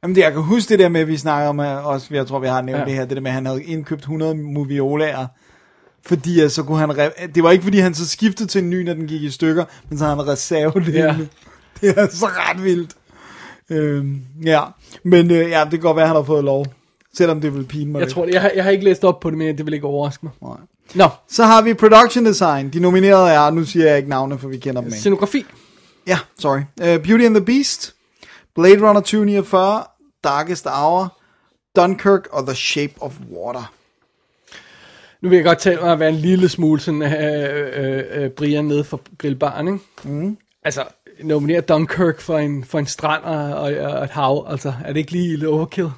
Jamen, 0.02 0.14
det, 0.16 0.22
jeg 0.22 0.32
kan 0.32 0.42
huske 0.42 0.68
det 0.68 0.78
der 0.78 0.88
med, 0.88 1.00
at 1.00 1.08
vi 1.08 1.16
snakker 1.16 1.48
om, 1.48 1.60
øh, 1.60 1.86
også, 1.86 2.06
jeg 2.10 2.26
tror, 2.26 2.38
vi 2.38 2.46
har 2.46 2.62
nævnt 2.62 2.80
Ja. 2.80 2.84
det 2.84 2.94
her, 2.94 3.04
det 3.04 3.16
der 3.16 3.22
med, 3.22 3.30
at 3.30 3.34
han 3.34 3.46
havde 3.46 3.64
indkøbt 3.64 4.00
100 4.00 4.34
moviolaer, 4.34 5.26
fordi 6.06 6.48
så 6.48 6.62
kunne 6.62 6.78
han, 6.78 6.90
re- 6.90 7.26
det 7.34 7.42
var 7.42 7.50
ikke 7.50 7.62
fordi 7.64 7.78
han 7.78 7.94
så 7.94 8.08
skiftede 8.08 8.48
til 8.48 8.62
en 8.62 8.70
ny, 8.70 8.82
når 8.84 8.94
den 8.94 9.06
gik 9.06 9.22
i 9.22 9.30
stykker, 9.30 9.64
men 9.88 9.98
så 9.98 10.04
havde 10.04 10.16
han 10.16 10.28
reserve 10.28 10.72
det. 10.86 10.94
Ja. 10.94 11.16
Det 11.80 11.98
er 11.98 12.06
så 12.10 12.26
ret 12.26 12.64
vildt. 12.64 12.90
Øhm, 13.72 14.20
ja, 14.44 14.62
men 15.04 15.30
øh, 15.30 15.50
ja, 15.50 15.61
det 15.64 15.70
kan 15.70 15.80
godt 15.80 15.96
være, 15.96 16.02
at 16.04 16.08
han 16.08 16.16
har 16.16 16.22
fået 16.22 16.44
lov, 16.44 16.66
selvom 17.14 17.40
det 17.40 17.54
vil 17.54 17.64
pine 17.64 17.90
mig 17.92 17.98
Jeg 17.98 18.06
lidt. 18.06 18.14
tror 18.14 18.24
det. 18.24 18.35
Jeg 18.35 18.40
har, 18.40 18.50
jeg 18.54 18.64
har 18.64 18.70
ikke 18.70 18.85
læst 18.85 19.04
op 19.04 19.20
på 19.20 19.30
det, 19.30 19.38
men 19.38 19.58
det 19.58 19.66
vil 19.66 19.74
ikke 19.74 19.87
overraske 19.87 20.26
mig. 20.26 20.32
Nej. 20.42 20.56
Nå, 20.94 21.08
Så 21.28 21.44
har 21.44 21.62
vi 21.62 21.74
production 21.74 22.24
design. 22.24 22.68
De 22.70 22.80
nominerede 22.80 23.30
er, 23.30 23.50
nu 23.50 23.64
siger 23.64 23.87
jeg 23.88 23.96
ikke 23.96 24.08
navne, 24.08 24.38
for 24.38 24.48
vi 24.48 24.58
kender 24.58 24.80
dem 24.80 24.88
ikke. 24.88 24.98
scenografi. 24.98 25.44
Ja, 26.06 26.18
sorry. 26.38 26.58
Uh, 26.58 27.02
Beauty 27.02 27.24
and 27.24 27.35
the 27.35 27.44
Beast, 27.44 27.94
Blade 28.54 28.88
Runner 28.88 29.00
2049, 29.00 29.85
Darkest 30.24 30.66
Hour, 30.66 31.18
Dunkirk 31.76 32.28
og 32.32 32.46
The 32.46 32.54
Shape 32.56 32.92
of 33.00 33.12
Water. 33.31 33.73
Nu 35.23 35.29
vil 35.29 35.37
jeg 35.37 35.44
godt 35.44 35.58
tale 35.58 35.81
mig 35.81 35.92
at 35.92 35.98
være 35.98 36.08
en 36.08 36.14
lille 36.14 36.48
smule 36.48 36.81
sådan, 36.81 37.02
øh, 37.02 37.75
øh, 37.77 38.23
øh, 38.23 38.31
Brian 38.31 38.64
nede 38.64 38.85
for 38.85 39.00
grillbaren, 39.18 39.68
ikke? 39.68 39.81
Mm. 40.04 40.37
Altså, 40.64 40.83
nominere 41.25 41.60
Dunkirk 41.60 42.20
for 42.20 42.38
en, 42.38 42.64
for 42.64 42.79
en 42.79 42.87
strand 42.87 43.25
og, 43.25 43.54
og, 43.54 43.73
og 43.75 44.04
et 44.04 44.10
hav, 44.10 44.46
altså, 44.50 44.73
er 44.85 44.92
det 44.92 45.00
ikke 45.00 45.12
lige 45.12 45.37
lidt 45.37 45.44
overkill? 45.50 45.88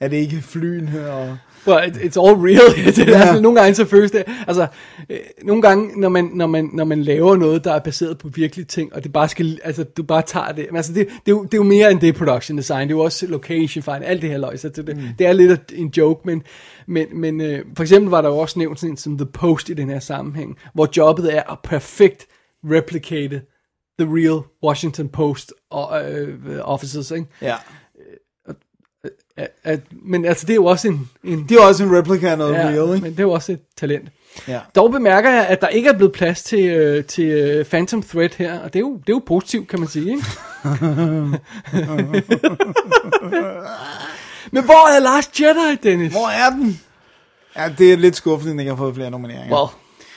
Er 0.00 0.08
det 0.08 0.16
ikke 0.16 0.42
flyen 0.42 0.88
her? 0.88 1.06
Og... 1.06 1.36
Well, 1.66 1.88
it, 1.88 1.96
it's 1.96 2.16
all 2.20 2.36
real. 2.36 2.76
det 2.96 2.98
er, 2.98 3.18
Ja. 3.18 3.20
altså, 3.20 3.40
nogle 3.40 3.60
gange 3.60 3.74
så 3.74 3.84
føles 3.84 4.10
det, 4.10 4.24
altså, 4.46 4.66
øh, 5.10 5.18
nogle 5.42 5.62
gange, 5.62 6.00
når 6.00 6.08
man, 6.08 6.30
når, 6.34 6.46
man, 6.46 6.70
når 6.72 6.84
man 6.84 7.02
laver 7.02 7.36
noget, 7.36 7.64
der 7.64 7.72
er 7.72 7.78
baseret 7.78 8.18
på 8.18 8.28
virkelige 8.28 8.66
ting, 8.66 8.94
og 8.94 9.04
det 9.04 9.12
bare 9.12 9.28
skal, 9.28 9.58
altså, 9.64 9.84
du 9.84 10.02
bare 10.02 10.22
tager 10.22 10.52
det, 10.52 10.66
men 10.70 10.76
altså, 10.76 10.92
det, 10.92 11.06
det, 11.08 11.32
er 11.32 11.36
jo, 11.36 11.42
det 11.42 11.54
er 11.54 11.58
jo 11.58 11.62
mere 11.62 11.90
end 11.90 12.00
det 12.00 12.14
production 12.14 12.58
design, 12.58 12.88
det 12.88 12.94
er 12.94 12.98
jo 12.98 13.00
også 13.04 13.26
location 13.26 13.80
design, 13.82 14.02
alt 14.02 14.22
det 14.22 14.30
her 14.30 14.38
løg, 14.38 14.58
så 14.58 14.68
det, 14.68 14.86
det, 14.86 15.14
det 15.18 15.26
er 15.26 15.32
lidt 15.32 15.72
en 15.74 15.92
joke, 15.96 16.20
men, 16.24 16.42
men, 16.86 17.06
men 17.14 17.40
øh, 17.40 17.64
for 17.76 17.82
eksempel 17.82 18.10
var 18.10 18.20
der 18.22 18.28
jo 18.28 18.38
også 18.38 18.58
nævnt 18.58 18.80
sådan 18.80 18.96
som 18.96 19.18
The 19.18 19.26
Post 19.26 19.68
i 19.68 19.74
den 19.74 19.90
her 19.90 20.00
sammenhæng, 20.00 20.56
hvor 20.74 20.88
jobbet 20.96 21.36
er 21.36 21.52
at 21.52 21.58
perfekt 21.64 22.26
replicate 22.64 23.42
the 23.98 24.08
real 24.10 24.40
Washington 24.62 25.08
Post 25.08 25.52
og, 25.70 26.12
øh, 26.12 26.38
offices, 26.62 27.10
ikke? 27.10 27.26
Ja. 27.42 27.54
At, 29.36 29.48
at, 29.64 29.80
men 30.02 30.24
altså, 30.24 30.46
det 30.46 30.52
er 30.52 30.56
jo 30.56 30.64
også 30.64 30.88
en, 30.88 31.10
en 31.24 31.46
Det 31.48 31.56
er 31.56 31.60
også 31.62 31.84
en 31.84 31.98
replika 31.98 32.28
af 32.30 32.38
noget 32.38 32.54
Ja, 32.54 32.58
real, 32.66 32.94
ikke? 32.94 33.02
men 33.02 33.12
det 33.12 33.18
er 33.18 33.22
jo 33.22 33.30
også 33.30 33.52
et 33.52 33.60
talent. 33.76 34.08
Ja. 34.48 34.60
Dog 34.74 34.90
bemærker 34.92 35.30
jeg, 35.30 35.46
at 35.46 35.60
der 35.60 35.68
ikke 35.68 35.88
er 35.88 35.96
blevet 35.96 36.12
plads 36.12 36.42
til, 36.42 36.64
øh, 36.64 37.04
til 37.04 37.24
øh, 37.24 37.64
Phantom 37.64 38.02
Thread 38.02 38.28
her, 38.36 38.60
og 38.60 38.72
det 38.72 38.78
er, 38.78 38.80
jo, 38.80 38.92
det 38.96 39.08
er 39.08 39.12
jo 39.12 39.22
positivt, 39.26 39.68
kan 39.68 39.78
man 39.80 39.88
sige. 39.88 40.10
Ikke? 40.10 40.24
Men 44.52 44.64
hvor 44.64 44.96
er 44.96 45.00
Last 45.00 45.40
Jedi, 45.40 45.76
Dennis? 45.82 46.12
Hvor 46.12 46.28
er 46.28 46.50
den? 46.50 46.80
Ja, 47.56 47.72
det 47.78 47.92
er 47.92 47.96
lidt 47.96 48.16
skuffende, 48.16 48.50
at 48.50 48.52
den 48.52 48.60
ikke 48.60 48.70
har 48.70 48.76
fået 48.76 48.94
flere 48.94 49.10
nomineringer. 49.10 49.56
Well, 49.56 49.68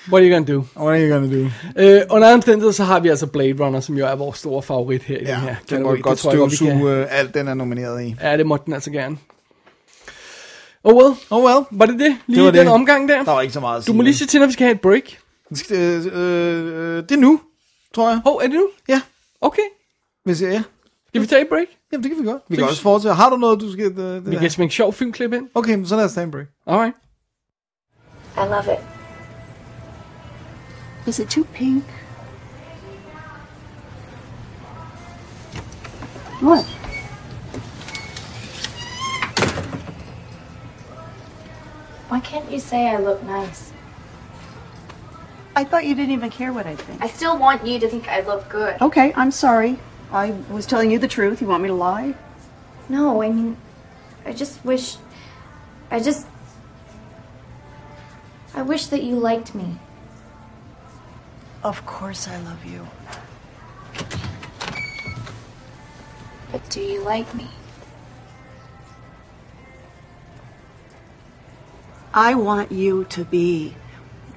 what 0.09 0.21
are 0.21 0.29
you 0.29 0.33
gonna 0.35 0.53
do? 0.53 0.63
What 0.75 0.87
are 0.99 1.07
you 1.07 1.13
gonna 1.13 1.39
do? 1.41 1.49
Øh, 1.77 2.01
under 2.09 2.27
andre 2.27 2.33
omstændigheder, 2.33 2.71
så 2.73 2.83
har 2.83 2.99
vi 2.99 3.09
altså 3.09 3.27
Blade 3.27 3.53
Runner, 3.65 3.79
som 3.79 3.97
jo 3.97 4.05
er 4.07 4.15
vores 4.15 4.37
store 4.37 4.61
favorit 4.63 5.03
her 5.03 5.17
i 5.17 5.23
Ja, 5.23 5.31
den 5.31 5.39
her 5.39 5.47
den 5.47 5.55
kategori. 5.67 5.83
må 5.89 5.95
Det 5.95 6.03
godt 6.03 6.19
støvsuge 6.19 6.71
kan- 6.71 6.87
øh, 6.87 7.07
alt, 7.09 7.33
den 7.33 7.47
er 7.47 7.53
nomineret 7.53 8.03
i. 8.03 8.15
Ja, 8.21 8.37
det 8.37 8.45
måtte 8.45 8.65
den 8.65 8.73
altså 8.73 8.91
gerne. 8.91 9.17
Oh 10.83 10.95
well, 10.95 11.13
Oh 11.29 11.43
well. 11.43 11.65
var 11.71 11.85
det 11.85 11.99
det? 11.99 12.17
Lige 12.27 12.37
Det 12.37 12.45
var 12.45 12.51
den 12.51 12.65
det. 12.65 12.73
omgang 12.73 13.09
der? 13.09 13.23
Der 13.23 13.31
var 13.31 13.41
ikke 13.41 13.53
så 13.53 13.59
meget 13.59 13.75
at 13.77 13.81
Du 13.81 13.85
sige. 13.85 13.95
må 13.95 14.01
lige 14.01 14.15
sige 14.15 14.27
til, 14.27 14.39
når 14.39 14.47
vi 14.47 14.53
skal 14.53 14.65
have 14.65 14.73
et 14.75 14.81
break. 14.81 15.03
Øh, 15.71 16.05
øh, 16.05 16.05
øh, 16.05 17.03
det 17.03 17.11
er 17.11 17.17
nu, 17.17 17.41
tror 17.95 18.09
jeg. 18.09 18.21
Hov, 18.23 18.35
er 18.35 18.41
det 18.47 18.51
nu? 18.55 18.69
Ja, 18.89 19.01
Okay. 19.41 19.61
hvis 20.25 20.41
jeg, 20.41 20.51
ja. 20.51 20.63
Skal 21.07 21.21
vi 21.21 21.25
tage 21.27 21.41
et 21.41 21.47
break? 21.49 21.67
Jamen, 21.91 22.03
det 22.03 22.11
kan 22.15 22.23
vi 22.23 22.29
godt. 22.29 22.41
Vi 22.49 22.55
Så 22.55 22.59
kan 22.59 22.65
vi- 22.67 22.69
også 22.71 22.81
fortsætte. 22.81 23.15
Har 23.15 23.29
du 23.29 23.35
noget, 23.37 23.59
du 23.61 23.71
skal... 23.71 23.85
Det, 23.85 23.95
det 23.97 24.25
Vi 24.25 24.31
der? 24.31 24.39
kan 24.39 24.49
smække 24.49 24.67
en 24.67 24.71
sjov 24.71 24.93
filmklip 24.93 25.33
ind. 25.33 25.47
Okay, 25.55 25.85
så 25.85 25.95
lad 25.95 26.05
os 26.05 26.13
tage 26.13 26.23
en 26.23 26.31
break. 26.31 26.45
Alright. 26.67 26.95
I 28.37 28.39
love 28.39 28.73
it. 28.73 28.79
Is 31.07 31.19
it 31.19 31.29
too 31.29 31.45
pink? 31.45 31.83
What? 36.41 36.63
Why 42.09 42.19
can't 42.19 42.51
you 42.51 42.59
say 42.59 42.87
I 42.89 42.97
look 42.97 43.23
nice? 43.23 43.71
I 45.55 45.63
thought 45.63 45.85
you 45.85 45.95
didn't 45.95 46.11
even 46.11 46.29
care 46.29 46.53
what 46.53 46.65
I 46.65 46.75
think. 46.75 47.01
I 47.01 47.07
still 47.07 47.37
want 47.37 47.65
you 47.65 47.79
to 47.79 47.87
think 47.87 48.07
I 48.07 48.21
look 48.21 48.47
good. 48.49 48.81
Okay, 48.81 49.13
I'm 49.15 49.31
sorry. 49.31 49.79
I 50.11 50.31
was 50.49 50.65
telling 50.65 50.91
you 50.91 50.99
the 50.99 51.07
truth. 51.07 51.41
You 51.41 51.47
want 51.47 51.63
me 51.63 51.69
to 51.69 51.73
lie? 51.73 52.15
No, 52.89 53.21
I 53.21 53.29
mean, 53.29 53.57
I 54.25 54.33
just 54.33 54.63
wish. 54.65 54.97
I 55.89 55.99
just. 55.99 56.27
I 58.53 58.61
wish 58.61 58.87
that 58.87 59.03
you 59.03 59.15
liked 59.15 59.55
me. 59.55 59.77
Of 61.63 61.85
course 61.85 62.27
I 62.27 62.37
love 62.37 62.65
you. 62.65 62.87
But 66.51 66.69
do 66.69 66.81
you 66.81 67.03
like 67.15 67.33
me? 67.35 67.47
I 72.13 72.35
want 72.35 72.71
you 72.71 73.03
to 73.03 73.23
be 73.23 73.75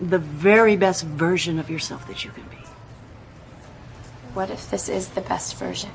the 0.01 0.18
very 0.18 0.77
best 0.77 1.05
version 1.07 1.59
of 1.59 1.70
yourself 1.70 2.07
that 2.07 2.25
you 2.25 2.31
can 2.31 2.45
be. 2.51 2.64
What 4.35 4.51
if 4.51 4.70
this 4.70 4.89
is 4.89 5.09
the 5.09 5.20
best 5.20 5.61
version? 5.61 5.91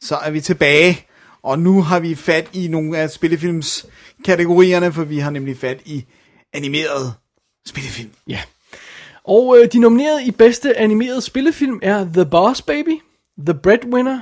Så 0.00 0.16
er 0.16 0.30
vi 0.30 0.40
tilbage, 0.40 1.06
og 1.42 1.58
nu 1.58 1.82
har 1.82 2.00
vi 2.00 2.14
fat 2.14 2.48
i 2.52 2.68
nogle 2.68 2.98
af 2.98 3.10
spillefilmskategorierne, 3.10 4.92
for 4.92 5.04
vi 5.04 5.18
har 5.18 5.30
nemlig 5.30 5.58
fat 5.58 5.82
i 5.84 6.06
animeret 6.52 7.14
spillefilm. 7.66 8.10
Ja. 8.26 8.42
Og 9.24 9.58
øh, 9.58 9.68
de 9.72 9.78
nominerede 9.78 10.24
i 10.24 10.30
bedste 10.30 10.78
animerede 10.78 11.20
spillefilm 11.20 11.78
er 11.82 12.04
The 12.04 12.26
Boss 12.26 12.62
Baby, 12.62 13.00
The 13.46 13.54
Breadwinner, 13.54 14.20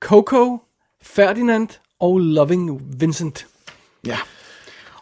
Coco, 0.00 0.58
Ferdinand 1.02 1.68
og 2.00 2.18
Loving 2.18 2.80
Vincent. 3.00 3.46
Ja. 4.06 4.18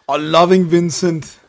Og 0.07 0.19
Loving 0.19 0.71
Vincent, 0.71 1.41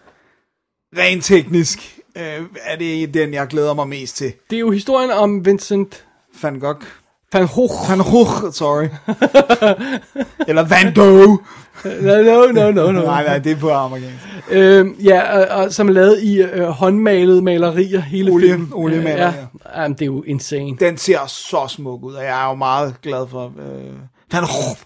rent 0.99 1.25
teknisk, 1.25 1.99
øh, 2.17 2.43
er 2.61 2.77
det 2.77 3.15
den, 3.15 3.35
jeg 3.35 3.47
glæder 3.47 3.75
mig 3.75 3.89
mest 3.89 4.17
til. 4.17 4.33
Det 4.51 4.57
er 4.57 4.61
jo 4.61 4.71
historien 4.71 5.11
om 5.11 5.45
Vincent 5.45 6.07
Van 6.43 6.59
Gogh. 6.59 6.83
Van 7.33 7.47
Gogh. 7.47 7.89
Van 7.89 7.99
Gogh, 7.99 8.53
sorry. 8.53 8.89
Eller 10.49 10.63
Van 10.65 10.95
Gogh. 10.95 11.43
No, 11.85 12.23
no, 12.23 12.53
no, 12.53 12.71
no, 12.71 12.93
no. 12.93 13.01
Nej, 13.05 13.25
nej, 13.25 13.39
det 13.39 13.53
er 13.53 13.57
på 13.57 13.71
amerikansk. 13.71 14.15
Øhm, 14.51 14.97
ja, 15.05 15.39
og, 15.39 15.63
og, 15.65 15.73
som 15.73 15.89
er 15.89 15.93
lavet 15.93 16.23
i 16.23 16.43
øh, 16.43 16.67
håndmalede 16.69 17.43
malerier 17.43 18.01
hele 18.01 18.31
Olie- 18.33 18.41
filmen. 18.51 18.71
oliemalerier. 18.75 19.33
Ja, 19.75 19.83
jamen, 19.83 19.93
det 19.95 20.03
er 20.03 20.07
jo 20.07 20.23
insane. 20.23 20.77
Den 20.81 20.99
ser 20.99 21.27
så 21.27 21.67
smuk 21.69 22.03
ud, 22.03 22.15
og 22.15 22.23
jeg 22.25 22.45
er 22.45 22.49
jo 22.49 22.55
meget 22.55 22.95
glad 23.03 23.27
for 23.31 23.45
øh, 23.45 23.93
Van 24.33 24.41
Gogh. 24.43 24.79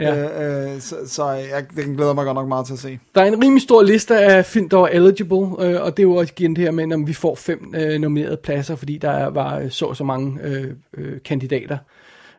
Ja. 0.00 0.64
Øh, 0.68 0.74
øh, 0.74 0.80
så 0.80 0.96
så 1.06 1.28
jeg, 1.30 1.66
den 1.76 1.94
glæder 1.96 2.12
mig 2.14 2.24
godt 2.24 2.34
nok 2.34 2.48
meget 2.48 2.66
til 2.66 2.72
at 2.72 2.78
se. 2.78 2.98
Der 3.14 3.20
er 3.22 3.24
en 3.26 3.42
rimelig 3.44 3.62
stor 3.62 3.82
liste 3.82 4.16
af 4.18 4.44
film, 4.46 4.68
der 4.68 4.76
var 4.76 4.86
eligible, 4.86 5.36
øh, 5.60 5.82
og 5.82 5.96
det 5.96 5.98
er 5.98 6.02
jo 6.02 6.14
også 6.14 6.32
igen 6.38 6.56
det 6.56 6.64
her 6.64 6.70
med, 6.70 6.92
om 6.92 7.06
vi 7.06 7.12
får 7.12 7.34
fem 7.34 7.74
øh, 7.76 8.00
nominerede 8.00 8.36
pladser, 8.36 8.76
fordi 8.76 8.98
der 8.98 9.10
er- 9.10 9.30
var 9.30 9.58
øh, 9.58 9.70
så 9.70 9.94
så 9.94 10.04
mange 10.04 10.38
øh, 10.42 10.70
øh, 10.96 11.12
kandidater. 11.24 11.78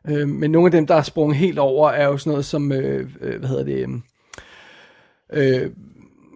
Øh, 0.08 0.28
men 0.30 0.52
nogle 0.52 0.68
af 0.68 0.72
dem, 0.72 0.88
der 0.88 0.96
er 0.96 1.02
sprunget 1.02 1.38
helt 1.38 1.60
over, 1.60 1.90
er 1.90 2.06
jo 2.06 2.18
sådan 2.18 2.32
noget 2.32 2.46
som, 2.46 2.72
øh, 2.72 3.10
øh, 3.22 3.40
hvad 3.40 3.50
hedder 3.50 3.64
det, 3.64 3.88
øh, 5.34 5.62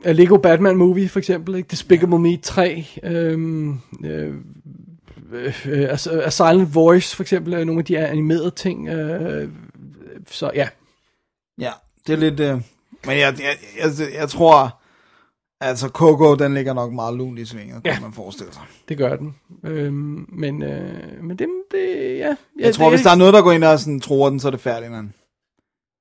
øh, 0.05 0.15
Lego 0.15 0.37
Batman 0.37 0.75
Movie 0.75 1.09
for 1.09 1.19
eksempel, 1.19 1.55
ikke? 1.55 1.67
Despicable 1.71 2.19
Me 2.19 2.37
3, 2.37 2.85
øh, 3.03 3.67
øh, 4.05 4.33
øh, 5.65 5.87
A, 6.25 6.29
Silent 6.29 6.75
Voice 6.75 7.15
for 7.15 7.23
eksempel, 7.23 7.53
er 7.53 7.63
nogle 7.63 7.79
af 7.79 7.85
de 7.85 7.97
animerede 7.97 8.51
ting. 8.51 8.89
Øh, 8.89 9.47
så 10.31 10.51
ja, 10.55 10.67
Ja, 11.61 11.71
det 12.07 12.13
er 12.13 12.17
lidt... 12.17 12.39
Øh, 12.39 12.61
men 13.05 13.17
jeg, 13.17 13.35
jeg, 13.39 13.55
jeg, 13.79 14.13
jeg 14.13 14.29
tror, 14.29 14.81
altså 15.61 15.87
Coco, 15.87 16.35
den 16.35 16.53
ligger 16.53 16.73
nok 16.73 16.93
meget 16.93 17.17
lunt 17.17 17.39
i 17.39 17.45
svinget, 17.45 17.83
kan 17.83 17.93
Ja. 17.93 17.99
man 17.99 18.13
forestille 18.13 18.53
sig. 18.53 18.61
Det 18.89 18.97
gør 18.97 19.15
den. 19.15 19.35
Øhm, 19.63 20.25
men, 20.29 20.63
øh, 20.63 21.23
men 21.23 21.37
det, 21.39 21.47
det, 21.71 22.17
ja. 22.17 22.35
Jeg 22.59 22.75
tror, 22.75 22.89
hvis 22.89 23.01
der 23.01 23.11
er 23.11 23.15
noget, 23.15 23.33
der 23.33 23.41
går 23.41 23.51
ind 23.51 23.63
og 23.63 23.79
sådan, 23.79 23.99
tror 23.99 24.29
den, 24.29 24.39
så 24.39 24.47
er 24.47 24.51
det 24.51 24.59
Ferdinand. 24.59 25.09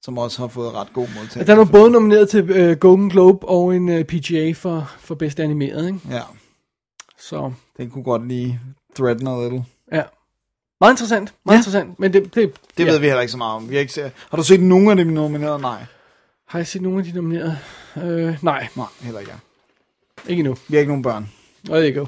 Som 0.03 0.19
også 0.19 0.39
har 0.43 0.49
fået 0.49 0.75
ret 0.75 0.93
god 0.93 1.07
modtagelse. 1.09 1.47
Der 1.47 1.53
er 1.53 1.57
nu 1.57 1.65
både 1.65 1.91
nomineret 1.91 2.29
til 2.29 2.51
øh, 2.51 2.77
Golden 2.77 3.11
Globe 3.11 3.49
og 3.49 3.77
en 3.77 3.89
øh, 3.89 4.05
PGA 4.05 4.53
for, 4.53 4.91
for 4.99 5.15
bedste 5.15 5.43
animeret, 5.43 5.87
ikke? 5.87 6.01
Ja, 6.11 6.23
Så, 7.19 7.53
den 7.77 7.91
kunne 7.91 8.05
godt 8.05 8.29
lige 8.29 8.61
threaten 8.97 9.27
a 9.27 9.43
little. 9.43 9.65
ja. 9.93 10.03
Meget 10.81 10.93
interessant, 10.93 11.35
meget 11.45 11.57
Ja. 11.57 11.61
interessant. 11.61 11.99
Men 12.01 12.13
det, 12.13 12.35
det, 12.35 12.53
Det 12.79 12.87
ja. 12.87 12.91
ved 12.91 12.99
vi 12.99 13.07
heller 13.07 13.21
ikke 13.21 13.31
så 13.33 13.39
meget 13.39 13.55
om. 13.55 13.69
Vi 13.71 13.75
har, 13.75 13.81
ikke 13.81 13.93
set, 13.93 14.13
har 14.31 14.37
du 14.37 14.43
set 14.43 14.61
nogen 14.61 14.91
af 14.91 14.97
dem 14.97 15.07
nominerede? 15.07 15.61
Nej. 15.61 15.85
Har 16.47 16.59
jeg 16.59 16.67
set 16.67 16.83
nogle 16.83 16.99
af 16.99 17.05
de 17.05 17.13
nominerede? 17.13 17.59
Øh, 17.97 18.45
nej, 18.45 18.69
Nej, 18.77 18.87
heller 19.01 19.21
ikke. 19.21 19.33
ikke 20.29 20.41
endnu. 20.41 20.57
Vi 20.69 20.77
har 20.77 20.81
ikke 20.81 20.91
nogen 20.91 21.03
børn. 21.03 21.31
Og 21.71 21.81
det 21.83 21.95
go. 21.95 22.07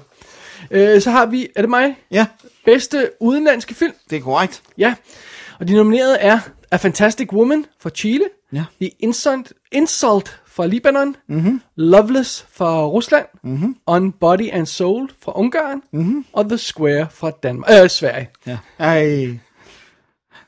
Øh, 0.70 1.00
så 1.02 1.10
har 1.10 1.26
vi, 1.26 1.48
er 1.56 1.60
det 1.62 1.70
mig? 1.70 1.96
Ja, 2.10 2.26
Bedste 2.64 3.10
udenlandske 3.20 3.74
film? 3.74 3.92
det 4.10 4.16
er 4.18 4.20
korrekt. 4.22 4.62
Ja. 4.78 4.94
Og 5.60 5.68
de 5.68 5.74
nominerede 5.74 6.18
er 6.18 6.40
A 6.70 6.76
Fantastic 6.76 7.32
Woman 7.32 7.66
fra 7.80 7.90
Chile, 7.90 8.24
Ja. 8.52 8.64
The 8.80 8.90
Insult, 8.98 9.52
Insult 9.72 10.40
fra 10.52 10.66
Libanon, 10.66 11.16
mm-hmm. 11.28 11.60
Loveless 11.76 12.46
fra 12.52 12.86
Rusland, 12.86 13.26
mm-hmm. 13.44 13.76
On 13.86 14.12
Body 14.12 14.50
and 14.52 14.66
Soul 14.66 15.10
fra 15.22 15.32
Ungarn, 15.38 15.82
mm-hmm. 15.92 16.24
og 16.32 16.48
The 16.48 16.58
Square 16.58 17.06
fra 17.10 17.30
Danmark, 17.42 17.70
øh, 17.82 17.90
Sverige. 17.90 18.30
Ja. 18.46 18.58
Ej. 18.78 19.28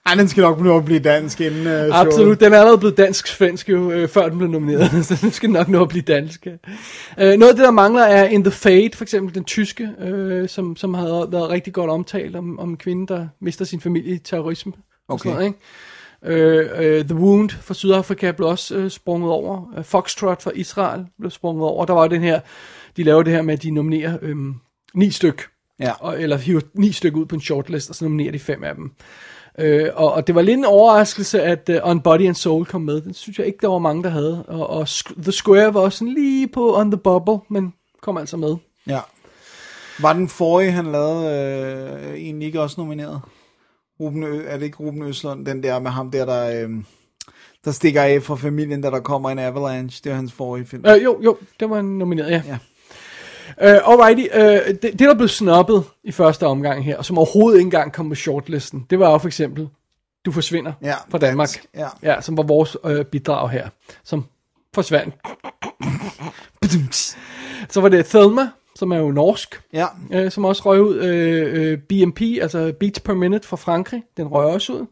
Ej, 0.07 0.14
den 0.14 0.28
skal 0.28 0.40
nok 0.40 0.61
nå 0.61 0.76
at 0.76 0.84
blive 0.84 1.00
dansk 1.00 1.40
inden 1.40 1.61
uh, 1.61 1.66
showet. 1.66 1.92
Absolut, 1.92 2.40
den 2.40 2.52
er 2.52 2.59
allerede 2.59 2.78
blevet 2.78 2.96
dansk-svensk 2.96 3.68
jo, 3.68 3.90
øh, 3.90 4.09
før 4.09 4.28
den 4.28 4.38
blev 4.38 4.50
nomineret, 4.50 4.90
så 5.07 5.18
den 5.20 5.30
skal 5.30 5.50
nok 5.50 5.68
nå 5.68 5.82
at 5.82 5.88
blive 5.88 6.02
dansk. 6.02 6.46
Øh, 6.46 6.57
noget 7.16 7.50
af 7.50 7.55
det, 7.57 7.64
der 7.64 7.70
mangler, 7.70 8.02
er 8.02 8.24
In 8.24 8.44
the 8.44 8.50
Fade, 8.50 8.90
for 8.94 9.05
eksempel 9.05 9.34
den 9.34 9.44
tyske, 9.44 9.90
øh, 10.00 10.48
som, 10.48 10.76
som 10.76 10.94
har 10.94 11.30
været 11.30 11.50
rigtig 11.50 11.72
godt 11.72 11.90
omtalt 11.90 12.36
om, 12.36 12.59
om 12.59 12.70
en 12.70 12.76
kvinde, 12.76 13.07
der 13.07 13.28
mister 13.40 13.64
sin 13.64 13.80
familie 13.80 14.14
i 14.14 14.18
terrorisme. 14.18 14.72
og 15.09 15.14
Okay. 15.14 15.22
sådan 15.22 15.32
noget, 15.32 15.46
ikke? 15.46 15.59
Øh, 16.25 16.68
øh, 16.77 17.05
The 17.05 17.14
Wound 17.14 17.51
fra 17.51 17.75
Sydafrika 17.75 18.33
blev 18.33 18.49
også 18.49 18.77
øh, 18.77 18.91
sprunget 18.91 19.31
over. 19.31 19.72
Øh, 19.79 19.85
Foxtrot 19.85 20.43
fra 20.43 20.51
Israel 20.55 21.07
blev 21.18 21.31
sprunget 21.31 21.64
over. 21.64 21.85
Der 21.85 21.93
var 21.93 22.03
jo 22.03 22.09
den 22.09 22.22
her, 22.22 22.41
de 22.97 23.03
laver 23.03 23.22
det 23.22 23.33
her 23.33 23.43
med, 23.43 23.55
at 23.55 23.62
de 23.62 23.70
nominerer 23.70 24.18
øh, 24.22 24.37
ni 24.95 25.11
styk. 25.11 25.43
Ja. 25.81 25.93
Og, 26.01 26.22
eller 26.22 26.37
hiver 26.37 26.61
ni 26.75 26.93
stykker 26.93 27.20
ud 27.20 27.27
på 27.27 27.35
en 27.35 27.41
shortlist, 27.41 27.91
og 27.91 27.97
så 27.97 28.05
nominerer 28.05 28.33
de 28.33 28.39
fem 28.39 28.64
af 28.64 28.75
dem. 28.75 28.93
Øh, 29.59 29.89
og, 29.95 30.12
og 30.12 30.27
det 30.27 30.35
var 30.35 30.43
lidt 30.43 30.59
en 30.59 30.64
overraskelse, 30.64 31.43
at 31.43 31.68
uh, 31.68 31.91
On 31.91 32.01
Body 32.01 32.27
and 32.27 32.35
Soul 32.35 32.64
kom 32.64 32.81
med. 32.81 33.01
Den 33.01 33.14
synes 33.14 33.39
jeg 33.39 33.47
ikke, 33.47 33.59
der 33.62 33.68
var 33.68 33.79
mange, 33.79 34.03
der 34.03 34.09
havde. 34.09 34.45
Og, 34.49 34.70
og 34.70 34.89
The 35.22 35.33
Square 35.33 35.75
var 35.75 35.81
også 35.81 35.99
sådan 35.99 36.14
lige 36.14 36.49
på 36.49 36.77
On 36.77 36.91
the 36.91 36.99
Bubble, 36.99 37.39
men 37.51 37.75
kom 38.03 38.16
altså 38.16 38.37
med. 38.37 38.57
Ja. 38.87 39.01
Var 40.01 40.12
den 40.12 40.29
forrige, 40.29 40.70
han 40.70 40.93
lavede, 40.93 41.27
øh, 41.27 42.14
egentlig 42.14 42.47
ikke 42.47 42.61
også 42.61 42.81
nomineret? 42.81 43.20
Ruben 44.05 44.22
Ø, 44.22 44.44
er 44.46 44.57
det 44.57 44.64
ikke 44.64 44.76
Ruben 44.76 45.02
Øslund, 45.02 45.46
den 45.46 45.62
der 45.62 45.78
med 45.78 45.90
ham 45.90 46.11
der, 46.11 46.24
der, 46.24 46.62
øh, 46.62 46.70
der 47.64 47.70
stikker 47.70 48.02
af 48.02 48.22
fra 48.22 48.36
familien, 48.36 48.80
da 48.80 48.90
der 48.90 49.00
kommer 49.00 49.30
en 49.30 49.38
avalanche? 49.38 50.00
Det 50.05 50.12
er 50.12 50.16
hans 50.16 50.32
forrige 50.32 50.66
film. 50.66 50.84
Øh, 50.86 51.05
jo, 51.05 51.20
jo, 51.24 51.36
det 51.61 51.70
var 51.70 51.82
nomineret, 51.82 52.30
ja. 52.30 52.42
Ja. 52.46 52.59
Uh, 53.62 53.92
alrighty, 53.92 54.28
uh, 54.34 54.74
det, 54.74 54.82
det 54.82 54.98
der 54.98 55.14
blev 55.14 55.28
snubbet 55.28 55.84
i 56.05 56.12
første 56.12 56.46
omgang 56.46 56.84
her, 56.84 56.96
og 56.96 57.05
som 57.05 57.18
overhovedet 57.18 57.59
ikke 57.59 57.66
engang 57.66 57.92
kom 57.92 58.09
på 58.09 58.14
shortlisten, 58.14 58.86
det 58.90 58.98
var 58.98 59.11
jo 59.11 59.18
for 59.18 59.26
eksempel 59.26 59.68
Du 60.24 60.32
forsvinder 60.32 60.72
Ja, 60.82 60.94
fra 61.11 61.18
Danmark. 61.18 61.48
dansk, 61.48 61.66
ja. 61.74 61.88
ja, 62.02 62.20
som 62.20 62.36
var 62.36 62.42
vores 62.42 62.76
øh, 62.84 63.05
bidrag 63.05 63.50
her, 63.50 63.68
som 64.05 64.24
forsvandt. 64.74 65.14
Så 67.68 67.80
var 67.80 67.88
det 67.88 68.07
Thelma, 68.07 68.48
som 68.85 68.93
er 68.93 68.97
jo 68.99 69.11
norsk, 69.11 69.62
Ja, 69.72 69.87
øh, 70.12 70.30
som 70.30 70.45
også 70.45 70.62
røg 70.66 70.82
ud. 70.82 70.97
Øh, 70.97 71.72
øh, 71.72 71.78
BMP, 71.78 72.20
altså 72.20 72.72
Beats 72.80 73.01
per 73.01 73.14
Minute 73.14 73.49
fra 73.49 73.57
Frankrig, 73.57 74.03
den 74.16 74.26
røg 74.28 74.47
også 74.47 74.72
ud. 74.72 74.87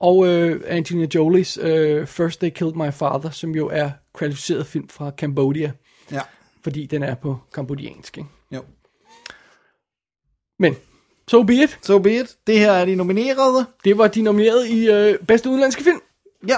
Og 0.00 0.26
øh, 0.28 0.60
Angelina 0.66 1.06
Jolies 1.14 1.58
øh, 1.62 2.06
First 2.06 2.40
They 2.40 2.50
Killed 2.50 2.74
My 2.74 2.92
Father, 2.92 3.30
som 3.30 3.50
jo 3.50 3.68
er 3.72 3.90
kvalificeret 4.14 4.66
film 4.66 4.88
fra 4.88 5.10
Cambodia, 5.18 5.72
Ja. 6.12 6.20
fordi 6.62 6.86
den 6.86 7.02
er 7.02 7.14
på 7.14 7.38
kambodiansk. 7.54 8.18
Ikke? 8.18 8.28
Jo. 8.54 8.60
Men, 10.58 10.76
so 11.28 11.42
be 11.42 11.54
it. 11.54 11.78
So 11.82 11.98
be 11.98 12.14
it. 12.20 12.36
Det 12.46 12.58
her 12.58 12.72
er 12.72 12.84
de 12.84 12.94
nominerede. 12.94 13.66
Det 13.84 13.98
var 13.98 14.06
de 14.08 14.22
nominerede 14.22 14.70
i 14.70 14.90
øh, 14.90 15.18
bedste 15.18 15.48
udenlandske 15.48 15.84
film. 15.84 16.00
Ja. 16.48 16.56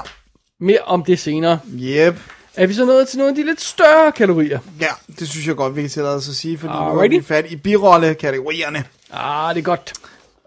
Mere 0.60 0.80
om 0.80 1.04
det 1.04 1.18
senere. 1.18 1.58
Yep. 1.74 2.14
Er 2.56 2.66
vi 2.66 2.74
så 2.74 2.84
nået 2.84 3.08
til 3.08 3.18
nogle 3.18 3.30
af 3.30 3.34
de 3.36 3.44
lidt 3.46 3.60
større 3.60 4.12
kategorier? 4.12 4.58
Ja, 4.80 4.86
det 5.18 5.28
synes 5.28 5.46
jeg 5.46 5.56
godt, 5.56 5.76
vi 5.76 5.80
kan 5.80 5.90
tillade 5.90 6.16
os 6.16 6.28
at 6.28 6.34
sige, 6.34 6.58
fordi 6.58 6.72
nu 6.72 6.78
er 6.78 6.90
Alrighty. 6.90 7.16
vi 7.16 7.22
fat 7.22 7.46
i 7.50 7.56
birolle-kategorierne. 7.56 8.84
Ah, 9.12 9.54
det 9.54 9.60
er 9.60 9.64
godt. 9.64 9.92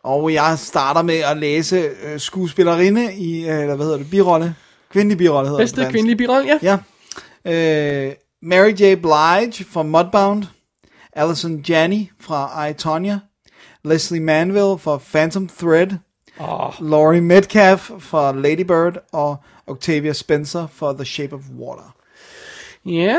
Og 0.03 0.33
jeg 0.33 0.59
starter 0.59 1.01
med 1.01 1.15
at 1.17 1.37
læse 1.37 1.75
øh, 2.03 2.19
skuespillerinde 2.19 3.13
i, 3.13 3.49
øh, 3.49 3.59
eller 3.61 3.75
hvad 3.75 3.85
hedder 3.85 3.97
det, 3.97 4.09
birolle? 4.09 4.55
Kvindelig 4.91 5.17
birolle 5.17 5.47
hedder 5.49 5.59
det. 5.59 5.63
Bedste 5.63 5.75
på 5.75 5.81
dansk. 5.81 5.91
kvindelige 5.93 6.17
birolle, 6.17 6.59
ja. 6.63 6.77
Ja. 7.45 8.07
Øh, 8.07 8.13
Mary 8.41 8.69
J. 8.71 8.95
Blige 8.95 9.65
fra 9.71 9.83
Mudbound. 9.83 10.43
Alison 11.13 11.59
Janney 11.69 12.05
fra 12.21 12.65
I, 12.67 12.73
Tonya. 12.73 13.19
Leslie 13.85 14.21
Manville 14.21 14.79
fra 14.79 14.97
Phantom 15.13 15.49
Thread. 15.59 15.87
Oh, 16.39 16.73
Laurie 16.79 17.21
Metcalf 17.21 17.91
fra 17.99 18.31
Lady 18.31 18.61
Bird. 18.61 18.97
Og 19.11 19.35
Octavia 19.67 20.13
Spencer 20.13 20.67
for 20.67 20.93
The 20.93 21.05
Shape 21.05 21.35
of 21.35 21.41
Water. 21.59 21.95
ja, 22.85 23.17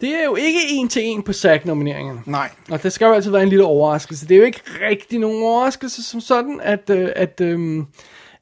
det 0.00 0.08
er 0.08 0.24
jo 0.24 0.34
ikke 0.34 0.60
en 0.70 0.88
til 0.88 1.02
en 1.04 1.22
på 1.22 1.32
SAG-nomineringerne. 1.32 2.22
Nej. 2.26 2.50
Og 2.70 2.82
det 2.82 2.92
skal 2.92 3.06
jo 3.06 3.12
altid 3.12 3.30
være 3.30 3.42
en 3.42 3.48
lille 3.48 3.64
overraskelse. 3.64 4.28
Det 4.28 4.34
er 4.34 4.38
jo 4.38 4.44
ikke 4.44 4.62
rigtig 4.88 5.18
nogen 5.18 5.42
overraskelse 5.42 6.02
som 6.02 6.20
sådan, 6.20 6.60
at, 6.62 6.90
øh, 6.90 7.10
at, 7.16 7.40
øh, 7.40 7.84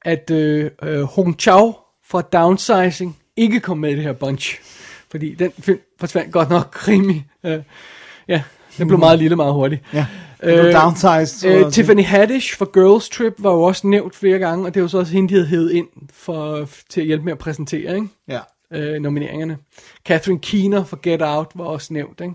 at 0.02 0.30
øh, 0.30 0.70
øh, 0.82 1.02
Hong 1.02 1.40
Chao 1.40 1.74
fra 2.04 2.22
Downsizing 2.22 3.18
ikke 3.36 3.60
kom 3.60 3.78
med 3.78 3.92
i 3.92 3.94
det 3.94 4.02
her 4.02 4.12
bunch. 4.12 4.60
Fordi 5.10 5.34
den 5.34 5.52
film 5.58 5.80
forsvandt 6.00 6.32
godt 6.32 6.50
nok 6.50 6.88
rimelig. 6.88 7.26
Øh, 7.44 7.62
ja, 8.28 8.42
den 8.78 8.88
blev 8.88 8.98
meget 8.98 9.18
lille 9.18 9.36
meget 9.36 9.52
hurtigt. 9.54 9.82
Ja. 9.94 10.06
Blev 10.42 10.72
downsized, 10.72 11.50
Øh. 11.50 11.72
Tiffany 11.72 12.04
Haddish 12.04 12.58
fra 12.58 12.66
Girls 12.72 13.08
Trip 13.08 13.34
var 13.38 13.52
jo 13.52 13.62
også 13.62 13.86
nævnt 13.86 14.14
flere 14.14 14.38
gange, 14.38 14.66
og 14.66 14.74
det 14.74 14.82
var 14.82 14.88
så 14.88 14.98
også 14.98 15.12
hende, 15.12 15.28
de 15.28 15.34
havde 15.34 15.46
hævet 15.46 15.70
ind 15.72 15.86
for, 16.12 16.68
til 16.90 17.00
at 17.00 17.06
hjælpe 17.06 17.24
med 17.24 17.32
at 17.32 17.38
præsentere, 17.38 17.94
ikke? 17.94 18.08
Ja. 18.28 18.38
øh, 18.74 19.00
nomineringerne. 19.02 19.56
Catherine 20.06 20.40
Keener 20.40 20.84
for 20.84 20.98
Get 21.02 21.22
Out 21.22 21.46
var 21.54 21.64
også 21.64 21.92
nævnt, 21.92 22.20
ikke? 22.20 22.34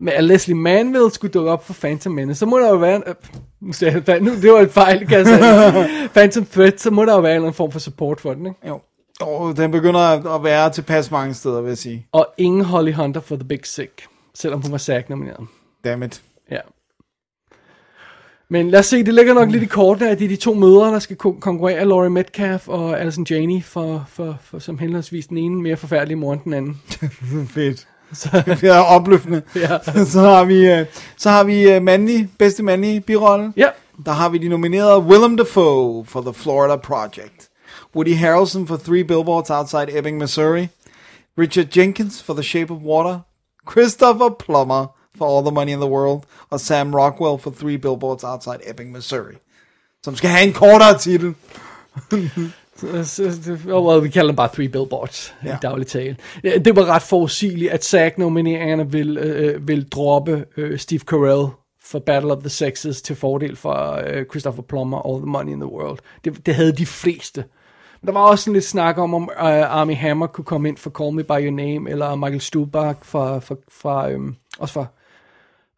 Men 0.00 0.14
at 0.14 0.24
Leslie 0.24 0.56
Manville 0.56 1.10
skulle 1.10 1.32
dukke 1.32 1.50
op 1.50 1.66
for 1.66 1.72
Phantom 1.80 2.12
Menace, 2.12 2.38
så 2.38 2.46
må 2.46 2.58
der 2.58 2.68
jo 2.68 2.76
være... 2.76 2.96
En, 2.96 3.02
øh, 3.06 3.14
nu 3.60 3.72
sagde 3.72 4.02
jeg, 4.06 4.20
nu, 4.20 4.34
det 4.34 4.52
var 4.52 4.58
et 4.60 4.70
fejl, 4.70 5.06
kan 5.08 5.18
jeg 5.18 5.26
sige. 5.26 6.08
Phantom 6.14 6.44
Thread, 6.44 6.72
så 6.76 6.90
må 6.90 7.04
der 7.04 7.14
jo 7.14 7.20
være 7.20 7.30
en 7.32 7.34
eller 7.36 7.46
anden 7.46 7.56
form 7.56 7.72
for 7.72 7.78
support 7.78 8.20
for 8.20 8.34
den, 8.34 8.46
ikke? 8.46 8.68
Jo. 8.68 8.80
Og 9.20 9.56
den 9.56 9.70
begynder 9.70 10.00
at 10.00 10.26
at 10.34 10.44
være 10.44 10.70
tilpas 10.70 11.10
mange 11.10 11.34
steder, 11.34 11.60
vil 11.60 11.68
jeg 11.68 11.78
sige. 11.78 12.06
Og 12.12 12.26
ingen 12.38 12.64
Holly 12.64 12.92
Hunter 12.92 13.20
for 13.20 13.36
The 13.36 13.44
Big 13.48 13.60
Sick, 13.64 14.06
selvom 14.34 14.62
hun 14.62 14.72
var 14.72 14.78
SAG-nomineret. 14.78 15.46
Dammit. 15.84 16.22
Ja. 16.50 16.60
Men 18.48 18.70
lad 18.70 18.78
os 18.80 18.86
se, 18.86 19.04
det 19.04 19.14
ligger 19.14 19.34
nok 19.34 19.50
lidt 19.50 19.62
i 19.62 19.66
kortene, 19.66 20.10
at 20.10 20.18
det 20.18 20.24
er 20.24 20.28
de 20.28 20.36
to 20.36 20.54
mødre, 20.54 20.86
der 20.92 20.98
skal 20.98 21.16
kon- 21.24 21.40
konkurrere, 21.40 21.84
Laurie 21.84 22.10
Metcalf 22.10 22.68
og 22.68 23.00
Alison 23.00 23.26
Janney, 23.30 23.62
for, 23.62 24.04
for, 24.08 24.36
for, 24.44 24.58
som 24.58 24.78
henholdsvis 24.78 25.26
den 25.26 25.36
ene 25.38 25.62
mere 25.62 25.76
forfærdelige 25.76 26.16
mor 26.16 26.32
end 26.32 26.40
den 26.44 26.52
anden. 26.52 26.80
Fedt. 27.54 27.88
det 28.60 28.64
er 28.64 28.78
opløftende. 28.78 29.42
Ja. 29.56 29.78
så 30.04 30.20
har 30.20 30.44
vi, 30.44 30.70
øh, 30.70 30.86
så 31.16 31.30
har 31.30 31.44
vi 31.44 31.70
øh, 31.70 31.82
mandlig, 31.82 32.30
bedste 32.38 32.62
mandlige 32.62 33.00
birolle. 33.00 33.52
Ja, 33.56 33.68
Der 34.06 34.12
har 34.12 34.28
vi 34.28 34.38
de 34.38 34.48
nominerede 34.48 34.98
Willem 34.98 35.36
Dafoe 35.36 36.04
for 36.06 36.20
The 36.20 36.34
Florida 36.34 36.76
Project. 36.76 37.48
Woody 37.96 38.14
Harrelson 38.16 38.66
for 38.66 38.76
Three 38.76 39.04
Billboards 39.04 39.50
Outside 39.50 39.98
Ebbing, 39.98 40.18
Missouri. 40.18 40.68
Richard 41.38 41.66
Jenkins 41.76 42.22
for 42.22 42.34
The 42.34 42.42
Shape 42.42 42.72
of 42.74 42.78
Water. 42.82 43.18
Christopher 43.70 44.28
Plummer 44.38 44.86
for 45.18 45.36
All 45.36 45.46
the 45.46 45.54
Money 45.54 45.72
in 45.72 45.80
the 45.80 45.90
World. 45.90 46.22
Og 46.50 46.60
Sam 46.60 46.94
Rockwell 46.94 47.38
for 47.38 47.50
Three 47.50 47.78
Billboards 47.78 48.24
Outside 48.24 48.70
Ebbing, 48.70 48.92
Missouri. 48.92 49.34
Som 50.04 50.16
skal 50.16 50.30
have 50.30 50.46
en 50.46 50.52
kortere 50.52 50.98
titel. 50.98 51.34
Oh, 53.70 53.86
well, 53.86 54.02
vi 54.02 54.08
kalder 54.08 54.26
dem 54.26 54.36
bare 54.36 54.48
Three 54.54 54.68
Billboards 54.68 55.34
ja. 55.44 55.54
I 55.54 55.58
daglig 55.62 55.86
tale. 55.86 56.16
Det 56.42 56.76
var 56.76 56.84
ret 56.84 57.02
forudsigeligt, 57.02 57.72
at 57.72 57.84
SAG-nomineringerne 57.84 58.92
vil, 58.92 59.18
øh, 59.18 59.68
vil 59.68 59.88
droppe 59.88 60.44
øh, 60.56 60.78
Steve 60.78 61.00
Carell 61.00 61.46
for 61.84 61.98
Battle 61.98 62.32
of 62.32 62.38
the 62.38 62.48
Sexes 62.48 63.02
til 63.02 63.16
fordel 63.16 63.56
for 63.56 64.02
øh, 64.06 64.24
Christopher 64.30 64.62
Plummer 64.62 65.06
All 65.06 65.18
the 65.18 65.26
Money 65.26 65.52
in 65.52 65.60
the 65.60 65.72
World. 65.72 65.98
Det, 66.24 66.46
det 66.46 66.54
havde 66.54 66.72
de 66.72 66.86
fleste. 66.86 67.44
Der 68.06 68.12
var 68.12 68.20
også 68.20 68.44
sådan 68.44 68.52
lidt 68.52 68.64
snak 68.64 68.98
om, 68.98 69.14
om 69.14 69.30
øh, 69.32 69.78
Armie 69.78 69.96
Hammer 69.96 70.26
kunne 70.26 70.44
komme 70.44 70.68
ind 70.68 70.76
for 70.76 70.90
Call 70.90 71.14
Me 71.14 71.24
By 71.24 71.46
Your 71.46 71.56
Name, 71.56 71.90
eller 71.90 72.14
Michael 72.14 72.40
Stuhlbarg 72.40 72.96
fra, 73.02 73.38
fra, 73.38 73.54
fra 73.68 74.10
øhm, 74.10 74.36
også 74.58 74.74
fra, 74.74 74.86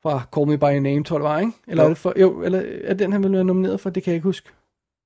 fra 0.05 0.23
Call 0.37 0.47
Me 0.49 0.59
By 0.59 0.63
Your 0.65 0.81
Name, 0.81 1.05
tror 1.05 1.17
jeg 1.17 1.23
det 1.25 1.31
var, 1.31 1.39
ikke? 1.39 1.53
Eller 1.69 1.83
Jo. 1.83 1.87
er 1.87 1.89
det 1.91 1.99
for, 1.99 2.13
jo, 2.21 2.43
eller 2.43 2.63
er 2.85 2.95
den, 2.95 3.13
han 3.13 3.23
ville 3.23 3.37
være 3.37 3.45
nomineret 3.45 3.81
for? 3.81 3.91
Det 3.91 4.03
kan 4.03 4.11
jeg 4.11 4.17
ikke 4.17 4.25
huske. 4.29 4.49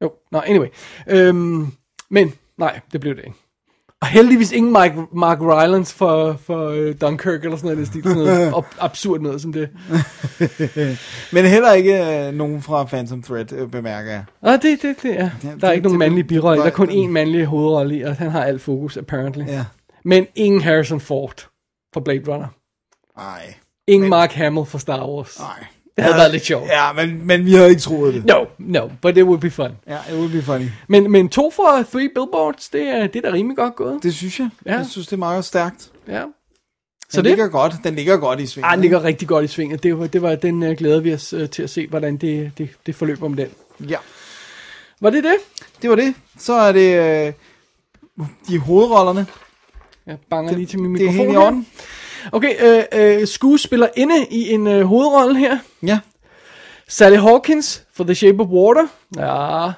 Jo, 0.03 0.12
nå, 0.32 0.40
anyway. 0.46 0.68
Øhm, 1.09 1.66
men, 2.11 2.32
nej, 2.59 2.80
det 2.92 3.01
blev 3.01 3.16
det 3.16 3.22
ikke. 3.24 3.36
Og 4.01 4.07
heldigvis 4.09 4.53
ingen 4.53 4.72
Mike, 4.82 5.07
Mark 5.12 5.40
Rylance 5.40 5.94
for, 5.94 6.32
for 6.32 6.68
uh, 6.70 6.92
Dunkirk 7.01 7.44
eller 7.44 7.57
sådan 7.57 7.70
noget, 7.72 7.86
stil, 7.86 8.03
sådan 8.03 8.16
noget 8.18 8.53
ab- 8.59 8.76
absurd 8.78 9.20
noget 9.20 9.40
som 9.40 9.53
det. 9.53 9.68
Men 11.32 11.44
heller 11.44 11.72
ikke 11.72 12.26
øh, 12.26 12.34
nogen 12.34 12.62
fra 12.62 12.84
Phantom 12.84 13.22
Thread, 13.22 13.53
øh, 13.53 13.70
bemærker 13.70 14.11
jeg. 14.11 14.24
Og 14.40 14.53
det, 14.62 14.82
det, 14.82 14.96
det 15.03 15.20
er. 15.20 15.30
Der 15.42 15.49
er 15.51 15.57
det- 15.57 15.72
ikke 15.72 15.82
nogen 15.82 15.99
mandlige 15.99 16.24
birolle, 16.24 16.61
der 16.61 16.66
er 16.66 16.70
kun 16.70 16.88
nej, 16.88 17.05
én 17.07 17.09
mandlig 17.09 17.44
hovedrolle 17.46 17.96
i, 17.96 18.03
og 18.03 18.16
han 18.16 18.30
har 18.30 18.44
alt 18.44 18.61
fokus, 18.61 18.96
apparently. 18.96 19.44
Ja. 19.46 19.64
Men 20.05 20.26
ingen 20.34 20.61
Harrison 20.61 21.01
Ford 21.01 21.49
for 21.94 22.01
Blade 22.01 22.32
Runner. 22.32 22.46
Nej. 23.16 23.55
Ingen 23.89 24.09
Mark 24.11 24.32
Hamill 24.32 24.66
for 24.66 24.78
Star 24.78 25.07
Wars. 25.09 25.39
Nej. 25.39 25.64
Det 25.97 26.05
havde 26.05 26.16
været 26.16 26.32
lidt 26.32 26.45
sjovt. 26.45 26.68
Ja, 26.68 26.93
men, 26.93 27.26
men 27.26 27.45
vi 27.45 27.55
havde 27.55 27.68
ikke 27.70 27.82
troet 27.82 28.14
det. 28.14 28.24
No, 28.24 28.45
no, 28.59 28.89
but 29.03 29.16
it 29.16 29.24
would 29.24 29.41
be 29.41 29.51
fun. 29.51 29.70
Ja, 29.89 29.97
it 30.11 30.14
would 30.14 30.30
be 30.32 30.43
funny. 30.43 30.66
Men, 30.89 31.11
men 31.11 31.28
to 31.28 31.51
for 31.51 31.84
Three 31.93 32.09
Billboards, 32.14 32.68
det 32.68 32.82
er, 32.82 33.07
det 33.07 33.16
er 33.24 33.30
da 33.30 33.36
rimelig 33.36 33.57
godt 33.57 33.76
gået. 33.76 34.03
Det 34.03 34.14
synes 34.14 34.41
jeg. 34.41 34.49
Ja. 34.66 34.76
Jeg 34.76 34.86
synes, 34.86 35.07
det 35.07 35.12
er 35.12 35.16
meget 35.18 35.45
stærkt. 35.45 35.91
Ja. 36.09 36.20
Den 36.20 36.32
Så 37.11 37.16
det, 37.22 37.24
ligger 37.30 37.49
godt. 37.49 37.74
Den 37.84 37.95
ligger 37.95 38.16
godt 38.16 38.41
i 38.41 38.47
svingen. 38.47 38.68
ah, 38.68 38.72
den 38.72 38.80
ligger 38.80 39.05
rigtig 39.05 39.28
godt 39.28 39.45
i 39.45 39.49
svinget. 39.49 39.82
Det 39.82 39.99
var, 39.99 40.07
det 40.07 40.22
var 40.22 40.34
den 40.34 40.62
uh, 40.62 40.70
glæder 40.70 41.01
vi 41.01 41.14
os 41.14 41.34
uh, 41.34 41.49
til 41.49 41.62
at 41.62 41.70
se, 41.70 41.86
hvordan 41.86 42.16
det, 42.16 42.53
det, 42.59 42.68
det 42.86 42.95
forløber 42.95 43.28
med 43.28 43.36
den. 43.36 43.89
Ja, 43.91 43.97
Var 45.01 45.11
det 45.11 45.24
det? 45.24 45.34
det 45.82 45.91
var 45.91 45.97
det. 45.97 46.14
Så 46.39 46.53
er 46.53 46.72
det 46.72 46.99
øh, 47.26 47.32
de 48.49 48.59
hovedrollerne. 48.59 49.26
Jeg 50.07 50.16
banger 50.30 50.55
lige 50.57 50.66
til 50.66 50.78
min 50.78 50.95
Det 50.95 51.01
er 51.07 51.12
mikrofon 51.12 51.26
helt 51.26 51.39
i 51.39 51.41
her. 51.41 51.62
Okay, 52.33 52.55
øh, 52.61 53.21
øh, 53.21 53.27
skuespiller 53.27 53.89
inde 53.97 54.27
i 54.31 54.53
en 54.53 54.66
øh, 54.66 54.85
hovedrolle 54.85 55.39
her. 55.39 55.59
Ja. 55.83 55.99
Sally 56.89 57.16
Hawkins 57.16 57.83
for 57.95 58.05
The 58.05 58.14
Shape 58.14 58.41
of 58.43 58.47
Water. 58.49 58.87
Ja. 59.16 59.73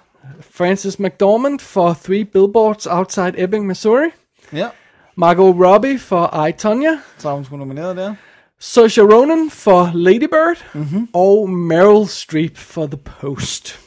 Frances 0.50 0.98
McDormand 0.98 1.60
for 1.60 1.96
Three 2.04 2.24
Billboards 2.24 2.86
Outside 2.86 3.32
Ebbing, 3.36 3.66
Missouri. 3.66 4.10
Ja. 4.52 4.68
Margot 5.16 5.56
Robbie 5.66 5.98
for 5.98 6.46
I, 6.46 6.52
Tonya. 6.52 6.98
Så 7.18 7.28
har 7.28 7.34
hun 7.34 7.44
sgu 7.44 7.56
nomineret 7.56 7.96
der. 7.96 8.14
Saoirse 8.58 9.02
Ronan 9.02 9.50
for 9.50 9.90
Lady 9.94 10.28
Bird. 10.28 10.64
Mm-hmm. 10.74 11.08
Og 11.14 11.50
Meryl 11.50 12.08
Streep 12.08 12.56
for 12.56 12.86
The 12.86 12.96
Post. 12.96 13.80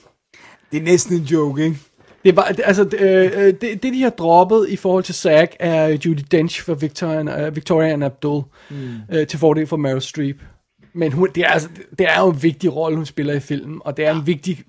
Det 0.72 0.78
er 0.78 0.84
næsten 0.84 1.16
en 1.16 1.24
joke, 1.24 1.64
ikke? 1.64 1.78
Det 2.24 2.30
er 2.30 2.34
bare, 2.34 2.54
altså, 2.64 2.84
det, 2.84 3.02
øh, 3.02 3.32
øh, 3.36 3.54
det, 3.62 3.84
det, 3.84 3.94
de 3.94 4.02
har 4.02 4.10
droppet 4.10 4.70
i 4.70 4.76
forhold 4.76 5.04
til 5.04 5.16
SAG, 5.16 5.50
er 5.60 5.88
Judy 5.88 6.22
Dench 6.32 6.64
for 6.64 6.74
Victoria, 6.74 7.48
uh, 7.48 7.56
Victoria 7.56 7.94
and 7.94 8.04
Abdul, 8.04 8.44
mm. 8.70 8.76
øh, 9.12 9.28
til 9.28 9.40
fordel 9.40 9.68
for 9.68 9.78
Meryl 9.78 10.02
Streep. 10.02 10.42
Men 10.94 11.12
hun, 11.12 11.30
det, 11.36 11.44
er, 11.44 11.48
altså, 11.48 11.70
det 12.00 12.08
er 12.10 12.20
jo 12.20 12.30
en 12.30 12.44
vigtig 12.44 12.76
rolle, 12.76 12.96
hun 12.96 13.06
spiller 13.06 13.34
i 13.34 13.40
filmen, 13.40 13.82
og 13.86 13.98
det 13.98 14.06
er 14.06 14.16
en 14.16 14.28
vigtig, 14.28 14.64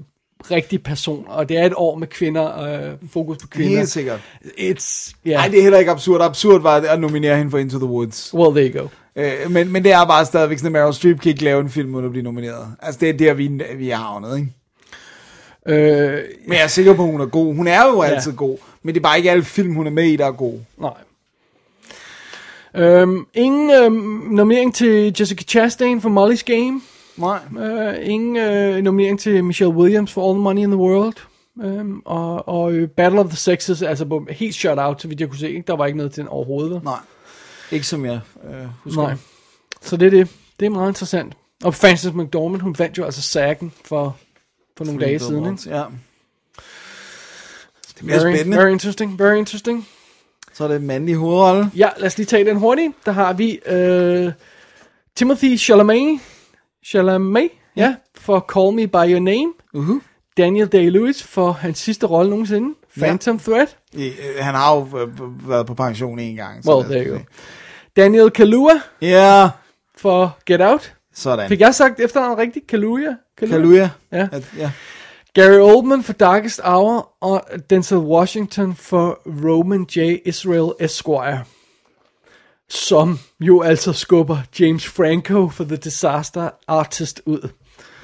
rigtig 0.51 0.83
person, 0.83 1.25
og 1.29 1.49
det 1.49 1.59
er 1.59 1.67
et 1.67 1.73
år 1.77 1.97
med 1.97 2.07
kvinder, 2.07 2.63
øh, 2.63 2.93
fokus 3.13 3.39
på 3.39 3.47
kvinder. 3.47 3.77
Helt 3.77 3.89
sikkert. 3.89 4.21
It's, 4.45 5.15
yeah. 5.27 5.37
Nej, 5.37 5.49
det 5.49 5.59
er 5.59 5.63
heller 5.63 5.79
ikke 5.79 5.91
absurd. 5.91 6.21
Absurd 6.21 6.63
var 6.63 6.77
at 6.77 7.01
nominere 7.01 7.37
hende 7.37 7.51
for 7.51 7.59
Into 7.59 7.79
the 7.79 7.89
Woods. 7.89 8.35
Well, 8.35 8.55
there 8.55 8.73
you 8.75 8.83
go. 8.83 8.89
Øh, 9.17 9.51
men, 9.51 9.73
men 9.73 9.85
det 9.85 9.93
er 9.93 10.05
bare 10.05 10.27
stadigvæk 10.27 10.59
sådan, 10.59 10.77
at 10.77 10.83
Meryl 10.83 10.93
Streep 10.93 11.21
kan 11.21 11.31
ikke 11.31 11.45
lave 11.45 11.61
en 11.61 11.71
film, 11.71 11.95
uden 11.95 12.05
at 12.05 12.11
blive 12.11 12.23
nomineret. 12.23 12.67
Altså, 12.83 13.01
det 13.01 13.09
er 13.09 13.13
der, 13.13 13.35
vi, 13.35 13.61
vi 13.77 13.91
er 13.91 13.97
havnet, 13.97 14.39
ikke? 14.39 14.53
Øh, 15.69 16.21
Men 16.47 16.53
jeg 16.53 16.63
er 16.63 16.67
sikker 16.67 16.95
på, 16.95 17.03
at 17.05 17.11
hun 17.11 17.21
er 17.21 17.27
god. 17.27 17.55
Hun 17.55 17.67
er 17.67 17.87
jo 17.87 18.03
altid 18.03 18.33
god. 18.33 18.59
Men 18.83 18.95
det 18.95 19.01
er 19.01 19.03
bare 19.03 19.17
ikke 19.17 19.31
alle 19.31 19.45
film, 19.45 19.75
hun 19.75 19.87
er 19.87 19.91
med 19.91 20.05
i, 20.05 20.17
der 20.17 20.27
er 20.27 20.33
gode. 20.33 20.65
nej. 20.79 20.93
Øhm, 22.77 23.27
ingen 23.35 23.71
øhm, 23.71 23.95
nominering 24.31 24.75
til 24.75 25.15
Jessica 25.21 25.45
Chastain 25.45 26.01
for 26.01 26.09
Molly's 26.09 26.43
Game. 26.45 26.81
Nej. 27.17 27.39
Øh, 27.59 27.95
ingen 28.03 28.37
øh, 28.37 28.83
nominering 28.83 29.21
til 29.21 29.45
Michelle 29.45 29.75
Williams 29.75 30.13
for 30.13 30.29
All 30.29 30.35
the 30.35 30.43
Money 30.43 30.63
in 30.63 30.69
the 30.71 30.77
World. 30.77 31.15
Øhm, 31.63 32.03
og 32.05 32.49
og 32.49 32.73
øh, 32.73 32.89
Battle 32.89 33.21
of 33.21 33.27
the 33.27 33.37
Sexes, 33.37 33.83
altså 33.83 34.05
på, 34.05 34.27
helt 34.31 34.55
shut 34.55 34.79
out, 34.79 35.03
så 35.03 35.09
vidt 35.09 35.21
jeg 35.21 35.29
kunne 35.29 35.39
se. 35.39 35.49
Ikke? 35.49 35.65
Der 35.67 35.77
var 35.77 35.87
ikke 35.87 35.97
noget 35.97 36.13
til 36.13 36.21
den 36.21 36.29
overhovedet. 36.29 36.85
Nej. 36.85 36.99
Ikke 37.71 37.87
som 37.87 38.05
jeg 38.05 38.21
øh, 38.51 38.67
husker. 38.85 39.03
Nej. 39.03 39.15
Så 39.83 39.97
det 39.97 40.07
er 40.07 40.11
det. 40.11 40.29
Det 40.61 40.67
er 40.67 40.71
meget 40.71 40.91
interessant. 40.91 41.35
Og 41.65 41.75
Frances 41.75 42.13
McDormand, 42.15 42.63
hun 42.63 42.75
vandt 42.79 42.99
jo 42.99 43.05
altså 43.05 43.23
sagen 43.23 43.73
for, 43.85 44.17
for 44.77 44.85
nogle 44.85 45.01
dage 45.01 45.19
siden. 45.19 45.45
Ikke? 45.53 45.71
Ja. 45.77 45.85
Det 47.89 48.05
bliver 48.07 48.21
Very, 48.21 48.35
spændende. 48.35 48.57
very 48.57 48.71
interesting, 48.73 49.19
very 49.19 49.37
interesting. 49.37 49.89
Så 50.53 50.65
er 50.65 50.69
det 50.69 50.77
en 50.77 50.87
mandlig 50.87 51.15
hovedrolle. 51.15 51.71
Ja, 51.77 51.89
lad 51.97 52.07
os 52.07 52.17
lige 52.17 52.27
tage 52.27 52.45
den 52.45 52.57
hurtigt. 52.57 52.93
Der 53.07 53.13
har 53.13 53.33
vi 53.33 53.61
øh, 53.67 54.33
Timothy 55.17 55.59
Chalamet, 55.59 56.21
Chalamet, 56.87 57.51
ja, 57.77 57.95
for 58.15 58.47
Call 58.55 58.75
Me 58.77 58.87
By 58.89 59.13
Your 59.13 59.21
Name. 59.21 59.53
Uh-huh. 59.77 60.01
Daniel 60.37 60.67
Day-Lewis 60.75 61.23
for 61.23 61.53
hans 61.53 61.79
sidste 61.79 62.07
rolle 62.07 62.31
nogensinde, 62.31 62.75
Phantom 62.99 63.39
Threat. 63.39 63.77
I, 63.93 64.07
øh, 64.07 64.15
han 64.41 64.55
har 64.55 64.75
jo 64.77 64.99
øh, 64.99 65.49
været 65.49 65.67
på 65.67 65.75
pension 65.75 66.19
en 66.19 66.37
gang. 66.37 66.69
Well, 66.69 66.77
lad 66.77 66.85
os 66.85 66.87
there 66.91 67.07
you 67.07 67.17
go. 67.17 67.23
Daniel 67.97 68.31
Kaluuya 68.31 68.81
Ja, 69.01 69.51
for 69.97 70.39
Get 70.47 70.61
Out. 70.61 70.94
Sådan. 71.15 71.49
Fik 71.49 71.61
jeg 71.61 71.75
sagt 71.75 72.01
efternavnet 72.01 72.39
rigtigt? 72.39 72.67
Kaluuya? 72.67 73.15
Kaluuya. 73.39 73.91
Ja. 74.13 74.29
At, 74.33 74.53
ja. 74.59 74.71
Gary 75.35 75.59
Oldman 75.61 76.03
for 76.03 76.13
Darkest 76.13 76.61
Hour, 76.65 77.13
og 77.21 77.45
Denzel 77.71 77.99
Washington 77.99 78.77
for 78.77 79.21
Roman 79.27 79.87
J. 79.97 79.99
Israel 80.25 80.73
Esquire. 80.81 81.45
Som 82.69 83.19
jo 83.41 83.63
altså 83.63 83.93
skubber 83.93 84.39
James 84.61 84.87
Franco 84.87 85.49
for 85.49 85.65
The 85.65 85.77
Disaster 85.77 86.51
Artist 86.69 87.23
ud, 87.27 87.49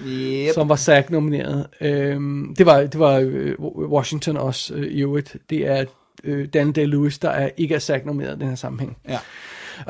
Yep. 0.06 0.54
som 0.54 0.68
var 0.68 0.76
SAG-nomineret. 0.76 1.66
Øhm, 1.80 2.54
det 2.58 2.66
var, 2.66 2.80
det 2.80 2.98
var 2.98 3.18
øh, 3.18 3.54
Washington 3.90 4.36
også 4.36 4.74
øh, 4.74 4.86
i 4.86 5.02
øvrigt. 5.02 5.36
Det 5.50 5.66
er 5.66 5.84
øh, 6.24 6.48
Dan 6.54 6.74
Day-Lewis, 6.78 7.18
der 7.22 7.30
er, 7.30 7.50
ikke 7.56 7.74
er 7.74 7.78
SAG-nomineret 7.78 8.36
i 8.36 8.38
den 8.38 8.48
her 8.48 8.54
sammenhæng. 8.54 8.96
Ja. 9.08 9.18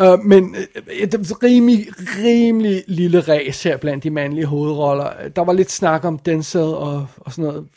Uh, 0.03 0.25
men 0.25 0.45
uh, 0.45 0.93
et 0.93 1.15
rimelig, 1.43 1.87
rimelig 2.25 2.85
lille 2.87 3.21
ræs 3.21 3.63
her 3.63 3.77
blandt 3.77 4.05
de 4.05 4.11
mandlige 4.11 4.47
hovedroller. 4.47 5.29
Der 5.29 5.45
var 5.45 5.53
lidt 5.53 5.71
snak 5.71 6.05
om 6.05 6.19
Denzel 6.19 6.61
og, 6.61 7.07
og 7.17 7.33
sådan 7.33 7.45
noget, 7.45 7.69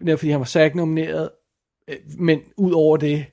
netop 0.00 0.18
fordi 0.18 0.30
han 0.30 0.40
var 0.40 0.46
SAG-nomineret. 0.46 1.30
Øh, 1.88 1.96
Men 2.18 2.40
ud 2.56 2.72
over 2.72 2.96
det, 2.96 3.24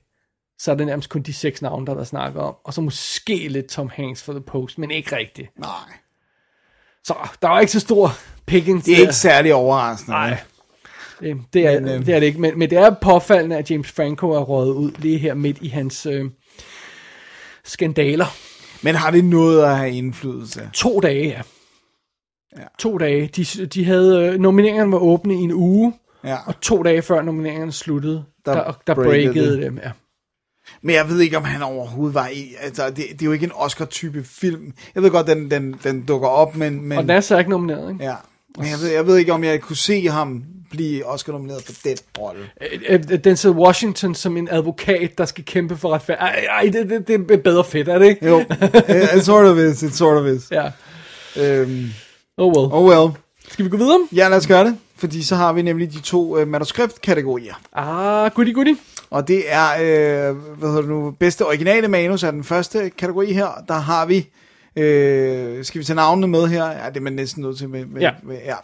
så 0.58 0.70
er 0.70 0.74
det 0.74 0.86
nærmest 0.86 1.08
kun 1.10 1.22
de 1.22 1.32
seks 1.32 1.62
navne, 1.62 1.86
der 1.86 1.92
er 1.92 1.96
der 1.96 2.04
snakker 2.04 2.40
om. 2.40 2.54
Og 2.64 2.74
så 2.74 2.80
måske 2.80 3.48
lidt 3.48 3.66
Tom 3.66 3.90
Hanks 3.94 4.22
for 4.22 4.32
The 4.32 4.42
Post, 4.42 4.78
men 4.78 4.90
ikke 4.90 5.16
rigtigt. 5.16 5.48
Nej. 5.58 5.68
Så 7.04 7.14
der 7.42 7.48
var 7.48 7.60
ikke 7.60 7.72
så 7.72 7.80
stor 7.80 8.12
pickings 8.46 8.84
Det 8.84 8.92
er 8.92 8.96
der. 8.96 9.02
ikke 9.02 9.14
særlig 9.14 9.54
overraskende. 9.54 10.16
Nej. 10.16 10.38
Det, 11.20 11.36
det, 11.52 11.66
er, 11.66 11.80
Men, 11.80 11.88
øh, 11.88 12.06
det 12.06 12.14
er 12.14 12.20
det 12.20 12.26
ikke, 12.26 12.40
men, 12.40 12.58
men 12.58 12.70
det 12.70 12.78
er 12.78 12.94
påfaldende, 13.02 13.56
at 13.56 13.70
James 13.70 13.92
Franco 13.92 14.30
er 14.30 14.40
røget 14.40 14.72
ud 14.72 14.92
lige 14.98 15.18
her 15.18 15.34
midt 15.34 15.58
i 15.60 15.68
hans 15.68 16.06
øh, 16.06 16.24
skandaler. 17.64 18.26
Men 18.82 18.94
har 18.94 19.10
det 19.10 19.24
noget 19.24 19.62
at 19.64 19.76
have 19.76 19.90
indflydelse? 19.90 20.70
To 20.72 21.00
dage, 21.00 21.28
ja. 21.28 21.42
Ja. 22.58 22.64
To 22.78 22.98
dage. 22.98 23.26
De, 23.36 23.66
de 23.66 23.84
havde, 23.84 24.26
øh, 24.26 24.40
nomineringerne 24.40 24.92
var 24.92 24.98
åbne 24.98 25.34
i 25.34 25.38
en 25.38 25.52
uge, 25.52 25.92
Ja. 26.24 26.36
og 26.46 26.60
to 26.60 26.82
dage 26.82 27.02
før 27.02 27.22
nomineringerne 27.22 27.72
sluttede, 27.72 28.24
der, 28.46 28.54
Der 28.54 28.72
der, 28.86 28.94
breakede 28.94 29.62
dem. 29.62 29.78
Ja. 29.84 29.90
Men 30.82 30.94
jeg 30.94 31.08
ved 31.08 31.20
ikke, 31.20 31.36
om 31.36 31.44
han 31.44 31.62
overhovedet 31.62 32.14
var 32.14 32.28
i... 32.28 32.54
Altså, 32.60 32.86
det, 32.90 32.96
det 32.96 33.22
er 33.22 33.26
jo 33.26 33.32
ikke 33.32 33.46
en 33.46 33.52
Oscar-type 33.54 34.24
film. 34.24 34.72
Jeg 34.94 35.02
ved 35.02 35.10
godt, 35.10 35.26
den, 35.26 35.50
den, 35.50 35.76
den 35.84 36.02
dukker 36.02 36.28
op, 36.28 36.56
men... 36.56 36.82
men 36.82 36.98
Og 36.98 37.02
den 37.04 37.10
er 37.10 37.20
så 37.20 37.38
ikke 37.38 37.50
nomineret, 37.50 37.92
ikke? 37.92 38.04
Ja. 38.04 38.14
Men 38.58 38.66
jeg 38.66 38.78
ved, 38.82 38.88
jeg 38.88 39.06
ved 39.06 39.16
ikke, 39.16 39.32
om 39.32 39.44
jeg 39.44 39.60
kunne 39.60 39.76
se 39.76 40.08
ham 40.08 40.42
blive 40.70 41.06
Oscar-nomineret 41.06 41.62
for 41.64 41.72
den 41.84 41.96
rolle. 42.18 42.40
Øh, 42.88 43.00
øh, 43.10 43.24
Denzel 43.24 43.50
Washington 43.50 44.14
som 44.14 44.36
en 44.36 44.48
advokat, 44.50 45.18
der 45.18 45.24
skal 45.24 45.44
kæmpe 45.44 45.76
for 45.76 45.88
retfærd. 45.94 46.18
Ej, 46.20 46.44
ej 46.50 46.70
det, 46.72 46.90
det, 46.90 47.08
det 47.08 47.30
er 47.30 47.36
bedre 47.36 47.64
fedt, 47.64 47.88
er 47.88 47.98
det 47.98 48.06
ikke? 48.06 48.26
Jo, 48.26 48.38
it 49.16 49.24
sort 49.24 49.46
of 49.46 49.58
is, 49.58 49.82
it 49.82 49.94
sort 49.94 50.18
of 50.18 50.26
is. 50.36 50.50
Ja. 50.50 50.70
Øhm, 51.36 51.90
Oh 52.36 52.56
well. 52.56 52.72
oh 52.72 52.84
well. 52.84 53.10
Skal 53.48 53.64
vi 53.64 53.70
gå 53.70 53.76
videre? 53.76 54.08
Ja, 54.12 54.28
lad 54.28 54.36
os 54.36 54.46
gøre 54.46 54.64
det. 54.64 54.76
Fordi 54.96 55.22
så 55.22 55.36
har 55.36 55.52
vi 55.52 55.62
nemlig 55.62 55.92
de 55.92 56.00
to 56.00 56.38
øh, 56.38 56.48
manuskriptkategorier. 56.48 57.54
Ah, 57.72 58.30
goody 58.34 58.54
goody. 58.54 58.76
Og 59.10 59.28
det 59.28 59.42
er, 59.46 59.66
øh, 59.72 60.36
hvad 60.36 60.68
hedder 60.68 60.80
det 60.80 60.90
nu, 60.90 61.10
bedste 61.10 61.46
originale 61.46 61.88
manus 61.88 62.22
er 62.22 62.30
den 62.30 62.44
første 62.44 62.90
kategori 62.90 63.32
her. 63.32 63.64
Der 63.68 63.74
har 63.74 64.06
vi, 64.06 64.28
øh, 64.76 65.64
skal 65.64 65.78
vi 65.78 65.84
tage 65.84 65.96
navnene 65.96 66.26
med 66.28 66.46
her? 66.46 66.64
Ja, 66.66 66.88
det 66.88 66.96
er 66.96 67.00
man 67.00 67.12
næsten 67.12 67.42
nødt 67.42 67.58
til 67.58 67.68
med. 67.68 67.86
med, 67.86 68.00
Ja. 68.00 68.10
med 68.22 68.38
ja. 68.44 68.54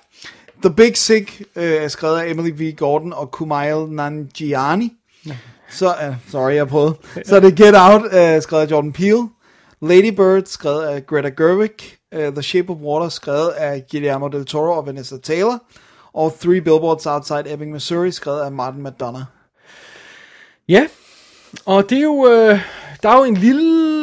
The 0.62 0.74
Big 0.74 0.96
Sick 0.96 1.42
øh, 1.56 1.64
er 1.72 1.88
skrevet 1.88 2.18
af 2.18 2.30
Emily 2.30 2.50
V. 2.50 2.76
Gordon 2.76 3.12
og 3.12 3.30
Kumail 3.30 3.88
Nanjiani. 3.88 4.92
Så, 5.70 5.86
uh, 5.86 6.14
sorry, 6.30 6.52
jeg 6.54 6.68
prøvede. 6.68 6.94
Så 7.24 7.40
det 7.40 7.56
Get 7.56 7.74
Out, 7.76 8.02
uh, 8.02 8.42
skrevet 8.42 8.62
af 8.66 8.70
Jordan 8.70 8.92
Peele. 8.92 9.28
Lady 9.82 10.14
Bird, 10.14 10.42
skrevet 10.46 10.82
af 10.82 11.06
Greta 11.06 11.28
Gerwig. 11.28 11.70
Uh, 12.16 12.22
The 12.22 12.42
Shape 12.42 12.70
of 12.72 12.76
Water, 12.76 13.08
skrevet 13.08 13.48
af 13.48 13.84
Guillermo 13.90 14.28
del 14.28 14.44
Toro 14.44 14.72
og 14.76 14.86
Vanessa 14.86 15.16
Taylor. 15.18 15.58
Og 16.14 16.36
Three 16.40 16.60
Billboards 16.60 17.06
Outside 17.06 17.52
Ebbing, 17.52 17.72
Missouri, 17.72 18.12
skrevet 18.12 18.40
af 18.40 18.52
Martin 18.52 18.82
McDonough. 18.82 19.24
Ja, 20.68 20.86
og 21.66 21.90
det 21.90 21.98
er 21.98 22.02
jo, 22.02 22.26
øh, 22.30 22.60
der 23.02 23.08
er 23.08 23.16
jo 23.18 23.24
en 23.24 23.36
lille 23.36 23.95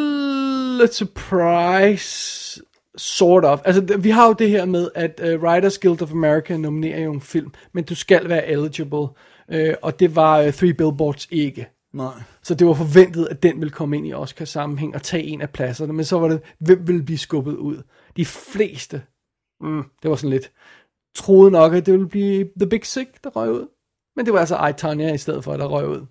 surprise, 0.92 2.62
sort 2.98 3.46
of. 3.46 3.60
Altså, 3.66 3.98
vi 4.00 4.10
har 4.10 4.28
jo 4.28 4.34
det 4.34 4.50
her 4.50 4.66
med, 4.66 4.90
at 4.96 5.22
uh, 5.24 5.44
Writers 5.44 5.80
Guild 5.80 6.02
of 6.02 6.12
America 6.12 6.58
nominerer 6.58 7.00
jo 7.00 7.14
en 7.14 7.22
film, 7.22 7.52
men 7.74 7.84
du 7.84 7.96
skal 7.96 8.30
være 8.30 8.48
eligible, 8.48 9.08
øh, 9.52 9.74
og 9.82 10.00
det 10.00 10.16
var 10.16 10.44
uh, 10.44 10.54
Three 10.54 10.74
Billboards 10.74 11.28
ikke. 11.32 11.68
Nej. 11.94 12.14
Så 12.44 12.56
det 12.56 12.68
var 12.68 12.74
forventet, 12.74 13.28
at 13.32 13.44
den 13.44 13.60
ville 13.60 13.72
komme 13.72 13.98
ind 13.98 14.08
i 14.08 14.14
Oscars 14.14 14.50
sammenhæng 14.50 14.96
og 14.96 15.04
tage 15.04 15.24
en 15.24 15.42
af 15.42 15.50
pladserne, 15.50 15.94
men 15.94 16.06
så 16.06 16.20
var 16.20 16.28
det, 16.28 16.42
hvem 16.60 16.88
ville 16.88 17.04
blive 17.04 17.18
skubbet 17.18 17.56
ud? 17.56 17.82
De 18.18 18.26
fleste, 18.26 19.02
mm, 19.62 19.84
det 20.04 20.10
var 20.10 20.16
sådan 20.16 20.30
lidt, 20.30 20.52
troede 21.16 21.52
nok, 21.52 21.74
at 21.74 21.86
det 21.86 21.94
ville 21.94 22.10
blive 22.10 22.50
The 22.60 22.70
Big 22.70 22.86
Sick, 22.86 23.24
der 23.24 23.30
røg 23.30 23.52
ud. 23.52 23.68
Men 24.16 24.26
det 24.26 24.34
var 24.34 24.40
altså 24.40 24.68
I, 24.68 24.74
Tonya 24.74 25.14
i 25.14 25.18
stedet 25.18 25.44
for, 25.44 25.58
der 25.58 25.66
røg 25.66 25.88
ud. 25.88 26.06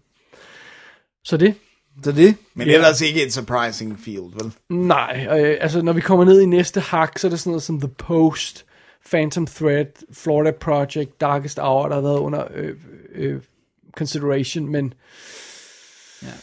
Så 1.25 1.37
det, 1.37 1.55
Så 2.05 2.13
det. 2.13 2.35
Men 2.55 2.69
ellers 2.71 3.01
ikke 3.01 3.25
en 3.25 3.31
surprising 3.31 4.01
field, 4.05 4.33
vel? 4.43 4.53
Nej, 4.87 5.27
øh, 5.41 5.59
altså 5.61 5.83
når 5.83 5.93
vi 5.93 6.01
kommer 6.01 6.25
ned 6.25 6.41
i 6.41 6.47
næste 6.47 6.81
hak, 6.81 7.19
så 7.19 7.27
er 7.27 7.31
det 7.31 7.41
sådan 7.41 7.51
noget 7.51 7.63
som 7.63 7.81
The 7.81 7.89
Post, 7.89 8.65
Phantom 9.11 9.47
Thread, 9.47 9.87
Florida 10.13 10.51
Project, 10.51 11.21
Darkest 11.21 11.59
Hour, 11.59 11.89
der 11.89 11.95
har 11.95 12.03
været 12.03 12.19
under 12.19 12.45
øh, 12.55 12.77
øh, 13.15 13.41
consideration, 13.97 14.69
men 14.73 14.95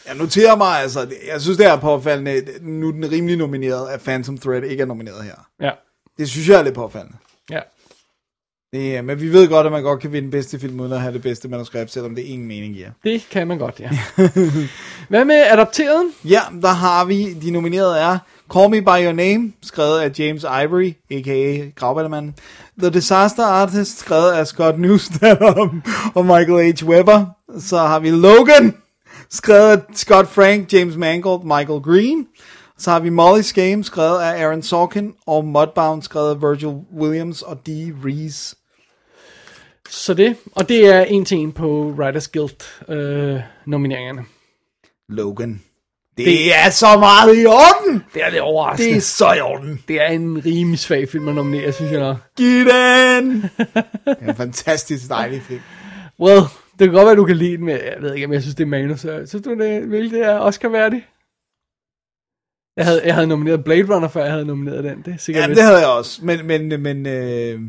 Jeg 0.06 0.14
noterer 0.16 0.56
mig 0.56 0.78
altså, 0.80 1.00
jeg 1.32 1.40
synes 1.40 1.56
det 1.58 1.66
er 1.66 1.76
påfaldende, 1.76 2.42
nu 2.60 2.88
er 2.88 2.92
den 2.92 3.10
rimelig 3.10 3.36
nomineret, 3.36 3.88
at 3.88 4.00
Phantom 4.00 4.38
Thread 4.38 4.62
ikke 4.62 4.82
er 4.82 4.86
nomineret 4.86 5.24
her. 5.24 5.48
ja, 5.60 5.70
Det 6.18 6.28
synes 6.30 6.48
jeg 6.48 6.58
er 6.58 6.62
lidt 6.62 6.74
påfaldende. 6.74 7.16
ja. 7.50 7.60
Det, 8.72 8.96
er- 8.96 9.02
men 9.02 9.20
vi 9.20 9.32
ved 9.32 9.48
godt, 9.48 9.66
at 9.66 9.72
man 9.72 9.82
godt 9.82 10.00
kan 10.00 10.12
vinde 10.12 10.30
bedste 10.30 10.58
film 10.58 10.80
uden 10.80 10.92
at 10.92 11.00
have 11.00 11.12
det 11.14 11.22
bedste 11.22 11.48
manuskript, 11.48 11.92
selvom 11.92 12.14
det 12.14 12.22
ingen 12.22 12.48
mening 12.48 12.74
giver. 12.74 12.90
Det 13.04 13.26
kan 13.30 13.46
man 13.48 13.58
godt, 13.58 13.80
ja. 13.80 13.90
Hvad 15.08 15.24
med 15.24 15.34
adapteret? 15.50 16.04
Ja, 16.24 16.40
der 16.62 16.68
har 16.68 17.04
vi, 17.04 17.34
de 17.34 17.50
nominerede 17.50 17.98
er 17.98 18.18
Call 18.54 18.70
Me 18.70 18.80
By 18.82 19.04
Your 19.04 19.12
Name, 19.12 19.52
skrevet 19.62 19.98
af 20.00 20.12
James 20.18 20.42
Ivory, 20.42 20.92
a.k.a. 21.10 21.70
Gravballermanden. 21.76 22.34
The 22.78 22.90
Disaster 22.90 23.44
Artist, 23.44 23.98
skrevet 23.98 24.32
af 24.32 24.46
Scott 24.46 24.78
Newsted 24.78 25.36
og, 25.40 25.70
og 26.14 26.24
Michael 26.26 26.74
H. 26.80 26.84
Webber. 26.88 27.26
Så 27.60 27.78
har 27.78 27.98
vi 27.98 28.10
Logan, 28.10 28.74
skrevet 29.30 29.70
af 29.70 29.78
Scott 29.94 30.28
Frank, 30.28 30.72
James 30.72 30.96
Mangold, 30.96 31.42
Michael 31.44 31.80
Green. 31.80 32.26
Så 32.78 32.90
har 32.90 33.00
vi 33.00 33.08
Molly's 33.08 33.52
Game, 33.54 33.84
skrevet 33.84 34.18
af 34.20 34.42
Aaron 34.44 34.62
Sorkin, 34.62 35.12
og 35.26 35.44
Mudbound, 35.44 36.02
skrevet 36.02 36.30
af 36.30 36.40
Virgil 36.42 36.74
Williams 37.00 37.42
og 37.42 37.66
Dee 37.66 37.94
Reese. 38.04 38.56
Så 39.90 40.14
det, 40.14 40.36
og 40.54 40.68
det 40.68 40.86
er 40.86 41.00
en 41.02 41.24
til 41.24 41.38
en 41.38 41.52
på 41.52 41.94
Writers 41.98 42.28
Guild 42.28 42.88
øh, 42.88 43.40
nomineringerne. 43.66 44.24
Logan. 45.08 45.62
Det, 46.16 46.26
det 46.26 46.54
er 46.56 46.70
så 46.70 46.86
meget 46.98 47.42
i 47.42 47.46
orden! 47.46 48.04
Det 48.14 48.24
er 48.24 48.30
lidt 48.30 48.42
overraskende. 48.42 48.90
Det 48.90 48.96
er 48.96 49.00
så 49.00 49.32
i 49.32 49.40
orden. 49.40 49.82
det 49.88 50.00
er 50.02 50.06
en 50.06 50.42
rimelig 50.46 50.78
svag 50.78 51.08
film 51.08 51.28
at 51.28 51.34
nominere, 51.34 51.72
synes 51.72 51.92
jeg 51.92 52.00
nok. 52.00 52.16
Giv 52.36 52.58
den! 52.64 53.42
det 54.06 54.16
er 54.20 54.28
en 54.28 54.36
fantastisk 54.36 55.08
dejlig 55.08 55.42
film. 55.42 55.60
Well, 56.20 56.40
det 56.78 56.88
kan 56.88 56.92
godt 56.92 57.06
være, 57.06 57.16
du 57.16 57.24
kan 57.24 57.36
lide 57.36 57.56
den, 57.56 57.64
men 57.64 57.74
jeg 57.74 57.96
ved 58.00 58.14
ikke, 58.14 58.26
om 58.26 58.32
jeg 58.32 58.42
synes, 58.42 58.54
det 58.54 58.64
er 58.64 58.68
manus. 58.68 59.00
Så 59.00 59.22
Synes 59.26 59.44
du, 59.44 59.50
det, 59.58 59.90
vil 59.90 60.10
det 60.10 60.24
er 60.24 60.38
Oscar 60.38 60.68
værdigt? 60.68 61.04
Jeg 62.76 62.84
havde, 62.84 63.02
jeg 63.04 63.14
havde 63.14 63.26
nomineret 63.26 63.64
Blade 63.64 63.94
Runner, 63.94 64.08
før 64.08 64.22
jeg 64.22 64.32
havde 64.32 64.44
nomineret 64.46 64.84
den. 64.84 65.02
Det 65.04 65.14
er 65.14 65.18
sikkert 65.18 65.42
Ja, 65.42 65.48
vist. 65.48 65.56
det 65.58 65.64
havde 65.66 65.78
jeg 65.78 65.88
også. 65.88 66.24
Men, 66.24 66.46
men, 66.46 66.82
men, 66.82 67.06
øh, 67.06 67.60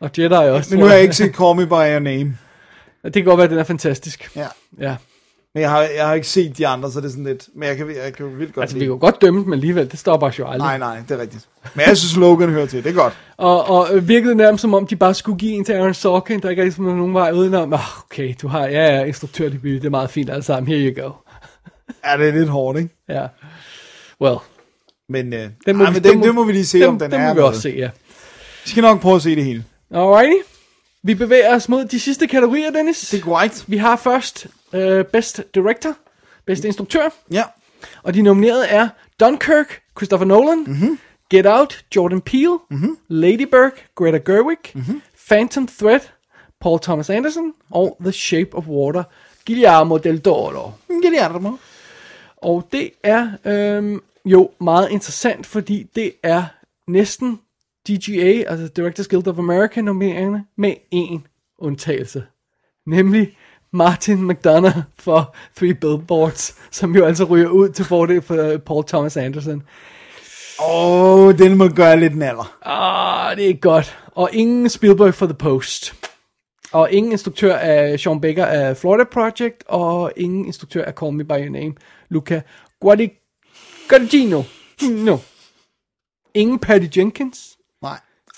Og 0.00 0.10
Jedi 0.18 0.32
også. 0.34 0.70
men 0.70 0.78
nu 0.78 0.86
har 0.86 0.92
jeg 0.94 1.02
ikke 1.02 1.16
set 1.16 1.34
Call 1.34 1.56
Me 1.56 1.66
By 1.66 1.70
Your 1.70 1.98
Name. 1.98 2.38
Det 3.04 3.12
kan 3.12 3.24
godt 3.24 3.36
være, 3.38 3.44
at 3.44 3.50
den 3.50 3.58
er 3.58 3.64
fantastisk. 3.64 4.30
Ja. 4.36 4.46
Ja. 4.80 4.96
Men 5.54 5.60
jeg 5.62 5.70
har, 5.70 5.80
jeg 5.80 6.06
har 6.06 6.14
ikke 6.14 6.26
set 6.28 6.58
de 6.58 6.66
andre, 6.66 6.92
så 6.92 7.00
det 7.00 7.06
er 7.06 7.10
sådan 7.10 7.24
lidt... 7.24 7.48
Men 7.54 7.68
jeg 7.68 7.76
kan, 7.76 7.90
jeg 8.04 8.12
kan 8.12 8.38
vildt 8.38 8.54
godt 8.54 8.62
Altså, 8.64 8.74
vi 8.76 8.80
lide. 8.80 8.86
kan 8.88 8.94
jo 8.94 8.98
godt 9.00 9.22
dømme 9.22 9.40
den, 9.40 9.50
men 9.50 9.56
alligevel, 9.56 9.90
det 9.90 9.98
stopper 9.98 10.26
os 10.26 10.38
jo 10.38 10.46
aldrig. 10.46 10.58
Nej, 10.58 10.78
nej, 10.78 11.02
det 11.08 11.16
er 11.16 11.20
rigtigt. 11.20 11.48
Men 11.74 11.86
jeg 11.86 11.96
synes, 11.96 12.16
Logan 12.16 12.48
hører 12.48 12.66
til. 12.66 12.84
Det 12.84 12.90
er 12.90 12.94
godt. 12.94 13.18
Og, 13.36 13.68
og 13.68 13.88
øh, 13.92 14.08
virkede 14.08 14.34
nærmest 14.34 14.62
som 14.62 14.74
om, 14.74 14.86
de 14.86 14.96
bare 14.96 15.14
skulle 15.14 15.38
give 15.38 15.52
en 15.52 15.64
til 15.64 15.72
Aaron 15.72 15.94
Sorkin, 15.94 16.40
der 16.40 16.50
ikke 16.50 16.74
var 16.78 16.94
nogen 16.94 17.14
vej 17.14 17.32
udenom. 17.32 17.72
Oh, 17.72 17.80
okay, 18.04 18.34
du 18.42 18.48
har, 18.48 18.66
ja, 18.66 18.96
ja, 18.96 19.04
instruktørdebut, 19.04 19.64
det 19.70 19.84
er 19.84 19.90
meget 19.90 20.10
fint 20.10 20.30
alt 20.30 20.44
sammen, 20.44 20.68
here 20.76 20.92
you 20.94 21.02
go. 21.04 21.10
Ja, 22.04 22.16
det 22.18 22.28
er 22.28 22.32
lidt 22.32 22.48
hårdt, 22.48 22.78
ikke? 22.78 22.90
Ja. 23.08 23.26
Well, 24.20 24.36
Men, 25.08 25.32
øh, 25.32 25.40
den 25.40 25.50
den 25.66 25.76
må, 25.76 25.84
må, 25.84 25.90
vi, 25.90 25.94
men 25.94 26.04
den, 26.04 26.22
det 26.22 26.34
må 26.34 26.44
vi 26.44 26.52
lige 26.52 26.66
se, 26.66 26.78
den, 26.80 26.88
om 26.88 26.98
den, 26.98 27.10
den 27.10 27.20
er 27.20 27.28
må 27.28 27.34
vi 27.34 27.40
også 27.40 27.60
se, 27.60 27.74
ja. 27.78 27.90
Vi 28.64 28.70
skal 28.70 28.82
nok 28.82 29.00
prøve 29.00 29.16
at 29.16 29.22
se 29.22 29.36
det 29.36 29.44
hele. 29.44 29.64
Alrighty. 29.90 30.42
Vi 31.02 31.14
bevæger 31.14 31.54
os 31.54 31.68
mod 31.68 31.84
de 31.84 32.00
sidste 32.00 32.26
kategorier, 32.26 32.70
Dennis. 32.70 33.00
Det 33.10 33.18
er 33.18 33.22
korrekt. 33.22 33.64
Vi 33.68 33.76
har 33.76 33.96
først 33.96 34.46
øh, 34.72 35.04
Best 35.04 35.42
Director, 35.54 35.96
bedste 36.46 36.66
instruktør. 36.66 37.08
Ja. 37.30 37.44
Og 38.02 38.14
de 38.14 38.22
nominerede 38.22 38.66
er 38.66 38.88
Dunkirk, 39.20 39.82
Christopher 39.98 40.26
Nolan, 40.26 40.64
mm-hmm. 40.66 40.98
Get 41.30 41.46
Out, 41.46 41.84
Jordan 41.96 42.20
Peele, 42.20 42.58
mm-hmm. 42.70 42.98
Lady 43.08 43.46
Bird, 43.50 43.72
Greta 43.94 44.18
Gerwig, 44.18 44.58
mm-hmm. 44.74 45.02
Phantom 45.28 45.66
Thread, 45.66 46.00
Paul 46.60 46.80
Thomas 46.80 47.10
Anderson 47.10 47.52
og 47.70 47.96
The 48.00 48.12
Shape 48.12 48.54
of 48.54 48.66
Water, 48.66 49.02
Guillermo 49.46 49.96
del 49.96 50.20
Toro. 50.20 50.72
Guillermo. 50.88 51.56
Og 52.36 52.68
det 52.72 52.90
er 53.02 53.28
øhm, 53.44 54.02
jo 54.24 54.50
meget 54.60 54.90
interessant, 54.90 55.46
fordi 55.46 55.86
det 55.94 56.12
er 56.22 56.44
næsten 56.86 57.40
DGA, 57.88 58.44
altså 58.50 58.68
Directors 58.68 59.08
Guild 59.08 59.28
of 59.28 59.38
America 59.38 59.80
nomineringerne, 59.80 60.44
med 60.56 60.74
en 60.90 61.26
undtagelse. 61.58 62.24
Nemlig 62.86 63.36
Martin 63.72 64.28
McDonough 64.28 64.78
for 64.98 65.34
Three 65.56 65.74
Billboards, 65.74 66.56
som 66.70 66.96
jo 66.96 67.04
altså 67.04 67.24
ryger 67.24 67.48
ud 67.48 67.68
til 67.68 67.84
fordel 67.84 68.22
for 68.22 68.52
øh, 68.52 68.58
Paul 68.58 68.84
Thomas 68.84 69.16
Anderson. 69.16 69.62
Åh, 70.60 71.18
oh, 71.18 71.38
den 71.38 71.56
må 71.56 71.68
gøre 71.68 72.00
lidt 72.00 72.16
naller. 72.16 72.56
Ah, 72.62 73.36
det 73.36 73.50
er 73.50 73.54
godt. 73.54 73.98
Og 74.06 74.30
ingen 74.32 74.68
Spielberg 74.68 75.14
for 75.14 75.26
The 75.26 75.34
Post. 75.34 75.94
Og 76.72 76.92
ingen 76.92 77.12
instruktør 77.12 77.56
af 77.56 78.00
Sean 78.00 78.20
Baker 78.20 78.46
af 78.46 78.76
Florida 78.76 79.04
Project, 79.04 79.64
og 79.68 80.12
ingen 80.16 80.46
instruktør 80.46 80.84
af 80.84 80.92
Call 80.92 81.12
Me 81.12 81.24
By 81.24 81.32
Your 81.32 81.50
Name, 81.50 81.74
Luca 82.08 82.40
Guadagnino. 82.80 84.42
No. 84.90 85.18
Ingen 86.34 86.58
Patty 86.58 86.98
Jenkins. 86.98 87.56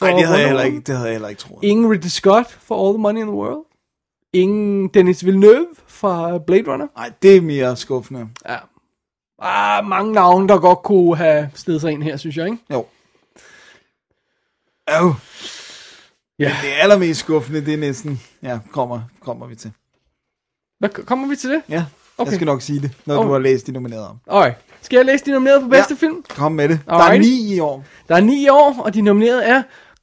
For 0.03 0.09
Nej, 0.11 0.17
det 0.19 0.27
havde, 0.27 0.39
jeg 0.41 0.49
heller 0.49 0.63
ikke, 0.63 0.81
det 0.81 0.95
havde 0.95 1.07
jeg 1.09 1.15
heller 1.15 1.29
ikke 1.29 1.41
troet. 1.41 1.65
Ingen 1.65 1.91
Ridley 1.93 2.09
Scott 2.09 2.51
for 2.51 2.87
All 2.89 2.95
the 2.95 3.03
Money 3.03 3.21
in 3.21 3.27
the 3.27 3.37
World. 3.37 3.65
Ingen 4.33 4.89
Dennis 4.89 5.25
Villeneuve 5.25 5.67
fra 5.87 6.39
Blade 6.39 6.73
Runner. 6.73 6.87
Nej, 6.97 7.13
det 7.23 7.37
er 7.37 7.41
mere 7.41 7.77
skuffende. 7.77 8.29
Ja. 8.49 8.57
Ah, 9.39 9.85
mange 9.85 10.13
navne, 10.13 10.49
der 10.49 10.59
godt 10.59 10.83
kunne 10.83 11.17
have 11.17 11.51
stedet 11.55 11.81
sig 11.81 11.93
ind 11.93 12.03
her, 12.03 12.17
synes 12.17 12.37
jeg, 12.37 12.47
ikke? 12.47 12.59
Jo. 12.71 12.87
Oh. 15.01 15.15
Ja. 16.39 16.57
Det 16.63 16.69
allermest 16.83 17.21
skuffende, 17.21 17.65
det 17.67 17.75
er 17.75 17.79
næsten... 17.79 18.21
Ja, 18.43 18.59
kommer, 18.73 19.01
kommer 19.21 19.47
vi 19.47 19.55
til. 19.55 19.73
Hvad, 20.79 20.89
kommer 20.91 21.29
vi 21.29 21.37
til 21.37 21.51
det? 21.51 21.63
Ja, 21.69 21.75
okay. 21.75 21.87
Okay. 22.19 22.31
jeg 22.31 22.35
skal 22.35 22.47
nok 22.47 22.63
sige 22.63 22.81
det, 22.81 22.91
når 23.07 23.19
Oh. 23.19 23.27
du 23.27 23.33
har 23.33 23.39
læst 23.39 23.67
de 23.67 23.73
nominerede 23.73 24.09
om. 24.09 24.17
Alright. 24.31 24.57
Skal 24.83 24.97
jeg 24.97 25.07
læse 25.07 25.25
de 25.25 25.31
nominerede 25.31 25.61
på 25.61 25.69
bedste 25.69 25.95
Ja. 25.95 26.07
film? 26.07 26.25
Kom 26.29 26.53
med 26.53 26.69
det. 26.69 26.81
Der 26.87 26.95
er 26.97 27.19
ni 27.19 27.55
i 27.55 27.61
år. 27.61 27.85
Der 28.09 28.17
er 28.17 28.21
ni 28.21 28.49
år, 28.49 28.77
og 28.85 28.95
de 28.95 29.03
nominerede 29.03 29.45
er 29.45 29.63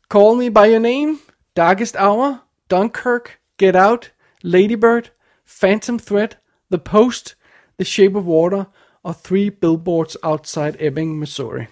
Call 0.09 0.35
Me 0.35 0.49
By 0.49 0.65
Your 0.71 0.79
Name, 0.79 1.19
Darkest 1.55 1.95
Hour, 1.95 2.39
Dunkirk, 2.69 3.37
Get 3.57 3.75
Out, 3.75 4.11
Lady 4.43 4.75
Bird, 4.75 5.11
Phantom 5.45 5.99
Thread, 5.99 6.37
The 6.71 6.79
Post, 6.79 7.35
The 7.77 7.85
Shape 7.85 8.15
of 8.15 8.23
Water 8.25 8.63
og 9.03 9.15
Three 9.23 9.49
Billboards 9.49 10.17
Outside 10.23 10.75
Ebbing, 10.79 11.19
Missouri. 11.19 11.65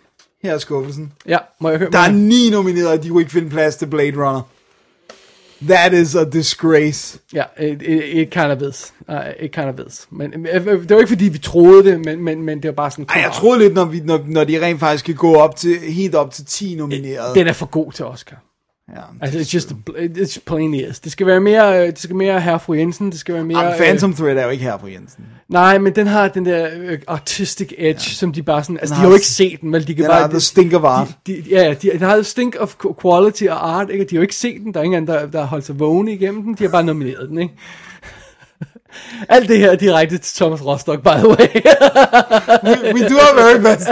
Her 0.44 0.54
er 0.54 0.58
skuffelsen. 0.58 1.14
Ja, 1.26 1.38
må 1.60 1.70
jeg 1.70 1.80
høre 1.80 1.92
Der 1.92 2.00
er 2.00 2.04
jeg- 2.04 2.14
ni 2.14 2.50
nomineret, 2.50 2.88
og 2.98 3.04
de 3.04 3.10
kunne 3.10 3.22
ikke 3.22 3.32
finde 3.32 3.50
plads 3.50 3.76
til 3.76 3.86
Blade 3.88 4.12
Runner. 4.28 4.42
That 5.66 5.94
is 5.94 6.16
a 6.16 6.24
disgrace. 6.24 7.20
Ja, 7.34 7.44
it, 7.60 7.82
it, 7.82 8.18
it 8.18 8.32
kind 8.32 8.52
of 8.52 8.62
is. 8.62 8.94
Uh, 9.10 9.16
it 9.40 9.52
kind 9.52 9.70
of 9.70 9.88
is. 9.88 10.08
Men 10.12 10.48
øh, 10.48 10.66
det 10.66 10.90
var 10.90 10.98
ikke 10.98 11.10
fordi, 11.10 11.26
vi 11.30 11.38
troede 11.38 11.92
det, 11.92 12.06
men, 12.06 12.24
men, 12.24 12.42
men 12.42 12.58
det 12.58 12.68
var 12.68 12.74
bare 12.74 12.92
sådan... 12.92 13.06
Ej, 13.10 13.22
jeg 13.22 13.32
troede 13.32 13.60
lidt, 13.60 13.74
når, 13.74 13.86
vi, 13.86 14.00
når, 14.00 14.20
når 14.26 14.44
de 14.44 14.66
rent 14.66 14.80
faktisk 14.80 15.06
kan 15.06 15.16
gå 15.16 15.36
op 15.36 15.56
til, 15.56 15.80
helt 15.80 16.16
op 16.16 16.32
til 16.32 16.46
10 16.46 16.76
nominerede. 16.76 17.36
Den 17.36 17.48
er 17.48 17.54
for 17.54 17.66
god 17.66 17.92
til 17.92 18.06
Oscar. 18.06 18.44
Ja. 18.96 19.02
Altså, 19.22 19.40
it's 19.40 19.54
just, 19.54 19.74
it's 19.98 20.40
plain 20.46 20.74
is. 20.74 21.00
Det 21.00 21.12
skal 21.12 21.28
være 21.28 21.40
mere, 21.40 21.82
øh, 21.82 21.88
det 21.88 22.00
skal 22.00 22.16
mere 22.16 22.42
herre 22.42 22.60
fru 22.60 22.74
Jensen, 22.74 23.12
det 23.12 23.20
skal 23.20 23.36
være 23.36 23.44
mere... 23.44 23.60
Jamen, 23.60 23.78
Phantom 23.80 24.14
Thread 24.14 24.38
er 24.38 24.44
jo 24.44 24.50
ikke 24.50 24.64
her 24.64 24.78
på 24.78 24.88
Jensen. 24.88 25.24
Øh, 25.24 25.54
nej, 25.54 25.78
men 25.78 25.96
den 25.96 26.08
har 26.08 26.28
den 26.28 26.46
der 26.46 26.68
øh, 26.78 27.00
artistic 27.08 27.74
edge, 27.78 27.88
ja. 27.88 27.98
som 27.98 28.34
de 28.34 28.44
bare 28.44 28.64
sådan... 28.64 28.78
Altså, 28.80 28.96
de 28.96 29.00
har 29.00 29.08
jo 29.08 29.14
ikke 29.14 29.28
set 29.28 29.62
den, 29.62 29.74
vel? 29.74 29.88
De 29.88 29.96
kan 29.96 30.04
Den 30.04 30.12
bare... 30.12 30.22
har 30.22 30.28
the 30.28 30.40
stink 30.40 30.74
of 30.74 30.84
art. 30.84 31.08
De, 31.28 31.34
de, 31.34 31.44
ja, 31.50 31.74
de, 31.82 31.92
de 32.00 32.06
har 32.06 32.16
the 32.16 32.24
stink 32.24 32.56
of 32.60 32.76
quality 33.02 33.44
og 33.44 33.80
art, 33.80 33.90
ikke? 33.90 34.04
De 34.04 34.16
har 34.16 34.18
jo 34.18 34.22
ikke 34.22 34.36
set 34.36 34.62
den, 34.64 34.74
der 34.74 34.80
er 34.80 34.84
ingen 34.84 34.98
anden, 34.98 35.16
der, 35.16 35.26
der 35.26 35.40
har 35.40 35.48
holdt 35.48 35.66
sig 35.66 35.80
vågne 35.80 36.14
igennem 36.14 36.44
den, 36.44 36.54
de 36.54 36.64
har 36.64 36.72
bare 36.72 36.84
nomineret 36.84 37.30
den, 37.30 37.38
ikke? 37.38 37.54
Alt 39.30 39.50
det 39.50 39.58
her 39.58 39.72
er 39.72 39.76
direkte 39.76 40.18
til 40.18 40.36
Thomas 40.36 40.66
Rostock, 40.66 41.04
by 41.04 41.08
the 41.08 41.28
way. 41.28 41.48
We 42.96 43.10
do 43.10 43.16
our 43.16 43.36
very 43.36 43.60
best. 43.62 43.88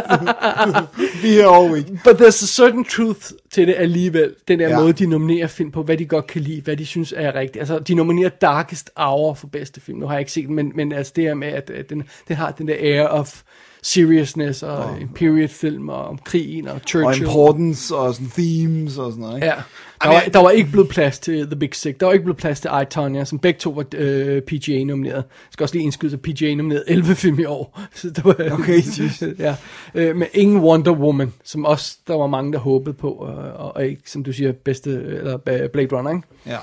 Be 1.21 1.27
here 1.27 1.55
all 1.55 1.71
week. 1.71 1.85
But 2.03 2.21
there's 2.21 2.43
a 2.43 2.47
certain 2.47 2.85
truth 2.85 3.31
til 3.51 3.67
det 3.67 3.75
alligevel. 3.77 4.35
Den 4.47 4.59
der 4.59 4.69
ja. 4.69 4.79
måde, 4.79 4.93
de 4.93 5.05
nominerer 5.05 5.47
film 5.47 5.71
på, 5.71 5.83
hvad 5.83 5.97
de 5.97 6.05
godt 6.05 6.27
kan 6.27 6.41
lide, 6.41 6.61
hvad 6.61 6.77
de 6.77 6.85
synes 6.85 7.13
er 7.17 7.35
rigtigt. 7.35 7.57
Altså, 7.57 7.79
de 7.79 7.93
nominerer 7.95 8.29
Darkest 8.29 8.91
Hour 8.97 9.33
for 9.33 9.47
bedste 9.47 9.81
film. 9.81 9.99
Nu 9.99 10.05
har 10.05 10.13
jeg 10.13 10.19
ikke 10.19 10.31
set 10.31 10.47
den, 10.47 10.55
men, 10.55 10.71
men 10.75 10.91
altså 10.91 11.13
det 11.15 11.23
her 11.23 11.33
med, 11.33 11.47
at, 11.47 11.69
at 11.69 11.89
den, 11.89 12.03
den 12.27 12.35
har 12.35 12.51
den 12.51 12.67
der 12.67 12.75
air 12.79 13.07
of 13.07 13.41
seriousness 13.85 14.63
og 14.63 14.85
oh. 14.85 15.01
en 15.01 15.09
period 15.15 15.47
film 15.47 15.89
og 15.89 16.05
om 16.07 16.17
krigen 16.25 16.67
og 16.67 16.73
Og 16.73 16.81
Churchill. 16.87 17.21
importance 17.25 17.95
og 17.95 18.13
sådan 18.15 18.29
themes 18.29 18.97
og 18.97 19.11
sådan 19.11 19.21
noget. 19.21 19.35
Ikke? 19.35 19.47
Ja. 19.47 19.53
Der 20.03 20.09
var, 20.09 20.21
der 20.33 20.39
var 20.39 20.49
ikke 20.49 20.71
blevet 20.71 20.89
plads 20.89 21.19
til 21.19 21.45
The 21.45 21.55
Big 21.55 21.69
Sick. 21.75 21.99
Der 21.99 22.05
var 22.05 22.13
ikke 22.13 22.23
blevet 22.23 22.37
plads 22.37 22.59
til 22.59 22.69
I, 22.81 22.85
Tonya, 22.85 23.25
som 23.25 23.39
begge 23.39 23.59
to 23.59 23.69
var 23.69 23.85
øh, 23.95 24.41
PGA 24.41 24.83
nomineret. 24.83 25.15
Jeg 25.15 25.23
skal 25.51 25.63
også 25.63 25.75
lige 25.75 25.83
indskyde, 25.83 26.13
at 26.13 26.21
PGA 26.21 26.55
nomineret 26.55 26.83
11 26.87 27.15
film 27.15 27.39
i 27.39 27.45
år. 27.45 27.81
Så 27.95 28.09
det 28.09 28.25
var, 28.25 28.35
Okay, 28.51 28.81
ja. 29.39 29.55
øh, 29.95 30.15
men 30.15 30.27
ingen 30.33 30.59
Wonder 30.59 30.91
Woman, 30.91 31.33
som 31.43 31.65
også 31.65 31.97
der 32.07 32.13
var 32.17 32.27
mange, 32.27 32.53
der 32.53 32.59
håbede 32.59 32.93
på, 32.95 33.09
og, 33.11 33.35
og, 33.35 33.75
og 33.75 33.85
ikke, 33.85 34.01
som 34.05 34.23
du 34.23 34.33
siger, 34.33 34.51
bedste, 34.51 34.91
eller 34.91 35.33
øh, 35.47 35.69
Blade 35.69 35.95
Runner, 35.97 36.11
ikke? 36.11 36.27
Ja. 36.45 36.57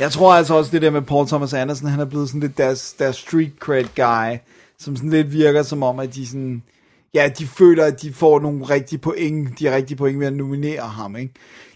Jeg 0.00 0.10
tror 0.12 0.32
altså 0.34 0.54
også 0.54 0.70
det 0.72 0.82
der 0.82 0.90
med 0.90 1.02
Paul 1.02 1.26
Thomas 1.26 1.54
Anderson, 1.54 1.88
han 1.88 2.00
er 2.00 2.04
blevet 2.04 2.28
sådan 2.28 2.40
lidt 2.40 2.58
deres, 2.58 2.92
deres 2.92 3.16
street 3.16 3.52
cred 3.60 3.84
guy, 3.96 4.36
som 4.80 4.96
sådan 4.96 5.10
lidt 5.10 5.32
virker 5.32 5.62
som 5.62 5.82
om, 5.82 5.98
at 5.98 6.14
de 6.14 6.26
sådan, 6.26 6.62
ja, 7.14 7.30
de 7.38 7.46
føler, 7.46 7.84
at 7.84 8.02
de 8.02 8.12
får 8.12 8.40
nogle 8.40 8.64
rigtige 8.64 8.98
point, 8.98 9.58
de 9.58 9.74
rigtige 9.74 9.96
point 9.96 10.20
ved 10.20 10.26
at 10.26 10.32
nominere 10.32 10.82
ham, 10.82 11.16
ikke? 11.16 11.34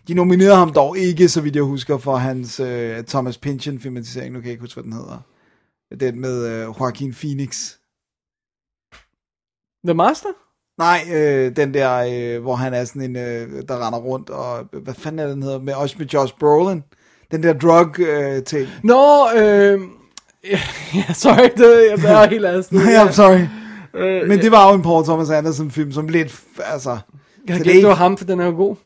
De 0.09 0.15
nominerede 0.15 0.57
ham 0.57 0.73
dog 0.73 0.99
ikke, 0.99 1.29
så 1.29 1.41
vidt 1.41 1.57
jeg 1.57 1.65
husker, 1.65 1.99
for 1.99 2.17
hans 2.17 2.61
øh, 2.61 3.05
Thomas 3.05 3.39
Pynchon 3.39 3.81
filmatisering, 3.81 4.33
nu 4.33 4.41
kan 4.41 4.45
jeg 4.45 4.53
ikke 4.53 4.63
huske, 4.63 4.81
hvad 4.81 4.85
den 4.85 4.93
hedder. 4.93 5.19
Den 6.01 6.21
med 6.21 6.47
øh, 6.47 6.63
Joaquin 6.81 7.15
Phoenix. 7.15 7.73
The 9.87 9.95
Master? 9.95 10.29
Nej, 10.79 11.01
øh, 11.13 11.57
den 11.57 11.75
der, 11.75 11.93
øh, 11.97 12.43
hvor 12.43 12.55
han 12.55 12.75
er 12.75 12.85
sådan 12.85 13.03
en, 13.03 13.17
øh, 13.17 13.63
der 13.69 13.87
render 13.87 13.99
rundt, 13.99 14.31
og 14.31 14.65
hvad 14.83 14.95
fanden 14.95 15.19
er 15.19 15.29
den 15.29 15.43
hedder, 15.43 15.61
med, 15.61 15.75
også 15.75 15.97
med 15.99 16.07
Josh 16.07 16.35
Brolin. 16.41 16.83
Den 17.31 17.43
der 17.43 17.53
drug 17.53 18.01
øh, 18.01 18.45
ting. 18.45 18.69
Nå, 18.83 19.31
øh, 19.37 19.81
ja, 20.95 21.12
sorry, 21.12 21.49
det, 21.57 22.03
jeg 22.05 22.24
er 22.24 22.28
helt 22.30 22.64
sted. 22.64 22.78
Nej, 22.84 23.05
I'm 23.05 23.12
sorry. 23.12 23.40
Øh, 23.95 24.28
Men 24.28 24.38
det 24.38 24.51
var 24.51 24.68
jo 24.68 24.74
en 24.74 24.82
Paul 24.82 25.05
Thomas 25.05 25.30
Anderson 25.30 25.70
film, 25.70 25.92
som 25.92 26.09
lidt, 26.09 26.40
altså... 26.64 26.99
jeg 27.49 27.57
har 27.57 27.64
det 27.64 27.86
var 27.86 27.95
ham, 27.95 28.18
for 28.18 28.24
den 28.24 28.40
er 28.40 28.45
jo 28.45 28.51
god. 28.53 28.76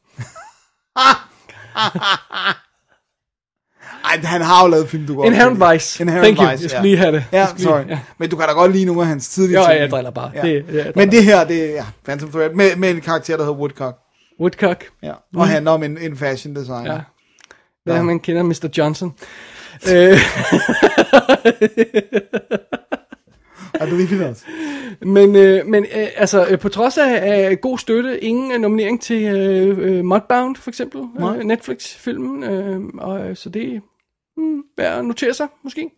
Ej, 4.05 4.17
han 4.25 4.41
har 4.43 4.63
jo 4.65 4.69
lavet 4.71 4.89
film, 4.89 5.07
du 5.07 5.15
godt 5.15 5.27
Inherent. 5.27 5.73
Vice. 5.75 6.03
Inherent 6.03 6.25
Thank 6.25 6.39
you. 6.39 6.51
Vice, 6.51 6.63
Jeg 6.63 6.71
skulle 6.71 6.83
lige 6.89 6.97
have 6.97 7.13
det. 7.13 7.25
Ja, 7.33 7.39
Jeg 7.39 7.49
skulle 7.49 7.63
sorry. 7.63 7.81
lige- 7.81 7.89
ja. 7.91 8.01
Men 8.19 8.31
du 8.31 8.37
kan 8.37 8.49
da 8.49 8.53
godt 8.53 8.73
lide 8.73 8.85
nogle 8.85 9.01
af 9.01 9.07
hans 9.07 9.29
tidlige 9.29 9.61
Jo, 9.61 9.67
ting. 9.69 9.81
jeg 9.81 9.91
driller 9.91 10.11
bare. 10.11 10.31
Ja. 10.35 10.43
Det- 10.43 10.55
jeg 10.55 10.65
driller 10.67 10.93
Men 10.97 11.11
det 11.11 11.25
her, 11.25 11.45
det 11.45 11.65
er 11.65 11.71
ja, 11.75 11.85
Phantom 12.05 12.31
Thread, 12.31 12.51
med, 12.55 12.77
med 12.77 12.91
en 12.91 13.01
karakter, 13.01 13.37
der 13.37 13.45
hedder 13.45 13.59
Woodcock. 13.59 13.97
Woodcock. 14.41 14.85
Ja. 15.03 15.13
Og 15.37 15.49
handler 15.49 15.71
om 15.73 15.83
en, 15.83 15.99
en 15.99 16.17
fashion 16.17 16.57
designer. 16.57 16.93
Ja. 16.95 17.01
Hvad 17.85 17.95
ja. 17.97 18.03
man 18.03 18.21
kender 18.21 18.43
Mr. 18.43 18.69
Johnson. 18.79 19.15
Øh, 19.95 20.19
I 23.75 23.91
believe 23.91 24.13
it 24.15 24.21
does. 24.21 24.45
men 25.03 25.37
øh, 25.37 25.67
men 25.67 25.85
øh, 25.85 26.09
altså, 26.17 26.47
øh, 26.47 26.59
på 26.59 26.69
trods 26.69 26.99
af, 26.99 27.21
af 27.23 27.61
god 27.61 27.79
støtte, 27.79 28.25
ingen 28.25 28.53
øh, 28.53 28.61
nominering 28.61 29.03
til 29.03 29.23
øh, 29.23 29.79
øh, 29.79 30.05
Mudbound, 30.05 30.57
for 30.57 30.71
eksempel. 30.71 31.01
Øh, 31.21 31.39
Netflix-filmen. 31.45 32.43
Øh, 32.45 32.81
og, 32.99 33.29
øh, 33.29 33.37
så 33.37 33.49
det 33.49 33.75
er 33.75 33.81
hmm, 34.37 34.63
værd 34.79 34.99
at 34.99 35.05
notere 35.05 35.35
sig, 35.35 35.49
måske. 35.65 35.91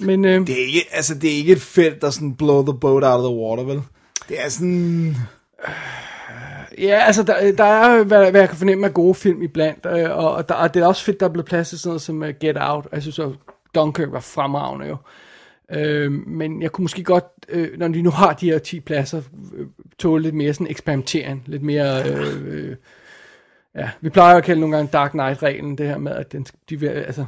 Men 0.00 0.24
øh, 0.24 0.46
Det 0.46 0.62
er, 0.62 0.66
ikke, 0.66 0.86
altså, 0.92 1.14
det 1.14 1.32
er 1.32 1.36
ikke 1.36 1.52
et 1.52 1.62
felt, 1.62 2.02
der 2.02 2.10
sådan 2.10 2.34
blow 2.34 2.62
the 2.66 2.78
boat 2.80 3.04
out 3.04 3.24
of 3.24 3.30
the 3.30 3.38
water, 3.42 3.64
vel? 3.64 3.82
Det 4.28 4.44
er 4.44 4.48
sådan... 4.48 5.16
Ja, 6.78 7.02
altså, 7.06 7.22
der, 7.22 7.52
der 7.52 7.64
er, 7.64 8.04
hvad, 8.04 8.30
hvad 8.30 8.40
jeg 8.40 8.48
kan 8.48 8.58
fornemme, 8.58 8.86
af 8.86 8.94
gode 8.94 9.14
film 9.14 9.42
iblandt, 9.42 9.86
øh, 9.86 10.10
og, 10.10 10.34
og, 10.34 10.48
der, 10.48 10.54
og 10.54 10.74
det 10.74 10.82
er 10.82 10.86
også 10.86 11.04
fedt, 11.04 11.20
der 11.20 11.26
er 11.26 11.30
blevet 11.30 11.46
plads 11.46 11.68
til 11.68 11.78
sådan 11.78 11.88
noget 11.88 12.02
som 12.02 12.22
uh, 12.22 12.28
Get 12.40 12.56
Out, 12.60 12.86
jeg 12.92 13.02
synes 13.02 13.18
også, 13.18 13.38
Dunkirk 13.74 14.12
var 14.12 14.20
fremragende 14.20 14.86
jo. 14.86 14.96
Øh, 15.72 16.12
men 16.12 16.62
jeg 16.62 16.72
kunne 16.72 16.82
måske 16.82 17.04
godt, 17.04 17.24
øh, 17.48 17.78
når 17.78 17.88
de 17.88 18.02
nu 18.02 18.10
har 18.10 18.32
de 18.32 18.50
her 18.50 18.58
10 18.58 18.80
pladser, 18.80 19.22
øh, 19.54 19.66
tåle 19.98 20.22
lidt 20.22 20.34
mere 20.34 20.52
sådan 20.52 20.66
eksperimentering, 20.66 21.42
lidt 21.46 21.62
mere... 21.62 22.10
Øh, 22.10 22.46
øh, 22.46 22.76
ja, 23.74 23.90
vi 24.00 24.10
plejer 24.10 24.32
jo 24.32 24.38
at 24.38 24.44
kalde 24.44 24.60
nogle 24.60 24.76
gange 24.76 24.90
Dark 24.92 25.10
Knight-reglen, 25.10 25.78
det 25.78 25.88
her 25.88 25.98
med, 25.98 26.12
at 26.12 26.32
den, 26.32 26.46
de 26.70 26.90
altså, 26.90 27.26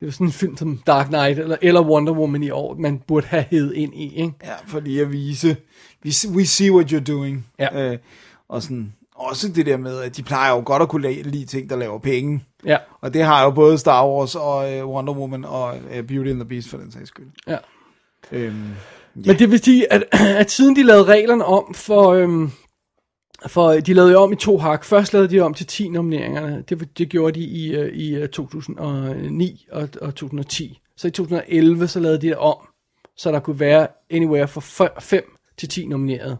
det 0.00 0.06
er 0.06 0.12
sådan 0.12 0.26
en 0.26 0.32
film 0.32 0.56
som 0.56 0.82
Dark 0.86 1.06
Knight, 1.06 1.38
eller, 1.38 1.56
eller 1.62 1.82
Wonder 1.82 2.12
Woman 2.12 2.42
i 2.42 2.50
år, 2.50 2.74
man 2.74 2.98
burde 2.98 3.26
have 3.26 3.44
hed 3.50 3.72
ind 3.72 3.94
i, 3.94 4.16
ikke? 4.16 4.34
Ja, 4.44 4.54
fordi 4.66 4.98
at 4.98 5.12
vise, 5.12 5.56
we 6.04 6.12
see, 6.12 6.32
we 6.32 6.46
see 6.46 6.72
what 6.72 6.92
you're 6.92 7.04
doing. 7.04 7.46
Ja. 7.58 7.92
Øh, 7.92 7.98
og 8.48 8.62
sådan, 8.62 8.92
også 9.14 9.48
det 9.48 9.66
der 9.66 9.76
med, 9.76 10.00
at 10.00 10.16
de 10.16 10.22
plejer 10.22 10.54
jo 10.54 10.62
godt 10.66 10.82
at 10.82 10.88
kunne 10.88 11.12
lide 11.22 11.46
ting, 11.46 11.70
der 11.70 11.76
laver 11.76 11.98
penge. 11.98 12.44
Ja, 12.64 12.76
Og 13.00 13.14
det 13.14 13.22
har 13.22 13.44
jo 13.44 13.50
både 13.50 13.78
Star 13.78 14.06
Wars 14.08 14.34
og 14.34 14.72
øh, 14.72 14.86
Wonder 14.86 15.12
Woman 15.12 15.44
og 15.44 15.76
øh, 15.90 16.02
Beauty 16.02 16.30
and 16.30 16.38
the 16.40 16.48
Beast 16.48 16.68
for 16.68 16.76
den 16.78 16.92
sags 16.92 17.08
skyld. 17.08 17.26
ja. 17.46 17.56
Øhm, 18.32 18.64
Men 19.14 19.38
det 19.38 19.50
vil 19.50 19.58
sige, 19.64 19.92
at, 19.92 20.04
at 20.42 20.50
siden 20.50 20.76
de 20.76 20.82
lavede 20.82 21.04
reglerne 21.04 21.44
om 21.44 21.74
for... 21.74 22.08
Øhm, 22.12 22.50
for 23.46 23.72
de 23.72 23.94
lavede 23.94 24.12
jo 24.12 24.18
om 24.18 24.32
i 24.32 24.36
to 24.36 24.58
hak. 24.58 24.84
Først 24.84 25.12
lavede 25.12 25.30
de 25.30 25.40
om 25.40 25.54
til 25.54 25.66
10 25.66 25.88
nomineringerne. 25.88 26.64
Det, 26.68 26.98
det 26.98 27.08
gjorde 27.08 27.40
de 27.40 27.44
i, 27.44 27.74
øh, 27.76 27.92
i 27.92 28.14
øh, 28.14 28.28
2009 28.28 29.66
og, 29.72 29.88
og 30.02 30.14
2010. 30.14 30.80
Så 30.96 31.08
i 31.08 31.10
2011 31.10 31.88
så 31.88 32.00
lavede 32.00 32.20
de 32.20 32.26
det 32.26 32.36
om, 32.36 32.56
så 33.16 33.32
der 33.32 33.40
kunne 33.40 33.60
være 33.60 33.86
anywhere 34.10 34.48
fra 34.48 35.00
5 35.00 35.22
til 35.58 35.68
10 35.68 35.86
nomineret. 35.86 36.38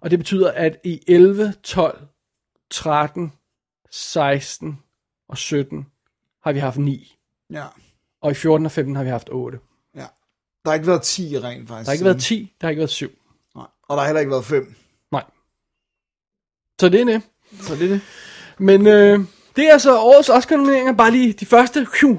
Og 0.00 0.10
det 0.10 0.18
betyder, 0.18 0.52
at 0.52 0.76
i 0.84 1.00
11, 1.08 1.54
12, 1.62 2.06
13, 2.70 3.32
16 3.90 4.78
og 5.28 5.38
17 5.38 5.86
har 6.42 6.52
vi 6.52 6.58
haft 6.58 6.78
9. 6.78 7.16
ja, 7.50 7.66
Og 8.20 8.30
i 8.30 8.34
14 8.34 8.66
og 8.66 8.72
15 8.72 8.96
har 8.96 9.04
vi 9.04 9.10
haft 9.10 9.28
8. 9.32 9.58
ja. 9.94 10.06
Der 10.64 10.70
har 10.70 10.74
ikke 10.74 10.86
været 10.86 11.02
10 11.02 11.38
rent 11.38 11.68
faktisk. 11.68 11.86
Der 11.86 11.90
har 11.90 11.92
ikke 11.92 12.04
været 12.04 12.20
10, 12.22 12.52
der 12.60 12.66
har 12.66 12.70
ikke 12.70 12.80
været 12.80 12.90
7. 12.90 13.10
Nej. 13.54 13.66
Og 13.82 13.96
der 13.96 14.00
har 14.02 14.06
heller 14.08 14.20
ikke 14.20 14.30
været 14.30 14.44
5. 14.44 14.74
Nej. 15.12 15.24
Så 16.80 16.88
det 16.88 17.00
er 17.00 17.04
det. 17.04 17.22
Så 17.60 17.74
det 17.74 17.84
er 17.84 17.88
det. 17.88 18.00
Men 18.58 18.86
øh, 18.86 19.18
det 19.56 19.68
er 19.68 19.72
altså 19.72 19.98
årets 20.00 20.28
Oscar-nomineringer. 20.28 20.92
Bare 20.92 21.10
lige 21.10 21.32
de 21.32 21.46
første 21.46 21.86
phew, 21.94 22.18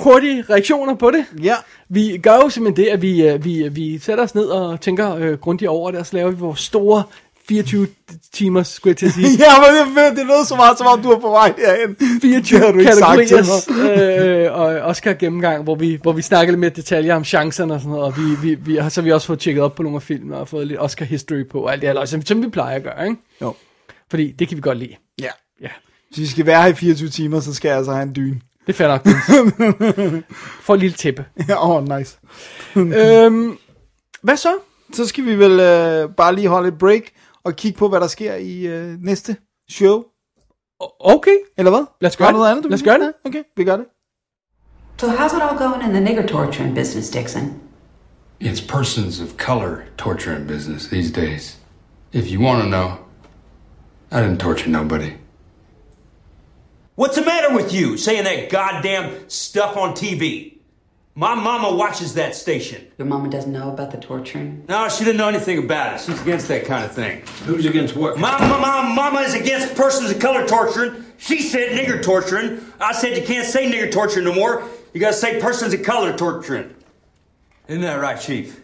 hurtige 0.00 0.44
reaktioner 0.50 0.94
på 0.94 1.10
det. 1.10 1.24
Ja. 1.42 1.54
Vi 1.88 2.18
gør 2.22 2.34
jo 2.34 2.48
simpelthen 2.48 2.84
det, 2.84 2.90
at 2.90 3.02
vi, 3.02 3.28
øh, 3.28 3.44
vi, 3.44 3.68
vi 3.68 3.98
sætter 3.98 4.24
os 4.24 4.34
ned 4.34 4.44
og 4.44 4.80
tænker 4.80 5.14
øh, 5.14 5.38
grundigt 5.38 5.68
over 5.68 5.90
det, 5.90 6.00
og 6.00 6.06
så 6.06 6.16
laver 6.16 6.30
vi 6.30 6.36
vores 6.36 6.60
store 6.60 7.02
24 7.48 7.86
timer, 8.32 8.62
skulle 8.62 8.90
jeg 8.92 8.96
til 8.96 9.06
at 9.06 9.12
sige. 9.12 9.26
Ja, 9.44 9.52
men 9.58 9.96
det, 9.96 10.16
det 10.16 10.26
lød 10.26 10.46
så 10.46 10.56
meget, 10.56 10.78
som 10.78 10.86
om 10.86 11.02
du 11.02 11.10
er 11.10 11.18
på 11.18 11.30
vej 11.30 11.52
derhen. 11.56 11.96
24 12.20 12.60
Det 12.60 12.74
du 12.74 12.78
ikke 12.78 12.92
sagt 12.92 13.28
til 13.28 13.36
kategoriers 13.36 14.46
øh, 14.48 14.52
og 14.52 14.66
Oscar 14.66 15.12
gennemgang, 15.12 15.62
hvor 15.62 15.74
vi, 15.74 15.98
hvor 16.02 16.12
vi 16.12 16.22
snakker 16.22 16.52
lidt 16.52 16.60
mere 16.60 16.70
detaljer 16.70 17.14
om 17.14 17.24
chancerne 17.24 17.74
og 17.74 17.80
sådan 17.80 17.92
noget, 17.92 18.06
og 18.06 18.14
vi, 18.16 18.48
vi, 18.48 18.54
vi 18.54 18.76
har, 18.76 18.88
så 18.88 19.00
har 19.00 19.04
vi 19.04 19.12
også 19.12 19.26
fået 19.26 19.38
tjekket 19.38 19.64
op 19.64 19.74
på 19.74 19.82
nogle 19.82 19.96
af 19.96 20.02
filmene 20.02 20.36
og 20.36 20.48
fået 20.48 20.66
lidt 20.66 20.80
Oscar 20.80 21.04
history 21.04 21.48
på, 21.50 21.60
og 21.60 21.72
alt 21.72 21.82
det 21.82 21.90
her, 21.90 22.04
som, 22.04 22.26
som 22.26 22.42
vi 22.42 22.48
plejer 22.48 22.76
at 22.76 22.82
gøre, 22.82 23.08
ikke? 23.08 23.20
Jo. 23.42 23.54
Fordi 24.10 24.32
det 24.32 24.48
kan 24.48 24.56
vi 24.56 24.60
godt 24.60 24.78
lide. 24.78 24.94
Ja. 25.22 25.30
Ja, 25.62 25.68
Hvis 26.08 26.18
vi 26.18 26.26
skal 26.26 26.46
være 26.46 26.62
her 26.62 26.68
i 26.68 26.74
24 26.74 27.08
timer, 27.08 27.40
så 27.40 27.54
skal 27.54 27.68
jeg 27.68 27.76
altså 27.76 27.92
have 27.92 28.02
en 28.02 28.16
dyne. 28.16 28.40
Det 28.68 28.74
er 28.74 28.76
fair 28.76 28.88
nok. 28.88 29.06
For 30.64 30.74
et 30.74 30.80
lille 30.80 30.96
tæppe. 30.96 31.24
Ja, 31.48 31.64
åh, 31.64 31.70
oh, 31.70 31.98
nice. 31.98 32.18
øhm, 32.76 33.58
hvad 34.22 34.36
så? 34.36 34.58
Så 34.92 35.06
skal 35.06 35.24
vi 35.24 35.34
vel 35.38 35.60
øh, 35.60 36.10
bare 36.10 36.34
lige 36.34 36.48
holde 36.48 36.68
et 36.68 36.78
break 36.78 37.02
og 37.44 37.56
kigge 37.56 37.78
på, 37.78 37.88
hvad 37.88 38.00
der 38.00 38.06
sker 38.06 38.34
i 38.34 38.66
øh, 38.66 38.96
næste 39.00 39.36
show. 39.70 40.02
Okay. 41.00 41.38
Eller 41.58 41.70
hvad? 41.70 41.84
Lad 42.00 42.10
os 42.10 42.16
gøre 42.16 42.32
noget 42.32 42.46
det. 42.46 42.50
andet, 42.50 42.64
du 42.64 42.68
Lad 42.68 42.78
os 42.78 42.82
gøre 42.82 42.98
det. 42.98 43.12
Okay, 43.24 43.42
vi 43.56 43.64
gør 43.64 43.76
det. 43.76 43.86
So 45.00 45.06
how's 45.06 45.36
it 45.36 45.42
all 45.42 45.58
going 45.58 45.84
in 45.84 45.90
the 45.90 46.00
nigger 46.00 46.26
torturing 46.26 46.74
business, 46.74 47.10
Dixon? 47.10 47.60
It's 48.40 48.60
persons 48.68 49.20
of 49.20 49.28
color 49.36 49.76
torturing 49.98 50.48
business 50.48 50.88
these 50.88 51.12
days. 51.12 51.58
If 52.12 52.32
you 52.32 52.40
want 52.46 52.62
to 52.62 52.68
know, 52.68 52.88
I 54.12 54.22
didn't 54.24 54.38
torture 54.38 54.70
nobody. 54.70 55.10
What's 56.98 57.14
the 57.14 57.24
matter 57.24 57.54
with 57.54 57.72
you 57.72 57.96
saying 57.96 58.24
that 58.24 58.50
goddamn 58.50 59.30
stuff 59.30 59.76
on 59.76 59.92
TV? 59.92 60.54
My 61.14 61.36
mama 61.36 61.76
watches 61.76 62.14
that 62.14 62.34
station. 62.34 62.88
Your 62.98 63.06
mama 63.06 63.30
doesn't 63.30 63.52
know 63.52 63.70
about 63.70 63.92
the 63.92 63.98
torturing? 63.98 64.64
No, 64.68 64.88
she 64.88 65.04
didn't 65.04 65.18
know 65.18 65.28
anything 65.28 65.58
about 65.58 65.94
it. 65.94 66.00
She's 66.00 66.20
against 66.20 66.48
that 66.48 66.64
kind 66.64 66.84
of 66.84 66.90
thing. 66.90 67.22
Who's 67.44 67.66
against 67.66 67.94
what? 67.94 68.18
My, 68.18 68.36
my, 68.40 68.58
my 68.58 68.92
mama 68.92 69.20
is 69.20 69.34
against 69.34 69.76
persons 69.76 70.10
of 70.10 70.18
color 70.18 70.44
torturing. 70.44 71.04
She 71.18 71.40
said 71.40 71.78
nigger 71.78 72.02
torturing. 72.02 72.60
I 72.80 72.92
said 72.92 73.16
you 73.16 73.24
can't 73.24 73.46
say 73.46 73.70
nigger 73.70 73.92
torturing 73.92 74.24
no 74.24 74.34
more. 74.34 74.68
You 74.92 74.98
gotta 74.98 75.14
say 75.14 75.40
persons 75.40 75.72
of 75.72 75.84
color 75.84 76.18
torturing. 76.18 76.74
Isn't 77.68 77.82
that 77.82 78.00
right, 78.00 78.20
Chief? 78.20 78.60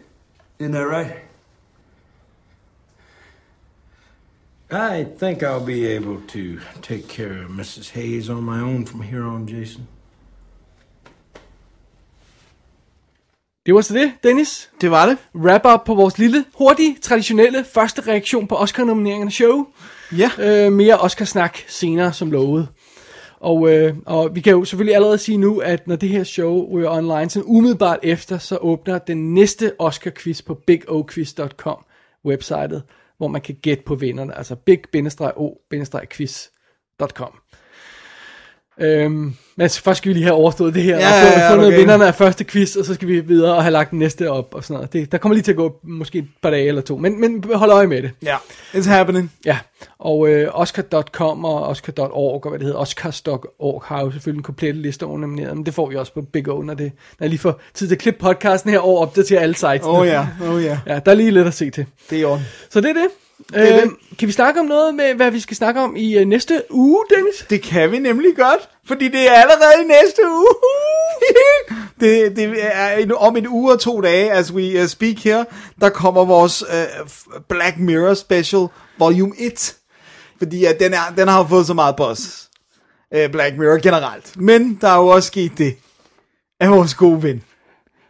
Isn't 0.59 0.73
that 0.73 0.81
right? 0.81 1.24
I 4.71 5.05
think 5.19 5.43
I'll 5.43 5.65
be 5.65 5.85
able 5.95 6.17
to 6.27 6.59
take 6.81 7.07
care 7.07 7.45
of 7.45 7.51
Mrs. 7.51 7.91
Hayes 7.91 8.29
on 8.29 8.43
my 8.43 8.61
own 8.61 8.85
from 8.85 9.01
here 9.01 9.23
on, 9.23 9.45
Jason. 9.49 9.87
Det 13.65 13.73
var 13.73 13.81
så 13.81 13.93
det, 13.93 14.11
Dennis. 14.23 14.69
Det 14.81 14.91
var 14.91 15.05
det. 15.05 15.17
Wrap 15.35 15.61
up 15.73 15.85
på 15.85 15.93
vores 15.93 16.17
lille, 16.17 16.45
hurtige, 16.57 16.97
traditionelle 17.01 17.63
første 17.73 18.01
reaktion 18.07 18.47
på 18.47 18.55
Oscar-nomineringerne 18.55 19.31
show. 19.31 19.65
Ja. 20.17 20.31
Øh, 20.39 20.73
mere 20.73 20.97
Oscar-snak 20.97 21.57
senere, 21.67 22.13
som 22.13 22.31
lovet. 22.31 22.67
Og, 23.39 23.73
øh, 23.73 23.95
og 24.05 24.35
vi 24.35 24.41
kan 24.41 24.51
jo 24.51 24.65
selvfølgelig 24.65 24.95
allerede 24.95 25.17
sige 25.17 25.37
nu, 25.37 25.59
at 25.59 25.87
når 25.87 25.95
det 25.95 26.09
her 26.09 26.23
show 26.23 26.69
ryger 26.71 26.89
online, 26.89 27.29
så 27.29 27.41
umiddelbart 27.41 27.99
efter, 28.03 28.37
så 28.37 28.57
åbner 28.57 28.97
den 28.97 29.33
næste 29.33 29.71
Oscar-quiz 29.79 30.41
på 30.45 30.53
bigoquiz.com 30.53 31.85
websitet, 32.25 32.83
hvor 33.17 33.27
man 33.27 33.41
kan 33.41 33.55
gætte 33.61 33.83
på 33.83 33.95
vinderne, 33.95 34.37
altså 34.37 34.55
big-o-quiz.com. 34.55 37.39
Øhm, 38.81 39.33
men 39.57 39.69
først 39.69 39.97
skal 39.97 40.09
vi 40.09 40.13
lige 40.13 40.23
have 40.23 40.35
overstået 40.35 40.73
det 40.73 40.83
her, 40.83 40.97
Ja, 40.97 41.07
og 41.07 41.33
få, 41.33 41.39
ja, 41.39 41.51
fundet 41.51 41.67
okay. 41.67 41.77
vinderne 41.77 42.07
af 42.07 42.15
første 42.15 42.43
quiz, 42.43 42.75
og 42.75 42.85
så 42.85 42.93
skal 42.93 43.07
vi 43.07 43.19
videre 43.19 43.55
og 43.55 43.63
have 43.63 43.71
lagt 43.71 43.91
den 43.91 43.99
næste 43.99 44.31
op 44.31 44.53
og 44.53 44.63
sådan 44.63 44.73
noget. 44.73 44.93
Det, 44.93 45.11
der 45.11 45.17
kommer 45.17 45.33
lige 45.33 45.43
til 45.43 45.51
at 45.51 45.57
gå 45.57 45.79
måske 45.83 46.17
et 46.17 46.27
par 46.41 46.49
dage 46.49 46.67
eller 46.67 46.81
to, 46.81 46.97
men, 46.97 47.21
men 47.21 47.43
hold 47.53 47.71
øje 47.71 47.87
med 47.87 48.01
det. 48.01 48.11
Ja, 48.23 48.35
it's 48.73 48.89
happening. 48.89 49.31
Ja, 49.45 49.57
og 49.99 50.29
øh, 50.29 50.49
Oscar.com 50.53 51.45
og 51.45 51.67
Oscar.org 51.67 52.43
og 52.43 52.49
hvad 52.49 52.59
det 52.59 52.65
hedder, 52.65 52.79
Oscars.org 52.79 53.83
har 53.85 54.01
jo 54.01 54.11
selvfølgelig 54.11 54.39
en 54.39 54.43
komplet 54.43 54.75
liste 54.75 55.03
over 55.03 55.17
nomineret, 55.17 55.55
men 55.57 55.65
det 55.65 55.73
får 55.73 55.89
vi 55.89 55.95
også 55.95 56.13
på 56.13 56.21
Big 56.21 56.49
O, 56.49 56.61
når, 56.61 56.73
det, 56.73 56.91
når 57.19 57.25
jeg 57.25 57.29
lige 57.29 57.39
får 57.39 57.61
tid 57.73 57.87
til 57.87 57.95
at 57.95 58.01
klippe 58.01 58.19
podcasten 58.19 58.71
her 58.71 58.79
og 58.79 58.97
opdatere 58.99 59.39
alle 59.41 59.55
sites. 59.55 59.81
Oh 59.83 60.07
ja, 60.07 60.27
oh 60.49 60.63
ja. 60.63 60.79
Ja, 60.87 60.99
der 61.05 61.11
er 61.11 61.15
lige 61.15 61.31
lidt 61.31 61.47
at 61.47 61.53
se 61.53 61.69
til. 61.69 61.85
Det 62.09 62.21
er 62.21 62.25
orden. 62.25 62.45
Så 62.69 62.81
det 62.81 62.89
er 62.89 62.93
det. 62.93 63.07
Øh. 63.55 63.81
Kan 64.19 64.27
vi 64.27 64.31
snakke 64.31 64.59
om 64.59 64.65
noget 64.65 64.95
med, 64.95 65.13
hvad 65.13 65.31
vi 65.31 65.39
skal 65.39 65.57
snakke 65.57 65.81
om 65.81 65.95
i 65.95 66.17
øh, 66.17 66.25
næste 66.25 66.63
uge, 66.69 66.99
Dennis? 67.15 67.45
Det 67.49 67.61
kan 67.61 67.91
vi 67.91 67.99
nemlig 67.99 68.35
godt, 68.35 68.69
fordi 68.87 69.07
det 69.07 69.27
er 69.27 69.31
allerede 69.33 69.83
i 69.83 69.87
næste 69.87 70.21
uge. 70.31 70.47
det, 71.99 72.35
det 72.35 72.55
er 72.61 72.91
en, 72.91 73.11
om 73.11 73.37
en 73.37 73.47
uge 73.47 73.73
og 73.73 73.79
to 73.79 74.01
dage, 74.01 74.31
as 74.31 74.53
we 74.53 74.81
uh, 74.81 74.87
speak 74.87 75.17
here, 75.23 75.45
der 75.81 75.89
kommer 75.89 76.25
vores 76.25 76.63
uh, 76.63 77.07
Black 77.49 77.77
Mirror 77.77 78.13
special 78.13 78.67
volume 78.99 79.33
1. 79.39 79.75
Fordi 80.37 80.65
at 80.65 80.79
den, 80.79 80.93
er, 80.93 81.13
den 81.17 81.27
har 81.27 81.47
fået 81.47 81.67
så 81.67 81.73
meget 81.73 81.95
buzz. 81.95 82.43
Uh, 83.15 83.31
Black 83.31 83.57
Mirror 83.57 83.81
generelt. 83.81 84.37
Men 84.37 84.77
der 84.81 84.87
er 84.89 84.97
jo 84.97 85.07
også 85.07 85.27
sket 85.27 85.51
det, 85.57 85.77
at 86.59 86.69
vores 86.69 86.93
gode 86.95 87.23
ven, 87.23 87.43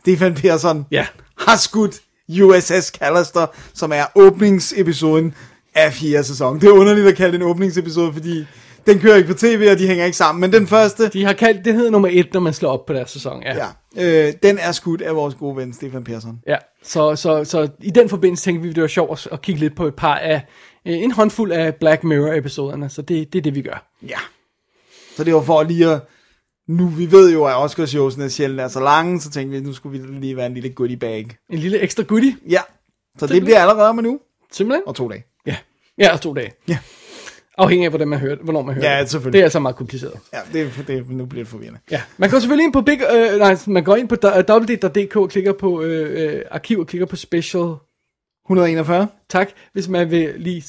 Stefan 0.01 0.33
Persson, 0.35 0.85
Ja. 0.91 1.07
har 1.37 1.57
skudt 1.57 2.01
USS 2.29 2.87
Callister, 2.87 3.45
som 3.73 3.91
er 3.91 4.03
åbningsepisoden 4.15 5.33
af 5.75 5.93
fjerde 5.93 6.23
sæson. 6.23 6.61
Det 6.61 6.67
er 6.67 6.71
underligt 6.71 7.07
at 7.07 7.15
kalde 7.15 7.31
det 7.31 7.41
en 7.41 7.47
åbningsepisode, 7.47 8.13
fordi 8.13 8.45
den 8.87 8.99
kører 8.99 9.15
ikke 9.15 9.27
på 9.27 9.33
tv, 9.33 9.67
og 9.71 9.79
de 9.79 9.87
hænger 9.87 10.05
ikke 10.05 10.17
sammen. 10.17 10.41
Men 10.41 10.53
den 10.53 10.67
første, 10.67 11.09
De 11.09 11.25
har 11.25 11.33
kaldt, 11.33 11.65
det 11.65 11.73
hedder 11.73 11.91
nummer 11.91 12.09
et, 12.11 12.33
når 12.33 12.39
man 12.39 12.53
slår 12.53 12.71
op 12.71 12.85
på 12.85 12.93
deres 12.93 13.11
sæson. 13.11 13.43
Ja. 13.43 13.55
ja, 13.95 14.27
øh, 14.27 14.33
den 14.43 14.57
er 14.57 14.71
skudt 14.71 15.01
af 15.01 15.15
vores 15.15 15.35
gode 15.35 15.55
ven, 15.55 15.73
Stefan 15.73 16.03
Persson. 16.03 16.39
Ja, 16.47 16.57
så, 16.83 17.15
så, 17.15 17.43
så 17.43 17.69
i 17.81 17.89
den 17.89 18.09
forbindelse 18.09 18.43
tænkte 18.43 18.63
vi, 18.63 18.69
at 18.69 18.75
det 18.75 18.81
var 18.81 18.87
sjovt 18.87 19.11
at, 19.11 19.33
at 19.33 19.41
kigge 19.41 19.59
lidt 19.59 19.75
på 19.75 19.87
et 19.87 19.95
par 19.95 20.15
af, 20.15 20.45
øh, 20.85 20.93
en 20.97 21.11
håndfuld 21.11 21.51
af 21.51 21.75
Black 21.75 22.03
Mirror-episoderne, 22.03 22.89
så 22.89 23.01
det, 23.01 23.33
det 23.33 23.39
er 23.39 23.43
det, 23.43 23.55
vi 23.55 23.61
gør. 23.61 23.91
Ja. 24.07 24.19
Så 25.17 25.23
det 25.23 25.33
var 25.33 25.41
for 25.41 25.63
lige 25.63 25.91
at... 25.91 26.01
Nu, 26.67 26.87
vi 26.87 27.11
ved 27.11 27.33
jo, 27.33 27.45
at 27.45 27.55
Oscarshowsene 27.55 28.29
sjældent 28.29 28.61
er 28.61 28.67
så 28.67 28.79
lange, 28.79 29.21
så 29.21 29.29
tænkte 29.31 29.57
vi, 29.57 29.63
nu 29.65 29.73
skulle 29.73 29.99
vi 29.99 30.07
lige 30.19 30.37
være 30.37 30.45
en 30.45 30.53
lille 30.53 30.69
goodie 30.69 30.97
bag. 30.97 31.27
En 31.49 31.59
lille 31.59 31.79
ekstra 31.79 32.03
goodie, 32.03 32.35
Ja, 32.49 32.61
så 33.19 33.27
det 33.27 33.41
bliver 33.43 33.59
allerede 33.61 33.89
om 33.89 33.99
en 33.99 34.05
uge 34.05 34.19
simpelthen. 34.51 34.83
og 34.87 34.95
to 34.95 35.09
dage. 35.09 35.23
Ja, 35.45 35.55
ja 35.97 36.13
og 36.13 36.21
to 36.21 36.33
dage. 36.33 36.51
Ja. 36.67 36.77
Afhængig 37.57 37.85
af, 37.85 37.91
hvordan 37.91 38.07
man 38.07 38.19
hører, 38.19 38.35
hvornår 38.43 38.61
man 38.61 38.75
hører 38.75 38.95
Ja, 38.95 39.01
det. 39.01 39.09
selvfølgelig. 39.09 39.33
Det 39.33 39.39
er 39.39 39.43
altså 39.45 39.59
meget 39.59 39.75
kompliceret. 39.75 40.13
Ja, 40.33 40.39
det, 40.53 40.83
det, 40.87 41.09
nu 41.09 41.25
bliver 41.25 41.43
det 41.43 41.49
forvirrende. 41.51 41.79
Ja, 41.91 42.01
man 42.17 42.29
går 42.29 42.39
selvfølgelig 42.39 42.63
ind 42.65 42.73
på 42.73 42.81
Big, 42.81 42.99
øh, 43.15 43.37
nej, 43.39 43.57
man 43.67 43.83
går 43.83 43.95
ind 43.95 44.09
på 44.09 44.15
www.dk 44.23 45.15
og 45.15 45.29
klikker 45.29 45.53
på 45.53 45.81
øh, 45.81 46.33
øh, 46.35 46.41
arkiv 46.51 46.79
og 46.79 46.87
klikker 46.87 47.05
på 47.05 47.15
special. 47.15 47.73
141. 48.45 49.07
Tak, 49.29 49.49
hvis 49.73 49.87
man 49.87 50.11
vil 50.11 50.33
lige 50.37 50.63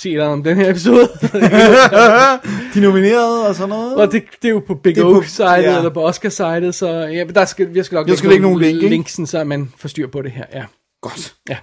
se 0.00 0.14
noget 0.14 0.32
om 0.32 0.42
den 0.42 0.56
her 0.56 0.70
episode. 0.70 1.08
De 2.74 2.80
nominerede 2.80 3.48
og 3.48 3.54
sådan 3.54 3.68
noget. 3.68 3.96
og 3.96 4.12
det, 4.12 4.22
det 4.42 4.48
er 4.48 4.52
jo 4.52 4.62
på 4.66 4.74
Big 4.74 5.04
Oak-sitet, 5.04 5.62
ja. 5.62 5.76
eller 5.76 5.90
på 5.90 6.02
Oscar-sitet, 6.06 6.74
så 6.74 6.88
ja, 6.88 7.24
der 7.34 7.44
skal, 7.44 7.68
jeg 7.74 7.84
skal 7.84 7.96
nok 7.96 8.08
Jeg 8.08 8.18
skal 8.18 8.30
lægge 8.30 8.42
nogle 8.42 8.60
link, 8.62 8.76
ikke? 8.76 8.88
linksen, 8.88 9.26
så 9.26 9.44
man 9.44 9.72
får 9.76 9.88
styr 9.88 10.06
på 10.06 10.22
det 10.22 10.30
her. 10.30 10.44
Ja. 10.54 10.64
Godt. 11.02 11.34
ja. 11.48 11.56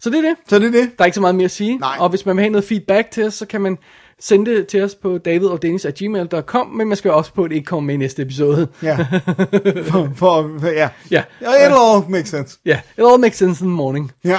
Så 0.00 0.10
det 0.10 0.18
er 0.18 0.22
det. 0.22 0.34
Så 0.48 0.58
det 0.58 0.66
er 0.66 0.70
det. 0.80 0.90
Der 0.98 1.04
er 1.04 1.06
ikke 1.06 1.14
så 1.14 1.20
meget 1.20 1.34
mere 1.34 1.44
at 1.44 1.50
sige. 1.50 1.78
Nej. 1.78 1.96
Og 1.98 2.08
hvis 2.08 2.26
man 2.26 2.36
vil 2.36 2.42
have 2.42 2.50
noget 2.50 2.64
feedback 2.64 3.10
til 3.10 3.26
os, 3.26 3.34
så 3.34 3.46
kan 3.46 3.60
man 3.60 3.78
sende 4.20 4.50
det 4.56 4.66
til 4.66 4.82
os 4.82 4.94
på 4.94 5.18
davidogdennis.gmail.com, 5.18 6.66
men 6.66 6.88
man 6.88 6.96
skal 6.96 7.10
også 7.10 7.32
på, 7.32 7.44
at 7.44 7.50
det 7.50 7.56
ikke 7.56 7.66
kommer 7.66 7.86
med 7.86 7.94
i 7.94 7.98
næste 7.98 8.22
episode. 8.22 8.68
Ja. 8.82 8.96
For, 9.90 10.10
for, 10.16 10.66
ja. 10.70 10.88
Ja, 11.10 11.22
it 11.40 11.72
all 11.72 12.10
makes 12.10 12.28
sense. 12.30 12.58
ja. 12.66 12.80
It 12.98 13.04
all 13.10 13.20
makes 13.20 13.38
sense 13.38 13.64
in 13.64 13.68
the 13.70 13.76
morning, 13.76 14.12
Ja. 14.24 14.38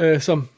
øh, 0.00 0.20
som 0.20 0.48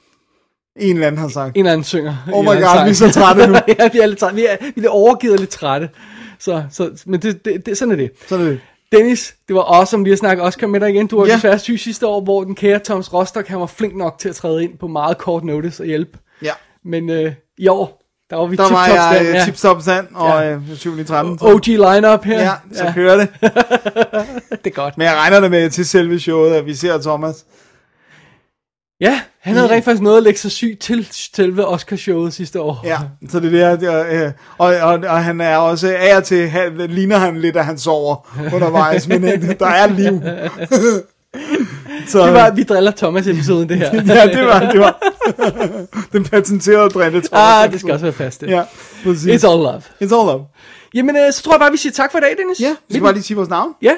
En 0.80 0.94
eller 0.94 1.06
anden 1.06 1.20
har 1.20 1.28
sagt. 1.28 1.56
en 1.56 1.60
eller 1.60 1.72
anden 1.72 1.84
synger. 1.84 2.16
Oh 2.32 2.42
my 2.44 2.46
god, 2.46 2.54
anden 2.56 2.84
vi 2.84 2.90
er 2.90 2.94
sang. 2.94 3.12
så 3.12 3.20
trætte 3.20 3.46
nu. 3.46 3.54
ja, 3.78 3.88
vi 3.92 3.98
er 3.98 4.06
lidt 4.06 4.18
trætte. 4.18 4.36
Vi 4.36 4.46
er, 4.46 4.56
vi 4.76 4.84
er 4.84 4.88
overgivet 4.88 5.32
og 5.34 5.38
lidt 5.40 5.50
trætte. 5.50 5.90
Så, 6.38 6.62
så, 6.70 6.90
men 7.06 7.22
det, 7.22 7.44
det, 7.44 7.66
det, 7.66 7.78
sådan 7.78 7.92
er 7.92 7.96
det. 7.96 8.10
Sådan 8.28 8.46
er 8.46 8.50
det. 8.50 8.60
Dennis, 8.92 9.34
det 9.48 9.56
var 9.56 9.62
awesome 9.78 10.04
lige 10.04 10.12
at 10.12 10.18
snakke 10.18 10.42
Oscar 10.42 10.66
med 10.66 10.80
dig 10.80 10.90
igen. 10.90 11.06
Du 11.06 11.16
var 11.18 11.24
Ja. 11.24 11.30
ja. 11.30 11.34
desværre 11.36 11.58
syg 11.58 11.78
sidste 11.78 12.06
år, 12.06 12.20
hvor 12.20 12.44
den 12.44 12.54
kære 12.54 12.78
Thomas 12.84 13.12
Rostock, 13.12 13.48
han 13.48 13.60
var 13.60 13.66
flink 13.66 13.96
nok 13.96 14.18
til 14.18 14.28
at 14.28 14.34
træde 14.34 14.64
ind 14.64 14.78
på 14.78 14.86
meget 14.86 15.18
kort 15.18 15.44
notice 15.44 15.82
og 15.82 15.86
hjælpe. 15.86 16.18
Ja. 16.42 16.52
Men 16.84 17.10
øh, 17.10 17.32
i 17.58 17.68
år, 17.68 18.02
der 18.30 18.36
var 18.36 18.46
vi 18.46 18.56
Der 18.56 18.62
var 18.62 18.68
tip-top 18.86 18.96
jeg 18.96 19.08
stand, 19.14 19.28
øh, 19.28 19.34
ja. 19.34 19.44
tip-top 19.44 19.82
stand, 19.82 20.06
og 20.14 20.42
Ja. 20.42 20.52
øh, 20.54 20.60
7. 20.76 21.04
13. 21.04 21.38
så- 21.38 21.44
OG 21.46 21.66
lineup 21.66 22.24
her. 22.24 22.40
Ja, 22.42 22.52
så 22.72 22.92
kører 22.94 23.16
det. 23.16 23.28
det 24.64 24.66
er 24.66 24.70
godt. 24.70 24.98
Men 24.98 25.04
jeg 25.06 25.14
regner 25.14 25.40
det 25.40 25.50
med 25.50 25.70
til 25.70 25.86
selve 25.86 26.20
showet, 26.20 26.54
at 26.54 26.66
vi 26.66 26.74
ser 26.74 26.98
Thomas. 27.02 27.44
Ja, 29.00 29.20
han 29.42 29.54
havde 29.54 29.68
rent 29.70 29.84
faktisk 29.84 30.02
noget 30.02 30.16
at 30.16 30.22
lægge 30.22 30.38
sig 30.38 30.50
syg 30.50 30.76
til 30.80 31.08
selve 31.10 31.66
Oscar-showet 31.66 32.32
sidste 32.32 32.60
år. 32.60 32.80
Ja, 32.84 32.98
så 33.28 33.40
det 33.40 33.62
er 33.62 33.76
det, 33.76 34.34
og, 34.58 34.74
og, 34.82 34.98
og 35.08 35.24
han 35.24 35.40
er 35.40 35.56
også 35.56 35.96
af 35.98 36.16
og 36.16 36.24
til, 36.24 36.48
han, 36.48 36.72
ligner 36.76 37.16
han 37.16 37.40
lidt, 37.40 37.56
at 37.56 37.64
han 37.64 37.78
sover 37.78 38.36
undervejs, 38.54 39.08
men 39.08 39.22
der 39.60 39.66
er 39.66 39.86
liv. 39.86 40.22
så, 42.08 42.26
Det 42.26 42.34
var, 42.34 42.50
vi 42.50 42.62
driller 42.62 42.92
Thomas-episoden, 42.96 43.68
det 43.68 43.76
her. 43.78 43.94
ja, 44.14 44.26
det 44.26 44.46
var, 44.46 44.70
det 44.72 44.80
var 44.80 45.02
den 46.12 46.24
patenterede 46.24 46.90
drille, 46.90 47.22
jeg. 47.32 47.38
ah, 47.62 47.72
det 47.72 47.80
skal 47.80 47.92
også 47.92 48.04
være 48.04 48.12
fast, 48.12 48.40
det. 48.40 48.48
Ja, 48.48 48.62
præcis. 49.04 49.44
It's 49.44 49.48
all 49.50 49.62
love. 49.62 49.82
It's 50.02 50.14
all 50.18 50.26
love. 50.26 50.44
Jamen, 50.94 51.16
øh, 51.16 51.32
så 51.32 51.42
tror 51.42 51.52
jeg 51.52 51.60
bare, 51.60 51.70
vi 51.70 51.76
siger 51.76 51.92
tak 51.92 52.10
for 52.12 52.18
i 52.18 52.20
dag, 52.20 52.34
Dennis. 52.38 52.60
Ja, 52.60 52.70
vi 52.88 52.94
skal 52.94 53.02
bare 53.02 53.12
lige 53.12 53.22
sige 53.22 53.36
vores 53.36 53.48
navn. 53.48 53.72
Ja, 53.82 53.92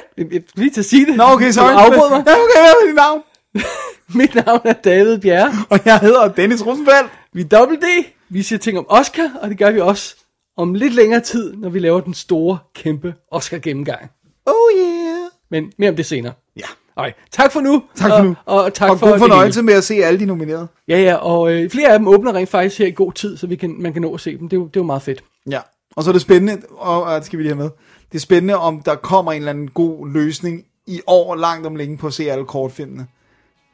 lige 0.55 0.69
til 0.69 0.81
at 0.81 0.85
sige 0.85 1.05
det. 1.05 1.15
Nå, 1.15 1.23
okay, 1.23 1.51
sorry. 1.51 1.71
Du 1.71 1.77
afbrød 1.77 2.09
mig. 2.09 2.23
Ja, 2.27 2.33
okay, 2.33 2.59
hvad 2.61 2.71
er 2.71 2.87
dit 2.87 2.95
navn? 2.95 3.21
Mit 4.19 4.35
navn 4.35 4.61
er 4.63 4.73
David 4.73 5.19
Bjerre. 5.19 5.51
Og 5.69 5.79
jeg 5.85 5.99
hedder 5.99 6.27
Dennis 6.27 6.65
Rosenfeldt. 6.65 7.11
Vi 7.33 7.41
er 7.41 7.45
Double 7.45 7.77
D. 7.77 8.05
Vi 8.29 8.43
siger 8.43 8.59
ting 8.59 8.77
om 8.77 8.85
Oscar, 8.89 9.31
og 9.41 9.49
det 9.49 9.57
gør 9.57 9.71
vi 9.71 9.79
også 9.79 10.15
om 10.57 10.73
lidt 10.73 10.93
længere 10.93 11.19
tid, 11.19 11.53
når 11.53 11.69
vi 11.69 11.79
laver 11.79 12.01
den 12.01 12.13
store, 12.13 12.57
kæmpe 12.75 13.13
Oscar-gennemgang. 13.31 14.09
Oh 14.45 14.79
yeah. 14.79 15.31
Men 15.51 15.71
mere 15.77 15.89
om 15.89 15.95
det 15.95 16.05
senere. 16.05 16.33
Ja. 16.57 16.65
Okay, 16.95 17.11
tak 17.31 17.51
for 17.51 17.61
nu. 17.61 17.83
Tak 17.95 18.09
for 18.09 18.17
og, 18.17 18.25
nu. 18.25 18.35
Og, 18.45 18.73
tak 18.73 18.89
Og 18.89 18.99
for 18.99 19.09
god 19.11 19.19
fornøjelse 19.19 19.61
med 19.61 19.73
at 19.73 19.83
se 19.83 19.93
alle 19.93 20.19
de 20.19 20.25
nominerede. 20.25 20.67
Ja, 20.87 21.01
ja, 21.01 21.15
og 21.15 21.51
øh, 21.51 21.69
flere 21.69 21.89
af 21.89 21.99
dem 21.99 22.07
åbner 22.07 22.33
rent 22.33 22.49
faktisk 22.49 22.79
her 22.79 22.87
i 22.87 22.91
god 22.91 23.13
tid, 23.13 23.37
så 23.37 23.47
vi 23.47 23.55
kan, 23.55 23.75
man 23.79 23.93
kan 23.93 24.01
nå 24.01 24.13
at 24.13 24.19
se 24.19 24.37
dem. 24.37 24.49
Det 24.49 24.57
er 24.57 24.61
jo, 24.61 24.67
det 24.67 24.75
er 24.75 24.81
jo 24.81 24.85
meget 24.85 25.01
fedt. 25.01 25.23
Ja. 25.49 25.59
Og 25.95 26.03
så 26.03 26.09
er 26.09 26.13
det 26.13 26.21
spændende, 26.21 26.61
og, 26.77 27.03
og 27.03 27.15
det 27.15 27.25
skal 27.25 27.39
vi 27.39 27.43
lige 27.43 27.53
have 27.53 27.63
med, 27.63 27.69
det 28.11 28.17
er 28.17 28.19
spændende, 28.19 28.57
om 28.57 28.81
der 28.81 28.95
kommer 28.95 29.31
en 29.31 29.37
eller 29.37 29.49
anden 29.49 29.67
god 29.67 30.09
løsning 30.09 30.65
i 30.87 31.01
år 31.07 31.35
langt 31.35 31.67
om 31.67 31.75
længe 31.75 31.97
på 31.97 32.07
at 32.07 32.13
se 32.13 32.31
alle 32.31 32.45
kortfilmene. 32.45 33.07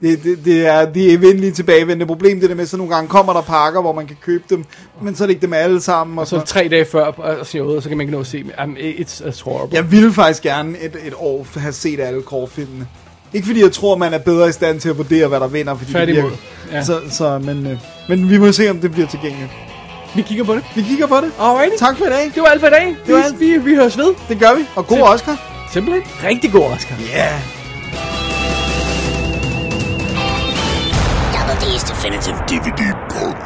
Det, 0.02 0.24
det, 0.24 0.45
det 0.45 0.68
er 0.68 0.86
det 0.91 1.14
evindelige 1.14 1.52
tilbagevendende 1.52 2.06
problem, 2.06 2.39
det 2.39 2.49
der 2.49 2.56
med, 2.56 2.66
så 2.66 2.78
nogle 2.78 2.93
gange 2.95 3.08
kommer 3.10 3.34
der 3.34 3.41
pakker, 3.41 3.82
hvor 3.82 3.93
man 3.93 4.08
kan 4.08 4.18
købe 4.22 4.43
dem, 4.49 4.66
men 5.02 5.16
så 5.16 5.24
er 5.24 5.26
det 5.28 5.34
ikke 5.34 5.41
dem 5.45 5.54
alle 5.54 5.82
sammen. 5.82 6.20
Og 6.20 6.28
Så 6.28 6.39
så, 6.39 6.45
tre 6.45 6.68
dage 6.72 6.86
før 6.86 7.06
og 7.06 7.45
showet, 7.47 7.76
og 7.78 7.84
så 7.84 7.89
kan 7.89 7.97
man 7.97 8.04
ikke 8.04 8.14
nå 8.14 8.20
at 8.20 8.28
se 8.28 8.38
dem. 8.38 8.52
Um, 8.64 8.78
it's, 8.80 9.43
horrible. 9.43 9.76
jeg 9.78 9.91
ville 9.91 10.14
faktisk 10.14 10.43
gerne 10.43 10.78
et, 10.82 10.95
et 11.06 11.14
år 11.18 11.47
have 11.60 11.74
set 11.74 11.99
alle 11.99 12.22
kortfilmene. 12.22 12.88
Ikke 13.34 13.47
fordi 13.47 13.62
jeg 13.62 13.72
tror, 13.72 13.97
man 13.97 14.14
er 14.14 14.18
bedre 14.18 14.49
i 14.49 14.52
stand 14.52 14.80
til 14.80 14.89
at 14.89 14.97
vurdere, 14.97 15.28
hvad 15.28 15.39
der 15.39 15.47
vinder, 15.47 15.76
fordi 15.76 15.86
det 15.86 15.95
Tværtimod. 15.95 16.22
virker. 16.22 16.38
Ja. 16.78 16.84
Så, 16.84 16.99
så, 17.10 17.39
men, 17.39 17.68
øh, 17.68 17.78
men 18.10 18.30
vi 18.30 18.38
må 18.38 18.52
se, 18.52 18.70
om 18.70 18.78
det 18.80 18.91
bliver 18.91 19.08
tilgængeligt. 19.08 19.52
Vi 20.16 20.22
kigger 20.22 20.43
på 20.43 20.56
det. 20.56 20.64
Vi 20.76 20.82
kigger 20.82 21.08
på 21.08 21.16
det. 21.16 21.32
Alrighty. 21.39 21.76
Tak 21.80 21.97
for 21.97 22.06
i 22.06 22.10
dag. 22.10 22.26
Det 22.36 22.41
var 22.41 22.45
alt 22.47 22.60
for 22.60 22.68
i 22.68 22.72
dag. 22.72 22.95
Det 23.08 23.16
var 23.16 23.22
alt. 23.22 23.39
vi, 23.39 23.58
vi 23.58 23.76
høres 23.76 23.97
ved. 23.97 24.14
Det 24.30 24.39
gør 24.39 24.54
vi. 24.58 24.62
Og 24.76 24.88
god 24.88 24.97
Sim- 24.97 25.14
Oscar. 25.14 25.68
Simpelthen 25.74 26.04
rigtig 26.24 26.52
god 26.52 26.64
Oscar. 26.64 26.95
Yeah. 27.16 28.30
Definitive 32.02 32.41
DVD 32.47 32.82
Podcast. 33.10 33.40